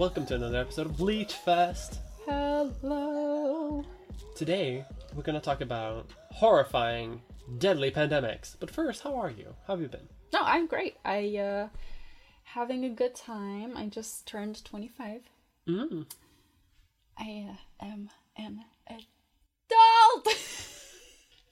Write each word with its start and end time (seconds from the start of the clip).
welcome 0.00 0.24
to 0.24 0.34
another 0.34 0.58
episode 0.58 0.86
of 0.86 0.96
Bleach 0.96 1.34
Fest. 1.34 1.98
Hello. 2.24 3.84
Today, 4.34 4.82
we're 5.14 5.22
going 5.22 5.34
to 5.34 5.44
talk 5.44 5.60
about 5.60 6.08
horrifying, 6.30 7.20
deadly 7.58 7.90
pandemics. 7.90 8.56
But 8.58 8.70
first, 8.70 9.02
how 9.02 9.14
are 9.16 9.28
you? 9.28 9.54
How 9.66 9.74
have 9.74 9.82
you 9.82 9.88
been? 9.88 10.08
No, 10.32 10.40
I'm 10.42 10.66
great. 10.66 10.96
I 11.04 11.36
uh 11.36 11.68
having 12.44 12.82
a 12.86 12.88
good 12.88 13.14
time. 13.14 13.76
I 13.76 13.88
just 13.88 14.26
turned 14.26 14.64
25. 14.64 15.20
Mm. 15.68 16.06
I 17.18 17.50
uh, 17.50 17.84
am 17.84 18.08
an 18.38 18.64
adult. 18.88 20.34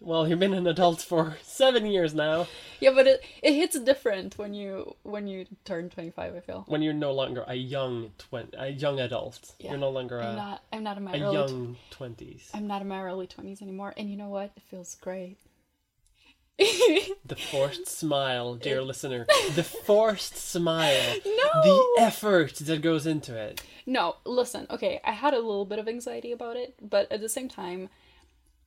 Well, 0.00 0.28
you've 0.28 0.38
been 0.38 0.54
an 0.54 0.66
adult 0.68 1.02
for 1.02 1.36
seven 1.42 1.84
years 1.86 2.14
now. 2.14 2.46
yeah, 2.80 2.90
but 2.94 3.06
it 3.06 3.22
it 3.42 3.54
hits 3.54 3.78
different 3.80 4.38
when 4.38 4.54
you 4.54 4.94
when 5.02 5.26
you 5.26 5.46
turn 5.64 5.90
25, 5.90 6.34
I 6.36 6.40
feel. 6.40 6.64
When 6.68 6.82
you're 6.82 6.92
no 6.94 7.12
longer 7.12 7.44
a 7.48 7.54
young 7.54 8.12
twen- 8.18 8.52
a 8.56 8.68
young 8.68 9.00
adult, 9.00 9.52
Yeah. 9.58 9.70
you're 9.70 9.78
no 9.80 9.90
longer 9.90 10.20
I'm 10.22 10.34
a, 10.34 10.36
not 10.36 10.62
I'm 10.72 10.82
not 10.84 10.96
in 10.98 11.04
my 11.04 11.12
a 11.16 11.20
early 11.22 11.34
young 11.34 11.76
twenties. 11.90 12.48
I'm 12.54 12.66
not 12.68 12.80
in 12.82 12.88
my 12.88 13.02
early 13.02 13.26
20s 13.26 13.60
anymore. 13.60 13.92
And 13.96 14.08
you 14.08 14.16
know 14.16 14.28
what? 14.28 14.52
It 14.56 14.62
feels 14.70 14.94
great. 14.94 15.36
The 17.24 17.36
forced 17.36 17.86
smile, 17.86 18.54
dear 18.56 18.82
listener. 18.82 19.26
The 19.54 19.62
forced 19.64 20.36
smile. 20.36 21.16
No. 21.24 21.62
The 21.96 22.02
effort 22.02 22.54
that 22.56 22.82
goes 22.82 23.06
into 23.06 23.34
it. 23.36 23.62
No, 23.86 24.16
listen, 24.26 24.66
okay, 24.70 25.00
I 25.04 25.12
had 25.12 25.32
a 25.34 25.38
little 25.40 25.64
bit 25.64 25.78
of 25.78 25.88
anxiety 25.88 26.30
about 26.32 26.56
it, 26.56 26.74
but 26.80 27.10
at 27.10 27.20
the 27.20 27.28
same 27.28 27.48
time, 27.48 27.88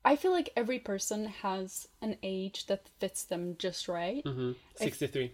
I 0.04 0.16
feel 0.16 0.32
like 0.32 0.50
every 0.56 0.80
person 0.80 1.26
has 1.26 1.88
an 2.02 2.18
age 2.24 2.66
that 2.68 2.90
fits 3.00 3.24
them 3.24 3.56
just 3.58 3.88
right. 3.88 4.24
Mm-hmm. 4.24 4.54
63. 4.76 5.32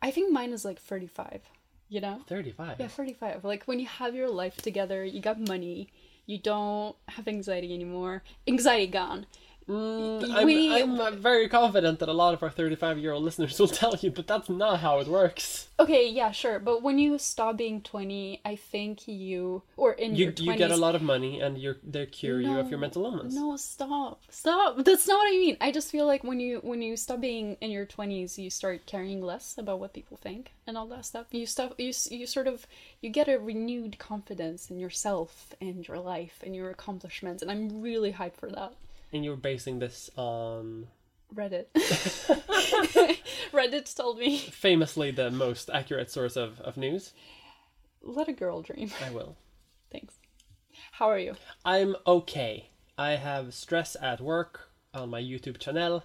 I 0.00 0.10
think 0.10 0.32
mine 0.32 0.52
is 0.52 0.64
like 0.64 0.80
35, 0.80 1.42
you 1.88 2.00
know? 2.00 2.22
35. 2.26 2.76
Yeah, 2.80 2.88
35. 2.88 3.44
Like 3.44 3.64
when 3.64 3.78
you 3.78 3.86
have 3.86 4.14
your 4.14 4.30
life 4.30 4.56
together, 4.56 5.04
you 5.04 5.20
got 5.20 5.38
money, 5.40 5.88
you 6.26 6.38
don't 6.38 6.96
have 7.08 7.28
anxiety 7.28 7.74
anymore. 7.74 8.22
Anxiety 8.48 8.86
gone. 8.86 9.26
Mm, 9.68 10.30
I'm, 10.34 10.72
I'm 10.72 11.00
uh, 11.00 11.10
very 11.12 11.48
confident 11.48 12.00
that 12.00 12.08
a 12.08 12.12
lot 12.12 12.34
of 12.34 12.42
our 12.42 12.50
35 12.50 12.98
year 12.98 13.12
old 13.12 13.22
listeners 13.22 13.58
will 13.58 13.68
tell 13.82 13.94
you, 13.96 14.10
but 14.10 14.26
that's 14.26 14.48
not 14.48 14.80
how 14.80 14.98
it 14.98 15.06
works. 15.06 15.68
Okay, 15.78 16.08
yeah, 16.08 16.30
sure, 16.30 16.58
but 16.58 16.82
when 16.82 16.98
you 16.98 17.18
stop 17.18 17.56
being 17.56 17.80
20, 17.80 18.40
I 18.44 18.56
think 18.56 19.08
you 19.08 19.62
or 19.76 19.92
in 19.92 20.14
You, 20.14 20.24
your 20.24 20.32
20s 20.32 20.40
you 20.42 20.56
get 20.56 20.70
a 20.70 20.76
lot 20.76 20.94
of 20.94 21.02
money 21.02 21.40
and 21.40 21.58
you're, 21.58 21.76
they 21.82 22.06
cure 22.06 22.40
you 22.40 22.58
of 22.58 22.70
your 22.70 22.78
mental 22.78 23.04
illness. 23.04 23.34
No, 23.34 23.56
stop. 23.56 24.22
Stop. 24.30 24.84
That's 24.84 25.06
not 25.06 25.18
what 25.18 25.28
I 25.28 25.36
mean. 25.36 25.56
I 25.60 25.70
just 25.72 25.90
feel 25.90 26.06
like 26.06 26.24
when 26.24 26.40
you 26.40 26.58
when 26.62 26.82
you 26.82 26.96
stop 26.96 27.20
being 27.20 27.56
in 27.60 27.70
your 27.70 27.86
20s, 27.86 28.38
you 28.38 28.50
start 28.50 28.86
caring 28.86 29.22
less 29.22 29.56
about 29.58 29.80
what 29.80 29.92
people 29.92 30.16
think 30.16 30.52
and 30.66 30.76
all 30.76 30.86
that 30.88 31.04
stuff. 31.04 31.26
You 31.30 31.46
stop 31.46 31.74
you 31.78 31.92
you 32.10 32.26
sort 32.26 32.46
of 32.46 32.66
you 33.00 33.10
get 33.10 33.28
a 33.28 33.38
renewed 33.38 33.98
confidence 33.98 34.70
in 34.70 34.78
yourself 34.78 35.54
and 35.60 35.86
your 35.86 35.98
life 35.98 36.40
and 36.44 36.54
your 36.54 36.70
accomplishments 36.70 37.42
and 37.42 37.50
I'm 37.50 37.80
really 37.80 38.12
hyped 38.12 38.36
for 38.36 38.50
that. 38.50 38.74
And 39.12 39.24
you're 39.24 39.36
basing 39.36 39.78
this 39.78 40.10
on 40.16 40.86
Reddit. 41.34 41.66
Reddit 43.52 43.94
told 43.94 44.18
me 44.18 44.38
famously 44.38 45.10
the 45.10 45.30
most 45.30 45.70
accurate 45.72 46.10
source 46.10 46.36
of, 46.36 46.60
of 46.60 46.76
news. 46.76 47.12
let 48.02 48.28
a 48.28 48.32
girl 48.32 48.62
dream. 48.62 48.90
I 49.04 49.10
will. 49.10 49.36
Thanks. 49.90 50.14
How 50.92 51.10
are 51.10 51.18
you? 51.18 51.34
I'm 51.64 51.96
okay. 52.06 52.70
I 52.96 53.12
have 53.12 53.54
stress 53.54 53.96
at 54.00 54.20
work 54.20 54.68
on 54.94 55.10
my 55.10 55.20
YouTube 55.20 55.58
channel, 55.58 56.04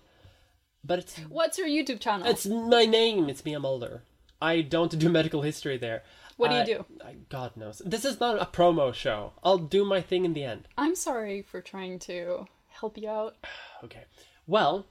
but 0.84 1.00
it's 1.00 1.18
What's 1.30 1.58
your 1.58 1.68
YouTube 1.68 2.00
channel? 2.00 2.28
it's 2.28 2.46
my 2.46 2.86
name. 2.86 3.30
It's 3.30 3.46
Mia 3.46 3.60
Mulder. 3.60 4.04
I 4.42 4.62
don't 4.62 4.98
do 4.98 5.10
medical 5.10 5.42
history 5.42 5.78
there. 5.78 6.04
What 6.38 6.52
do 6.52 6.58
you 6.58 6.66
do? 6.66 6.86
I, 7.04 7.16
God 7.30 7.58
knows. 7.58 7.82
This 7.84 8.06
is 8.06 8.20
not 8.20 8.40
a 8.40 8.46
promo 8.46 8.94
show. 8.94 9.34
I'll 9.44 9.58
do 9.58 9.84
my 9.84 10.02
thing 10.02 10.24
in 10.24 10.34
the 10.34 10.44
end. 10.44 10.68
I'm 10.78 10.96
sorry 10.96 11.42
for 11.42 11.62
trying 11.62 11.98
to 12.00 12.46
help 12.80 12.98
you 12.98 13.10
out. 13.10 13.36
Okay. 13.84 14.06
Well, 14.48 14.88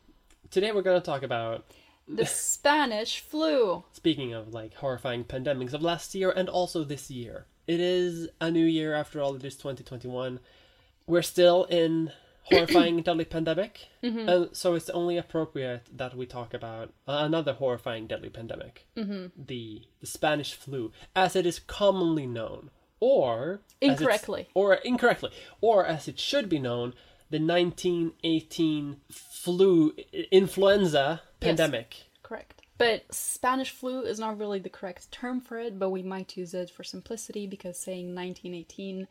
today 0.48 0.70
we're 0.70 0.82
going 0.82 1.00
to 1.00 1.04
talk 1.04 1.24
about 1.24 1.64
The 2.06 2.24
Spanish 2.26 3.18
flu. 3.18 3.82
speaking 3.90 4.32
of 4.32 4.54
like 4.54 4.74
horrifying 4.74 5.24
pandemics 5.24 5.72
of 5.72 5.82
last 5.82 6.14
year 6.14 6.30
and 6.30 6.48
also 6.48 6.84
this 6.84 7.10
year. 7.10 7.46
It 7.66 7.80
is 7.80 8.28
a 8.40 8.48
new 8.48 8.64
year 8.64 8.94
after 8.94 9.20
all. 9.20 9.34
It 9.34 9.44
is 9.44 9.56
2021. 9.56 10.38
We're 11.08 11.22
still 11.22 11.64
in 11.64 12.12
horrifying 12.44 13.02
deadly 13.02 13.24
pandemic, 13.24 13.88
and 14.02 14.50
so 14.52 14.74
it's 14.74 14.88
only 14.90 15.16
appropriate 15.16 15.82
that 15.92 16.16
we 16.16 16.26
talk 16.26 16.54
about 16.54 16.92
another 17.08 17.54
horrifying 17.54 18.06
deadly 18.06 18.28
pandemic, 18.30 18.86
mm-hmm. 18.96 19.26
the 19.36 19.82
the 20.00 20.06
Spanish 20.06 20.54
flu, 20.54 20.92
as 21.16 21.34
it 21.34 21.44
is 21.44 21.58
commonly 21.58 22.24
known, 22.26 22.70
or 23.00 23.62
Incorrectly. 23.80 24.46
or 24.54 24.74
incorrectly, 24.74 25.30
or 25.60 25.84
as 25.84 26.06
it 26.06 26.20
should 26.20 26.48
be 26.48 26.60
known, 26.60 26.94
the 27.30 27.38
1918 27.38 28.96
flu 29.10 29.92
influenza 30.30 31.22
pandemic. 31.40 32.04
Correct. 32.22 32.62
But 32.78 33.04
Spanish 33.10 33.70
flu 33.70 34.02
is 34.02 34.18
not 34.18 34.38
really 34.38 34.58
the 34.58 34.68
correct 34.68 35.10
term 35.10 35.40
for 35.40 35.58
it, 35.58 35.78
but 35.78 35.90
we 35.90 36.02
might 36.02 36.36
use 36.36 36.52
it 36.52 36.70
for 36.70 36.84
simplicity 36.84 37.46
because 37.46 37.78
saying 37.78 38.14
1918 38.14 39.08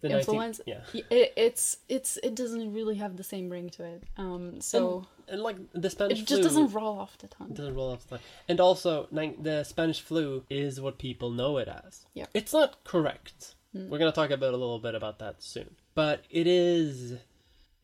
The 0.00 0.08
19 0.08 0.18
influenza, 0.18 0.62
yeah. 0.66 0.80
it, 0.92 1.32
it's 1.36 1.76
it's 1.88 2.18
it 2.22 2.34
doesn't 2.34 2.72
really 2.72 2.96
have 2.96 3.16
the 3.16 3.22
same 3.24 3.48
ring 3.50 3.70
to 3.70 3.84
it. 3.84 4.02
Um, 4.18 4.60
so 4.60 5.06
And 5.28 5.40
like 5.42 5.56
the 5.72 5.88
Spanish 5.90 6.20
it 6.20 6.26
flu 6.26 6.36
just 6.36 6.48
doesn't 6.48 6.72
roll 6.72 6.98
off 6.98 7.16
the 7.18 7.28
tongue. 7.28 7.54
doesn't 7.54 7.74
roll 7.74 7.92
off 7.92 8.02
the 8.04 8.16
tongue. 8.16 8.24
And 8.48 8.60
also, 8.60 9.06
the 9.12 9.64
Spanish 9.64 10.00
flu 10.00 10.42
is 10.50 10.80
what 10.80 10.98
people 10.98 11.30
know 11.30 11.58
it 11.58 11.68
as. 11.68 12.04
Yeah. 12.14 12.26
It's 12.34 12.52
not 12.52 12.82
correct. 12.84 13.54
We're 13.72 13.98
gonna 13.98 14.12
talk 14.12 14.30
about 14.30 14.54
a 14.54 14.56
little 14.56 14.78
bit 14.78 14.94
about 14.94 15.18
that 15.20 15.42
soon. 15.42 15.74
But 15.94 16.24
it 16.30 16.46
is, 16.46 17.14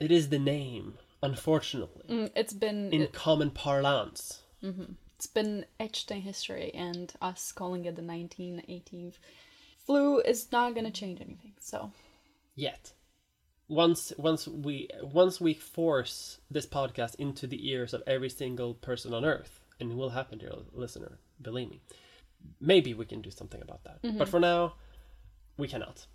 it 0.01 0.11
is 0.11 0.29
the 0.31 0.39
name. 0.39 0.99
Unfortunately, 1.23 2.05
Mm, 2.09 2.31
It's 2.35 2.55
been 2.55 2.91
in 2.93 3.03
it, 3.03 3.13
common 3.13 3.51
parlance, 3.51 4.41
it's 4.63 5.27
been 5.27 5.67
etched 5.79 6.11
in 6.11 6.23
history, 6.23 6.71
and 6.75 7.13
us 7.21 7.53
calling 7.53 7.85
it 7.85 7.95
the 7.95 8.03
1918 8.03 9.13
flu 9.85 10.21
is 10.21 10.51
not 10.51 10.75
gonna 10.75 10.91
change 10.91 11.21
anything. 11.21 11.53
So 11.61 11.93
yet, 12.55 12.93
once 13.69 14.13
once 14.17 14.49
we 14.49 14.89
once 15.03 15.41
we 15.41 15.53
force 15.53 16.39
this 16.51 16.67
podcast 16.67 17.17
into 17.17 17.47
the 17.47 17.69
ears 17.71 17.93
of 17.93 18.03
every 18.07 18.31
single 18.31 18.73
person 18.75 19.13
on 19.13 19.25
Earth, 19.25 19.61
and 19.79 19.93
it 19.93 19.97
will 19.97 20.11
happen, 20.11 20.39
dear 20.39 20.53
listener, 20.73 21.19
believe 21.43 21.69
me. 21.71 21.81
Maybe 22.59 22.95
we 22.95 23.05
can 23.05 23.21
do 23.21 23.31
something 23.31 23.61
about 23.61 23.85
that. 23.85 24.03
Mm-hmm. 24.03 24.17
But 24.19 24.29
for 24.31 24.41
now, 24.41 24.75
we 25.59 25.69
cannot. 25.69 26.07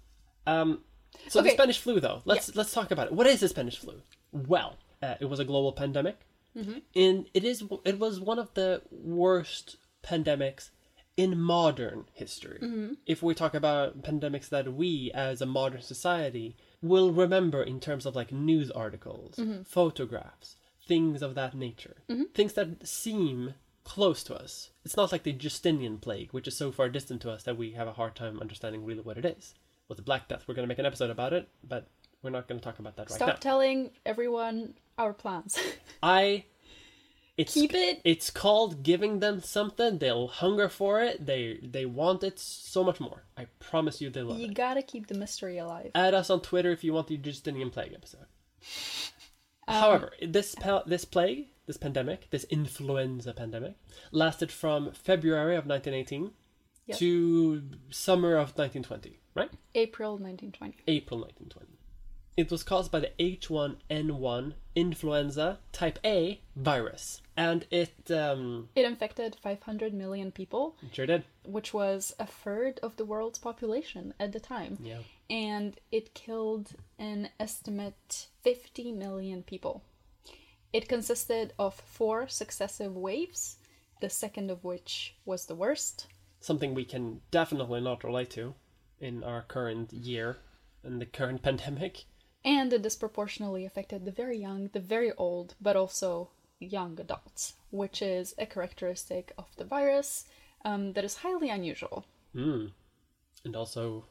Um, 0.48 0.84
so 1.28 1.42
the 1.42 1.50
Spanish 1.52 1.80
flu, 1.80 2.00
though, 2.00 2.22
let's 2.26 2.56
let's 2.56 2.74
talk 2.74 2.92
about 2.92 3.08
it. 3.08 3.14
What 3.14 3.28
is 3.28 3.40
the 3.40 3.48
Spanish 3.50 3.78
flu? 3.78 4.02
Well, 4.32 4.78
uh, 5.02 5.16
it 5.20 5.26
was 5.26 5.40
a 5.40 5.46
global 5.46 5.72
pandemic, 5.74 6.18
Mm-hmm. 6.58 6.78
and 6.96 7.26
it 7.34 7.44
is 7.44 7.64
it 7.84 8.00
was 8.00 8.20
one 8.20 8.40
of 8.40 8.54
the 8.54 8.82
worst 8.90 9.76
pandemics 10.04 10.70
in 11.18 11.38
modern 11.40 12.06
history. 12.14 12.60
Mm-hmm. 12.62 12.94
If 13.06 13.22
we 13.24 13.34
talk 13.34 13.54
about 13.54 14.02
pandemics 14.04 14.50
that 14.50 14.74
we, 14.74 15.12
as 15.14 15.42
a 15.42 15.46
modern 15.46 15.82
society, 15.82 16.56
will 16.82 17.12
remember 17.12 17.62
in 17.64 17.80
terms 17.80 18.06
of 18.06 18.16
like 18.16 18.32
news 18.32 18.72
articles, 18.72 19.36
Mm-hmm. 19.36 19.64
photographs, 19.64 20.56
things 20.88 21.22
of 21.22 21.36
that 21.36 21.56
nature, 21.56 21.98
things 22.34 22.54
that 22.54 22.88
seem 22.88 23.56
close 23.84 24.24
to 24.24 24.36
us. 24.36 24.72
It's 24.84 24.98
not 24.98 25.12
like 25.12 25.24
the 25.24 25.32
Justinian 25.34 25.98
plague, 26.00 26.30
which 26.32 26.48
is 26.48 26.58
so 26.58 26.72
far 26.72 26.90
distant 26.90 27.22
to 27.24 27.32
us 27.32 27.44
that 27.44 27.58
we 27.58 27.72
have 27.72 27.88
a 27.88 27.94
hard 27.94 28.16
time 28.16 28.40
understanding 28.40 28.84
really 28.86 29.02
what 29.02 29.18
it 29.18 29.26
is. 29.26 29.54
Well, 29.88 29.96
the 29.96 30.02
Black 30.02 30.28
Death. 30.28 30.46
We're 30.48 30.56
going 30.56 30.64
to 30.64 30.68
make 30.68 30.80
an 30.80 30.86
episode 30.86 31.10
about 31.10 31.34
it, 31.34 31.48
but 31.64 31.88
we're 32.22 32.30
not 32.32 32.48
going 32.48 32.60
to 32.60 32.64
talk 32.64 32.80
about 32.80 32.96
that 32.96 33.04
right 33.04 33.16
stop 33.16 33.28
now. 33.28 33.34
Stop 33.34 33.42
telling 33.42 33.92
everyone 34.06 34.74
our 34.98 35.14
plans. 35.14 35.60
I. 36.04 36.46
It's, 37.38 37.54
Keep 37.54 37.74
it- 37.74 38.00
It's 38.06 38.30
called 38.30 38.82
giving 38.82 39.20
them 39.20 39.42
something. 39.42 39.98
They'll 39.98 40.28
hunger 40.30 40.70
for 40.70 41.02
it. 41.02 41.26
They 41.26 41.60
they 41.62 41.86
want 41.86 42.24
it 42.24 42.40
so 42.40 42.82
much 42.82 43.02
more. 43.02 43.24
I 43.38 43.48
promise 43.60 44.00
you, 44.00 44.10
they 44.10 44.22
love 44.22 44.40
you 44.40 44.46
it. 44.48 44.54
gotta 44.54 44.82
keep 44.82 45.08
the 45.08 45.16
mystery 45.16 45.58
alive. 45.58 45.92
Add 45.94 46.14
us 46.14 46.30
on 46.30 46.40
Twitter 46.40 46.72
if 46.72 46.82
you 46.86 46.94
want 46.94 47.08
the 47.08 47.18
Justinian 47.18 47.72
plague 47.72 47.92
episode. 47.94 48.26
Um, 49.68 49.76
However, 49.76 50.14
this 50.26 50.56
pa- 50.56 50.84
this 50.86 51.04
plague, 51.04 51.48
this 51.68 51.76
pandemic, 51.76 52.30
this 52.30 52.46
influenza 52.46 53.34
pandemic, 53.34 53.76
lasted 54.14 54.50
from 54.50 54.94
February 54.94 55.58
of 55.58 55.66
1918 55.68 56.32
Yep. 56.88 56.98
to 57.00 57.64
summer 57.90 58.36
of 58.36 58.58
1920. 58.58 59.20
Right? 59.36 59.52
April 59.76 60.12
1920. 60.14 60.84
April 60.88 61.20
1920. 61.20 61.72
It 62.38 62.52
was 62.52 62.64
caused 62.64 62.92
by 62.92 63.00
the 63.00 63.12
H1N1 63.18 64.54
influenza 64.76 65.60
type 65.72 66.00
A 66.04 66.42
virus, 66.56 67.22
and 67.38 67.66
it 67.72 67.94
um, 68.12 68.68
It 68.76 68.84
infected 68.86 69.38
500 69.42 69.94
million 69.94 70.32
people, 70.32 70.76
sure 70.92 71.06
did. 71.06 71.24
which 71.46 71.74
was 71.74 72.14
a 72.20 72.26
third 72.26 72.80
of 72.84 72.98
the 72.98 73.06
world's 73.06 73.40
population 73.40 74.14
at 74.20 74.34
the 74.34 74.40
time. 74.42 74.78
Yeah. 74.84 75.00
And 75.30 75.80
it 75.94 76.14
killed 76.14 76.72
an 77.00 77.30
estimate 77.40 78.28
50 78.44 78.92
million 78.92 79.42
people. 79.44 79.84
It 80.74 80.90
consisted 80.90 81.54
of 81.58 81.74
four 81.74 82.28
successive 82.28 82.98
waves, 82.98 83.56
the 84.02 84.10
second 84.10 84.52
of 84.52 84.66
which 84.66 85.16
was 85.26 85.46
the 85.46 85.56
worst. 85.56 86.08
Something 86.42 86.74
we 86.74 86.84
can 86.84 87.22
definitely 87.32 87.80
not 87.80 88.04
relate 88.04 88.30
to 88.32 88.56
in 89.00 89.24
our 89.24 89.42
current 89.42 89.92
year 89.94 90.38
and 90.84 91.02
the 91.02 91.06
current 91.06 91.42
pandemic. 91.48 92.06
And 92.44 92.72
it 92.72 92.82
disproportionately 92.84 93.66
affected 93.66 94.06
the 94.06 94.12
very 94.12 94.38
young, 94.38 94.70
the 94.72 94.80
very 94.80 95.12
old, 95.14 95.56
but 95.60 95.76
also 95.76 96.30
young 96.60 97.00
adults, 97.00 97.54
which 97.72 98.02
is 98.02 98.36
a 98.38 98.46
characteristic 98.46 99.32
of 99.38 99.46
the 99.58 99.66
virus 99.66 100.26
um, 100.64 100.94
that 100.94 101.04
is 101.04 101.18
highly 101.18 101.50
unusual. 101.50 102.06
Mm. 102.36 102.72
And 103.44 103.56
also 103.56 104.06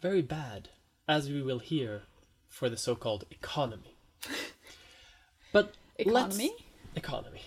very 0.00 0.22
bad, 0.22 0.68
as 1.08 1.28
we 1.30 1.42
will 1.42 1.58
hear, 1.58 2.02
for 2.48 2.68
the 2.68 2.76
so 2.76 2.94
called 2.94 3.24
economy. 3.30 3.96
But 5.52 5.74
let's- 6.04 6.36
Economy? 6.38 6.52
Economy. 6.94 7.42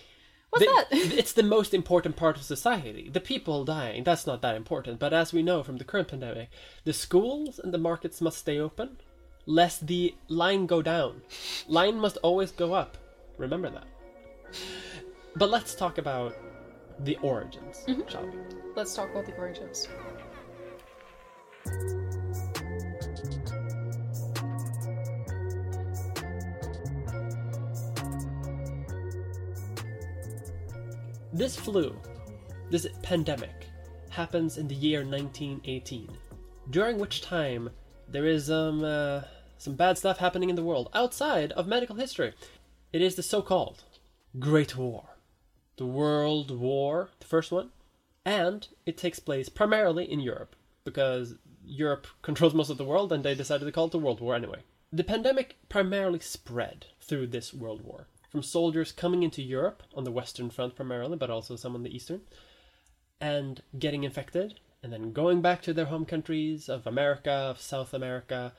What's 0.54 0.66
The- 0.66 0.86
that? 0.96 1.18
it's 1.18 1.32
the 1.32 1.42
most 1.42 1.74
important 1.74 2.14
part 2.14 2.36
of 2.36 2.44
society. 2.44 3.10
The 3.12 3.20
people 3.20 3.64
dying, 3.64 4.04
that's 4.04 4.24
not 4.26 4.40
that 4.42 4.54
important. 4.54 5.00
But 5.00 5.12
as 5.12 5.32
we 5.32 5.42
know 5.42 5.64
from 5.64 5.78
the 5.78 5.84
current 5.84 6.08
pandemic, 6.08 6.48
the 6.84 6.92
schools 6.92 7.58
and 7.58 7.74
the 7.74 7.78
markets 7.78 8.20
must 8.20 8.38
stay 8.38 8.60
open, 8.60 8.98
lest 9.46 9.88
the 9.88 10.14
line 10.28 10.66
go 10.66 10.80
down. 10.80 11.22
Line 11.66 11.98
must 11.98 12.18
always 12.18 12.52
go 12.52 12.72
up. 12.72 12.96
Remember 13.36 13.68
that. 13.68 13.88
But 15.34 15.50
let's 15.50 15.74
talk 15.74 15.98
about 15.98 16.36
the 17.00 17.16
origins, 17.16 17.82
mm-hmm. 17.88 18.08
shall 18.08 18.24
we? 18.24 18.38
Let's 18.76 18.94
talk 18.94 19.10
about 19.10 19.26
the 19.26 19.34
origins. 19.34 19.88
This 31.34 31.56
flu, 31.56 32.00
this 32.70 32.86
pandemic, 33.02 33.66
happens 34.08 34.56
in 34.56 34.68
the 34.68 34.74
year 34.76 35.00
1918, 35.00 36.08
during 36.70 36.96
which 36.96 37.22
time 37.22 37.70
there 38.06 38.24
is 38.24 38.52
um, 38.52 38.84
uh, 38.84 39.22
some 39.58 39.74
bad 39.74 39.98
stuff 39.98 40.18
happening 40.18 40.48
in 40.48 40.54
the 40.54 40.62
world 40.62 40.90
outside 40.94 41.50
of 41.54 41.66
medical 41.66 41.96
history. 41.96 42.34
It 42.92 43.02
is 43.02 43.16
the 43.16 43.22
so 43.24 43.42
called 43.42 43.82
Great 44.38 44.76
War, 44.76 45.16
the 45.76 45.86
World 45.86 46.56
War, 46.56 47.08
the 47.18 47.26
first 47.26 47.50
one, 47.50 47.70
and 48.24 48.68
it 48.86 48.96
takes 48.96 49.18
place 49.18 49.48
primarily 49.48 50.04
in 50.04 50.20
Europe 50.20 50.54
because 50.84 51.34
Europe 51.64 52.06
controls 52.22 52.54
most 52.54 52.70
of 52.70 52.78
the 52.78 52.84
world 52.84 53.12
and 53.12 53.24
they 53.24 53.34
decided 53.34 53.64
to 53.64 53.72
call 53.72 53.86
it 53.86 53.90
the 53.90 53.98
World 53.98 54.20
War 54.20 54.36
anyway. 54.36 54.60
The 54.92 55.02
pandemic 55.02 55.56
primarily 55.68 56.20
spread 56.20 56.86
through 57.00 57.26
this 57.26 57.52
World 57.52 57.82
War 57.82 58.06
from 58.34 58.42
soldiers 58.42 58.90
coming 58.90 59.22
into 59.22 59.40
Europe 59.40 59.84
on 59.94 60.02
the 60.02 60.10
Western 60.10 60.50
Front 60.50 60.74
primarily, 60.74 61.16
but 61.16 61.30
also 61.30 61.54
some 61.54 61.76
on 61.76 61.84
the 61.84 61.94
Eastern, 61.94 62.20
and 63.20 63.62
getting 63.78 64.02
infected, 64.02 64.58
and 64.82 64.92
then 64.92 65.12
going 65.12 65.40
back 65.40 65.62
to 65.62 65.72
their 65.72 65.84
home 65.84 66.04
countries 66.04 66.68
of 66.68 66.84
America, 66.84 67.30
of 67.30 67.60
South 67.60 67.94
America, 67.94 68.52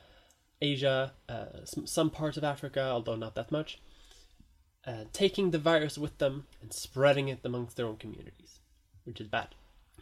Asia, 0.62 1.12
uh, 1.28 1.66
some, 1.66 1.86
some 1.86 2.08
parts 2.08 2.38
of 2.38 2.42
Africa, 2.42 2.88
although 2.90 3.16
not 3.16 3.34
that 3.34 3.52
much, 3.52 3.78
uh, 4.86 5.04
taking 5.12 5.50
the 5.50 5.58
virus 5.58 5.98
with 5.98 6.16
them 6.16 6.46
and 6.62 6.72
spreading 6.72 7.28
it 7.28 7.40
amongst 7.44 7.76
their 7.76 7.84
own 7.84 7.98
communities, 7.98 8.60
which 9.04 9.20
is 9.20 9.28
bad. 9.28 9.48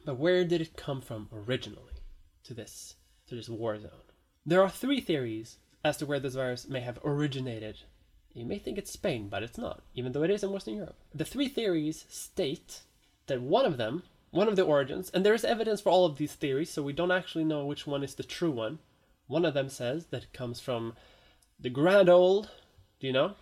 But 0.04 0.20
where 0.20 0.44
did 0.44 0.60
it 0.60 0.76
come 0.76 1.00
from 1.00 1.28
originally 1.32 1.94
to 2.44 2.54
this 2.54 2.94
to 3.26 3.34
this 3.34 3.48
war 3.48 3.76
zone? 3.80 4.06
There 4.46 4.62
are 4.62 4.70
three 4.70 5.00
theories 5.00 5.58
as 5.82 5.96
to 5.96 6.06
where 6.06 6.20
this 6.20 6.36
virus 6.36 6.68
may 6.68 6.80
have 6.80 7.00
originated. 7.04 7.78
You 8.34 8.44
may 8.44 8.58
think 8.58 8.78
it's 8.78 8.90
Spain, 8.90 9.28
but 9.28 9.44
it's 9.44 9.56
not, 9.56 9.82
even 9.94 10.10
though 10.12 10.24
it 10.24 10.30
is 10.30 10.42
in 10.42 10.50
Western 10.50 10.74
Europe. 10.74 10.96
The 11.14 11.24
three 11.24 11.48
theories 11.48 12.04
state 12.08 12.80
that 13.28 13.40
one 13.40 13.64
of 13.64 13.76
them, 13.76 14.02
one 14.32 14.48
of 14.48 14.56
the 14.56 14.64
origins, 14.64 15.08
and 15.10 15.24
there 15.24 15.34
is 15.34 15.44
evidence 15.44 15.80
for 15.80 15.90
all 15.90 16.04
of 16.04 16.16
these 16.18 16.34
theories, 16.34 16.68
so 16.70 16.82
we 16.82 16.92
don't 16.92 17.12
actually 17.12 17.44
know 17.44 17.64
which 17.64 17.86
one 17.86 18.02
is 18.02 18.16
the 18.16 18.24
true 18.24 18.50
one. 18.50 18.80
One 19.28 19.44
of 19.44 19.54
them 19.54 19.68
says 19.68 20.06
that 20.06 20.24
it 20.24 20.32
comes 20.32 20.58
from 20.58 20.94
the 21.60 21.70
grand 21.70 22.08
old, 22.08 22.50
do 22.98 23.06
you 23.06 23.12
know? 23.12 23.34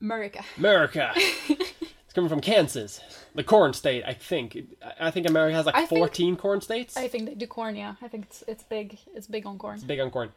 America. 0.00 0.44
America. 0.58 1.12
it's 1.48 2.12
coming 2.12 2.28
from 2.28 2.40
Kansas, 2.40 3.00
the 3.36 3.44
corn 3.44 3.72
state, 3.72 4.02
I 4.04 4.14
think. 4.14 4.58
I- 4.98 5.12
think 5.12 5.28
America 5.28 5.54
has 5.56 5.66
like 5.66 5.76
I 5.76 5.86
think- 5.86 6.00
14 6.00 6.36
corn 6.36 6.60
states. 6.60 6.96
I 6.96 7.06
think 7.06 7.26
they 7.26 7.34
do 7.34 7.46
corn, 7.46 7.76
yeah. 7.76 7.94
I 8.02 8.08
think 8.08 8.24
it's 8.26 8.42
it's 8.48 8.64
big. 8.64 8.98
It's 9.14 9.28
big 9.28 9.46
on 9.46 9.58
corn. 9.58 9.76
It's 9.76 9.84
big 9.84 10.00
on 10.00 10.10
corn. 10.10 10.32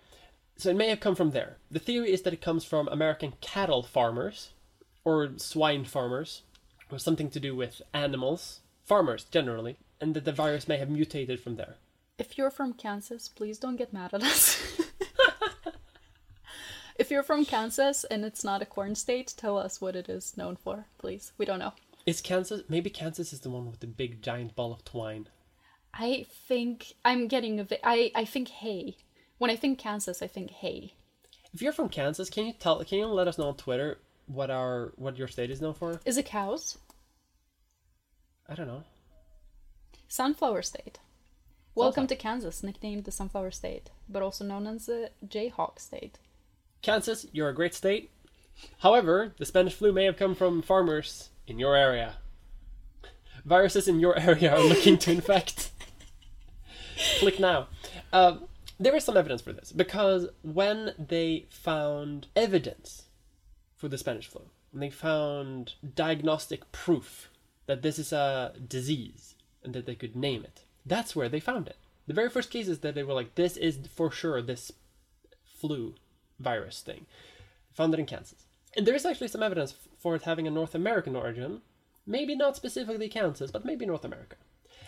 So 0.58 0.72
it 0.72 0.76
may 0.76 0.90
have 0.90 1.00
come 1.00 1.16
from 1.16 1.32
there. 1.32 1.58
The 1.70 1.80
theory 1.80 2.12
is 2.12 2.24
that 2.24 2.34
it 2.34 2.42
comes 2.42 2.66
from 2.66 2.88
American 2.88 3.34
cattle 3.42 3.84
farmers 3.84 4.50
or 5.06 5.30
swine 5.38 5.86
farmers 5.86 6.42
or 6.92 6.98
something 6.98 7.30
to 7.30 7.40
do 7.40 7.56
with 7.56 7.82
animals, 7.94 8.62
farmers 8.84 9.26
generally, 9.26 9.78
and 10.02 10.16
that 10.16 10.26
the 10.26 10.32
virus 10.32 10.68
may 10.68 10.78
have 10.78 10.90
mutated 10.90 11.40
from 11.40 11.58
there. 11.58 11.76
If 12.18 12.38
you're 12.38 12.50
from 12.50 12.74
Kansas, 12.74 13.28
please 13.28 13.60
don't 13.60 13.76
get 13.76 13.94
mad 13.94 14.14
at 14.14 14.24
us. 14.24 14.82
if 16.96 17.12
you're 17.12 17.22
from 17.22 17.46
Kansas 17.46 18.04
and 18.06 18.26
it's 18.26 18.44
not 18.44 18.64
a 18.64 18.66
corn 18.66 18.96
state, 18.96 19.36
tell 19.38 19.60
us 19.60 19.80
what 19.80 19.96
it 19.96 20.10
is 20.10 20.36
known 20.36 20.56
for, 20.56 20.88
please. 20.98 21.34
We 21.38 21.46
don't 21.46 21.60
know. 21.60 21.74
Is 22.08 22.22
Kansas 22.22 22.64
maybe 22.68 22.90
Kansas 22.90 23.32
is 23.32 23.42
the 23.42 23.50
one 23.50 23.70
with 23.70 23.82
the 23.82 23.88
big 23.88 24.24
giant 24.24 24.56
ball 24.56 24.72
of 24.74 24.84
twine? 24.84 25.28
I 25.94 26.26
think 26.48 26.94
I'm 27.06 27.28
getting 27.28 27.60
a 27.60 27.64
bit. 27.64 27.82
I 27.84 28.12
I 28.16 28.26
think 28.26 28.48
hay. 28.48 28.98
When 29.38 29.52
I 29.52 29.56
think 29.56 29.78
Kansas, 29.78 30.22
I 30.22 30.28
think 30.28 30.52
hay. 30.52 30.94
If 31.54 31.62
you're 31.62 31.74
from 31.74 31.90
Kansas, 31.90 32.30
can 32.30 32.48
you 32.48 32.54
tell 32.54 32.84
can 32.84 32.98
you 32.98 33.06
let 33.06 33.28
us 33.28 33.38
know 33.38 33.50
on 33.50 33.56
Twitter 33.56 34.00
what 34.26 34.50
our 34.50 34.94
what 34.96 35.18
your 35.18 35.28
state 35.28 35.52
is 35.52 35.62
known 35.62 35.74
for? 35.74 36.00
Is 36.06 36.18
it 36.18 36.26
cows? 36.26 36.78
I 38.50 38.56
don't 38.56 38.68
know. 38.68 38.84
Sunflower 40.08 40.62
State. 40.62 41.00
Welcome 41.76 42.08
to 42.08 42.16
Kansas, 42.16 42.64
nicknamed 42.64 43.04
the 43.04 43.12
Sunflower 43.12 43.52
State, 43.52 43.92
but 44.10 44.24
also 44.24 44.44
known 44.44 44.66
as 44.66 44.88
the 44.88 45.12
Jayhawk 45.24 45.80
State. 45.80 46.18
Kansas, 46.82 47.28
you're 47.32 47.50
a 47.50 47.54
great 47.54 47.76
state. 47.76 48.10
However, 48.80 49.34
the 49.38 49.46
Spanish 49.46 49.76
flu 49.76 49.92
may 49.92 50.06
have 50.06 50.18
come 50.18 50.34
from 50.34 50.64
farmers 50.64 51.30
in 51.46 51.60
your 51.60 51.76
area. 51.76 52.16
Viruses 53.46 53.88
in 53.88 54.00
your 54.00 54.18
area 54.20 54.56
are 54.56 54.64
looking 54.64 54.98
to 54.98 55.12
infect. 55.12 55.70
Click 57.20 57.40
now. 57.40 57.68
Um, 58.12 58.48
there 58.80 58.96
is 58.96 59.04
some 59.04 59.18
evidence 59.18 59.42
for 59.42 59.54
this 59.54 59.72
because 59.72 60.28
when 60.42 60.94
they 60.98 61.48
found 61.50 62.28
evidence 62.36 63.04
for 63.76 63.88
the 63.88 63.98
Spanish 63.98 64.28
flu, 64.28 64.44
when 64.72 64.82
they 64.82 64.90
found 64.90 65.74
diagnostic 65.96 66.72
proof 66.72 67.30
that 67.66 67.82
this 67.82 67.98
is 68.00 68.14
a 68.14 68.54
disease 68.68 69.36
and 69.64 69.74
that 69.74 69.86
they 69.86 69.96
could 69.96 70.16
name 70.16 70.44
it, 70.44 70.64
that's 70.86 71.16
where 71.16 71.30
they 71.30 71.40
found 71.40 71.68
it. 71.68 71.78
The 72.08 72.14
very 72.14 72.30
first 72.30 72.50
cases 72.50 72.80
that 72.80 72.96
they 72.96 73.04
were 73.04 73.14
like, 73.14 73.36
this 73.36 73.58
is 73.58 73.80
for 73.94 74.12
sure 74.12 74.42
this 74.42 74.72
flu 75.44 75.96
virus 76.40 76.82
thing. 76.82 77.06
Found 77.74 77.94
it 77.94 78.00
in 78.00 78.06
Kansas. 78.06 78.46
And 78.76 78.86
there 78.86 78.96
is 78.96 79.06
actually 79.06 79.28
some 79.28 79.44
evidence 79.44 79.74
for 79.98 80.16
it 80.16 80.24
having 80.24 80.48
a 80.48 80.52
North 80.52 80.76
American 80.76 81.16
origin. 81.16 81.62
Maybe 82.06 82.36
not 82.36 82.56
specifically 82.56 83.10
Kansas, 83.10 83.52
but 83.52 83.66
maybe 83.66 83.86
North 83.86 84.06
America. 84.06 84.38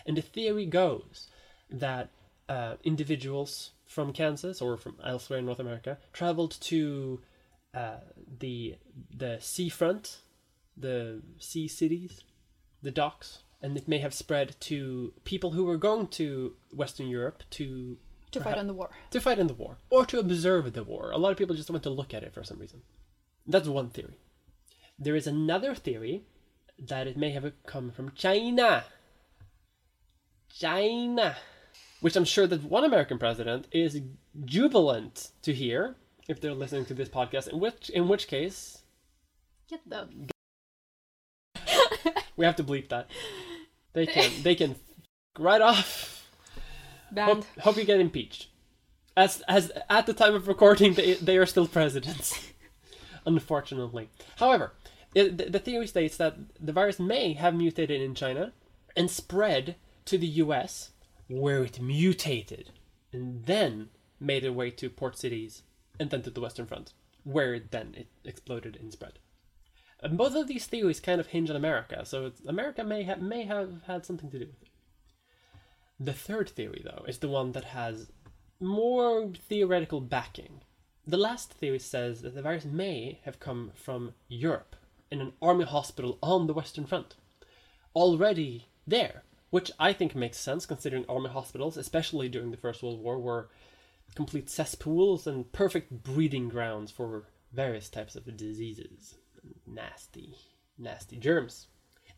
And 0.06 0.16
the 0.16 0.22
theory 0.22 0.66
goes 0.66 1.28
that 1.70 2.10
uh, 2.48 2.76
individuals 2.84 3.72
from 3.90 4.14
Kansas 4.14 4.62
or 4.62 4.78
from 4.78 4.96
elsewhere 5.04 5.40
in 5.40 5.46
North 5.48 5.60
America 5.60 5.98
traveled 6.14 6.54
to 6.62 7.20
uh, 7.74 7.98
the 8.40 8.76
the 9.24 9.38
seafront, 9.42 10.20
the 10.78 11.22
sea 11.40 11.68
cities, 11.68 12.22
the 12.84 12.92
docks, 12.92 13.40
and 13.62 13.76
it 13.76 13.88
may 13.88 13.98
have 14.06 14.14
spread 14.14 14.56
to 14.62 15.12
people 15.32 15.52
who 15.52 15.66
were 15.66 15.78
going 15.90 16.08
to 16.08 16.54
Western 16.82 17.08
Europe 17.08 17.42
to 17.58 17.98
To 18.32 18.40
fight 18.40 18.60
on 18.60 18.68
the 18.68 18.74
war. 18.80 18.90
to 19.10 19.20
fight 19.20 19.40
in 19.40 19.48
the 19.48 19.60
war 19.64 19.74
or 19.90 20.06
to 20.06 20.20
observe 20.20 20.72
the 20.74 20.84
war. 20.84 21.10
A 21.12 21.18
lot 21.18 21.32
of 21.32 21.38
people 21.38 21.56
just 21.56 21.72
went 21.72 21.84
to 21.84 21.90
look 22.00 22.14
at 22.14 22.24
it 22.24 22.34
for 22.34 22.44
some 22.44 22.60
reason. 22.60 22.82
That's 23.48 23.68
one 23.68 23.90
theory. 23.90 24.18
There 25.00 25.16
is 25.16 25.28
another 25.28 25.74
theory 25.76 26.24
that 26.92 27.08
it 27.08 27.18
may 27.18 27.32
have 27.32 27.52
come 27.66 27.90
from 27.92 28.12
China. 28.16 28.84
China. 30.54 31.36
Which 32.02 32.16
I'm 32.16 32.26
sure 32.26 32.48
that 32.48 32.64
one 32.64 32.86
American 32.86 33.18
president 33.18 33.68
is 33.72 34.02
jubilant 34.46 35.30
to 35.42 35.54
hear 35.54 35.96
if 36.28 36.40
they're 36.40 36.54
listening 36.54 36.86
to 36.86 36.94
this 36.94 37.10
podcast, 37.10 37.50
in 37.50 37.60
which 37.60 37.90
in 37.90 38.08
which 38.08 38.28
case 38.28 38.84
Get 39.70 39.82
the 39.88 40.08
we 42.36 42.46
have 42.46 42.56
to 42.56 42.64
bleep 42.64 42.90
that. 42.90 43.08
They 43.94 44.06
can 44.08 44.32
they 44.42 44.56
can 44.56 44.76
right 45.38 45.62
off. 45.62 46.28
Banned. 47.12 47.44
Hope, 47.44 47.46
hope 47.60 47.78
you 47.78 47.84
get 47.84 48.00
impeached. 48.00 48.48
As 49.16 49.42
as 49.48 49.72
at 49.90 50.08
the 50.08 50.14
time 50.14 50.34
of 50.34 50.48
recording, 50.48 50.96
they 50.96 51.14
they 51.16 51.38
are 51.38 51.46
still 51.46 51.68
presidents. 51.68 52.52
Unfortunately, 53.26 54.10
however, 54.38 54.74
it, 55.14 55.38
the, 55.38 55.46
the 55.46 55.60
theory 55.60 55.86
states 55.86 56.18
that 56.18 56.38
the 56.60 56.72
virus 56.72 57.00
may 57.00 57.34
have 57.34 57.54
mutated 57.54 58.02
in 58.02 58.16
China 58.16 58.54
and 58.96 59.12
spread 59.12 59.76
to 60.06 60.18
the 60.18 60.28
U.S., 60.28 60.92
where 61.30 61.64
it 61.64 61.80
mutated 61.80 62.72
and 63.14 63.46
then 63.46 63.90
made 64.20 64.44
its 64.44 64.54
way 64.54 64.72
to 64.72 64.90
port 64.90 65.18
cities 65.18 65.64
and 66.00 66.10
then 66.10 66.22
to 66.24 66.30
the 66.30 66.42
Western 66.42 66.66
Front, 66.66 66.94
where 67.24 67.60
then 67.60 67.94
it 67.96 68.08
exploded 68.26 68.78
and 68.82 68.92
spread. 68.92 69.20
And 70.02 70.18
both 70.18 70.36
of 70.36 70.48
these 70.48 70.66
theories 70.66 71.00
kind 71.00 71.20
of 71.20 71.28
hinge 71.28 71.50
on 71.50 71.56
America, 71.56 72.06
so 72.06 72.32
America 72.48 72.84
may 72.84 73.04
have 73.04 73.22
may 73.22 73.44
have 73.44 73.84
had 73.86 74.06
something 74.06 74.30
to 74.32 74.40
do 74.40 74.46
with 74.46 74.62
it. 74.62 74.70
The 76.00 76.14
third 76.14 76.50
theory, 76.50 76.82
though, 76.86 77.04
is 77.08 77.18
the 77.18 77.28
one 77.28 77.52
that 77.52 77.66
has 77.66 78.12
more 78.62 79.32
theoretical 79.36 80.00
backing. 80.00 80.62
The 81.06 81.18
last 81.18 81.54
theory 81.54 81.80
says 81.80 82.22
that 82.22 82.36
the 82.36 82.42
virus 82.42 82.66
may 82.66 83.20
have 83.24 83.40
come 83.40 83.72
from 83.76 84.14
Europe 84.30 84.78
in 85.12 85.20
an 85.20 85.34
army 85.42 85.66
hospital 85.66 86.18
on 86.24 86.48
the 86.48 86.54
Western 86.54 86.86
Front. 86.86 87.16
Already 87.94 88.68
there, 88.88 89.24
which 89.50 89.72
I 89.80 89.94
think 89.94 90.16
makes 90.16 90.38
sense 90.38 90.66
considering 90.66 91.06
army 91.08 91.30
hospitals, 91.30 91.78
especially 91.78 92.30
during 92.30 92.52
the 92.52 92.58
First 92.58 92.84
World 92.84 93.02
War, 93.02 93.20
were 93.20 93.50
complete 94.16 94.50
cesspools 94.50 95.28
and 95.28 95.52
perfect 95.52 96.04
breeding 96.04 96.50
grounds 96.50 96.92
for 96.92 97.26
various 97.54 97.90
types 97.90 98.16
of 98.16 98.38
diseases. 98.38 99.16
Nasty, 99.66 100.36
nasty 100.78 101.18
germs. 101.18 101.68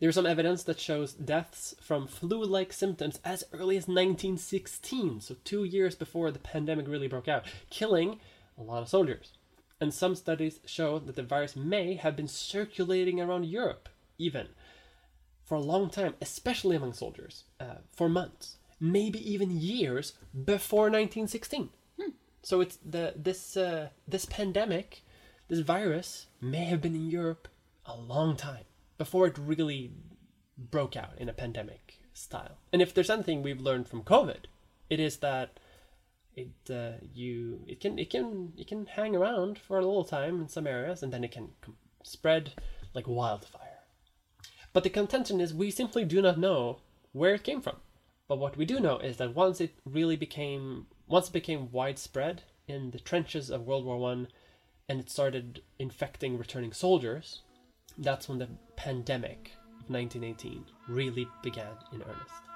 There's 0.00 0.16
some 0.16 0.26
evidence 0.26 0.64
that 0.64 0.80
shows 0.80 1.12
deaths 1.12 1.76
from 1.80 2.08
flu 2.08 2.44
like 2.44 2.72
symptoms 2.72 3.20
as 3.24 3.44
early 3.52 3.76
as 3.76 3.86
1916, 3.86 5.20
so 5.20 5.36
two 5.44 5.62
years 5.64 5.94
before 5.94 6.32
the 6.32 6.40
pandemic 6.40 6.88
really 6.88 7.06
broke 7.06 7.28
out, 7.28 7.46
killing 7.70 8.18
a 8.58 8.62
lot 8.62 8.82
of 8.82 8.88
soldiers. 8.88 9.32
And 9.80 9.94
some 9.94 10.16
studies 10.16 10.60
show 10.64 10.98
that 10.98 11.14
the 11.14 11.22
virus 11.22 11.54
may 11.54 11.94
have 11.94 12.16
been 12.16 12.28
circulating 12.28 13.20
around 13.20 13.46
Europe, 13.46 13.88
even 14.18 14.48
for 15.44 15.54
a 15.54 15.60
long 15.60 15.90
time, 15.90 16.14
especially 16.20 16.76
among 16.76 16.92
soldiers, 16.92 17.44
uh, 17.60 17.76
for 17.90 18.08
months, 18.08 18.56
maybe 18.80 19.18
even 19.30 19.50
years 19.50 20.14
before 20.44 20.84
1916. 20.84 21.70
So 22.42 22.60
it's 22.60 22.78
the 22.84 23.14
this 23.16 23.56
uh, 23.56 23.90
this 24.06 24.24
pandemic, 24.24 25.02
this 25.48 25.60
virus 25.60 26.26
may 26.40 26.64
have 26.64 26.82
been 26.82 26.94
in 26.94 27.08
Europe 27.10 27.48
a 27.86 27.96
long 27.96 28.36
time 28.36 28.64
before 28.98 29.26
it 29.26 29.38
really 29.38 29.92
broke 30.58 30.96
out 30.96 31.14
in 31.18 31.28
a 31.28 31.32
pandemic 31.32 31.98
style. 32.12 32.58
And 32.72 32.82
if 32.82 32.92
there's 32.92 33.10
anything 33.10 33.42
we've 33.42 33.60
learned 33.60 33.88
from 33.88 34.02
COVID, 34.02 34.44
it 34.90 35.00
is 35.00 35.18
that 35.18 35.60
it 36.34 36.50
uh, 36.68 36.98
you 37.14 37.60
it 37.68 37.78
can 37.80 37.98
it 37.98 38.10
can 38.10 38.52
it 38.56 38.66
can 38.66 38.86
hang 38.86 39.14
around 39.14 39.58
for 39.58 39.78
a 39.78 39.86
little 39.86 40.04
time 40.04 40.40
in 40.40 40.48
some 40.48 40.66
areas 40.66 41.02
and 41.02 41.12
then 41.12 41.22
it 41.22 41.30
can 41.30 41.50
spread 42.02 42.54
like 42.92 43.06
wildfire. 43.06 43.61
But 44.72 44.84
the 44.84 44.90
contention 44.90 45.40
is 45.40 45.52
we 45.52 45.70
simply 45.70 46.04
do 46.04 46.22
not 46.22 46.38
know 46.38 46.78
where 47.12 47.34
it 47.34 47.44
came 47.44 47.60
from. 47.60 47.76
But 48.28 48.38
what 48.38 48.56
we 48.56 48.64
do 48.64 48.80
know 48.80 48.98
is 48.98 49.18
that 49.18 49.34
once 49.34 49.60
it 49.60 49.74
really 49.84 50.16
became 50.16 50.86
once 51.08 51.28
it 51.28 51.32
became 51.32 51.70
widespread 51.70 52.42
in 52.66 52.90
the 52.90 53.00
trenches 53.00 53.50
of 53.50 53.66
World 53.66 53.84
War 53.84 53.98
One, 53.98 54.28
and 54.88 54.98
it 54.98 55.10
started 55.10 55.62
infecting 55.78 56.38
returning 56.38 56.72
soldiers, 56.72 57.42
that's 57.98 58.28
when 58.28 58.38
the 58.38 58.48
pandemic 58.76 59.52
of 59.80 59.90
1918 59.90 60.64
really 60.88 61.28
began 61.42 61.72
in 61.92 62.02
earnest. 62.02 62.51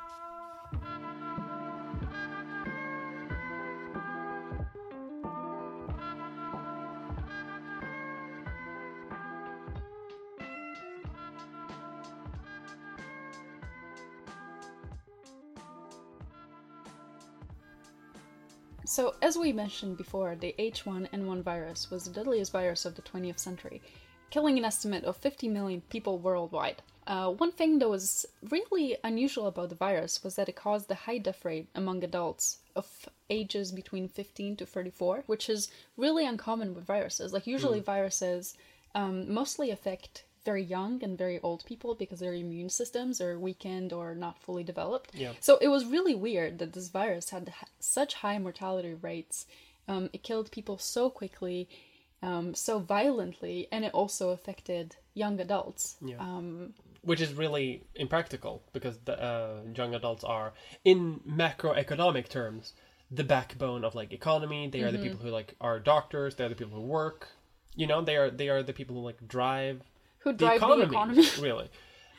So, 18.96 19.14
as 19.20 19.36
we 19.36 19.52
mentioned 19.52 19.98
before, 19.98 20.36
the 20.36 20.54
H1N1 20.58 21.42
virus 21.42 21.90
was 21.90 22.04
the 22.06 22.10
deadliest 22.10 22.50
virus 22.50 22.86
of 22.86 22.94
the 22.94 23.02
20th 23.02 23.38
century, 23.38 23.82
killing 24.30 24.56
an 24.56 24.64
estimate 24.64 25.04
of 25.04 25.18
50 25.18 25.48
million 25.48 25.82
people 25.90 26.16
worldwide. 26.16 26.80
Uh, 27.06 27.28
one 27.28 27.52
thing 27.52 27.78
that 27.80 27.90
was 27.90 28.24
really 28.48 28.96
unusual 29.04 29.48
about 29.48 29.68
the 29.68 29.74
virus 29.74 30.24
was 30.24 30.36
that 30.36 30.48
it 30.48 30.56
caused 30.56 30.90
a 30.90 30.94
high 30.94 31.18
death 31.18 31.44
rate 31.44 31.68
among 31.74 32.02
adults 32.02 32.60
of 32.74 33.06
ages 33.28 33.70
between 33.70 34.08
15 34.08 34.56
to 34.56 34.64
34, 34.64 35.24
which 35.26 35.50
is 35.50 35.70
really 35.98 36.24
uncommon 36.24 36.74
with 36.74 36.86
viruses. 36.86 37.34
Like, 37.34 37.46
usually, 37.46 37.80
viruses 37.80 38.56
um, 38.94 39.30
mostly 39.30 39.70
affect 39.70 40.24
very 40.46 40.62
young 40.62 41.02
and 41.04 41.18
very 41.18 41.38
old 41.40 41.62
people 41.66 41.94
because 41.94 42.20
their 42.20 42.32
immune 42.32 42.70
systems 42.70 43.20
are 43.20 43.38
weakened 43.38 43.92
or 43.92 44.14
not 44.14 44.40
fully 44.40 44.64
developed. 44.64 45.10
Yeah. 45.14 45.32
So 45.40 45.58
it 45.60 45.68
was 45.68 45.84
really 45.84 46.14
weird 46.14 46.58
that 46.60 46.72
this 46.72 46.88
virus 46.88 47.28
had 47.30 47.52
such 47.80 48.14
high 48.14 48.38
mortality 48.38 48.94
rates. 48.94 49.46
Um, 49.88 50.08
it 50.14 50.22
killed 50.22 50.50
people 50.50 50.78
so 50.78 51.10
quickly, 51.10 51.68
um, 52.22 52.54
so 52.54 52.78
violently, 52.78 53.68
and 53.70 53.84
it 53.84 53.92
also 53.92 54.30
affected 54.30 54.96
young 55.14 55.40
adults. 55.40 55.96
Yeah. 56.00 56.16
Um, 56.18 56.74
Which 57.02 57.20
is 57.20 57.34
really 57.34 57.82
impractical 57.94 58.62
because 58.72 58.96
the 59.04 59.20
uh, 59.22 59.60
young 59.74 59.94
adults 59.94 60.24
are, 60.24 60.54
in 60.84 61.20
macroeconomic 61.28 62.28
terms, 62.28 62.72
the 63.10 63.24
backbone 63.24 63.84
of 63.84 63.94
like 63.94 64.12
economy. 64.12 64.68
They 64.72 64.82
are 64.82 64.90
the 64.90 64.98
people 64.98 65.20
who 65.24 65.30
like 65.30 65.54
are 65.60 65.78
doctors. 65.78 66.34
They're 66.34 66.48
the 66.48 66.60
people 66.62 66.76
who 66.80 66.86
work. 67.00 67.28
You 67.74 67.86
know, 67.86 68.00
they 68.02 68.16
are 68.16 68.30
they 68.30 68.48
are 68.48 68.62
the 68.62 68.72
people 68.72 68.96
who 68.96 69.02
like 69.02 69.20
drive 69.28 69.82
who 70.30 70.32
the 70.32 70.38
drive 70.38 70.56
economy, 70.56 70.84
the 70.86 70.90
economy? 70.90 71.26
really. 71.40 71.68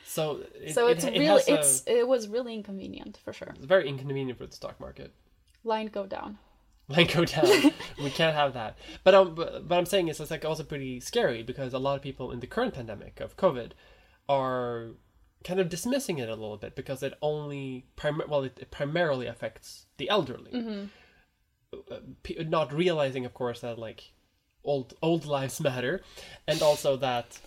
So 0.06 0.40
it, 0.62 0.72
so 0.74 0.86
it's 0.88 1.04
it 1.04 1.12
really 1.12 1.26
has 1.26 1.48
a- 1.48 1.54
it's 1.54 1.82
it 1.86 2.08
was 2.08 2.28
really 2.28 2.54
inconvenient 2.54 3.18
for 3.24 3.32
sure. 3.32 3.52
it's 3.54 3.64
very 3.66 3.86
inconvenient 3.88 4.38
for 4.38 4.46
the 4.46 4.56
stock 4.56 4.80
market. 4.80 5.12
Line 5.64 5.88
go 5.88 6.06
down. 6.06 6.38
Line 6.88 7.06
go 7.12 7.24
down. 7.26 7.44
we 8.02 8.08
can't 8.10 8.34
have 8.34 8.54
that. 8.54 8.78
But 9.04 9.14
um, 9.14 9.34
but, 9.34 9.68
but 9.68 9.76
I'm 9.78 9.84
saying 9.86 10.08
is 10.08 10.18
it's 10.20 10.30
like 10.30 10.44
also 10.46 10.62
pretty 10.64 11.00
scary 11.00 11.42
because 11.42 11.74
a 11.74 11.78
lot 11.78 11.96
of 11.96 12.02
people 12.02 12.30
in 12.32 12.40
the 12.40 12.46
current 12.46 12.74
pandemic 12.74 13.20
of 13.20 13.36
COVID 13.36 13.72
are 14.28 14.92
kind 15.44 15.60
of 15.60 15.68
dismissing 15.68 16.18
it 16.18 16.28
a 16.28 16.34
little 16.34 16.56
bit 16.56 16.74
because 16.74 17.02
it 17.02 17.12
only 17.20 17.84
prim- 17.96 18.22
well 18.28 18.42
it, 18.42 18.58
it 18.60 18.70
primarily 18.70 19.26
affects 19.26 19.86
the 19.98 20.08
elderly. 20.08 20.88
Uh, 21.70 21.96
pe- 22.22 22.42
not 22.44 22.72
realizing, 22.72 23.26
of 23.26 23.34
course, 23.34 23.60
that 23.60 23.78
like 23.78 24.12
old 24.64 24.94
old 25.02 25.26
lives 25.26 25.60
matter, 25.68 26.00
and 26.46 26.62
also 26.62 26.96
that 26.96 27.38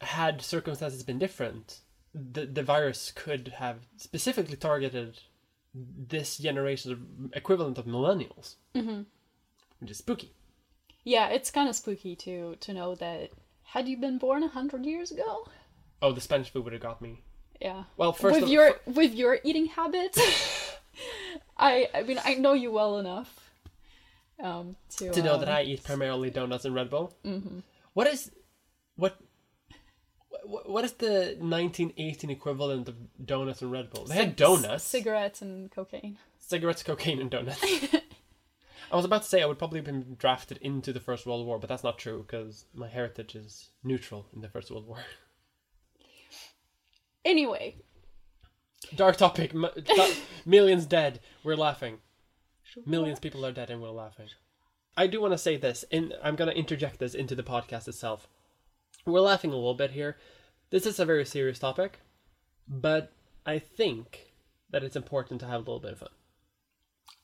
had 0.00 0.42
circumstances 0.42 1.02
been 1.02 1.18
different, 1.18 1.80
the 2.14 2.46
the 2.46 2.62
virus 2.62 3.12
could 3.14 3.48
have 3.56 3.86
specifically 3.96 4.56
targeted 4.56 5.20
this 5.74 6.38
generation's 6.38 6.98
equivalent 7.32 7.78
of 7.78 7.86
millennials, 7.86 8.56
mm-hmm. 8.74 9.02
which 9.80 9.90
is 9.90 9.98
spooky. 9.98 10.32
Yeah, 11.02 11.28
it's 11.28 11.50
kind 11.50 11.68
of 11.68 11.76
spooky 11.76 12.16
to 12.16 12.56
to 12.56 12.72
know 12.72 12.94
that 12.96 13.30
had 13.62 13.88
you 13.88 13.96
been 13.96 14.18
born 14.18 14.42
a 14.42 14.48
hundred 14.48 14.86
years 14.86 15.10
ago, 15.10 15.48
Oh, 16.02 16.12
the 16.12 16.20
Spanish 16.20 16.50
flu 16.50 16.60
would 16.62 16.72
have 16.72 16.82
got 16.82 17.00
me. 17.00 17.22
yeah. 17.60 17.84
Well, 17.96 18.12
first 18.12 18.34
with 18.34 18.44
of, 18.44 18.50
your 18.50 18.78
with 18.86 19.14
your 19.14 19.38
eating 19.42 19.66
habits, 19.66 20.18
I 21.56 21.88
I 21.94 22.02
mean 22.02 22.20
I 22.24 22.34
know 22.34 22.52
you 22.52 22.70
well 22.70 22.98
enough 22.98 23.50
um, 24.42 24.76
to 24.96 25.10
to 25.10 25.22
know 25.22 25.38
that 25.38 25.48
um, 25.48 25.54
I 25.54 25.62
eat 25.62 25.82
primarily 25.82 26.30
donuts 26.30 26.64
and 26.64 26.74
Red 26.74 26.90
Bull. 26.90 27.14
Mm-hmm. 27.24 27.60
What 27.94 28.06
is 28.06 28.30
what? 28.96 29.16
What 30.44 30.84
is 30.84 30.92
the 30.92 31.36
1918 31.38 32.30
equivalent 32.30 32.88
of 32.88 33.26
donuts 33.26 33.62
and 33.62 33.72
Red 33.72 33.90
Bull? 33.90 34.04
They 34.04 34.14
had 34.14 34.36
donuts, 34.36 34.84
cigarettes, 34.84 35.40
and 35.42 35.70
cocaine. 35.70 36.18
cigarettes, 36.38 36.82
cocaine, 36.82 37.20
and 37.20 37.30
donuts. 37.30 37.62
I 38.92 38.96
was 38.96 39.04
about 39.04 39.22
to 39.22 39.28
say 39.28 39.42
I 39.42 39.46
would 39.46 39.58
probably 39.58 39.78
have 39.78 39.86
been 39.86 40.16
drafted 40.18 40.58
into 40.58 40.92
the 40.92 41.00
First 41.00 41.26
World 41.26 41.46
War, 41.46 41.58
but 41.58 41.68
that's 41.68 41.82
not 41.82 41.98
true 41.98 42.24
because 42.26 42.66
my 42.74 42.88
heritage 42.88 43.34
is 43.34 43.70
neutral 43.82 44.26
in 44.34 44.42
the 44.42 44.48
First 44.48 44.70
World 44.70 44.86
War. 44.86 44.98
Anyway, 47.24 47.76
Dark 48.94 49.16
topic. 49.16 49.52
Millions 50.44 50.86
dead. 50.86 51.20
We're 51.42 51.56
laughing. 51.56 51.98
Millions 52.86 53.18
people 53.20 53.44
are 53.46 53.52
dead 53.52 53.70
and 53.70 53.80
we're 53.80 53.90
laughing. 53.90 54.28
I 54.96 55.06
do 55.06 55.20
want 55.20 55.32
to 55.32 55.38
say 55.38 55.56
this, 55.56 55.84
and 55.90 56.14
I'm 56.22 56.36
going 56.36 56.50
to 56.50 56.56
interject 56.56 57.00
this 57.00 57.14
into 57.14 57.34
the 57.34 57.42
podcast 57.42 57.88
itself. 57.88 58.28
We're 59.06 59.20
laughing 59.20 59.50
a 59.50 59.56
little 59.56 59.74
bit 59.74 59.90
here. 59.90 60.16
This 60.70 60.86
is 60.86 60.98
a 60.98 61.04
very 61.04 61.24
serious 61.24 61.58
topic, 61.58 62.00
but 62.68 63.12
I 63.46 63.58
think 63.58 64.32
that 64.70 64.82
it's 64.82 64.96
important 64.96 65.40
to 65.40 65.46
have 65.46 65.56
a 65.56 65.58
little 65.58 65.80
bit 65.80 65.92
of 65.92 65.98
fun. 65.98 66.08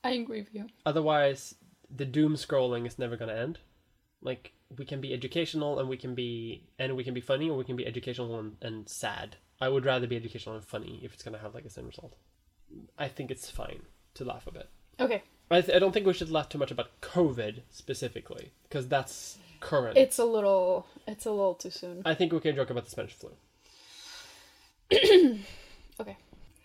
I 0.03 0.11
agree 0.11 0.41
with 0.41 0.53
you. 0.53 0.67
Otherwise, 0.85 1.55
the 1.93 2.05
doom 2.05 2.35
scrolling 2.35 2.87
is 2.87 2.99
never 2.99 3.17
going 3.17 3.29
to 3.29 3.39
end. 3.39 3.59
Like 4.21 4.53
we 4.77 4.85
can 4.85 5.01
be 5.01 5.13
educational 5.13 5.79
and 5.79 5.89
we 5.89 5.97
can 5.97 6.15
be 6.15 6.67
and 6.79 6.95
we 6.95 7.03
can 7.03 7.13
be 7.13 7.21
funny, 7.21 7.49
or 7.49 7.57
we 7.57 7.63
can 7.63 7.75
be 7.75 7.85
educational 7.85 8.39
and, 8.39 8.55
and 8.61 8.87
sad. 8.87 9.37
I 9.59 9.69
would 9.69 9.85
rather 9.85 10.07
be 10.07 10.15
educational 10.15 10.55
and 10.55 10.63
funny 10.63 10.99
if 11.03 11.13
it's 11.13 11.23
going 11.23 11.35
to 11.35 11.41
have 11.41 11.53
like 11.53 11.63
the 11.63 11.69
same 11.69 11.87
result. 11.87 12.15
I 12.97 13.07
think 13.07 13.31
it's 13.31 13.49
fine 13.49 13.81
to 14.13 14.23
to 14.23 14.25
laugh 14.25 14.47
a 14.47 14.51
bit. 14.51 14.69
Okay. 14.99 15.23
I, 15.49 15.61
th- 15.61 15.75
I 15.75 15.79
don't 15.79 15.91
think 15.91 16.05
we 16.05 16.13
should 16.13 16.31
laugh 16.31 16.49
too 16.49 16.57
much 16.57 16.71
about 16.71 17.01
COVID 17.01 17.61
specifically 17.69 18.51
because 18.63 18.87
that's 18.87 19.37
current. 19.61 19.97
It's 19.97 20.19
a 20.19 20.25
little 20.25 20.85
it's 21.07 21.25
a 21.25 21.31
little 21.31 21.55
too 21.55 21.71
soon. 21.71 22.01
I 22.05 22.13
think 22.13 22.33
we 22.33 22.39
can 22.41 22.55
joke 22.55 22.69
about 22.69 22.85
the 22.85 22.91
Spanish 22.91 23.13
flu. 23.13 23.31
Okay. 25.99 26.17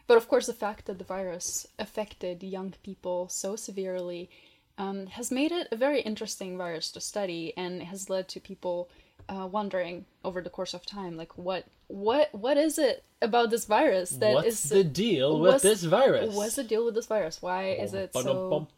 But 0.07 0.17
of 0.17 0.29
course, 0.29 0.47
the 0.47 0.55
fact 0.55 0.87
that 0.87 0.99
the 0.99 1.05
virus 1.05 1.67
affected 1.79 2.43
young 2.43 2.75
people 2.83 3.29
so 3.29 3.55
severely 3.57 4.31
um, 4.79 5.07
has 5.09 5.31
made 5.31 5.53
it 5.53 5.69
a 5.71 5.77
very 5.77 6.01
interesting 6.01 6.57
virus 6.57 6.91
to 6.93 7.01
study 7.01 7.53
and 7.57 7.83
has 7.83 8.09
led 8.09 8.29
to 8.29 8.41
people 8.41 8.89
uh, 9.29 9.47
wondering 9.51 10.07
over 10.25 10.41
the 10.41 10.51
course 10.51 10.75
of 10.75 10.87
time, 10.87 11.17
like 11.17 11.37
what 11.37 11.67
what 11.89 12.29
what 12.33 12.57
is 12.57 12.79
it 12.79 13.05
about 13.23 13.51
this 13.51 13.65
virus 13.65 14.11
that 14.11 14.35
What's 14.35 14.65
is 14.65 14.71
the 14.71 14.85
deal 14.85 15.41
with 15.41 15.63
this 15.63 15.83
virus? 15.83 16.35
What's 16.35 16.57
the 16.57 16.65
deal 16.65 16.85
with 16.85 16.95
this 16.95 17.07
virus? 17.07 17.43
Why 17.43 17.71
is 17.71 17.95
it 17.95 18.13
so? 18.13 18.69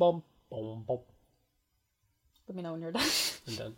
Let 2.48 2.56
me 2.56 2.62
know 2.62 2.72
when 2.72 2.80
you're 2.80 2.92
done. 2.92 3.06
And 3.46 3.56
then 3.58 3.76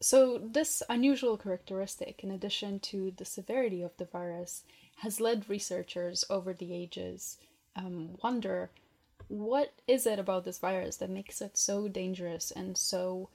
So, 0.00 0.38
this 0.38 0.82
unusual 0.88 1.36
characteristic, 1.38 2.22
in 2.22 2.30
addition 2.30 2.80
to 2.80 3.12
the 3.16 3.24
severity 3.24 3.82
of 3.82 3.96
the 3.96 4.04
virus, 4.04 4.62
has 4.98 5.20
led 5.20 5.48
researchers 5.48 6.24
over 6.30 6.52
the 6.52 6.74
ages 6.74 7.38
um, 7.76 8.16
wonder 8.22 8.70
what 9.28 9.72
is 9.86 10.06
it 10.06 10.18
about 10.18 10.44
this 10.44 10.58
virus 10.58 10.96
that 10.96 11.10
makes 11.10 11.40
it 11.42 11.56
so 11.58 11.88
dangerous 11.88 12.50
and 12.50 12.76
so 12.78 13.28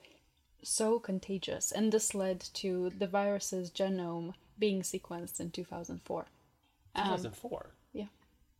so 0.62 0.98
contagious 0.98 1.70
and 1.72 1.92
this 1.92 2.14
led 2.14 2.40
to 2.40 2.90
the 2.98 3.06
virus's 3.06 3.70
genome 3.70 4.32
being 4.58 4.82
sequenced 4.82 5.40
in 5.40 5.50
2004 5.50 6.26
Um, 6.94 7.04
2004. 7.04 7.70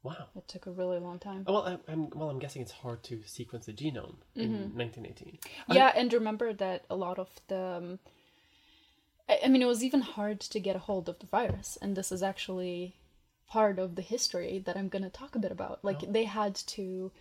Wow. 0.03 0.27
it 0.37 0.49
took 0.49 0.67
a 0.67 0.71
really 0.73 0.99
long 0.99 1.19
time 1.19 1.45
Well, 1.47 1.63
I'm, 1.65 1.79
I'm 1.89 2.11
well. 2.11 2.29
I'm 2.31 2.39
guessing 2.41 2.63
it's 2.63 2.73
hard 2.73 3.03
to 3.05 3.23
sequence 3.27 3.67
the 3.67 3.73
genome 3.73 4.17
in 4.35 4.51
Mm-hmm. 4.51 4.79
1918. 4.79 5.39
yeah 5.69 5.93
and 5.95 6.13
remember 6.13 6.53
that 6.55 6.85
a 6.91 6.97
lot 6.97 7.19
of 7.19 7.29
the 7.49 7.61
um, 7.79 7.99
I, 9.29 9.41
I 9.45 9.49
mean 9.49 9.63
it 9.63 9.67
was 9.67 9.85
even 9.85 10.01
hard 10.01 10.41
to 10.41 10.59
get 10.61 10.77
a 10.77 10.81
hold 10.81 11.09
of 11.09 11.19
the 11.21 11.27
virus 11.27 11.79
and 11.81 11.95
this 11.97 12.11
is 12.13 12.23
actually 12.23 12.95
part 13.49 13.79
of 13.79 13.95
the 13.97 14.03
history 14.03 14.59
that 14.65 14.77
i'm 14.79 14.89
going 14.89 15.03
to 15.05 15.11
talk 15.11 15.35
a 15.37 15.39
bit 15.39 15.53
about 15.53 15.79
like 15.85 16.01
they 16.11 16.25
had 16.25 16.55
to 16.55 17.13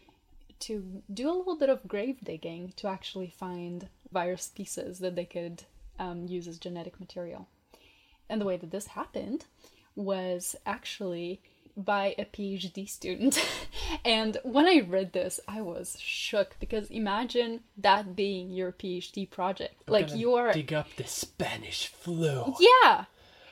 to 0.59 1.01
do 1.13 1.27
a 1.29 1.33
little 1.37 1.57
bit 1.57 1.69
of 1.69 1.87
grave 1.87 2.17
digging 2.23 2.71
to 2.77 2.87
actually 2.87 3.27
find 3.29 3.89
virus 4.11 4.47
pieces 4.55 4.99
that 4.99 5.15
they 5.15 5.25
could 5.25 5.63
um, 5.99 6.25
use 6.27 6.47
as 6.47 6.57
genetic 6.57 6.99
material 6.99 7.47
and 8.29 8.39
the 8.39 8.45
way 8.45 8.55
that 8.57 8.71
this 8.71 8.87
happened 8.87 9.45
was 9.95 10.55
actually 10.65 11.41
by 11.77 12.15
a 12.17 12.25
PhD 12.25 12.87
student. 12.87 13.43
and 14.05 14.37
when 14.43 14.65
I 14.65 14.81
read 14.87 15.13
this, 15.13 15.39
I 15.47 15.61
was 15.61 15.97
shook 15.99 16.55
because 16.59 16.89
imagine 16.89 17.61
that 17.77 18.15
being 18.15 18.49
your 18.49 18.71
PhD 18.71 19.29
project. 19.29 19.75
like 19.87 20.13
you 20.13 20.33
are 20.35 20.53
dig 20.53 20.73
up 20.73 20.87
the 20.95 21.05
Spanish 21.05 21.87
flu. 21.87 22.55
Yeah. 22.59 23.05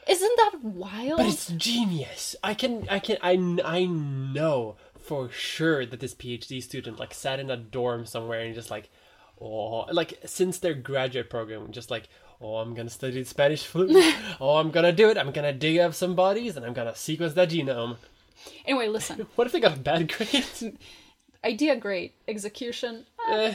Isn't 0.08 0.38
that 0.38 0.64
wild? 0.64 1.18
But 1.18 1.28
it's 1.28 1.50
genius. 1.50 2.36
I 2.44 2.56
can, 2.56 2.88
I 2.90 2.98
can, 2.98 3.18
I, 3.22 3.34
I 3.64 3.86
know 3.86 4.76
for 4.98 5.30
sure 5.30 5.86
that 5.86 6.00
this 6.00 6.16
PhD 6.16 6.64
student 6.64 7.00
like 7.00 7.14
sat 7.14 7.40
in 7.40 7.52
a 7.52 7.58
dorm 7.58 8.06
somewhere 8.08 8.42
and 8.42 8.56
just 8.56 8.72
like, 8.72 8.90
oh, 9.40 9.86
like 9.92 10.20
since 10.26 10.58
their 10.58 10.74
graduate 10.74 11.30
program, 11.30 11.72
just 11.72 11.92
like, 11.92 12.10
oh, 12.42 12.56
I'm 12.58 12.74
gonna 12.74 12.90
study 12.90 13.20
the 13.22 13.26
Spanish 13.26 13.66
flu. 13.66 13.90
oh, 14.42 14.58
I'm 14.58 14.72
gonna 14.72 14.92
do 14.92 15.10
it. 15.10 15.18
I'm 15.18 15.32
gonna 15.32 15.54
dig 15.54 15.80
up 15.80 15.94
some 15.94 16.16
bodies 16.16 16.58
and 16.58 16.66
I'm 16.66 16.74
gonna 16.74 16.96
sequence 16.96 17.34
that 17.34 17.50
genome. 17.50 17.98
Anyway, 18.66 18.88
listen. 18.88 19.28
What 19.36 19.48
if 19.48 19.54
they 19.54 19.60
got 19.60 19.78
a 19.78 19.80
bad 19.80 20.12
grade? 20.12 20.78
Idea 21.44 21.76
great. 21.76 22.14
Execution. 22.28 23.06
Eh, 23.30 23.54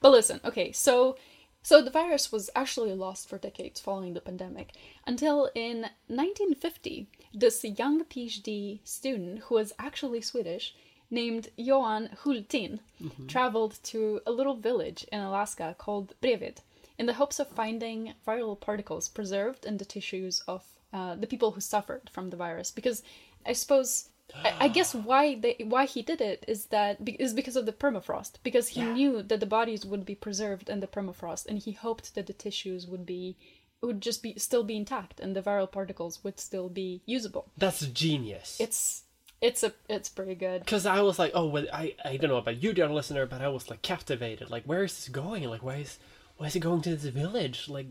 But 0.00 0.10
listen, 0.12 0.40
okay, 0.44 0.72
so 0.72 1.16
so 1.62 1.80
the 1.82 1.90
virus 1.90 2.30
was 2.30 2.50
actually 2.54 2.92
lost 2.92 3.28
for 3.28 3.38
decades 3.38 3.80
following 3.80 4.12
the 4.14 4.20
pandemic 4.20 4.72
until 5.06 5.50
in 5.54 5.82
1950 6.08 7.08
this 7.32 7.64
young 7.64 8.04
PhD 8.04 8.80
student 8.84 9.38
who 9.44 9.54
was 9.54 9.72
actually 9.78 10.20
Swedish 10.20 10.74
named 11.10 11.48
Johan 11.56 12.10
Hultin 12.22 12.80
traveled 13.28 13.78
to 13.84 14.20
a 14.26 14.32
little 14.32 14.56
village 14.56 15.06
in 15.10 15.20
Alaska 15.20 15.74
called 15.78 16.14
Brevid 16.22 16.58
in 16.98 17.06
the 17.06 17.14
hopes 17.14 17.38
of 17.38 17.48
finding 17.48 18.14
viral 18.26 18.58
particles 18.58 19.08
preserved 19.08 19.64
in 19.64 19.78
the 19.78 19.84
tissues 19.84 20.42
of 20.46 20.62
uh, 20.92 21.14
the 21.16 21.26
people 21.26 21.52
who 21.52 21.60
suffered 21.60 22.08
from 22.12 22.30
the 22.30 22.36
virus 22.36 22.70
because 22.70 23.02
I 23.44 23.52
suppose 23.52 24.10
I, 24.34 24.54
I 24.60 24.68
guess 24.68 24.94
why 25.08 25.34
they 25.34 25.56
why 25.64 25.86
he 25.86 26.02
did 26.02 26.20
it 26.20 26.44
is 26.46 26.66
that 26.66 27.04
be- 27.04 27.20
is 27.20 27.34
because 27.34 27.56
of 27.56 27.66
the 27.66 27.72
permafrost 27.72 28.34
because 28.42 28.68
he 28.68 28.84
knew 28.84 29.22
that 29.22 29.40
the 29.40 29.46
bodies 29.46 29.84
would 29.84 30.04
be 30.04 30.14
preserved 30.14 30.68
in 30.68 30.80
the 30.80 30.86
permafrost 30.86 31.46
and 31.46 31.58
he 31.58 31.72
hoped 31.72 32.14
that 32.14 32.26
the 32.26 32.32
tissues 32.32 32.86
would 32.86 33.04
be 33.04 33.36
would 33.82 34.00
just 34.00 34.22
be 34.22 34.38
still 34.38 34.64
be 34.64 34.76
intact 34.76 35.20
and 35.20 35.36
the 35.36 35.42
viral 35.42 35.70
particles 35.70 36.22
would 36.24 36.40
still 36.40 36.68
be 36.68 37.02
usable. 37.06 37.50
that's 37.58 37.86
genius. 37.88 38.56
It's 38.60 39.02
it's 39.40 39.62
a 39.62 39.72
it's 39.88 40.08
pretty 40.08 40.34
good. 40.34 40.60
Because 40.60 40.86
I 40.86 41.02
was 41.02 41.18
like, 41.18 41.32
oh, 41.34 41.46
well, 41.46 41.66
I, 41.72 41.94
I 42.02 42.16
don't 42.16 42.30
know 42.30 42.38
about 42.38 42.62
you, 42.62 42.72
dear 42.72 42.88
listener, 42.88 43.26
but 43.26 43.42
I 43.42 43.48
was 43.48 43.68
like 43.68 43.82
captivated. 43.82 44.48
Like, 44.48 44.64
where 44.64 44.84
is 44.84 44.94
this 44.94 45.08
going? 45.08 45.44
Like, 45.44 45.62
why 45.62 45.76
is 45.76 45.98
why 46.36 46.46
is 46.46 46.54
he 46.54 46.60
going 46.60 46.82
to 46.82 46.90
this 46.96 47.04
village? 47.04 47.68
Like, 47.68 47.88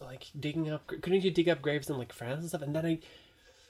like 0.00 0.26
digging 0.38 0.70
up. 0.70 0.86
Couldn't 0.86 1.24
you 1.24 1.30
dig 1.30 1.48
up 1.48 1.62
graves 1.62 1.88
in 1.88 1.98
like 1.98 2.12
France 2.12 2.40
and 2.40 2.48
stuff? 2.48 2.62
And 2.62 2.74
then 2.74 2.86
I. 2.86 2.98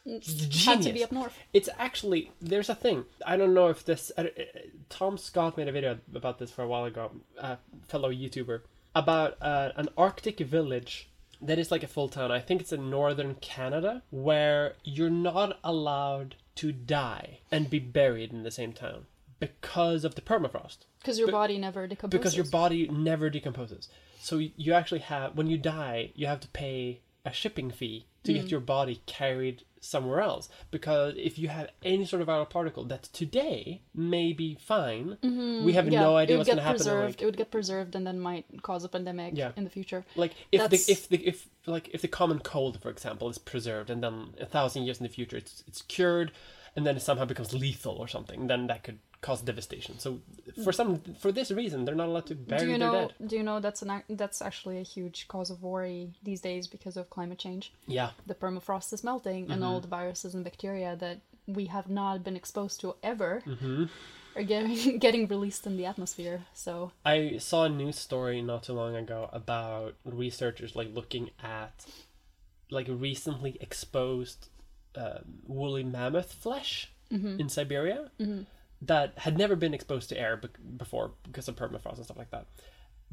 It's 0.08 0.32
genius. 0.32 0.64
Had 0.64 0.82
to 0.82 0.92
be 0.92 1.02
up 1.02 1.10
north. 1.10 1.36
It's 1.52 1.68
actually 1.78 2.30
there's 2.40 2.68
a 2.68 2.76
thing. 2.76 3.04
I 3.26 3.36
don't 3.36 3.54
know 3.54 3.68
if 3.68 3.84
this. 3.84 4.12
Uh, 4.16 4.22
uh, 4.22 4.42
Tom 4.88 5.18
Scott 5.18 5.56
made 5.56 5.68
a 5.68 5.72
video 5.72 5.98
about 6.14 6.38
this 6.38 6.50
for 6.50 6.62
a 6.62 6.68
while 6.68 6.84
ago. 6.84 7.10
A 7.38 7.58
fellow 7.88 8.12
YouTuber 8.12 8.60
about 8.94 9.36
uh, 9.42 9.72
an 9.76 9.88
Arctic 9.96 10.38
village 10.38 11.08
that 11.42 11.58
is 11.58 11.70
like 11.70 11.82
a 11.82 11.88
full 11.88 12.08
town. 12.08 12.30
I 12.30 12.40
think 12.40 12.60
it's 12.60 12.72
in 12.72 12.88
northern 12.88 13.34
Canada 13.36 14.02
where 14.10 14.74
you're 14.84 15.10
not 15.10 15.58
allowed 15.62 16.36
to 16.56 16.72
die 16.72 17.40
and 17.50 17.68
be 17.68 17.78
buried 17.78 18.32
in 18.32 18.42
the 18.42 18.50
same 18.50 18.72
town 18.72 19.06
because 19.38 20.04
of 20.04 20.14
the 20.14 20.22
permafrost. 20.22 20.78
Because 21.00 21.18
your 21.18 21.30
body 21.30 21.58
never 21.58 21.86
decomposes. 21.86 22.18
Because 22.18 22.36
your 22.36 22.46
body 22.46 22.88
never 22.88 23.28
decomposes. 23.28 23.88
So 24.26 24.32
you 24.64 24.72
actually 24.80 25.04
have 25.12 25.36
when 25.38 25.46
you 25.52 25.58
die, 25.58 26.10
you 26.20 26.26
have 26.26 26.40
to 26.40 26.48
pay 26.48 27.00
a 27.24 27.32
shipping 27.32 27.70
fee 27.70 28.06
to 28.24 28.32
Mm. 28.32 28.34
get 28.36 28.50
your 28.50 28.60
body 28.76 28.96
carried 29.06 29.62
somewhere 29.80 30.20
else. 30.20 30.48
Because 30.76 31.14
if 31.28 31.38
you 31.38 31.46
have 31.48 31.68
any 31.92 32.04
sort 32.10 32.20
of 32.22 32.26
viral 32.28 32.48
particle 32.58 32.84
that 32.92 33.04
today 33.20 33.82
may 33.94 34.32
be 34.32 34.56
fine, 34.72 35.06
we 35.22 35.72
have 35.74 35.84
Mm-hmm. 35.84 35.92
Yeah, 35.92 36.00
no 36.08 36.16
idea 36.16 36.36
what's 36.36 36.48
going 36.48 36.56
to 36.64 36.68
happen. 36.70 37.04
like, 37.06 37.22
It 37.22 37.26
would 37.28 37.36
get 37.42 37.52
preserved 37.52 37.94
and 37.96 38.04
then 38.06 38.18
might 38.18 38.46
cause 38.68 38.82
a 38.82 38.88
pandemic 38.88 39.30
Yeah. 39.36 39.52
in 39.58 39.62
the 39.62 39.70
future. 39.78 40.04
like 40.16 40.32
if 40.50 40.60
That's- 40.60 40.86
the 40.86 40.92
if 40.92 41.08
the 41.12 41.18
if 41.32 41.48
like 41.74 41.86
if 41.96 42.00
the 42.02 42.08
common 42.20 42.38
cold, 42.40 42.74
for 42.82 42.90
example, 42.96 43.26
is 43.30 43.38
preserved 43.52 43.88
and 43.92 44.00
then 44.04 44.16
a 44.40 44.46
thousand 44.56 44.80
years 44.86 44.98
in 45.00 45.04
the 45.08 45.14
future 45.18 45.36
it's 45.42 45.62
it's 45.68 45.82
cured, 45.94 46.28
and 46.74 46.84
then 46.86 46.94
it 46.96 47.00
somehow 47.08 47.24
becomes 47.32 47.52
lethal 47.54 47.96
or 48.02 48.08
something, 48.16 48.40
then 48.50 48.66
that 48.70 48.82
could 48.84 48.98
cause 49.20 49.42
devastation. 49.42 49.98
So 49.98 50.20
mm. 50.58 50.64
for 50.64 50.72
some 50.72 51.00
for 51.18 51.32
this 51.32 51.50
reason, 51.50 51.84
they're 51.84 51.94
not 51.94 52.08
allowed 52.08 52.26
to 52.26 52.34
bury 52.34 52.60
do 52.60 52.66
you 52.72 52.78
their 52.78 52.92
know? 52.92 53.12
dead. 53.18 53.28
Do 53.28 53.36
you 53.36 53.42
know 53.42 53.60
that's 53.60 53.82
an 53.82 54.02
that's 54.08 54.42
actually 54.42 54.78
a 54.78 54.82
huge 54.82 55.28
cause 55.28 55.50
of 55.50 55.62
worry 55.62 56.10
these 56.22 56.40
days 56.40 56.66
because 56.66 56.96
of 56.96 57.10
climate 57.10 57.38
change. 57.38 57.72
Yeah, 57.86 58.10
The 58.26 58.34
permafrost 58.34 58.92
is 58.92 59.02
melting, 59.02 59.44
and 59.44 59.60
mm-hmm. 59.60 59.64
all 59.64 59.80
the 59.80 59.88
viruses 59.88 60.34
and 60.34 60.44
bacteria 60.44 60.96
that 60.96 61.20
we 61.46 61.66
have 61.66 61.88
not 61.88 62.24
been 62.24 62.36
exposed 62.36 62.80
to 62.80 62.96
ever 63.02 63.42
mm-hmm. 63.46 63.84
are 64.34 64.42
getting 64.42 64.98
getting 65.06 65.26
released 65.26 65.66
in 65.66 65.76
the 65.76 65.86
atmosphere. 65.86 66.44
So 66.54 66.92
I 67.04 67.38
saw 67.38 67.64
a 67.64 67.68
news 67.68 67.98
story 67.98 68.42
not 68.42 68.64
too 68.64 68.74
long 68.74 68.96
ago 68.96 69.30
about 69.32 69.94
researchers 70.04 70.76
like 70.76 70.94
looking 70.94 71.30
at 71.42 71.86
like 72.70 72.86
recently 72.88 73.56
exposed 73.60 74.48
um, 74.96 75.40
woolly 75.46 75.84
mammoth 75.84 76.32
flesh 76.32 76.90
mm-hmm. 77.12 77.38
in 77.40 77.48
Siberia 77.48 78.10
that 78.82 79.18
had 79.18 79.38
never 79.38 79.56
been 79.56 79.74
exposed 79.74 80.08
to 80.10 80.18
air 80.18 80.36
bec- 80.36 80.58
before 80.76 81.12
because 81.24 81.48
of 81.48 81.56
permafrost 81.56 81.96
and 81.96 82.04
stuff 82.04 82.18
like 82.18 82.30
that. 82.30 82.46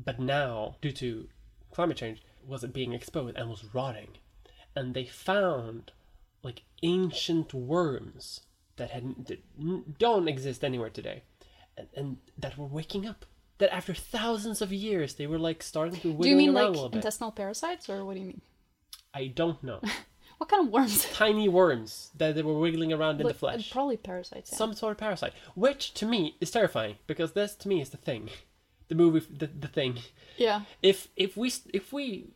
But 0.04 0.20
now, 0.20 0.76
due 0.82 0.92
to 0.94 1.28
climate 1.72 1.98
change, 1.98 2.22
was 2.46 2.64
it 2.64 2.74
being 2.74 2.94
exposed 2.94 3.38
and 3.38 3.50
was 3.50 3.74
rotting, 3.74 4.10
and 4.76 4.94
they 4.94 5.06
found 5.06 5.92
like 6.44 6.64
ancient 6.82 7.54
worms 7.54 8.42
that 8.76 8.92
had 8.92 9.26
that 9.28 10.00
don't 10.00 10.28
exist 10.28 10.64
anywhere 10.64 10.90
today, 10.90 11.24
and, 11.78 11.88
and 11.96 12.18
that 12.38 12.58
were 12.58 12.66
waking 12.66 13.08
up. 13.08 13.26
That 13.60 13.74
after 13.74 13.94
thousands 13.94 14.62
of 14.62 14.74
years, 14.74 15.14
they 15.16 15.28
were 15.28 15.40
like 15.40 15.64
starting 15.64 16.00
to 16.02 16.14
do 16.14 16.28
you 16.28 16.36
mean 16.36 16.54
like 16.54 16.66
a 16.66 16.70
little 16.70 16.90
bit. 16.90 16.98
intestinal 16.98 17.32
parasites, 17.32 17.90
or 17.90 18.04
what 18.04 18.16
do 18.16 18.20
you 18.20 18.26
mean? 18.26 18.42
I 19.14 19.28
don't 19.28 19.64
know. 19.64 19.80
What 20.44 20.50
kind 20.50 20.68
of 20.68 20.74
worms? 20.74 21.08
Tiny 21.14 21.48
worms 21.48 22.12
that 22.18 22.36
they 22.36 22.42
were 22.42 22.60
wiggling 22.60 22.92
around 22.92 23.12
in 23.12 23.20
the 23.20 23.28
Like, 23.28 23.36
uh, 23.36 23.38
flesh. 23.38 23.72
Probably 23.72 23.96
parasites. 23.96 24.52
Yeah. 24.52 24.58
Some 24.58 24.74
sort 24.74 24.92
of 24.92 24.98
parasite, 24.98 25.32
which 25.56 25.94
to 25.94 26.06
me 26.06 26.36
is 26.42 26.52
terrifying 26.52 26.98
because 27.08 27.32
this 27.32 27.56
to 27.56 27.70
me 27.70 27.80
is 27.80 27.92
the 27.92 27.96
thing, 27.98 28.30
the 28.90 28.96
movie, 28.96 29.26
the, 29.32 29.48
the 29.48 29.70
thing. 29.70 30.00
yeah. 30.36 30.64
If 30.82 31.08
if 31.16 31.38
we 31.38 31.50
if 31.74 31.94
we 31.94 32.34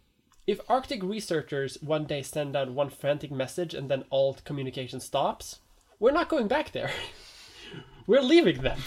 if 0.48 0.62
Arctic 0.70 1.04
researchers 1.04 1.78
one 1.82 2.06
day 2.06 2.22
send 2.22 2.56
out 2.56 2.72
one 2.72 2.89
frantic 2.89 3.30
message 3.30 3.74
and 3.74 3.91
then 3.91 4.06
all 4.10 4.36
communication 4.46 5.02
stops, 5.02 5.60
we're 6.00 6.13
not 6.13 6.30
going 6.30 6.48
back 6.48 6.72
there. 6.72 6.91
We're 8.08 8.22
leaving 8.22 8.62
them. 8.62 8.80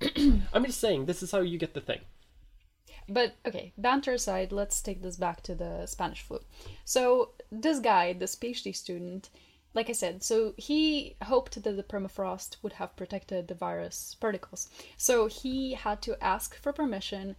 I'm 0.52 0.64
just 0.64 0.80
saying, 0.80 1.06
this 1.06 1.22
is 1.22 1.30
how 1.30 1.42
you 1.42 1.58
get 1.58 1.74
the 1.74 1.80
thing. 1.80 2.00
But 3.08 3.36
okay, 3.46 3.72
banter 3.78 4.12
aside, 4.12 4.52
let's 4.52 4.82
take 4.82 5.02
this 5.02 5.16
back 5.16 5.42
to 5.44 5.54
the 5.54 5.86
Spanish 5.86 6.22
flu. 6.22 6.40
So 6.84 7.30
this 7.50 7.80
guy, 7.80 8.12
this 8.12 8.36
PhD 8.36 8.76
student, 8.76 9.30
like 9.72 9.88
I 9.88 9.92
said, 9.92 10.22
so 10.22 10.54
he 10.56 11.16
hoped 11.22 11.62
that 11.62 11.76
the 11.76 11.82
permafrost 11.82 12.56
would 12.62 12.74
have 12.74 12.96
protected 12.96 13.48
the 13.48 13.54
virus 13.54 14.16
particles. 14.20 14.68
So 14.96 15.26
he 15.26 15.74
had 15.74 16.02
to 16.02 16.22
ask 16.22 16.60
for 16.60 16.72
permission 16.72 17.36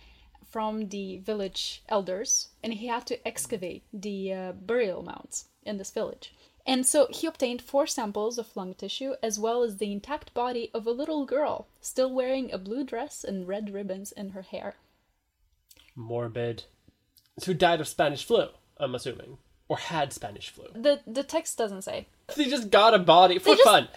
from 0.50 0.90
the 0.90 1.18
village 1.18 1.84
elders, 1.90 2.50
and 2.64 2.74
he 2.74 2.88
had 2.88 3.06
to 3.06 3.28
excavate 3.28 3.84
the 3.94 4.34
uh, 4.34 4.52
burial 4.54 5.04
mounds 5.04 5.46
in 5.64 5.78
this 5.78 5.92
village. 5.92 6.34
And 6.66 6.86
so 6.86 7.08
he 7.10 7.28
obtained 7.28 7.62
four 7.62 7.88
samples 7.88 8.38
of 8.38 8.56
lung 8.56 8.74
tissue 8.74 9.14
as 9.22 9.40
well 9.40 9.64
as 9.64 9.78
the 9.78 9.92
intact 9.92 10.34
body 10.34 10.72
of 10.74 10.88
a 10.88 10.92
little 10.92 11.26
girl, 11.26 11.68
still 11.82 12.12
wearing 12.12 12.52
a 12.52 12.58
blue 12.58 12.84
dress 12.84 13.24
and 13.24 13.48
red 13.48 13.74
ribbons 13.74 14.12
in 14.12 14.30
her 14.30 14.42
hair. 14.42 14.76
Morbid. 16.00 16.64
Who 17.46 17.54
died 17.54 17.80
of 17.82 17.88
Spanish 17.88 18.26
flu, 18.26 18.48
I'm 18.78 18.96
assuming. 18.96 19.38
Or 19.68 19.78
had 19.78 20.12
Spanish 20.14 20.50
flu. 20.50 20.66
The 20.74 21.02
the 21.06 21.24
text 21.24 21.58
doesn't 21.58 21.84
say. 21.84 22.08
They 22.36 22.46
just 22.46 22.70
got 22.72 22.94
a 22.94 23.00
body 23.00 23.38
for 23.40 23.52
just- 23.56 23.64
fun. 23.64 23.88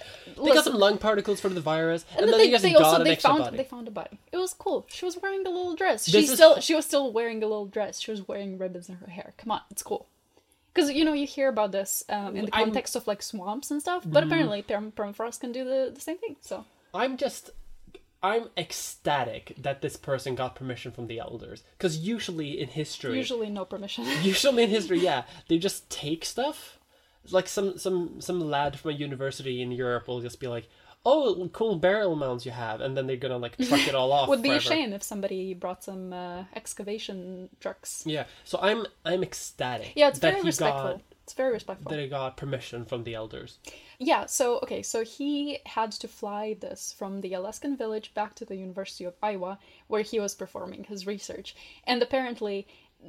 They 0.43 0.53
got 0.53 0.65
some 0.65 0.75
lung 0.75 0.99
particles 0.99 1.41
from 1.41 1.55
the 1.55 1.61
virus, 1.61 2.05
and, 2.13 2.21
And, 2.25 2.29
then 2.33 2.39
they, 2.39 2.47
they 2.47 2.51
just 2.53 2.63
they 2.63 2.73
got 2.73 2.83
also 2.83 3.05
they 3.05 3.15
found 3.17 3.39
body. 3.45 3.57
they 3.57 3.65
found 3.65 3.89
a 3.89 3.91
body. 3.91 4.19
It 4.33 4.37
was 4.37 4.53
cool. 4.55 4.87
She 4.91 5.05
was 5.05 5.17
wearing 5.23 5.47
a 5.47 5.51
little 5.51 5.75
dress. 5.75 6.05
This 6.07 6.27
She 6.27 6.31
is- 6.31 6.35
still 6.35 6.61
she 6.61 6.75
was 6.75 6.85
still 6.85 7.13
wearing 7.13 7.43
a 7.43 7.47
little 7.47 7.67
dress. 7.67 8.01
She 8.01 8.11
was 8.11 8.27
wearing 8.29 8.59
ribbons 8.59 8.89
in 8.89 8.97
her 8.97 9.07
hair. 9.11 9.33
Come 9.39 9.51
on, 9.53 9.61
it's 9.71 9.83
cool. 9.83 10.07
Because 10.75 10.91
you 10.91 11.05
know 11.05 11.13
you 11.15 11.27
hear 11.27 11.49
about 11.49 11.73
this 11.73 12.03
um, 12.09 12.37
in 12.37 12.47
the 12.47 12.55
I'm- 12.55 12.67
context 12.67 12.95
of 12.97 13.07
like 13.07 13.23
swamps 13.23 13.71
and 13.71 13.81
stuff, 13.81 14.05
but 14.07 14.25
apparently 14.25 14.63
perm- 14.63 14.93
permafrost 14.93 15.41
can 15.41 15.53
do 15.53 15.65
the, 15.65 15.91
the 15.95 16.01
same 16.01 16.19
thing. 16.19 16.37
So 16.41 16.65
I'm 16.95 17.17
just 17.17 17.51
I'm 18.23 18.51
ecstatic 18.57 19.55
that 19.59 19.83
this 19.83 19.97
person 19.97 20.35
got 20.35 20.55
permission 20.55 20.93
from 20.93 21.07
the 21.09 21.19
elders 21.19 21.63
because 21.77 21.99
usually 21.99 22.61
in 22.61 22.69
history 22.69 23.17
usually 23.17 23.51
no 23.51 23.65
permission. 23.65 24.05
usually 24.23 24.63
in 24.65 24.71
history 24.71 25.01
yeah 25.01 25.25
they 25.49 25.59
just 25.59 25.89
take 25.91 26.25
stuff 26.25 26.79
like 27.31 27.49
some 27.49 27.79
some 27.79 28.21
some 28.21 28.41
lad 28.41 28.79
from 28.79 28.91
a 28.93 28.95
university 28.95 29.61
in 29.63 29.73
Europe 29.73 30.07
will 30.09 30.21
just 30.21 30.41
be 30.41 30.47
like 30.49 30.69
oh 31.05 31.49
cool 31.53 31.77
burial 31.77 32.15
mounds 32.15 32.47
you 32.47 32.53
have 32.53 32.81
and 32.81 32.97
then 32.97 33.07
they're 33.09 33.17
gonna 33.17 33.37
like 33.39 33.57
truck 33.59 33.87
it 33.89 33.95
all 33.95 34.13
off 34.17 34.29
Would 34.29 34.43
be 34.43 34.51
a 34.51 34.61
shame 34.61 34.93
if 34.93 35.03
somebody 35.03 35.53
brought 35.55 35.83
some 35.83 36.13
uh, 36.13 36.45
excavation 36.55 37.49
trucks. 37.61 38.05
yeah 38.07 38.25
so 38.45 38.59
I'm 38.63 38.87
I'm 39.05 39.23
ecstatic 39.23 39.93
Yeah, 39.97 40.09
it's 40.09 40.21
that 40.21 40.31
very 40.35 40.43
he 40.43 40.47
respectful. 40.49 41.03
It's 41.25 41.35
very 41.35 41.53
respectful. 41.53 41.91
that 41.91 42.01
he 42.01 42.09
got 42.09 42.37
permission 42.37 42.85
from 42.85 43.05
the 43.05 43.15
elders 43.15 43.59
Yeah, 43.99 44.27
so 44.27 44.59
okay, 44.65 44.83
so 44.83 45.05
he 45.05 45.61
had 45.67 45.93
to 45.93 46.09
fly 46.09 46.57
this 46.61 46.93
from 46.93 47.21
the 47.21 47.35
Alaskan 47.35 47.77
village 47.77 48.13
back 48.15 48.35
to 48.37 48.45
the 48.45 48.57
University 48.57 49.05
of 49.05 49.15
Iowa 49.23 49.59
where 49.87 50.03
he 50.03 50.19
was 50.19 50.35
performing 50.35 50.85
his 50.85 51.07
research. 51.07 51.55
And 51.85 52.03
apparently 52.03 52.67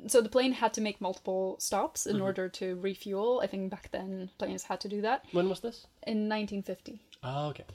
so 0.07 0.21
the 0.21 0.29
plane 0.29 0.53
had 0.53 0.73
to 0.73 0.81
make 0.81 0.99
multiple 0.99 1.55
stops 1.59 2.05
in 2.05 2.15
mm-hmm. 2.15 2.25
order 2.25 2.49
to 2.49 2.75
refuel. 2.75 3.41
I 3.43 3.47
think 3.47 3.69
back 3.69 3.89
then 3.91 4.29
planes 4.37 4.63
had 4.63 4.79
to 4.81 4.89
do 4.89 5.01
that 5.01 5.25
when 5.31 5.49
was 5.49 5.59
this 5.59 5.87
in 6.07 6.29
1950. 6.29 6.99
oh 7.23 7.27
ah, 7.29 7.47
okay 7.47 7.65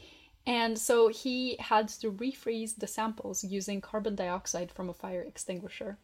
And 0.46 0.78
so 0.78 1.08
he 1.08 1.56
had 1.58 1.88
to 2.00 2.10
refreeze 2.10 2.76
the 2.76 2.86
samples 2.86 3.44
using 3.44 3.80
carbon 3.80 4.14
dioxide 4.14 4.70
from 4.72 4.88
a 4.88 4.94
fire 4.94 5.22
extinguisher. 5.22 5.98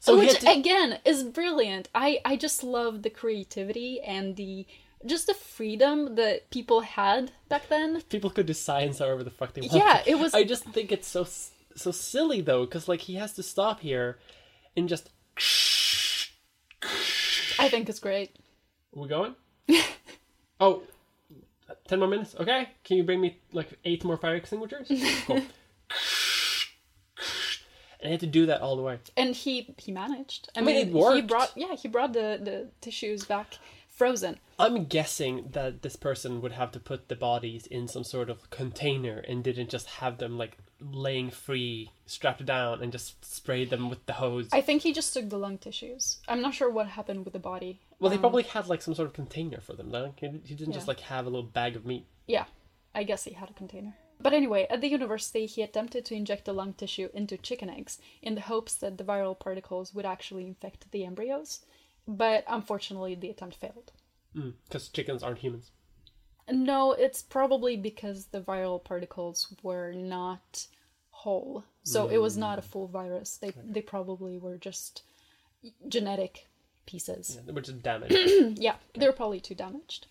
So 0.00 0.18
Which 0.18 0.38
to- 0.40 0.50
again 0.50 0.98
is 1.04 1.22
brilliant. 1.24 1.88
I 1.94 2.20
I 2.24 2.36
just 2.36 2.62
love 2.62 3.02
the 3.02 3.10
creativity 3.10 4.00
and 4.00 4.36
the 4.36 4.66
just 5.06 5.26
the 5.28 5.34
freedom 5.34 6.16
that 6.16 6.50
people 6.50 6.80
had 6.80 7.30
back 7.48 7.68
then. 7.68 8.00
people 8.08 8.30
could 8.30 8.46
do 8.46 8.52
science 8.52 8.98
however 8.98 9.22
the 9.22 9.30
fuck 9.30 9.52
they 9.54 9.60
want. 9.62 9.72
Yeah, 9.72 10.02
it 10.06 10.16
was- 10.18 10.34
I 10.34 10.44
just 10.44 10.64
think 10.64 10.90
it's 10.92 11.08
so 11.08 11.26
so 11.76 11.90
silly 11.92 12.40
though, 12.40 12.64
because 12.64 12.88
like 12.88 13.02
he 13.02 13.14
has 13.14 13.32
to 13.34 13.42
stop 13.42 13.80
here, 13.80 14.18
and 14.76 14.88
just. 14.88 15.10
I 17.58 17.68
think 17.68 17.88
it's 17.88 17.98
great. 18.00 18.36
Are 18.96 19.02
we 19.02 19.08
going? 19.08 19.34
oh, 20.60 20.82
10 21.88 21.98
more 21.98 22.08
minutes. 22.08 22.34
Okay, 22.38 22.68
can 22.84 22.96
you 22.96 23.02
bring 23.04 23.20
me 23.20 23.38
like 23.52 23.78
eight 23.84 24.04
more 24.04 24.16
fire 24.16 24.36
extinguishers? 24.36 24.88
Cool. 25.26 25.42
And 28.00 28.08
he 28.08 28.10
had 28.12 28.20
to 28.20 28.26
do 28.26 28.46
that 28.46 28.60
all 28.60 28.76
the 28.76 28.82
way. 28.82 28.98
And 29.16 29.34
he 29.34 29.74
he 29.78 29.92
managed. 29.92 30.50
I, 30.56 30.60
mean, 30.60 30.76
mean, 30.76 30.76
it 30.76 30.88
he 30.88 30.94
worked. 30.94 31.26
brought 31.28 31.52
yeah, 31.56 31.74
he 31.74 31.88
brought 31.88 32.12
the 32.12 32.38
the 32.42 32.68
tissues 32.80 33.24
back 33.24 33.58
frozen. 33.88 34.38
I'm 34.60 34.84
guessing 34.84 35.48
that 35.52 35.82
this 35.82 35.96
person 35.96 36.40
would 36.40 36.52
have 36.52 36.70
to 36.72 36.80
put 36.80 37.08
the 37.08 37.16
bodies 37.16 37.66
in 37.66 37.88
some 37.88 38.04
sort 38.04 38.30
of 38.30 38.48
container 38.50 39.18
and 39.18 39.42
didn't 39.42 39.70
just 39.70 39.86
have 39.86 40.18
them 40.18 40.38
like 40.38 40.56
laying 40.80 41.30
free, 41.30 41.90
strapped 42.06 42.44
down, 42.46 42.80
and 42.82 42.92
just 42.92 43.24
spray 43.24 43.64
them 43.64 43.90
with 43.90 44.04
the 44.06 44.12
hose. 44.14 44.48
I 44.52 44.60
think 44.60 44.82
he 44.82 44.92
just 44.92 45.12
took 45.12 45.28
the 45.28 45.38
lung 45.38 45.58
tissues. 45.58 46.18
I'm 46.28 46.40
not 46.40 46.54
sure 46.54 46.70
what 46.70 46.86
happened 46.86 47.24
with 47.24 47.32
the 47.32 47.40
body. 47.40 47.80
Well, 47.98 48.10
they 48.10 48.16
Um, 48.16 48.20
probably 48.22 48.44
had 48.44 48.68
like 48.68 48.82
some 48.82 48.94
sort 48.94 49.08
of 49.08 49.14
container 49.14 49.60
for 49.60 49.72
them. 49.74 49.90
Like, 49.90 50.20
he 50.20 50.28
he 50.44 50.54
didn't 50.54 50.74
just 50.74 50.86
like 50.88 51.00
have 51.00 51.26
a 51.26 51.30
little 51.30 51.50
bag 51.50 51.74
of 51.74 51.84
meat. 51.84 52.06
Yeah, 52.28 52.44
I 52.94 53.02
guess 53.02 53.24
he 53.24 53.32
had 53.32 53.50
a 53.50 53.54
container. 53.54 53.94
But 54.20 54.32
anyway, 54.32 54.66
at 54.68 54.80
the 54.80 54.88
university, 54.88 55.46
he 55.46 55.62
attempted 55.62 56.04
to 56.06 56.14
inject 56.14 56.44
the 56.44 56.52
lung 56.52 56.72
tissue 56.72 57.08
into 57.14 57.36
chicken 57.36 57.70
eggs 57.70 57.98
in 58.20 58.34
the 58.34 58.40
hopes 58.42 58.74
that 58.74 58.98
the 58.98 59.04
viral 59.04 59.38
particles 59.38 59.94
would 59.94 60.06
actually 60.06 60.46
infect 60.46 60.90
the 60.90 61.04
embryos. 61.04 61.60
But 62.06 62.44
unfortunately, 62.48 63.14
the 63.14 63.30
attempt 63.30 63.56
failed. 63.56 63.92
Because 64.34 64.88
chickens 64.88 65.22
aren't 65.22 65.38
humans. 65.38 65.70
No, 66.50 66.92
it's 66.92 67.22
probably 67.22 67.76
because 67.76 68.26
the 68.26 68.40
viral 68.40 68.82
particles 68.82 69.54
were 69.62 69.92
not 69.92 70.66
whole. 71.10 71.64
So 71.82 72.08
it 72.08 72.18
was 72.18 72.36
not 72.36 72.58
a 72.58 72.62
full 72.62 72.86
virus. 72.86 73.38
They 73.38 73.52
they 73.64 73.82
probably 73.82 74.38
were 74.38 74.56
just 74.56 75.02
genetic 75.88 76.46
pieces. 76.86 77.38
Which 77.46 77.68
is 77.68 77.74
damaged. 77.76 78.14
yeah, 78.58 78.76
they 78.94 79.06
were 79.06 79.12
probably 79.12 79.40
too 79.40 79.54
damaged. 79.54 80.06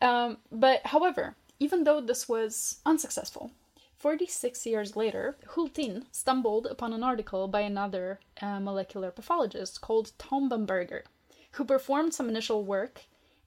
Um, 0.00 0.38
but 0.50 0.84
however, 0.86 1.36
even 1.60 1.84
though 1.84 2.00
this 2.00 2.28
was 2.28 2.80
unsuccessful, 2.86 3.50
46 3.96 4.64
years 4.64 4.94
later, 4.94 5.36
Hultin 5.54 6.04
stumbled 6.12 6.66
upon 6.66 6.92
an 6.92 7.02
article 7.02 7.48
by 7.48 7.62
another 7.62 8.20
uh, 8.40 8.60
molecular 8.60 9.10
pathologist 9.10 9.80
called 9.80 10.12
Tom 10.18 10.48
Bamberger, 10.48 11.04
who 11.52 11.64
performed 11.64 12.14
some 12.14 12.28
initial 12.28 12.64
work 12.64 13.02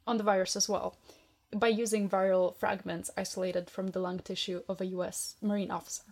on 0.05 0.17
the 0.17 0.23
virus 0.23 0.55
as 0.57 0.67
well 0.67 0.97
by 1.55 1.67
using 1.67 2.09
viral 2.09 2.55
fragments 2.55 3.09
isolated 3.17 3.69
from 3.69 3.87
the 3.87 3.99
lung 3.99 4.19
tissue 4.19 4.61
of 4.67 4.81
a 4.81 4.85
US 4.87 5.35
Marine 5.41 5.71
officer. 5.71 6.03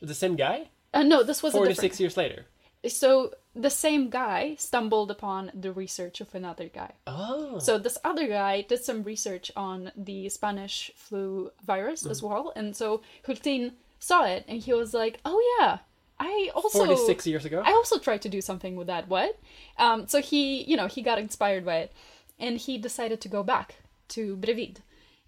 the 0.00 0.14
same 0.14 0.36
guy? 0.36 0.68
Uh, 0.92 1.02
no, 1.02 1.22
this 1.22 1.42
was 1.42 1.54
a 1.54 1.58
46 1.58 1.80
different. 1.80 2.00
years 2.00 2.16
later. 2.16 2.46
So 2.88 3.34
the 3.54 3.70
same 3.70 4.10
guy 4.10 4.56
stumbled 4.58 5.10
upon 5.10 5.50
the 5.54 5.72
research 5.72 6.20
of 6.20 6.34
another 6.34 6.68
guy. 6.68 6.92
Oh. 7.06 7.58
So 7.58 7.78
this 7.78 7.98
other 8.04 8.26
guy 8.26 8.62
did 8.62 8.82
some 8.82 9.02
research 9.02 9.50
on 9.56 9.92
the 9.96 10.28
Spanish 10.28 10.90
flu 10.96 11.50
virus 11.64 12.04
as 12.04 12.22
well, 12.22 12.52
and 12.56 12.74
so 12.74 13.02
Hultin 13.26 13.72
saw 14.00 14.24
it 14.24 14.44
and 14.48 14.60
he 14.60 14.72
was 14.72 14.92
like, 14.92 15.20
"Oh 15.24 15.40
yeah, 15.58 15.78
I 16.18 16.50
also 16.54 16.84
46 16.84 17.26
years 17.26 17.44
ago? 17.44 17.62
I 17.64 17.72
also 17.72 17.98
tried 17.98 18.22
to 18.22 18.28
do 18.28 18.40
something 18.40 18.74
with 18.76 18.88
that. 18.88 19.08
What?" 19.08 19.38
Um, 19.78 20.08
so 20.08 20.20
he, 20.20 20.62
you 20.64 20.76
know, 20.76 20.88
he 20.88 21.00
got 21.02 21.18
inspired 21.18 21.64
by 21.64 21.76
it, 21.76 21.92
and 22.38 22.58
he 22.58 22.76
decided 22.76 23.20
to 23.20 23.28
go 23.28 23.42
back 23.42 23.76
to 24.08 24.36
Brevid 24.36 24.78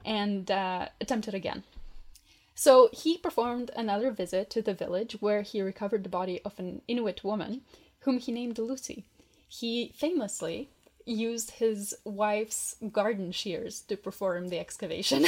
and 0.04 0.50
uh, 0.50 0.88
attempt 1.00 1.28
it 1.28 1.34
again. 1.34 1.62
So 2.58 2.88
he 2.90 3.18
performed 3.18 3.70
another 3.76 4.10
visit 4.10 4.48
to 4.50 4.62
the 4.62 4.72
village 4.72 5.18
where 5.20 5.42
he 5.42 5.60
recovered 5.60 6.04
the 6.04 6.08
body 6.08 6.40
of 6.42 6.58
an 6.58 6.80
Inuit 6.88 7.22
woman 7.22 7.60
whom 8.06 8.18
he 8.18 8.32
named 8.32 8.56
Lucy. 8.58 9.04
He 9.48 9.92
famously 9.94 10.70
used 11.04 11.50
his 11.62 11.94
wife's 12.04 12.76
garden 12.92 13.32
shears 13.32 13.80
to 13.82 13.96
perform 13.96 14.48
the 14.48 14.58
excavation. 14.60 15.26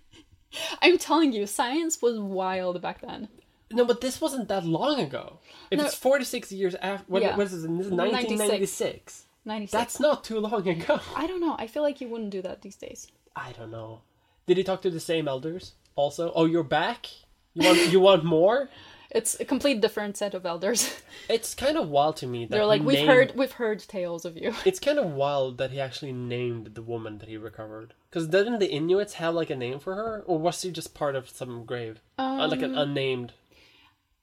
I'm 0.82 0.98
telling 0.98 1.32
you, 1.32 1.46
science 1.46 2.00
was 2.00 2.18
wild 2.18 2.80
back 2.80 3.00
then. 3.00 3.28
No, 3.70 3.84
but 3.84 4.00
this 4.00 4.20
wasn't 4.20 4.48
that 4.48 4.64
long 4.64 5.00
ago. 5.00 5.38
If 5.70 5.78
No. 5.78 5.86
it's 5.86 5.94
46 5.96 6.52
years 6.52 6.74
after. 6.76 7.04
What, 7.08 7.22
Yeah. 7.22 7.36
what 7.36 7.46
is 7.46 7.52
this? 7.52 7.62
This 7.62 7.86
is 7.86 7.92
96. 7.92 8.30
1996. 8.30 9.24
96. 9.44 9.72
That's 9.72 10.00
not 10.00 10.22
too 10.22 10.38
long 10.38 10.68
ago. 10.68 11.00
I 11.16 11.26
don't 11.26 11.40
know. 11.40 11.56
I 11.58 11.66
feel 11.66 11.82
like 11.82 12.00
you 12.00 12.08
wouldn't 12.08 12.30
do 12.30 12.42
that 12.42 12.62
these 12.62 12.76
days. 12.76 13.08
I 13.34 13.52
don't 13.52 13.70
know. 13.70 14.02
Did 14.46 14.56
he 14.58 14.64
talk 14.64 14.82
to 14.82 14.90
the 14.90 15.00
same 15.00 15.26
elders 15.28 15.72
also? 15.96 16.30
Oh, 16.34 16.44
you're 16.44 16.62
back? 16.62 17.06
You 17.54 17.66
want, 17.68 17.92
you 17.92 18.00
want 18.00 18.22
more? 18.24 18.68
It's 19.10 19.38
a 19.40 19.44
complete 19.44 19.80
different 19.80 20.16
set 20.16 20.34
of 20.34 20.44
elders. 20.46 21.00
It's 21.28 21.54
kind 21.54 21.76
of 21.76 21.88
wild 21.88 22.16
to 22.18 22.26
me 22.26 22.44
that 22.44 22.50
They're 22.50 22.66
like, 22.66 22.82
we've 22.82 22.98
named- 22.98 23.08
heard, 23.08 23.32
we've 23.36 23.52
heard 23.52 23.80
tales 23.80 24.24
of 24.24 24.36
you. 24.36 24.54
It's 24.64 24.78
kind 24.88 24.98
of 24.98 25.06
wild 25.12 25.58
that 25.58 25.70
he 25.70 25.80
actually 25.80 26.12
named 26.12 26.74
the 26.74 26.82
woman 26.82 27.18
that 27.18 27.28
he 27.28 27.36
recovered. 27.36 27.94
Because 28.10 28.28
didn't 28.28 28.58
the 28.58 28.70
Inuits 28.70 29.14
have 29.14 29.34
like 29.34 29.50
a 29.50 29.56
name 29.56 29.78
for 29.78 29.94
her, 29.94 30.22
or 30.26 30.38
was 30.38 30.60
she 30.60 30.70
just 30.70 30.94
part 30.94 31.14
of 31.16 31.28
some 31.28 31.64
grave, 31.64 32.00
Uh, 32.18 32.46
like 32.50 32.62
an 32.62 32.76
unnamed, 32.76 33.32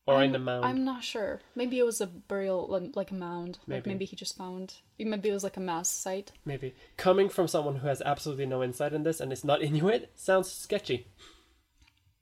or 0.06 0.22
in 0.24 0.32
the 0.34 0.40
mound? 0.40 0.66
Um, 0.66 0.70
I'm 0.72 0.84
not 0.86 1.04
sure. 1.04 1.42
Maybe 1.56 1.80
it 1.80 1.86
was 1.86 2.02
a 2.02 2.08
burial, 2.08 2.68
like, 2.68 2.96
like 2.96 3.12
a 3.12 3.16
mound. 3.16 3.60
Like 3.60 3.68
Maybe. 3.68 3.90
maybe 3.92 4.06
he 4.06 4.16
just 4.16 4.38
found. 4.38 4.76
Maybe 5.00 5.30
it 5.30 5.34
was 5.34 5.44
like 5.44 5.58
a 5.58 5.62
mass 5.62 5.90
site. 5.90 6.32
Maybe 6.46 6.74
coming 6.98 7.30
from 7.30 7.48
someone 7.48 7.78
who 7.78 7.88
has 7.88 8.02
absolutely 8.02 8.46
no 8.46 8.64
insight 8.64 8.94
in 8.94 9.04
this 9.04 9.20
and 9.22 9.32
is 9.32 9.44
not 9.44 9.62
Inuit 9.62 10.12
sounds 10.16 10.52
sketchy. 10.52 11.08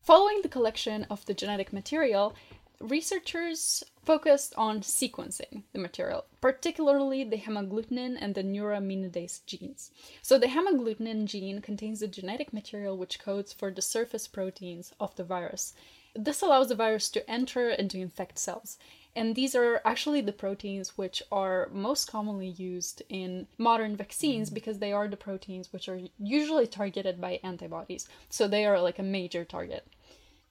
Following 0.01 0.41
the 0.41 0.49
collection 0.49 1.05
of 1.11 1.23
the 1.27 1.35
genetic 1.35 1.71
material, 1.71 2.33
researchers 2.79 3.83
focused 4.03 4.51
on 4.57 4.81
sequencing 4.81 5.61
the 5.73 5.79
material, 5.79 6.25
particularly 6.41 7.23
the 7.23 7.37
hemagglutinin 7.37 8.17
and 8.19 8.33
the 8.33 8.41
neuraminidase 8.41 9.45
genes. 9.45 9.91
So, 10.23 10.39
the 10.39 10.47
hemagglutinin 10.47 11.25
gene 11.25 11.61
contains 11.61 11.99
the 11.99 12.07
genetic 12.07 12.51
material 12.51 12.97
which 12.97 13.19
codes 13.19 13.53
for 13.53 13.69
the 13.69 13.83
surface 13.83 14.27
proteins 14.27 14.91
of 14.99 15.15
the 15.17 15.23
virus. 15.23 15.75
This 16.15 16.41
allows 16.41 16.69
the 16.69 16.75
virus 16.75 17.07
to 17.11 17.29
enter 17.29 17.69
and 17.69 17.89
to 17.91 17.99
infect 17.99 18.39
cells. 18.39 18.79
And 19.15 19.36
these 19.36 19.56
are 19.56 19.82
actually 19.84 20.21
the 20.21 20.32
proteins 20.32 20.97
which 20.97 21.21
are 21.32 21.69
most 21.74 22.10
commonly 22.10 22.47
used 22.47 23.04
in 23.10 23.47
modern 23.58 23.97
vaccines 23.97 24.50
because 24.50 24.80
they 24.80 24.93
are 24.93 25.08
the 25.08 25.17
proteins 25.17 25.74
which 25.74 25.89
are 25.89 26.00
usually 26.17 26.65
targeted 26.65 27.19
by 27.19 27.41
antibodies. 27.43 28.08
So 28.30 28.47
they 28.47 28.65
are 28.65 28.80
like 28.80 29.00
a 29.00 29.04
major 29.04 29.43
target. 29.43 29.86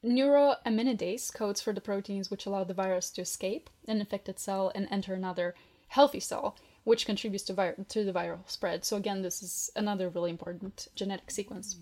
Neuroaminidase 0.05 1.33
codes 1.33 1.61
for 1.61 1.73
the 1.73 1.81
proteins 1.81 2.31
which 2.31 2.46
allow 2.46 2.64
the 2.64 2.75
virus 2.75 3.11
to 3.11 3.23
escape 3.23 3.70
an 3.88 4.01
infected 4.01 4.38
cell 4.38 4.73
and 4.75 4.88
enter 4.90 5.14
another 5.14 5.55
healthy 5.88 6.20
cell, 6.20 6.57
which 6.85 7.07
contributes 7.07 7.44
to, 7.44 7.53
vir- 7.53 7.77
to 7.88 8.05
the 8.05 8.12
viral 8.12 8.49
spread. 8.49 8.85
So, 8.85 8.96
again, 8.96 9.23
this 9.23 9.42
is 9.42 9.70
another 9.77 10.09
really 10.09 10.31
important 10.31 10.88
genetic 10.94 11.31
sequence. 11.31 11.77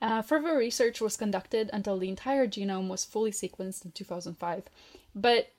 Uh, 0.00 0.22
further 0.22 0.56
research 0.56 1.00
was 1.00 1.16
conducted 1.16 1.70
until 1.72 1.98
the 1.98 2.08
entire 2.08 2.46
genome 2.46 2.88
was 2.88 3.04
fully 3.04 3.30
sequenced 3.30 3.84
in 3.84 3.92
2005, 3.92 4.64
but 5.14 5.52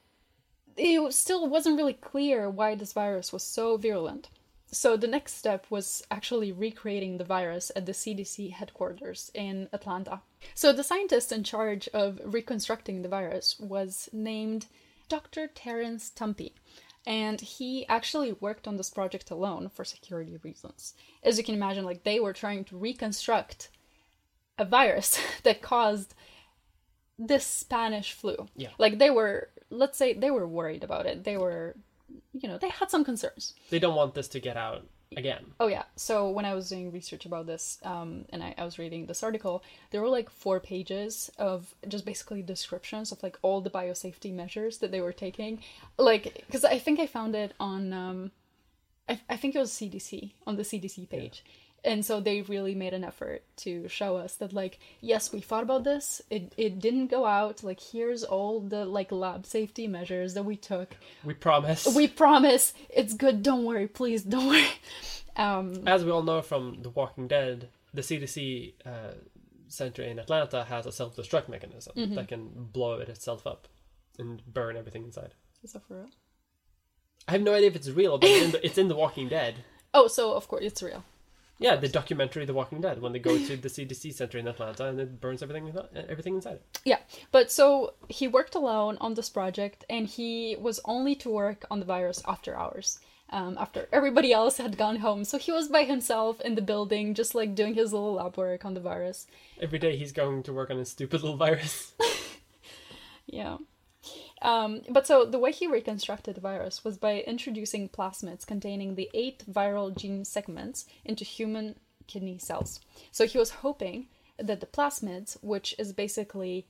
it 0.77 1.13
still 1.13 1.47
wasn't 1.47 1.77
really 1.77 1.93
clear 1.93 2.49
why 2.49 2.75
this 2.75 2.93
virus 2.93 3.31
was 3.31 3.43
so 3.43 3.77
virulent. 3.77 4.29
So 4.71 4.97
the 4.97 5.07
next 5.07 5.35
step 5.35 5.67
was 5.69 6.03
actually 6.09 6.51
recreating 6.51 7.17
the 7.17 7.23
virus 7.23 7.71
at 7.75 7.85
the 7.85 7.91
CDC 7.91 8.51
headquarters 8.51 9.29
in 9.35 9.69
Atlanta. 9.71 10.21
So 10.55 10.73
the 10.73 10.83
scientist 10.83 11.31
in 11.31 11.43
charge 11.43 11.87
of 11.89 12.19
reconstructing 12.23 13.01
the 13.01 13.09
virus 13.09 13.59
was 13.59 14.09
named 14.11 14.65
Dr. 15.09 15.47
Terence 15.47 16.11
Tumpey. 16.15 16.53
And 17.05 17.39
he 17.41 17.85
actually 17.87 18.33
worked 18.33 18.67
on 18.67 18.77
this 18.77 18.89
project 18.89 19.29
alone 19.29 19.69
for 19.69 19.83
security 19.85 20.37
reasons. 20.41 20.95
As 21.21 21.37
you 21.37 21.43
can 21.43 21.53
imagine, 21.55 21.85
like 21.85 22.03
they 22.03 22.19
were 22.19 22.33
trying 22.33 22.63
to 22.65 22.77
reconstruct 22.77 23.69
a 24.57 24.65
virus 24.65 25.19
that 25.43 25.61
caused 25.61 26.15
this 27.19 27.45
Spanish 27.45 28.13
flu. 28.13 28.47
Yeah. 28.55 28.69
Like 28.79 28.97
they 28.97 29.11
were, 29.11 29.49
let's 29.73 29.97
say, 29.97 30.13
they 30.13 30.31
were 30.31 30.47
worried 30.47 30.83
about 30.83 31.05
it. 31.05 31.23
They 31.23 31.37
were 31.37 31.75
you 32.33 32.49
know, 32.49 32.57
they 32.57 32.69
had 32.69 32.89
some 32.89 33.03
concerns. 33.03 33.53
They 33.69 33.79
don't 33.79 33.95
want 33.95 34.13
this 34.13 34.27
to 34.29 34.39
get 34.39 34.57
out 34.57 34.85
again. 35.15 35.45
Oh 35.59 35.67
yeah. 35.67 35.83
So 35.95 36.29
when 36.29 36.45
I 36.45 36.53
was 36.55 36.69
doing 36.69 36.91
research 36.91 37.25
about 37.25 37.45
this, 37.45 37.79
um, 37.83 38.25
and 38.29 38.43
I, 38.43 38.55
I 38.57 38.65
was 38.65 38.79
reading 38.79 39.05
this 39.05 39.23
article, 39.23 39.63
there 39.91 40.01
were 40.01 40.09
like 40.09 40.29
four 40.29 40.59
pages 40.59 41.31
of 41.37 41.73
just 41.87 42.05
basically 42.05 42.41
descriptions 42.41 43.11
of 43.11 43.21
like 43.21 43.37
all 43.41 43.61
the 43.61 43.69
biosafety 43.69 44.33
measures 44.33 44.79
that 44.79 44.91
they 44.91 45.01
were 45.01 45.13
taking. 45.13 45.61
Like, 45.97 46.43
because 46.45 46.65
I 46.65 46.79
think 46.79 46.99
I 46.99 47.07
found 47.07 47.35
it 47.35 47.53
on, 47.59 47.93
um, 47.93 48.31
I, 49.07 49.19
I 49.29 49.37
think 49.37 49.55
it 49.55 49.59
was 49.59 49.71
CDC 49.71 50.31
on 50.47 50.55
the 50.55 50.63
CDC 50.63 51.09
page. 51.09 51.43
And 51.85 52.05
so 52.05 52.21
they 52.21 52.41
really 52.43 52.75
made 52.75 52.93
an 52.93 53.03
effort 53.03 53.43
to 53.57 53.87
show 53.89 54.15
us 54.15 54.35
that 54.35 54.53
like 54.53 54.79
yes 55.01 55.33
we 55.33 55.41
thought 55.41 55.63
about 55.63 55.83
this. 55.83 56.21
It, 56.29 56.53
it 56.55 56.79
didn't 56.79 57.07
go 57.07 57.25
out. 57.25 57.61
Like 57.63 57.81
here's 57.81 58.23
all 58.23 58.61
the 58.61 58.85
like 58.85 59.11
lab 59.11 59.45
safety 59.45 59.87
measures 59.87 60.33
that 60.35 60.43
we 60.43 60.55
took. 60.55 60.95
We 61.25 61.33
promise. 61.33 61.85
we 61.95 62.07
promise. 62.07 62.73
It's 62.89 63.13
good. 63.13 63.43
Don't 63.43 63.65
worry. 63.65 63.87
Please 63.87 64.23
don't 64.23 64.47
worry. 64.47 64.67
Um 65.35 65.87
As 65.87 66.05
we 66.05 66.11
all 66.11 66.21
know 66.21 66.41
from 66.43 66.83
The 66.83 66.89
Walking 66.91 67.27
Dead, 67.27 67.69
the 67.91 68.03
CDC 68.03 68.73
uh, 68.85 69.13
center 69.67 70.03
in 70.03 70.19
Atlanta 70.19 70.63
has 70.65 70.85
a 70.85 70.91
self-destruct 70.91 71.49
mechanism 71.49 71.93
Mm-hmm. 71.97 72.13
that 72.15 72.27
can 72.27 72.49
blow 72.71 72.99
it 72.99 73.09
itself 73.09 73.47
up 73.47 73.67
and 74.19 74.41
burn 74.45 74.77
everything 74.77 75.03
inside. 75.03 75.33
is 75.63 75.73
that 75.73 75.83
for 75.87 75.95
real? 75.95 76.09
I 77.27 77.31
have 77.31 77.41
no 77.41 77.53
idea 77.55 77.69
if 77.69 77.75
it's 77.75 77.89
real, 77.89 78.17
but 78.19 78.29
it's 78.29 78.45
in 78.45 78.51
the, 78.51 78.65
it's 78.67 78.77
in 78.77 78.87
the 78.89 78.95
Walking 78.95 79.27
Dead. 79.27 79.55
oh 79.95 80.07
so 80.07 80.33
of 80.33 80.47
course 80.47 80.63
it's 80.63 80.83
real 80.83 81.03
Yeah, 81.59 81.75
the 81.75 81.87
documentary 81.87 82.45
The 82.45 82.53
Walking 82.53 82.81
Dead 82.81 83.01
when 83.01 83.13
they 83.13 83.19
go 83.19 83.37
to 83.37 83.55
the 83.57 83.69
CDC 83.69 84.13
center 84.13 84.37
in 84.37 84.47
Atlanta 84.47 84.87
and 84.87 84.99
it 84.99 85.21
burns 85.21 85.41
everything 85.41 85.73
everything 86.09 86.35
inside. 86.35 86.55
it. 86.55 86.81
Yeah, 86.83 86.99
but 87.31 87.51
so 87.51 87.93
he 88.09 88.27
worked 88.27 88.55
alone 88.55 88.97
on 88.99 89.13
this 89.13 89.29
project, 89.29 89.85
and 89.89 90.07
he 90.07 90.57
was 90.59 90.79
only 90.85 91.15
to 91.15 91.29
work 91.29 91.65
on 91.71 91.79
the 91.79 91.85
virus 91.85 92.21
after 92.27 92.57
hours. 92.57 92.99
Um, 93.29 93.57
after 93.57 93.87
everybody 93.91 94.31
else 94.31 94.57
had 94.57 94.77
gone 94.77 94.97
home, 94.97 95.23
so 95.23 95.39
he 95.39 95.51
was 95.51 95.67
by 95.67 95.85
himself 95.85 96.39
in 96.41 96.53
the 96.53 96.61
building, 96.61 97.15
just 97.15 97.33
like 97.33 97.55
doing 97.55 97.73
his 97.73 97.91
little 97.91 98.13
lab 98.13 98.37
work 98.37 98.63
on 98.63 98.75
the 98.75 98.79
virus. 98.79 99.25
Every 99.59 99.79
day 99.79 99.97
he's 99.97 100.11
going 100.11 100.43
to 100.43 100.53
work 100.53 100.69
on 100.69 100.77
his 100.77 100.89
stupid 100.89 101.23
little 101.23 101.37
virus. 101.37 101.93
Yeah. 103.25 103.57
Um, 104.43 104.81
but 104.89 105.07
so 105.07 105.25
the 105.25 105.39
way 105.39 105.51
he 105.51 105.67
reconstructed 105.67 106.35
the 106.35 106.41
virus 106.41 106.83
was 106.83 106.97
by 106.97 107.21
introducing 107.21 107.89
plasmids 107.89 108.45
containing 108.45 108.95
the 108.95 109.09
eight 109.13 109.43
viral 109.49 109.95
gene 109.95 110.25
segments 110.25 110.85
into 111.05 111.23
human 111.23 111.75
kidney 112.07 112.37
cells. 112.37 112.81
So 113.11 113.25
he 113.25 113.37
was 113.37 113.49
hoping 113.49 114.07
that 114.37 114.59
the 114.59 114.65
plasmids, 114.65 115.37
which 115.41 115.73
is 115.79 115.93
basically 115.93 116.67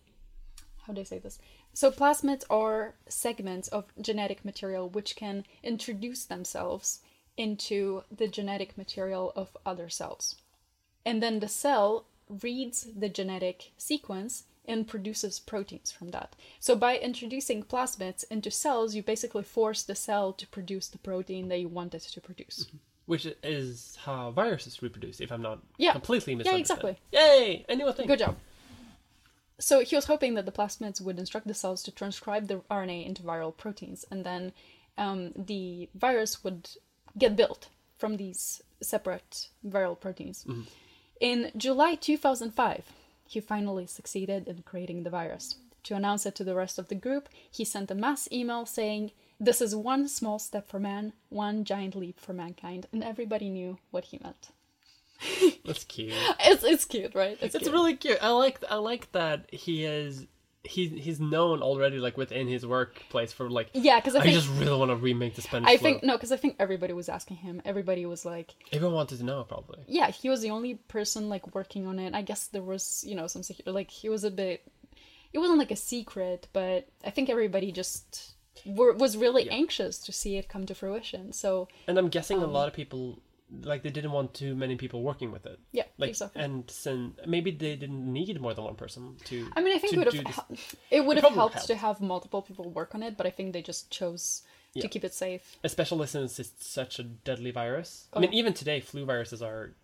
how 0.85 0.93
do 0.93 1.01
I 1.01 1.05
say 1.05 1.19
this? 1.19 1.39
So 1.73 1.91
plasmids 1.91 2.43
are 2.49 2.95
segments 3.07 3.67
of 3.69 3.85
genetic 3.99 4.45
material 4.45 4.89
which 4.89 5.15
can 5.15 5.45
introduce 5.63 6.25
themselves 6.25 6.99
into 7.37 8.03
the 8.15 8.27
genetic 8.27 8.77
material 8.77 9.31
of 9.35 9.57
other 9.65 9.89
cells. 9.89 10.35
And 11.05 11.23
then 11.23 11.39
the 11.39 11.47
cell 11.47 12.05
reads 12.29 12.87
the 12.95 13.09
genetic 13.09 13.71
sequence 13.77 14.43
and 14.65 14.87
produces 14.87 15.39
proteins 15.39 15.91
from 15.91 16.11
that. 16.11 16.35
So 16.59 16.75
by 16.75 16.97
introducing 16.97 17.63
plasmids 17.63 18.23
into 18.31 18.49
cells, 18.51 18.95
you 18.95 19.03
basically 19.03 19.43
force 19.43 19.83
the 19.83 19.95
cell 19.95 20.31
to 20.33 20.47
produce 20.47 20.87
the 20.87 20.97
protein 20.99 21.49
that 21.49 21.59
you 21.59 21.67
want 21.67 21.93
it 21.93 22.01
to 22.03 22.21
produce. 22.21 22.67
Which 23.05 23.25
is 23.43 23.97
how 24.05 24.31
viruses 24.31 24.81
reproduce, 24.81 25.19
if 25.19 25.31
I'm 25.31 25.41
not 25.41 25.59
Yeah. 25.77 25.91
completely 25.91 26.33
Yeah, 26.33 26.37
misunderstood. 26.37 26.61
exactly. 26.61 26.97
Yay! 27.11 27.65
I 27.67 27.75
knew 27.75 27.87
a 27.87 27.93
thing. 27.93 28.07
Good 28.07 28.19
job. 28.19 28.37
So 29.59 29.81
he 29.81 29.95
was 29.95 30.05
hoping 30.05 30.33
that 30.35 30.45
the 30.45 30.51
plasmids 30.51 30.99
would 31.01 31.19
instruct 31.19 31.47
the 31.47 31.53
cells 31.53 31.83
to 31.83 31.91
transcribe 31.91 32.47
the 32.47 32.61
RNA 32.71 33.05
into 33.05 33.21
viral 33.21 33.55
proteins, 33.55 34.05
and 34.09 34.25
then 34.25 34.51
um, 34.97 35.31
the 35.35 35.89
virus 35.93 36.43
would 36.43 36.69
get 37.17 37.35
built 37.35 37.69
from 37.97 38.17
these 38.17 38.61
separate 38.81 39.49
viral 39.65 39.99
proteins. 39.99 40.45
In 41.19 41.51
July 41.55 41.95
2005, 41.95 42.83
he 43.33 43.39
finally 43.39 43.87
succeeded 43.87 44.47
in 44.47 44.63
creating 44.63 45.03
the 45.03 45.09
virus. 45.09 45.55
To 45.83 45.95
announce 45.95 46.25
it 46.25 46.35
to 46.35 46.43
the 46.43 46.55
rest 46.55 46.79
of 46.79 46.87
the 46.87 46.95
group, 46.95 47.27
he 47.51 47.65
sent 47.65 47.91
a 47.91 47.95
mass 47.95 48.29
email 48.31 48.65
saying, 48.65 49.11
This 49.39 49.61
is 49.61 49.75
one 49.75 50.07
small 50.07 50.39
step 50.39 50.69
for 50.69 50.79
man, 50.79 51.13
one 51.29 51.65
giant 51.65 51.95
leap 51.95 52.19
for 52.19 52.33
mankind, 52.33 52.87
and 52.93 53.03
everybody 53.03 53.49
knew 53.49 53.79
what 53.91 54.05
he 54.05 54.19
meant. 54.23 54.51
That's 55.65 55.83
cute. 55.83 56.13
It's, 56.39 56.63
it's 56.63 56.85
cute, 56.85 57.15
right? 57.15 57.37
It's 57.41 57.57
cute. 57.57 57.71
really 57.71 57.95
cute. 57.95 58.17
I 58.21 58.29
like 58.29 58.63
I 58.69 58.75
like 58.75 59.11
that 59.13 59.53
he 59.53 59.85
is 59.85 60.25
he 60.65 60.87
he's 60.87 61.19
known 61.19 61.61
already 61.61 61.97
like 61.97 62.15
within 62.17 62.47
his 62.47 62.65
workplace 62.65 63.33
for 63.33 63.49
like 63.49 63.69
Yeah, 63.73 63.99
because 63.99 64.15
I 64.15 64.19
I 64.19 64.23
think 64.23 64.35
just 64.35 64.47
really 64.59 64.77
want 64.77 64.91
to 64.91 64.95
remake 64.95 65.35
the 65.35 65.41
Spanish 65.41 65.69
I 65.69 65.75
flu. 65.77 65.83
think 65.89 66.03
no, 66.03 66.13
because 66.15 66.31
I 66.31 66.37
think 66.37 66.55
everybody 66.59 66.93
was 66.93 67.09
asking 67.09 67.37
him. 67.37 67.61
Everybody 67.65 68.05
was 68.05 68.23
like, 68.25 68.51
everyone 68.71 68.95
wanted 68.95 69.17
to 69.17 69.25
know 69.25 69.43
probably. 69.43 69.79
yeah, 69.87 70.09
he 70.09 70.29
was 70.29 70.41
the 70.41 70.51
only 70.51 70.75
person 70.75 71.27
like 71.27 71.53
working 71.53 71.85
on 71.85 71.99
it. 71.99 72.13
I 72.13 72.21
guess 72.21 72.47
there 72.47 72.61
was 72.61 73.03
you 73.05 73.15
know 73.15 73.27
some 73.27 73.41
secu- 73.41 73.73
like 73.73 73.91
he 73.91 74.07
was 74.09 74.23
a 74.23 74.31
bit. 74.31 74.63
It 75.33 75.39
wasn't 75.39 75.59
like 75.59 75.71
a 75.71 75.75
secret, 75.75 76.47
but 76.53 76.87
I 77.03 77.09
think 77.09 77.29
everybody 77.29 77.71
just 77.71 78.33
were, 78.65 78.93
was 78.93 79.17
really 79.17 79.49
anxious 79.49 79.97
to 79.99 80.11
see 80.13 80.37
it 80.37 80.47
come 80.47 80.65
to 80.67 80.75
fruition. 80.75 81.33
So 81.33 81.67
And 81.87 81.97
I'm 81.97 82.07
guessing 82.09 82.37
Um, 82.37 82.43
a 82.43 82.47
lot 82.47 82.67
of 82.69 82.73
people 82.73 83.19
like 83.61 83.83
they 83.83 83.89
didn't 83.89 84.11
want 84.11 84.33
too 84.33 84.55
many 84.55 84.75
people 84.75 85.03
working 85.03 85.31
with 85.31 85.45
it. 85.45 85.59
yeah, 85.71 85.83
Like 85.97 86.09
exactly. 86.09 86.41
and 86.41 86.71
maybe 87.27 87.51
they 87.51 87.75
didn't 87.75 88.11
need 88.11 88.39
more 88.41 88.53
than 88.53 88.63
one 88.65 88.75
person 88.75 89.15
to 89.25 89.47
I 89.55 89.61
mean, 89.61 89.75
I 89.75 89.79
think 89.79 89.93
it 89.93 89.97
would 89.99 90.13
have 90.13 90.45
it 90.91 91.05
would 91.05 91.17
It 91.17 91.23
have 91.23 91.33
helped 91.33 91.67
to 91.67 91.75
have 91.75 92.01
multiple 92.01 92.41
people 92.41 92.69
work 92.69 92.95
on 92.95 93.03
it, 93.03 93.15
but 93.17 93.25
I 93.27 93.29
think 93.31 93.53
they 93.53 93.61
just 93.61 93.89
chose 93.91 94.43
Yeah. 94.73 94.81
to 94.81 94.87
keep 94.87 95.03
it 95.03 95.13
safe. 95.13 95.45
especially 95.63 96.07
since 96.07 96.39
it's 96.39 96.65
such 96.65 96.97
a 96.99 97.03
deadly 97.03 97.51
virus. 97.51 98.07
Oh, 98.11 98.17
I 98.17 98.21
mean 98.21 98.33
even 98.33 98.53
today 98.53 98.79
flu 98.81 99.05
viruses 99.05 99.41
are 99.41 99.75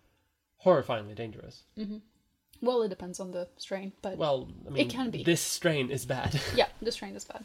horrifyingly 0.64 1.14
dangerous. 1.14 1.62
Mm-hmm. 1.78 1.98
Well, 2.62 2.82
it 2.82 2.88
depends 2.88 3.20
on 3.20 3.30
the 3.30 3.48
strain, 3.56 3.92
but 4.02 4.18
Well, 4.18 4.48
I 4.66 4.70
mean 4.70 4.90
can 4.90 5.10
be. 5.10 5.22
this 5.24 5.40
strain 5.40 5.90
is 5.90 6.04
bad. 6.06 6.38
yeah, 6.54 6.68
this 6.82 6.94
strain 6.96 7.14
is 7.16 7.24
bad. 7.24 7.44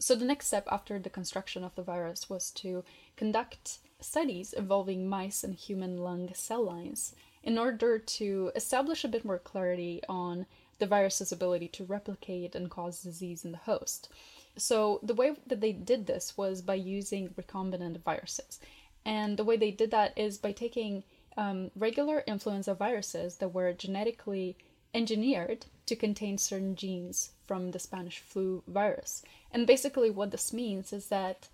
So 0.00 0.14
the 0.14 0.24
next 0.24 0.46
step 0.46 0.66
after 0.72 0.98
the 0.98 1.10
construction 1.10 1.62
of 1.62 1.74
the 1.74 1.82
virus 1.82 2.30
was 2.30 2.50
to 2.52 2.84
conduct 3.16 3.78
studies 4.00 4.54
involving 4.54 5.06
mice 5.06 5.44
and 5.44 5.54
human 5.54 5.98
lung 5.98 6.30
cell 6.32 6.64
lines 6.64 7.14
in 7.42 7.58
order 7.58 7.98
to 7.98 8.50
establish 8.56 9.04
a 9.04 9.08
bit 9.08 9.26
more 9.26 9.38
clarity 9.38 10.00
on 10.08 10.46
the 10.78 10.86
virus's 10.86 11.32
ability 11.32 11.68
to 11.68 11.84
replicate 11.84 12.54
and 12.54 12.70
cause 12.70 13.02
disease 13.02 13.44
in 13.44 13.52
the 13.52 13.58
host. 13.58 14.08
So 14.56 15.00
the 15.02 15.14
way 15.14 15.36
that 15.46 15.60
they 15.60 15.72
did 15.72 16.06
this 16.06 16.36
was 16.36 16.62
by 16.62 16.74
using 16.74 17.28
recombinant 17.30 18.02
viruses. 18.02 18.58
And 19.04 19.36
the 19.36 19.44
way 19.44 19.58
they 19.58 19.70
did 19.70 19.90
that 19.90 20.16
is 20.16 20.38
by 20.38 20.52
taking 20.52 21.04
um, 21.36 21.70
regular 21.76 22.24
influenza 22.26 22.74
viruses 22.74 23.36
that 23.36 23.52
were 23.52 23.72
genetically 23.74 24.56
engineered 24.94 25.66
to 25.90 25.96
contain 25.96 26.38
certain 26.38 26.76
genes 26.76 27.32
from 27.48 27.72
the 27.72 27.78
Spanish 27.80 28.20
flu 28.20 28.62
virus. 28.68 29.24
And 29.50 29.66
basically, 29.66 30.08
what 30.08 30.30
this 30.30 30.52
means 30.52 30.92
is 30.92 31.06
that 31.08 31.48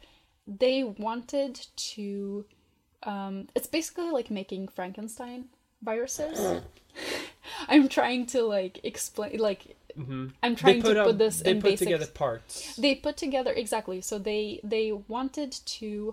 they 0.46 0.84
wanted 0.84 1.66
to. 1.94 2.44
Um, 3.02 3.48
it's 3.54 3.66
basically 3.66 4.10
like 4.10 4.30
making 4.30 4.68
Frankenstein 4.68 5.46
viruses. 5.82 6.62
I'm 7.68 7.88
trying 7.88 8.26
to 8.26 8.42
like 8.42 8.80
explain, 8.84 9.38
like 9.38 9.76
I'm 10.42 10.54
trying 10.54 10.82
to 10.82 11.00
out- 11.00 11.06
put 11.06 11.18
this 11.18 11.40
they 11.40 11.52
in 11.52 11.62
put 11.62 11.70
basics. 11.70 11.90
together 11.90 12.06
parts. 12.06 12.76
They 12.76 12.94
put 12.94 13.16
together 13.16 13.52
exactly. 13.52 14.02
So 14.02 14.18
they 14.18 14.60
they 14.62 14.92
wanted 14.92 15.52
to 15.80 16.12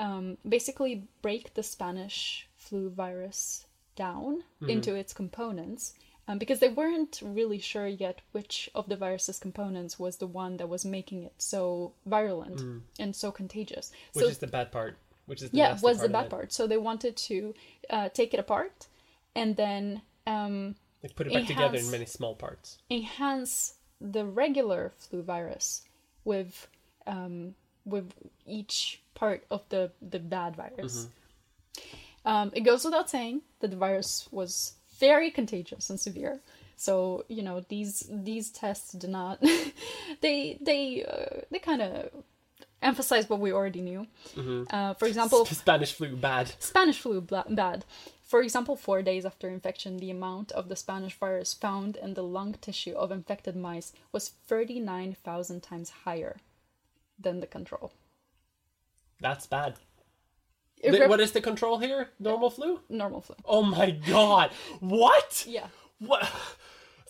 um, 0.00 0.36
basically 0.48 1.04
break 1.22 1.54
the 1.54 1.62
Spanish 1.62 2.48
flu 2.56 2.90
virus 2.90 3.66
down 3.94 4.42
into 4.66 4.94
its 4.94 5.12
components 5.12 5.92
um, 6.30 6.38
because 6.38 6.60
they 6.60 6.68
weren't 6.68 7.20
really 7.24 7.58
sure 7.58 7.88
yet 7.88 8.20
which 8.32 8.70
of 8.74 8.88
the 8.88 8.96
virus's 8.96 9.38
components 9.38 9.98
was 9.98 10.18
the 10.18 10.26
one 10.26 10.58
that 10.58 10.68
was 10.68 10.84
making 10.84 11.24
it 11.24 11.34
so 11.38 11.92
virulent 12.06 12.82
and 12.98 13.16
so 13.16 13.32
contagious. 13.32 13.90
Which 14.12 14.24
so 14.24 14.30
is 14.30 14.38
the 14.38 14.46
bad 14.46 14.70
part. 14.70 14.96
Which 15.26 15.42
is 15.42 15.50
the 15.50 15.56
yeah, 15.56 15.78
was 15.82 16.00
the 16.00 16.08
bad 16.08 16.26
it. 16.26 16.30
part. 16.30 16.52
So 16.52 16.66
they 16.66 16.76
wanted 16.76 17.16
to 17.16 17.54
uh, 17.88 18.08
take 18.10 18.32
it 18.32 18.40
apart 18.40 18.86
and 19.34 19.56
then 19.56 20.02
um, 20.26 20.76
They 21.02 21.08
put 21.08 21.26
it 21.26 21.32
back 21.32 21.46
together 21.46 21.78
in 21.78 21.90
many 21.90 22.06
small 22.06 22.34
parts. 22.34 22.78
enhance 22.90 23.74
the 24.00 24.24
regular 24.24 24.92
flu 24.98 25.22
virus 25.22 25.82
with 26.24 26.68
um, 27.06 27.54
with 27.84 28.12
each 28.46 29.02
part 29.14 29.44
of 29.50 29.62
the 29.70 29.90
the 30.00 30.20
bad 30.20 30.54
virus. 30.54 31.08
Um, 32.24 32.50
it 32.54 32.60
goes 32.60 32.84
without 32.84 33.08
saying 33.08 33.40
that 33.60 33.70
the 33.70 33.76
virus 33.76 34.28
was 34.30 34.74
very 35.00 35.30
contagious 35.30 35.90
and 35.90 35.98
severe. 35.98 36.40
So 36.76 37.24
you 37.28 37.42
know 37.42 37.60
these 37.68 38.06
these 38.10 38.50
tests 38.50 38.92
do 38.92 39.08
not 39.08 39.42
they 40.20 40.58
they 40.60 41.04
uh, 41.04 41.40
they 41.50 41.58
kind 41.58 41.82
of 41.82 42.10
emphasize 42.82 43.28
what 43.28 43.40
we 43.40 43.52
already 43.52 43.82
knew. 43.82 44.06
Uh, 44.70 44.94
for 44.94 45.06
example, 45.06 45.44
Spanish 45.64 45.92
flu 45.92 46.16
bad. 46.16 46.52
Spanish 46.58 46.98
flu 46.98 47.20
bla- 47.20 47.44
bad. 47.48 47.84
For 48.22 48.42
example, 48.42 48.76
four 48.76 49.02
days 49.02 49.26
after 49.26 49.48
infection, 49.48 49.96
the 49.96 50.10
amount 50.10 50.52
of 50.52 50.68
the 50.68 50.76
Spanish 50.76 51.18
virus 51.18 51.52
found 51.52 51.96
in 51.96 52.14
the 52.14 52.22
lung 52.22 52.54
tissue 52.60 52.92
of 52.92 53.10
infected 53.10 53.56
mice 53.56 53.92
was 54.12 54.28
39,000 54.28 55.60
times 55.60 55.90
higher 56.04 56.36
than 57.18 57.40
the 57.40 57.48
control. 57.48 57.92
That's 59.20 59.48
bad. 59.48 59.74
It 60.80 60.92
The- 60.92 61.00
rep- 61.00 61.10
what 61.10 61.20
is 61.20 61.32
the 61.32 61.40
control 61.40 61.78
here? 61.78 62.08
Normal 62.18 62.50
flu? 62.50 62.80
normal 62.88 63.20
flu. 63.20 63.36
Oh 63.44 63.62
my 63.62 63.90
god! 63.90 64.50
What? 64.80 65.44
Yeah. 65.46 65.66
What? 65.98 66.28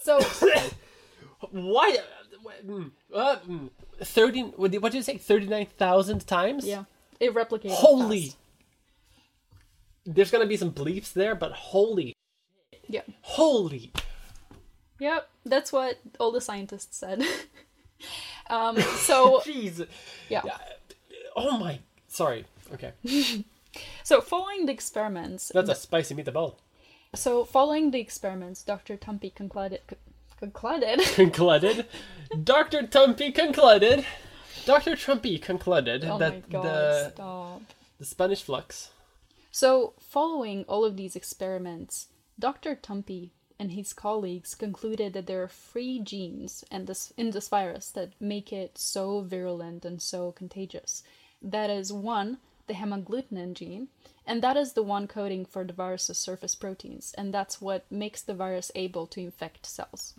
So, 0.03 0.21
Why? 1.51 1.99
uh, 3.15 3.37
mm, 3.47 3.71
Thirty? 4.03 4.43
What 4.43 4.71
did 4.73 4.83
what 4.83 4.93
did 4.93 4.99
you 4.99 5.05
say? 5.05 5.19
Thirty-nine 5.19 5.67
thousand 5.79 6.27
times? 6.27 6.67
yeah, 6.67 6.85
it 7.21 7.33
replicated. 7.35 7.71
Holy! 7.73 8.21
fast. 8.27 8.37
There's 10.07 10.31
gonna 10.31 10.47
be 10.47 10.57
some 10.57 10.73
bleeps 10.73 11.13
there, 11.13 11.35
but 11.35 11.53
holy, 11.53 12.15
Yeah. 12.89 13.03
holy! 13.23 13.93
Yep, 14.99 15.29
that's 15.45 15.73
what 15.73 15.99
all 16.19 16.33
the 16.33 16.41
scientists 16.41 16.97
said. 16.97 17.23
um, 18.51 18.81
so, 18.81 19.41
Jeez. 19.45 19.87
yeah. 20.29 20.43
Oh 21.37 21.57
my. 21.59 21.79
Sorry. 22.09 22.45
Okay. 22.73 22.93
So, 24.03 24.21
following 24.21 24.67
the 24.67 24.73
experiments, 24.73 25.53
That's 25.55 25.71
a 25.71 25.75
spicy 25.75 26.15
meatball. 26.15 26.57
so 27.15 27.45
following 27.45 27.91
the 27.91 28.01
experiments, 28.01 28.63
Dr. 28.63 28.97
Tumpy 28.97 29.35
concluded, 29.35 29.81
concluded 30.39 31.01
Concluded. 31.15 31.87
Dr. 32.45 32.83
Tumpy 32.83 33.33
concluded. 33.35 34.05
Dr. 34.67 34.93
Trumpy 34.97 35.41
concluded 35.41 36.05
Oh 36.05 36.19
that 36.19 36.51
god, 36.51 36.65
the 36.65 37.11
stop. 37.15 37.63
the 37.99 38.05
Spanish 38.05 38.43
flux. 38.43 38.91
So, 39.53 39.95
following 39.99 40.65
all 40.69 40.85
of 40.85 40.97
these 40.97 41.17
experiments, 41.17 42.09
Dr. 42.39 42.75
Tumpy 42.77 43.31
and 43.59 43.73
his 43.73 43.93
colleagues 43.93 44.55
concluded 44.55 45.13
that 45.13 45.27
there 45.27 45.43
are 45.43 45.49
three 45.49 45.99
genes 46.01 46.65
in 46.71 46.87
this, 46.87 47.13
in 47.17 47.31
this 47.31 47.49
virus 47.49 47.91
that 47.91 48.13
make 48.21 48.53
it 48.53 48.79
so 48.79 49.21
virulent 49.23 49.85
and 49.85 50.01
so 50.01 50.33
contagious. 50.33 51.03
That 51.43 51.69
is 51.71 51.93
one, 51.93 52.39
the 52.71 52.77
hemagglutinin 52.77 53.53
gene, 53.55 53.89
and 54.25 54.41
that 54.45 54.57
is 54.57 54.75
the 54.75 54.83
one 54.97 55.09
coding 55.09 55.45
for 55.45 55.65
the 55.65 55.73
virus's 55.73 56.17
surface 56.19 56.55
proteins, 56.55 57.13
and 57.19 57.35
that's 57.35 57.61
what 57.61 57.91
makes 57.91 58.23
the 58.23 58.33
virus 58.45 58.71
able 58.77 59.09
to 59.09 59.21
infect 59.21 59.67
cells. 59.67 60.15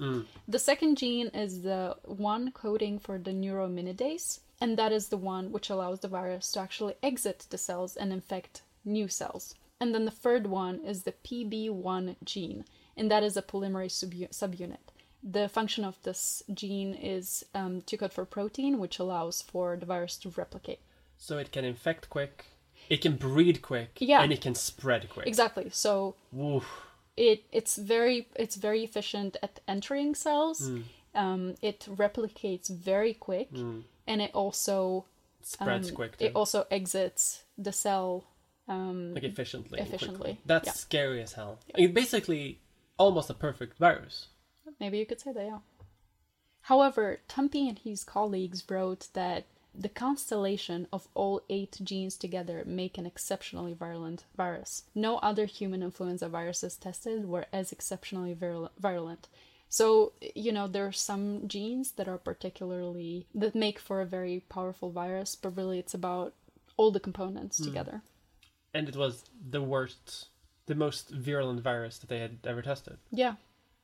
The 0.50 0.60
second 0.60 0.98
gene 0.98 1.28
is 1.28 1.62
the 1.62 1.96
one 2.04 2.52
coding 2.52 3.00
for 3.00 3.18
the 3.18 3.32
neuraminidase, 3.32 4.42
and 4.60 4.78
that 4.78 4.92
is 4.92 5.08
the 5.08 5.24
one 5.34 5.54
which 5.54 5.70
allows 5.70 6.02
the 6.02 6.10
virus 6.10 6.52
to 6.52 6.60
actually 6.60 6.96
exit 7.02 7.48
the 7.50 7.58
cells 7.58 7.96
and 7.96 8.12
infect 8.12 8.64
new 8.84 9.08
cells. 9.08 9.56
And 9.80 9.96
then 9.96 10.04
the 10.04 10.20
third 10.26 10.48
one 10.48 10.82
is 10.92 11.04
the 11.04 11.14
PB1 11.26 12.18
gene, 12.26 12.66
and 12.98 13.10
that 13.10 13.24
is 13.24 13.38
a 13.38 13.42
polymerase 13.42 13.96
subu- 14.04 14.30
subunit. 14.42 14.86
The 15.24 15.48
function 15.48 15.86
of 15.86 15.96
this 16.04 16.44
gene 16.54 16.94
is 16.96 17.46
um, 17.56 17.82
to 17.84 17.96
code 17.96 18.12
for 18.12 18.26
protein, 18.26 18.78
which 18.78 19.00
allows 19.00 19.42
for 19.42 19.78
the 19.78 19.86
virus 19.86 20.18
to 20.18 20.30
replicate. 20.36 20.82
So 21.22 21.38
it 21.38 21.52
can 21.52 21.64
infect 21.64 22.10
quick, 22.10 22.46
it 22.90 23.00
can 23.04 23.16
breed 23.16 23.62
quick, 23.62 23.92
Yeah. 24.00 24.24
and 24.24 24.34
it 24.34 24.42
can 24.42 24.56
spread 24.56 25.08
quick. 25.08 25.28
Exactly. 25.28 25.70
So 25.70 26.16
Woof. 26.32 26.68
it 27.16 27.44
it's 27.52 27.76
very 27.78 28.28
it's 28.36 28.56
very 28.56 28.84
efficient 28.84 29.38
at 29.44 29.60
entering 29.68 30.16
cells. 30.16 30.60
Um, 31.14 31.56
it 31.62 31.82
replicates 32.04 32.68
very 32.70 33.14
quick, 33.14 33.50
and 33.54 34.22
it 34.26 34.32
also 34.34 35.06
Spreads 35.44 35.90
um, 35.90 35.96
quick. 35.96 36.14
It 36.20 36.36
also 36.36 36.66
exits 36.72 37.44
the 37.58 37.72
cell. 37.72 38.26
Um, 38.68 39.14
like 39.14 39.24
efficiently. 39.24 39.78
quickly. 39.78 39.96
efficiently, 39.96 40.40
That's 40.46 40.68
yeah. 40.68 40.74
scary 40.74 41.22
as 41.22 41.34
hell. 41.34 41.60
I 41.76 41.82
mean, 41.82 41.94
basically, 41.94 42.60
almost 42.98 43.30
a 43.30 43.34
perfect 43.34 43.78
virus. 43.78 44.28
Maybe 44.80 44.98
you 44.98 45.06
could 45.06 45.20
say 45.20 45.34
that, 45.34 45.46
yeah. 45.46 45.60
However, 46.62 47.20
Tumpy 47.28 47.68
and 47.68 47.78
his 47.80 48.04
colleagues 48.04 48.64
wrote 48.70 49.08
that 49.14 49.46
the 49.74 49.90
constellation 49.90 50.88
of 50.92 51.08
all 51.14 51.42
eight 51.50 51.78
genes 51.84 52.18
together 52.18 52.64
make 52.66 52.98
an 52.98 53.06
exceptionally 53.06 53.74
virulent 53.74 54.26
virus. 54.36 54.84
No 54.94 55.18
other 55.18 55.46
human 55.46 55.82
influenza 55.82 56.28
viruses 56.28 56.76
tested 56.76 57.26
were 57.26 57.46
as 57.54 57.72
exceptionally 57.72 58.34
virulent. 58.34 59.28
So, 59.70 60.12
you 60.36 60.52
know, 60.52 60.68
there 60.68 60.86
are 60.86 60.92
some 60.92 61.48
genes 61.48 61.94
that 61.94 62.10
are 62.10 62.18
particularly, 62.18 63.28
that 63.34 63.56
make 63.56 63.80
for 63.80 64.02
a 64.02 64.06
very 64.06 64.44
powerful 64.50 64.92
virus, 64.92 65.36
but 65.36 65.56
really 65.56 65.80
it's 65.80 65.94
about 65.94 66.34
all 66.76 66.92
the 66.92 67.00
components 67.00 67.58
hmm. 67.58 67.66
together. 67.66 68.02
And 68.74 68.90
it 68.90 68.98
was 68.98 69.24
the 69.50 69.62
worst, 69.62 70.28
the 70.66 70.76
most 70.76 71.10
virulent 71.10 71.62
virus 71.62 71.98
that 72.00 72.10
they 72.10 72.20
had 72.20 72.40
ever 72.46 72.62
tested. 72.62 72.98
Yeah. 73.12 73.36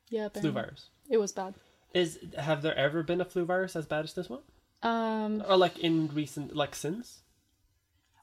Yeah, 0.10 0.30
Flu 0.30 0.52
virus. 0.52 0.90
It 1.10 1.18
was 1.18 1.32
bad. 1.32 1.56
Is 1.94 2.20
have 2.38 2.62
there 2.62 2.78
ever 2.78 3.04
been 3.04 3.22
a 3.22 3.26
flu 3.26 3.46
virus 3.46 3.76
as 3.76 3.86
bad 3.86 4.06
as 4.06 4.14
this 4.14 4.30
one? 4.30 4.42
Um, 4.84 5.44
Or 5.48 5.58
like 5.58 5.80
in 5.80 6.08
recent, 6.14 6.56
like 6.56 6.76
since? 6.76 7.22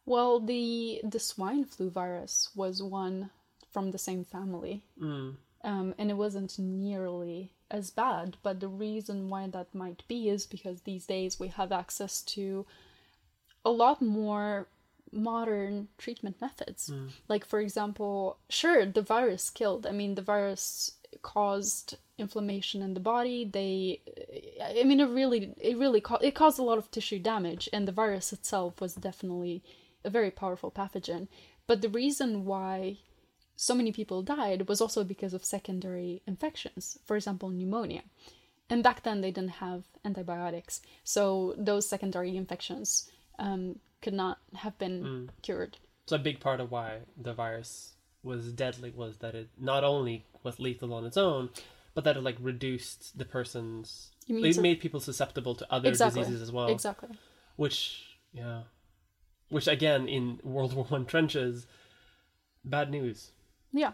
Well, 0.07 0.39
the 0.41 1.01
the 1.03 1.19
swine 1.19 1.65
flu 1.65 1.91
virus 1.91 2.51
was 2.55 2.83
one 2.83 3.31
from 3.71 3.91
the 3.91 3.99
same 3.99 4.25
family, 4.25 4.85
Mm. 5.01 5.37
um, 5.65 5.95
and 5.99 6.11
it 6.11 6.15
wasn't 6.17 6.59
nearly 6.59 7.51
as 7.71 7.91
bad. 7.91 8.37
But 8.43 8.61
the 8.61 8.69
reason 8.69 9.29
why 9.29 9.49
that 9.49 9.75
might 9.75 10.07
be 10.07 10.29
is 10.29 10.47
because 10.47 10.83
these 10.83 11.07
days 11.07 11.41
we 11.41 11.49
have 11.49 11.73
access 11.73 12.23
to 12.37 12.67
a 13.65 13.71
lot 13.71 14.01
more 14.03 14.69
modern 15.11 15.89
treatment 15.99 16.41
methods. 16.41 16.93
Like, 17.29 17.47
for 17.47 17.61
example, 17.61 18.37
sure, 18.49 18.85
the 18.87 19.03
virus 19.03 19.49
killed. 19.51 19.87
I 19.87 19.93
mean, 19.93 20.15
the 20.17 20.23
virus 20.23 20.93
caused 21.23 21.97
inflammation 22.19 22.83
in 22.83 22.95
the 22.95 23.01
body. 23.01 23.45
They, 23.45 24.01
I 24.63 24.85
mean, 24.85 25.01
it 25.01 25.09
really, 25.09 25.55
it 25.61 25.77
really, 25.77 26.01
ca- 26.01 26.19
it 26.23 26.35
caused 26.35 26.59
a 26.59 26.63
lot 26.63 26.79
of 26.79 26.91
tissue 26.91 27.19
damage, 27.19 27.69
and 27.73 27.87
the 27.89 27.93
virus 27.93 28.33
itself 28.33 28.81
was 28.81 28.95
definitely 28.95 29.63
a 30.05 30.11
very 30.11 30.31
powerful 30.31 30.71
pathogen. 30.71 31.29
But 31.67 31.83
the 31.83 31.89
reason 31.89 32.45
why 32.45 32.99
so 33.57 33.75
many 33.75 33.93
people 33.93 34.23
died 34.23 34.69
was 34.69 34.81
also 34.81 35.05
because 35.05 35.35
of 35.35 35.45
secondary 35.45 36.23
infections, 36.27 36.99
for 37.07 37.17
example, 37.17 37.49
pneumonia. 37.49 38.03
And 38.71 38.83
back 38.83 39.03
then 39.03 39.21
they 39.21 39.31
didn't 39.31 39.61
have 39.61 39.85
antibiotics, 40.05 40.81
so 41.05 41.55
those 41.57 41.87
secondary 41.89 42.37
infections 42.37 43.11
um, 43.39 43.79
could 44.01 44.15
not 44.15 44.39
have 44.55 44.79
been 44.79 45.31
cured. 45.43 45.77
So 46.07 46.17
a 46.17 46.19
big 46.19 46.41
part 46.41 46.61
of 46.61 46.71
why 46.71 47.01
the 47.21 47.35
virus 47.35 47.95
was 48.23 48.53
deadly 48.53 48.91
was 48.91 49.19
that 49.19 49.35
it 49.35 49.49
not 49.59 49.85
only 49.85 50.25
was 50.43 50.59
lethal 50.59 50.95
on 50.95 51.05
its 51.05 51.17
own, 51.19 51.51
but 51.95 52.05
that 52.05 52.17
it 52.17 52.23
like 52.23 52.37
reduced 52.41 53.17
the 53.17 53.25
person's. 53.25 54.11
You 54.27 54.37
mean 54.37 54.47
It 54.47 54.55
so- 54.57 54.63
made 54.63 54.81
people 54.81 55.01
susceptible 55.01 55.55
to 55.55 55.73
other 55.73 55.89
exactly. 55.89 56.21
diseases 56.21 56.43
as 56.43 56.53
well. 56.53 56.69
Exactly. 56.69 57.11
Which, 57.57 58.17
yeah, 58.33 58.63
which 59.49 59.69
again 59.69 60.09
in 60.09 60.41
World 60.43 60.75
War 60.75 60.85
One 60.87 61.07
trenches, 61.07 61.67
bad 62.65 62.91
news. 62.91 63.31
Yeah. 63.73 63.93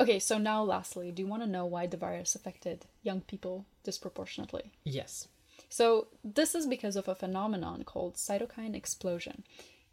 Okay, 0.00 0.18
so 0.18 0.38
now 0.38 0.62
lastly, 0.62 1.12
do 1.12 1.22
you 1.22 1.28
want 1.28 1.42
to 1.42 1.48
know 1.48 1.66
why 1.66 1.86
the 1.86 1.96
virus 1.98 2.34
affected 2.34 2.86
young 3.02 3.20
people 3.20 3.66
disproportionately? 3.84 4.72
Yes. 4.84 5.28
So, 5.68 6.08
this 6.24 6.54
is 6.54 6.66
because 6.66 6.96
of 6.96 7.06
a 7.06 7.14
phenomenon 7.14 7.84
called 7.84 8.14
cytokine 8.14 8.74
explosion. 8.74 9.44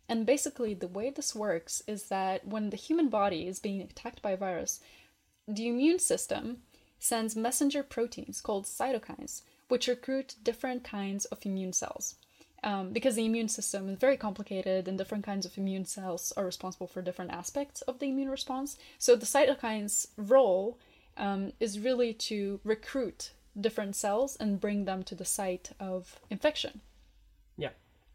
And 0.08 0.26
basically, 0.26 0.74
the 0.74 0.88
way 0.88 1.10
this 1.10 1.36
works 1.36 1.84
is 1.88 2.04
that 2.04 2.48
when 2.48 2.70
the 2.70 2.78
human 2.78 3.10
body 3.10 3.48
is 3.48 3.60
being 3.60 3.82
attacked 3.82 4.22
by 4.22 4.32
a 4.32 4.38
virus, 4.38 4.80
the 5.48 5.68
immune 5.68 6.00
system 6.00 6.58
sends 7.00 7.36
messenger 7.36 7.84
proteins 7.84 8.42
called 8.42 8.66
cytokines, 8.66 9.42
which 9.68 9.88
recruit 9.88 10.36
different 10.44 10.84
kinds 10.84 11.26
of 11.26 11.46
immune 11.46 11.74
cells. 11.74 12.16
Um, 12.64 12.92
because 12.92 13.16
the 13.16 13.26
immune 13.26 13.50
system 13.50 13.88
is 13.88 14.00
very 14.00 14.18
complicated 14.18 14.88
and 14.88 14.98
different 14.98 15.24
kinds 15.24 15.46
of 15.46 15.58
immune 15.58 15.86
cells 15.86 16.34
are 16.36 16.44
responsible 16.44 16.88
for 16.88 17.04
different 17.04 17.32
aspects 17.32 17.82
of 17.84 18.00
the 18.00 18.08
immune 18.08 18.30
response. 18.32 18.78
So, 18.98 19.16
the 19.16 19.28
cytokines' 19.28 20.08
role 20.18 20.80
um, 21.18 21.54
is 21.60 21.80
really 21.80 22.14
to 22.14 22.60
recruit 22.64 23.32
different 23.60 23.96
cells 23.96 24.38
and 24.40 24.60
bring 24.60 24.86
them 24.86 25.04
to 25.04 25.16
the 25.16 25.26
site 25.26 25.72
of 25.80 26.20
infection. 26.30 26.82
Yeah. 27.58 27.70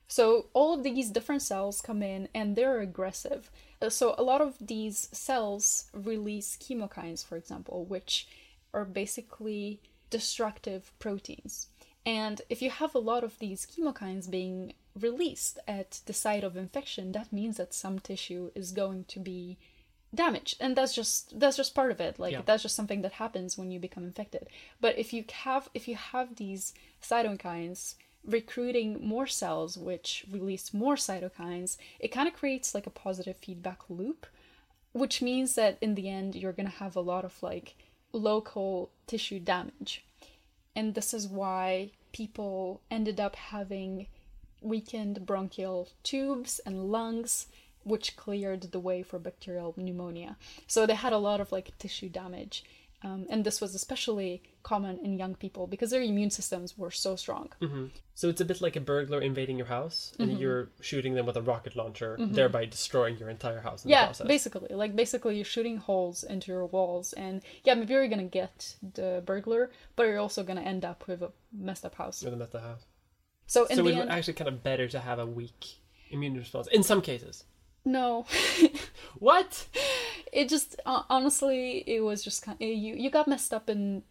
So 0.07 0.47
all 0.53 0.75
of 0.75 0.83
these 0.83 1.11
different 1.11 1.43
cells 1.43 1.81
come 1.81 2.03
in 2.03 2.29
and 2.35 2.55
they're 2.55 2.81
aggressive. 2.81 3.51
So 3.89 4.15
a 4.19 4.23
lot 4.23 4.41
of 4.41 4.57
these 4.61 5.09
cells 5.13 5.91
release 5.93 6.57
chemokines, 6.57 7.25
for 7.25 7.37
example, 7.37 7.85
which 7.85 8.27
are 8.75 8.85
basically 8.85 9.81
destructive 10.11 10.93
proteins. 10.99 11.69
And 12.05 12.43
if 12.49 12.61
you 12.63 12.71
have 12.71 12.95
a 12.95 12.99
lot 12.99 13.23
of 13.25 13.39
these 13.39 13.67
chemokines 13.67 14.31
being 14.31 14.75
released 14.99 15.59
at 15.69 16.01
the 16.07 16.13
site 16.13 16.45
of 16.45 16.57
infection, 16.57 17.13
that 17.13 17.33
means 17.33 17.57
that 17.57 17.73
some 17.73 17.99
tissue 17.99 18.51
is 18.55 18.73
going 18.73 19.05
to 19.05 19.21
be 19.21 19.59
damaged 20.15 20.59
and 20.61 20.77
that's 20.77 20.95
just 20.95 21.39
that's 21.41 21.57
just 21.57 21.75
part 21.75 21.91
of 21.91 21.99
it 21.99 22.19
like 22.19 22.33
Yeah. 22.33 22.43
that's 22.45 22.63
just 22.63 22.77
something 22.77 23.01
that 23.01 23.13
happens 23.13 23.57
when 23.57 23.71
you 23.71 23.81
become 23.81 24.05
infected 24.05 24.47
but 24.79 24.99
if 24.99 25.15
you 25.15 25.25
have 25.33 25.71
if 25.73 25.89
you 25.89 25.97
have 25.97 26.37
these 26.37 26.75
cytokines 27.03 27.95
recruiting 28.25 28.99
more 29.07 29.27
cells 29.27 29.77
which 29.77 30.25
release 30.31 30.73
more 30.73 30.95
cytokines 30.95 31.77
it 31.99 32.09
kind 32.09 32.29
of 32.29 32.35
creates 32.35 32.75
like 32.75 32.87
a 32.87 32.91
positive 32.91 33.37
feedback 33.37 33.81
loop 33.89 34.27
which 34.93 35.23
means 35.23 35.55
that 35.55 35.79
in 35.81 35.95
the 35.95 36.09
end 36.09 36.35
you're 36.35 36.53
going 36.53 36.69
to 36.69 36.77
have 36.77 36.95
a 36.95 37.01
lot 37.01 37.25
of 37.25 37.43
like 37.43 37.75
local 38.13 38.91
tissue 39.07 39.41
damage. 39.41 40.05
And 40.77 40.95
this 40.95 41.13
is 41.13 41.27
why 41.27 41.91
people 42.13 42.81
ended 42.91 43.19
up 43.21 43.37
having 43.37 44.07
weakened 44.61 45.27
bronchial 45.27 45.89
tubes 46.03 46.61
and 46.65 46.91
lungs 46.91 47.47
which 47.85 48.17
cleared 48.17 48.71
the 48.71 48.79
way 48.79 49.03
for 49.03 49.19
bacterial 49.19 49.75
pneumonia. 49.77 50.37
So 50.69 50.87
they 50.87 50.95
had 50.95 51.13
a 51.13 51.19
lot 51.19 51.41
of 51.41 51.51
like 51.51 51.77
tissue 51.79 52.09
damage 52.09 52.65
um, 53.05 53.27
and 53.31 53.45
this 53.45 53.61
was 53.61 53.75
especially 53.75 54.43
common 54.63 54.99
in 55.05 55.19
young 55.19 55.35
people 55.35 55.67
because 55.67 55.91
their 55.91 56.03
immune 56.03 56.31
systems 56.31 56.79
were 56.79 56.91
so 56.91 57.17
strong 57.17 57.49
So 58.15 58.29
it's 58.29 58.41
a 58.41 58.45
bit 58.45 58.61
like 58.61 58.77
a 58.77 58.81
burglar 58.81 59.21
invading 59.21 59.57
your 59.59 59.67
house 59.67 60.13
and 60.19 60.31
Mm-hmm. 60.31 60.41
you're 60.41 60.69
shooting 60.81 61.15
them 61.15 61.27
with 61.27 61.37
a 61.37 61.43
rocket 61.43 61.75
launcher, 61.75 62.17
thereby 62.21 62.67
destroying 62.67 63.17
your 63.19 63.31
entire 63.31 63.61
house 63.61 63.85
in 63.85 63.89
the 63.89 63.93
yeah 63.97 64.05
process. 64.07 64.27
basically 64.27 64.69
like 64.83 64.95
basically 64.95 65.35
you're 65.37 65.45
shooting 65.57 65.77
holes 65.89 66.23
into 66.25 66.47
your 66.53 66.67
walls 66.67 67.13
and 67.15 67.35
yeah 67.65 67.75
maybe 67.75 67.93
you're 67.95 68.09
gonna 68.15 68.25
get 68.43 68.77
the 68.95 69.23
burglar 69.27 69.71
but 69.97 70.03
you're 70.07 70.19
also 70.27 70.43
gonna 70.45 70.61
end 70.75 70.85
up 70.85 71.07
with 71.09 71.21
a 71.23 71.31
messed 71.69 71.85
up 71.85 71.95
house 71.97 72.23
With 72.23 72.33
them 72.35 72.43
at 72.43 72.53
the 72.53 72.61
house. 72.61 72.85
so 73.47 73.65
in 73.67 73.77
so 73.77 73.87
it's 73.87 73.99
end 73.99 74.11
actually 74.11 74.35
kind 74.35 74.49
of 74.49 74.63
better 74.63 74.87
to 74.89 75.01
have 75.01 75.19
a 75.19 75.27
weak 75.27 75.61
immune 76.11 76.35
response 76.37 76.69
in 76.79 76.83
some 76.83 77.01
cases. 77.01 77.45
No 77.85 78.25
What? 79.19 79.67
it 80.33 80.49
just 80.49 80.81
uh, 80.87 81.03
honestly 81.11 81.85
it 81.87 82.01
was 82.01 82.23
just 82.25 82.43
kind 82.45 82.57
you 82.61 82.95
you 82.97 83.11
got 83.11 83.27
messed 83.29 83.53
up 83.55 83.69
in 83.71 84.03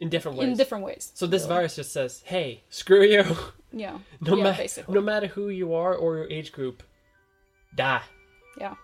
In 0.00 0.08
different 0.08 0.38
ways. 0.38 0.48
in 0.48 0.56
different 0.56 0.84
ways 0.84 1.10
so 1.14 1.26
this 1.26 1.42
really. 1.42 1.54
virus 1.54 1.76
just 1.76 1.92
says, 1.92 2.22
"Hey, 2.24 2.62
screw 2.70 3.02
you. 3.04 3.24
yeah 3.72 3.98
No, 4.20 4.36
yeah 4.36 4.44
ma- 4.44 4.56
basically 4.56 4.94
no 4.94 5.00
matter 5.00 5.26
who 5.28 5.48
you 5.48 5.74
are 5.74 5.94
or 5.94 6.16
your 6.18 6.30
age 6.30 6.52
group, 6.52 6.82
die." 7.74 8.02
yeah 8.60 8.74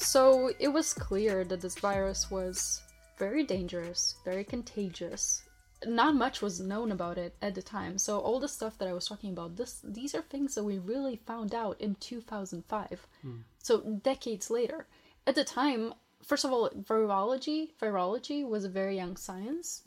So 0.00 0.50
it 0.58 0.68
was 0.68 0.92
clear 0.94 1.44
that 1.44 1.60
this 1.60 1.78
virus 1.78 2.30
was 2.30 2.82
very 3.18 3.44
dangerous, 3.44 4.16
very 4.24 4.44
contagious. 4.44 5.42
Not 5.86 6.14
much 6.14 6.42
was 6.42 6.60
known 6.60 6.92
about 6.92 7.16
it 7.18 7.34
at 7.40 7.54
the 7.54 7.62
time. 7.62 7.96
So 7.98 8.18
all 8.18 8.40
the 8.40 8.48
stuff 8.48 8.76
that 8.78 8.88
I 8.88 8.92
was 8.92 9.06
talking 9.06 9.32
about, 9.32 9.56
this 9.56 9.80
these 9.82 10.14
are 10.14 10.22
things 10.22 10.54
that 10.54 10.64
we 10.64 10.78
really 10.78 11.16
found 11.26 11.54
out 11.54 11.80
in 11.80 11.94
2005. 11.96 13.06
So 13.62 13.80
decades 14.02 14.50
later. 14.50 14.86
At 15.26 15.34
the 15.34 15.44
time, 15.44 15.94
first 16.24 16.44
of 16.44 16.52
all, 16.52 16.70
virology, 16.70 17.70
virology 17.80 18.46
was 18.46 18.64
a 18.64 18.68
very 18.68 18.96
young 18.96 19.16
science. 19.16 19.82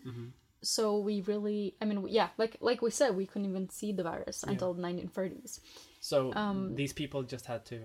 So 0.62 0.98
we 1.00 1.22
really, 1.22 1.76
I 1.82 1.86
mean, 1.86 2.08
yeah, 2.08 2.30
like 2.38 2.58
like 2.62 2.82
we 2.82 2.90
said, 2.92 3.16
we 3.16 3.26
couldn't 3.26 3.50
even 3.50 3.70
see 3.70 3.92
the 3.92 4.04
virus 4.04 4.44
until 4.44 4.74
the 4.74 4.82
1930s. 4.82 5.60
So 6.00 6.34
Um, 6.34 6.76
these 6.76 6.94
people 6.94 7.24
just 7.24 7.46
had 7.46 7.66
to. 7.66 7.78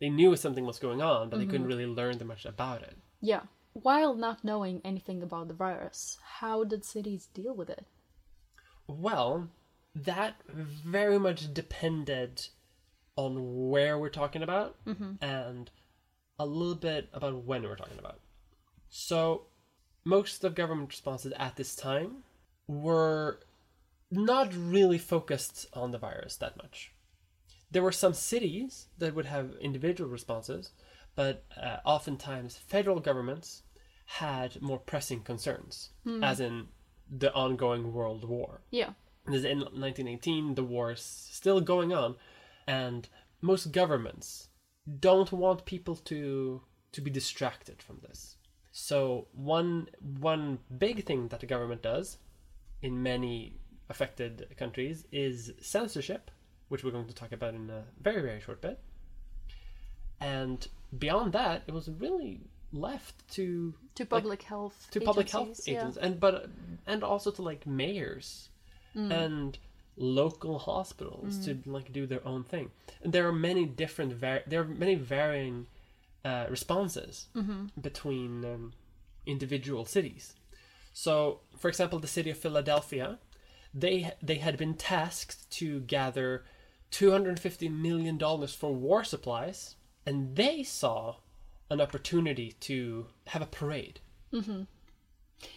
They 0.00 0.08
knew 0.10 0.34
something 0.36 0.64
was 0.64 0.78
going 0.78 1.02
on, 1.02 1.28
but 1.28 1.38
they 1.38 1.44
couldn't 1.46 1.62
Mm-hmm. 1.62 1.68
really 1.68 1.86
learn 1.86 2.18
that 2.18 2.24
much 2.24 2.44
about 2.44 2.82
it. 2.82 2.96
Yeah. 3.20 3.42
While 3.72 4.14
not 4.14 4.44
knowing 4.44 4.80
anything 4.84 5.22
about 5.22 5.48
the 5.48 5.54
virus, 5.54 6.18
how 6.38 6.64
did 6.64 6.84
cities 6.84 7.26
deal 7.26 7.54
with 7.54 7.68
it? 7.70 7.84
Well, 8.86 9.48
that 9.94 10.36
very 10.46 11.18
much 11.18 11.52
depended 11.52 12.46
on 13.16 13.68
where 13.68 13.98
we're 13.98 14.08
talking 14.08 14.42
about 14.42 14.76
and 15.20 15.70
a 16.38 16.46
little 16.46 16.76
bit 16.76 17.08
about 17.12 17.44
when 17.44 17.62
we're 17.64 17.76
talking 17.76 17.98
about. 17.98 18.20
So, 18.88 19.46
most 20.04 20.44
of 20.44 20.54
government 20.54 20.90
responses 20.90 21.32
at 21.36 21.56
this 21.56 21.74
time 21.74 22.22
were 22.68 23.40
not 24.10 24.54
really 24.54 24.98
focused 24.98 25.66
on 25.74 25.90
the 25.90 25.98
virus 25.98 26.36
that 26.36 26.56
much. 26.56 26.92
There 27.70 27.82
were 27.82 27.92
some 27.92 28.14
cities 28.14 28.86
that 28.98 29.14
would 29.14 29.26
have 29.26 29.54
individual 29.60 30.10
responses, 30.10 30.72
but 31.14 31.44
uh, 31.60 31.78
oftentimes 31.84 32.56
federal 32.56 33.00
governments 33.00 33.62
had 34.06 34.60
more 34.62 34.78
pressing 34.78 35.20
concerns, 35.20 35.90
as 36.22 36.40
in 36.40 36.68
the 37.10 37.32
ongoing 37.34 37.92
world 37.92 38.24
war. 38.24 38.62
Yeah. 38.70 38.90
This 39.26 39.40
is 39.40 39.44
in 39.44 39.58
1918, 39.58 40.54
the 40.54 40.64
war 40.64 40.92
is 40.92 41.02
still 41.02 41.60
going 41.60 41.92
on, 41.92 42.16
and 42.66 43.06
most 43.42 43.72
governments 43.72 44.48
don't 45.00 45.30
want 45.32 45.66
people 45.66 45.96
to 45.96 46.62
to 46.92 47.00
be 47.02 47.10
distracted 47.10 47.82
from 47.82 47.98
this. 48.00 48.36
So 48.72 49.28
one 49.32 49.88
one 50.00 50.58
big 50.78 51.04
thing 51.04 51.28
that 51.28 51.40
the 51.40 51.46
government 51.46 51.82
does 51.82 52.18
in 52.80 53.02
many 53.02 53.60
affected 53.90 54.54
countries 54.56 55.04
is 55.12 55.52
censorship, 55.60 56.30
which 56.68 56.84
we're 56.84 56.90
going 56.90 57.06
to 57.06 57.14
talk 57.14 57.32
about 57.32 57.54
in 57.54 57.70
a 57.70 57.82
very 58.02 58.22
very 58.22 58.40
short 58.40 58.60
bit. 58.60 58.78
And 60.20 60.66
beyond 60.96 61.32
that, 61.32 61.62
it 61.66 61.72
was 61.74 61.88
really 61.88 62.40
left 62.72 63.26
to 63.36 63.74
To 63.94 64.04
public 64.04 64.42
health. 64.42 64.88
to 64.90 65.00
public 65.00 65.30
health 65.30 65.44
agencies, 65.48 65.68
yeah. 65.68 65.78
agents 65.80 65.96
and 65.96 66.20
but 66.20 66.50
and 66.86 67.02
also 67.02 67.30
to 67.30 67.42
like 67.42 67.66
mayors 67.66 68.48
Mm. 68.94 69.12
and 69.24 69.58
local 69.96 70.58
hospitals 70.58 71.44
to 71.44 71.54
Mm. 71.54 71.66
like 71.66 71.92
do 71.92 72.06
their 72.06 72.26
own 72.26 72.42
thing 72.44 72.70
and 73.02 73.12
there 73.12 73.26
are 73.28 73.32
many 73.32 73.64
different 73.66 74.12
var- 74.14 74.42
there 74.46 74.60
are 74.62 74.64
many 74.64 74.94
varying 74.94 75.66
uh, 76.24 76.46
responses 76.48 77.26
Mm-hmm. 77.34 77.66
between 77.80 78.44
um, 78.44 78.72
individual 79.26 79.84
cities 79.84 80.34
so 80.92 81.40
for 81.56 81.68
example 81.68 81.98
the 81.98 82.06
city 82.16 82.30
of 82.30 82.38
philadelphia 82.38 83.18
they 83.74 84.12
they 84.22 84.36
had 84.36 84.56
been 84.56 84.74
tasked 84.74 85.50
to 85.50 85.80
gather 85.80 86.44
250 86.90 87.68
million 87.68 88.16
dollars 88.16 88.54
for 88.54 88.72
war 88.74 89.04
supplies 89.04 89.76
and 90.06 90.36
they 90.36 90.62
saw 90.62 91.16
an 91.70 91.80
opportunity 91.80 92.54
to 92.60 93.06
have 93.28 93.42
a 93.42 93.46
parade 93.46 94.00
mm-hmm. 94.32 94.62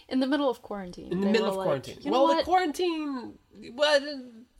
In 0.07 0.19
the 0.19 0.27
middle 0.27 0.49
of 0.49 0.61
quarantine. 0.61 1.11
in 1.11 1.21
the 1.21 1.27
middle 1.27 1.49
of 1.49 1.55
like, 1.55 1.65
quarantine. 1.65 1.97
"You 2.01 2.11
know 2.11 2.25
well, 2.25 2.38
the 2.38 2.43
quarantine. 2.43 3.34
What? 3.73 4.03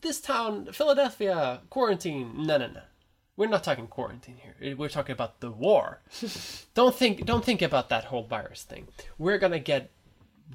This 0.02 0.20
town, 0.20 0.70
Philadelphia, 0.72 1.62
quarantine. 1.70 2.44
No, 2.44 2.58
no, 2.58 2.68
no. 2.68 2.82
We're 3.38 3.48
not 3.48 3.64
talking 3.64 3.88
quarantine 3.88 4.38
here. 4.38 4.56
Eh, 4.62 4.74
we're 4.74 4.90
talking 4.90 5.14
about 5.14 5.40
the 5.40 5.52
war. 5.52 6.02
don't 6.74 6.96
think. 6.96 7.26
Don't 7.26 7.46
think 7.46 7.62
about 7.62 7.90
that 7.90 8.06
whole 8.06 8.24
virus 8.24 8.64
thing. 8.64 8.88
We're 9.18 9.38
gonna 9.38 9.60
get 9.60 9.92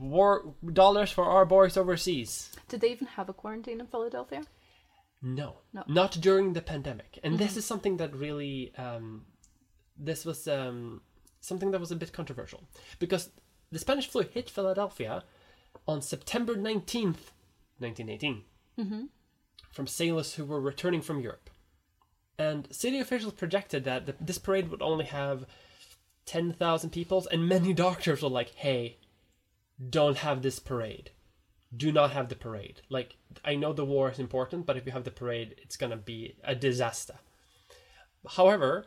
war 0.01 0.55
dollars 0.73 1.11
for 1.13 1.25
our 1.25 1.45
boys 1.45 1.77
overseas. 1.77 2.51
Did 2.69 2.81
they 2.81 2.91
even 2.91 3.07
have 3.09 3.29
a 3.29 3.33
quarantine 3.33 3.81
in 3.81 3.87
Philadelphia? 3.87 4.43
No, 5.23 5.59
No. 5.73 5.83
not 5.89 6.13
during 6.21 6.53
the 6.53 6.61
pandemic. 6.63 7.19
And 7.23 7.39
this 7.39 7.57
is 7.57 7.65
something 7.65 7.97
that 7.97 8.15
really, 8.15 8.73
um, 8.77 9.25
this 9.97 10.25
was 10.25 10.47
um, 10.47 11.01
something 11.41 11.71
that 11.71 11.81
was 11.81 11.91
a 11.91 11.97
bit 11.97 12.13
controversial 12.13 12.65
because 12.99 13.31
the 13.73 13.79
Spanish 13.79 14.07
flu 14.09 14.23
hit 14.23 14.49
Philadelphia 14.51 15.25
on 15.89 16.03
September 16.03 16.55
nineteenth, 16.55 17.33
1918 17.79 18.45
from 19.71 19.87
sailors 19.87 20.35
who 20.35 20.45
were 20.45 20.61
returning 20.61 21.03
from 21.03 21.21
Europe. 21.21 21.51
And 22.39 22.69
city 22.71 22.99
officials 22.99 23.33
projected 23.33 23.85
that 23.85 24.07
the, 24.07 24.15
this 24.21 24.39
parade 24.39 24.71
would 24.71 24.83
only 24.83 25.07
have 25.07 25.47
10,000 26.27 26.91
people, 26.91 27.27
and 27.31 27.49
many 27.49 27.73
doctors 27.87 28.23
were 28.23 28.29
like, 28.29 28.55
hey, 28.55 28.97
don't 29.91 30.19
have 30.19 30.43
this 30.43 30.59
parade. 30.59 31.11
Do 31.75 31.91
not 31.91 32.13
have 32.13 32.29
the 32.29 32.37
parade. 32.37 32.83
Like, 32.89 33.17
I 33.45 33.57
know 33.57 33.73
the 33.73 33.85
war 33.85 34.11
is 34.11 34.19
important, 34.19 34.67
but 34.67 34.77
if 34.77 34.87
you 34.87 34.93
have 34.93 35.05
the 35.05 35.11
parade, 35.11 35.57
it's 35.59 35.77
gonna 35.77 35.97
be 35.97 36.37
a 36.45 36.55
disaster. 36.55 37.17
However, 38.29 38.87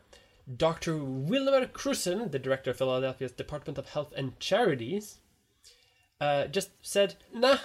Dr. 0.55 0.97
Wilmer 0.97 1.67
Cruzen, 1.67 2.31
the 2.31 2.39
director 2.39 2.71
of 2.71 2.77
Philadelphia's 2.77 3.31
Department 3.31 3.77
of 3.77 3.89
Health 3.89 4.13
and 4.15 4.39
Charities, 4.39 5.17
uh, 6.19 6.47
just 6.47 6.71
said, 6.81 7.15
nah, 7.33 7.57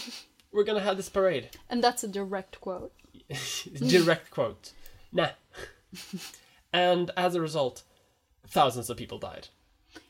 we're 0.52 0.64
gonna 0.64 0.80
have 0.80 0.96
this 0.96 1.08
parade. 1.08 1.50
And 1.68 1.82
that's 1.82 2.04
a 2.04 2.08
direct 2.08 2.60
quote. 2.60 2.92
Direct 3.74 4.30
quote. 4.30 4.72
Nah. 5.12 5.30
and 6.72 7.10
as 7.16 7.34
a 7.34 7.40
result, 7.40 7.82
thousands 8.46 8.90
of 8.90 8.96
people 8.96 9.18
died. 9.18 9.48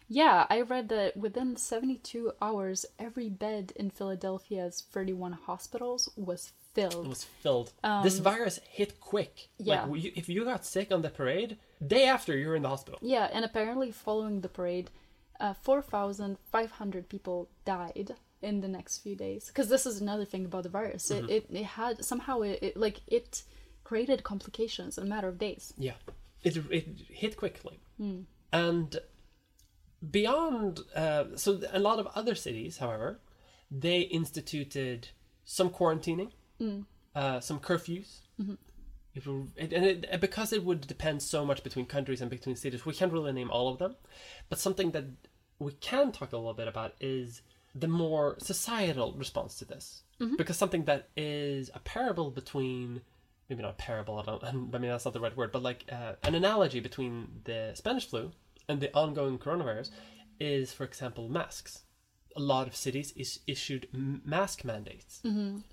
Yeah, 0.08 0.46
I 0.50 0.60
read 0.60 0.88
that 0.90 1.16
within 1.16 1.56
72 1.56 2.32
hours, 2.42 2.84
every 2.98 3.28
bed 3.28 3.72
in 3.76 3.90
Philadelphia's 3.90 4.82
31 4.92 5.32
hospitals 5.32 6.10
was 6.16 6.52
It 6.76 6.90
filled. 6.90 7.08
was 7.08 7.24
filled. 7.24 7.72
this 8.02 8.18
virus 8.18 8.60
hit 8.68 9.00
quick. 9.00 9.48
Um, 9.60 9.66
yeah. 9.66 9.84
Like, 9.84 10.04
if 10.16 10.28
you 10.28 10.44
got 10.44 10.66
sick 10.66 10.92
on 10.92 11.02
the 11.02 11.10
parade, 11.10 11.56
day 11.86 12.04
after 12.06 12.36
you're 12.36 12.56
in 12.56 12.62
the 12.62 12.68
hospital. 12.68 12.98
Yeah, 13.02 13.28
and 13.32 13.44
apparently 13.44 13.90
following 13.92 14.40
the 14.42 14.48
parade, 14.48 14.90
uh, 15.40 15.54
4,500 15.54 17.08
people 17.08 17.48
died 17.64 18.14
in 18.42 18.60
the 18.60 18.68
next 18.68 18.98
few 18.98 19.16
days. 19.16 19.46
Because 19.46 19.68
this 19.68 19.86
is 19.86 20.00
another 20.00 20.24
thing 20.24 20.44
about 20.44 20.64
the 20.64 20.68
virus. 20.68 21.10
It, 21.10 21.28
it, 21.30 21.46
it 21.50 21.64
had, 21.64 22.04
somehow, 22.04 22.42
it, 22.42 22.58
it, 22.62 22.76
like, 22.76 23.00
it 23.06 23.42
created 23.84 24.22
complications 24.22 24.98
in 24.98 25.04
a 25.04 25.08
matter 25.08 25.28
of 25.28 25.38
days. 25.38 25.72
Yeah, 25.78 25.94
it 26.42 26.56
it 26.70 26.86
hit 27.08 27.36
quickly, 27.36 27.80
Hmm. 27.98 28.20
and 28.52 28.96
beyond. 30.10 30.80
Uh, 30.94 31.24
so 31.36 31.60
a 31.72 31.78
lot 31.78 31.98
of 31.98 32.06
other 32.14 32.34
cities, 32.34 32.78
however, 32.78 33.20
they 33.70 34.00
instituted 34.00 35.08
some 35.44 35.70
quarantining, 35.70 36.30
Hmm. 36.58 36.80
uh, 37.14 37.40
some 37.40 37.58
curfews. 37.60 38.20
Mm-hmm. 38.40 38.54
It 39.14 39.26
will, 39.26 39.46
it, 39.56 39.72
and 39.72 39.84
it, 39.84 40.20
because 40.20 40.52
it 40.52 40.64
would 40.64 40.86
depend 40.86 41.22
so 41.22 41.44
much 41.46 41.62
between 41.62 41.86
countries 41.86 42.20
and 42.20 42.28
between 42.30 42.56
cities, 42.56 42.84
we 42.84 42.92
can't 42.94 43.12
really 43.12 43.32
name 43.32 43.50
all 43.50 43.68
of 43.68 43.78
them. 43.78 43.94
But 44.48 44.58
something 44.58 44.90
that 44.90 45.04
we 45.60 45.72
can 45.72 46.10
talk 46.10 46.32
a 46.32 46.36
little 46.36 46.54
bit 46.54 46.66
about 46.66 46.94
is 47.00 47.42
the 47.76 47.86
more 47.88 48.36
societal 48.40 49.12
response 49.16 49.56
to 49.58 49.64
this, 49.64 50.02
Mm-hmm. 50.20 50.36
because 50.36 50.56
something 50.56 50.84
that 50.84 51.08
is 51.16 51.70
a 51.74 51.80
parable 51.80 52.30
between 52.30 53.00
maybe 53.48 53.62
not 53.62 53.70
a 53.72 53.74
parable. 53.74 54.18
I 54.18 54.22
don't. 54.24 54.44
I 54.74 54.78
mean 54.78 54.90
that's 54.90 55.04
not 55.04 55.12
the 55.14 55.18
right 55.20 55.36
word, 55.36 55.50
but 55.50 55.62
like 55.62 55.84
uh, 55.90 56.12
an 56.22 56.34
analogy 56.36 56.78
between 56.80 57.40
the 57.44 57.72
Spanish 57.74 58.08
flu 58.08 58.30
and 58.68 58.80
the 58.80 58.94
ongoing 58.94 59.38
coronavirus 59.38 59.90
is, 60.40 60.72
for 60.72 60.84
example, 60.84 61.28
masks. 61.28 61.82
A 62.36 62.40
lot 62.40 62.66
of 62.66 62.74
cities 62.74 63.12
is 63.16 63.40
issued 63.46 63.86
mask 63.92 64.64
mandates. 64.64 65.22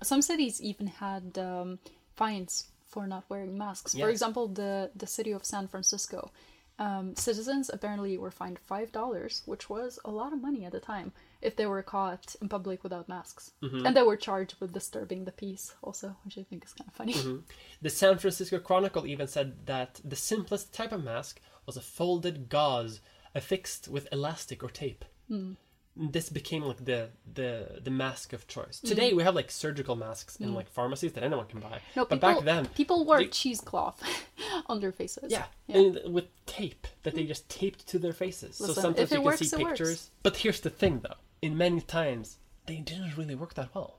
Some 0.02 0.22
cities 0.22 0.60
even 0.62 0.86
had 0.86 1.36
um, 1.36 1.80
fines 2.14 2.68
for 2.92 3.06
not 3.06 3.24
wearing 3.28 3.58
masks. 3.58 3.94
For 3.94 4.10
example, 4.10 4.46
the, 4.48 4.90
the 4.94 5.06
city 5.06 5.32
of 5.32 5.44
San 5.44 5.66
Francisco. 5.66 6.30
Um, 6.78 7.14
citizens 7.16 7.70
apparently 7.72 8.16
were 8.16 8.30
fined 8.30 8.58
$5, 8.68 9.46
which 9.46 9.68
was 9.68 9.98
a 10.04 10.10
lot 10.10 10.32
of 10.32 10.40
money 10.40 10.64
at 10.64 10.72
the 10.72 10.80
time, 10.80 11.12
if 11.40 11.54
they 11.56 11.66
were 11.66 11.82
caught 11.82 12.34
in 12.40 12.48
public 12.48 12.82
without 12.82 13.08
masks. 13.08 13.52
Mm-hmm. 13.62 13.86
And 13.86 13.96
they 13.96 14.02
were 14.02 14.16
charged 14.16 14.56
with 14.60 14.72
disturbing 14.72 15.24
the 15.24 15.32
peace, 15.32 15.74
also, 15.82 16.16
which 16.24 16.38
I 16.38 16.42
think 16.42 16.64
is 16.64 16.72
kind 16.72 16.88
of 16.88 16.94
funny. 16.94 17.14
Mm-hmm. 17.14 17.36
The 17.82 17.90
San 17.90 18.18
Francisco 18.18 18.58
Chronicle 18.58 19.06
even 19.06 19.26
said 19.26 19.66
that 19.66 20.00
the 20.04 20.16
simplest 20.16 20.72
type 20.74 20.92
of 20.92 21.04
mask 21.04 21.40
was 21.66 21.76
a 21.76 21.80
folded 21.80 22.48
gauze 22.48 23.00
affixed 23.34 23.88
with 23.88 24.08
elastic 24.12 24.62
or 24.62 24.68
tape. 24.68 25.04
Hmm. 25.28 25.52
This 25.94 26.30
became 26.30 26.62
like 26.62 26.84
the 26.86 27.10
the 27.34 27.80
the 27.82 27.90
mask 27.90 28.32
of 28.32 28.46
choice. 28.46 28.80
Hmm. 28.80 28.88
Today 28.88 29.12
we 29.12 29.22
have 29.24 29.34
like 29.34 29.50
surgical 29.50 29.94
masks 29.94 30.36
in 30.36 30.48
hmm. 30.48 30.54
like 30.54 30.70
pharmacies 30.70 31.12
that 31.12 31.22
anyone 31.22 31.46
can 31.46 31.60
buy. 31.60 31.80
No, 31.94 32.06
but 32.06 32.16
people, 32.16 32.34
back 32.34 32.44
then, 32.44 32.66
people 32.74 33.04
wore 33.04 33.18
they- 33.18 33.28
cheesecloth 33.28 34.02
on 34.66 34.80
their 34.80 34.92
faces. 34.92 35.30
Yeah, 35.30 35.44
yeah. 35.66 35.76
and 35.76 36.14
with 36.14 36.28
tape 36.46 36.86
that 37.02 37.14
they 37.14 37.24
just 37.24 37.48
taped 37.50 37.86
to 37.88 37.98
their 37.98 38.14
faces. 38.14 38.56
so 38.56 38.72
sometimes 38.72 39.10
you 39.10 39.18
can 39.18 39.24
works, 39.24 39.40
see 39.40 39.54
it 39.54 39.62
works. 39.62 39.78
pictures. 39.78 40.10
But 40.22 40.38
here's 40.38 40.60
the 40.60 40.70
thing, 40.70 41.00
though: 41.00 41.16
in 41.42 41.58
many 41.58 41.82
times, 41.82 42.38
they 42.66 42.76
didn't 42.76 43.16
really 43.18 43.34
work 43.34 43.54
that 43.54 43.74
well. 43.74 43.98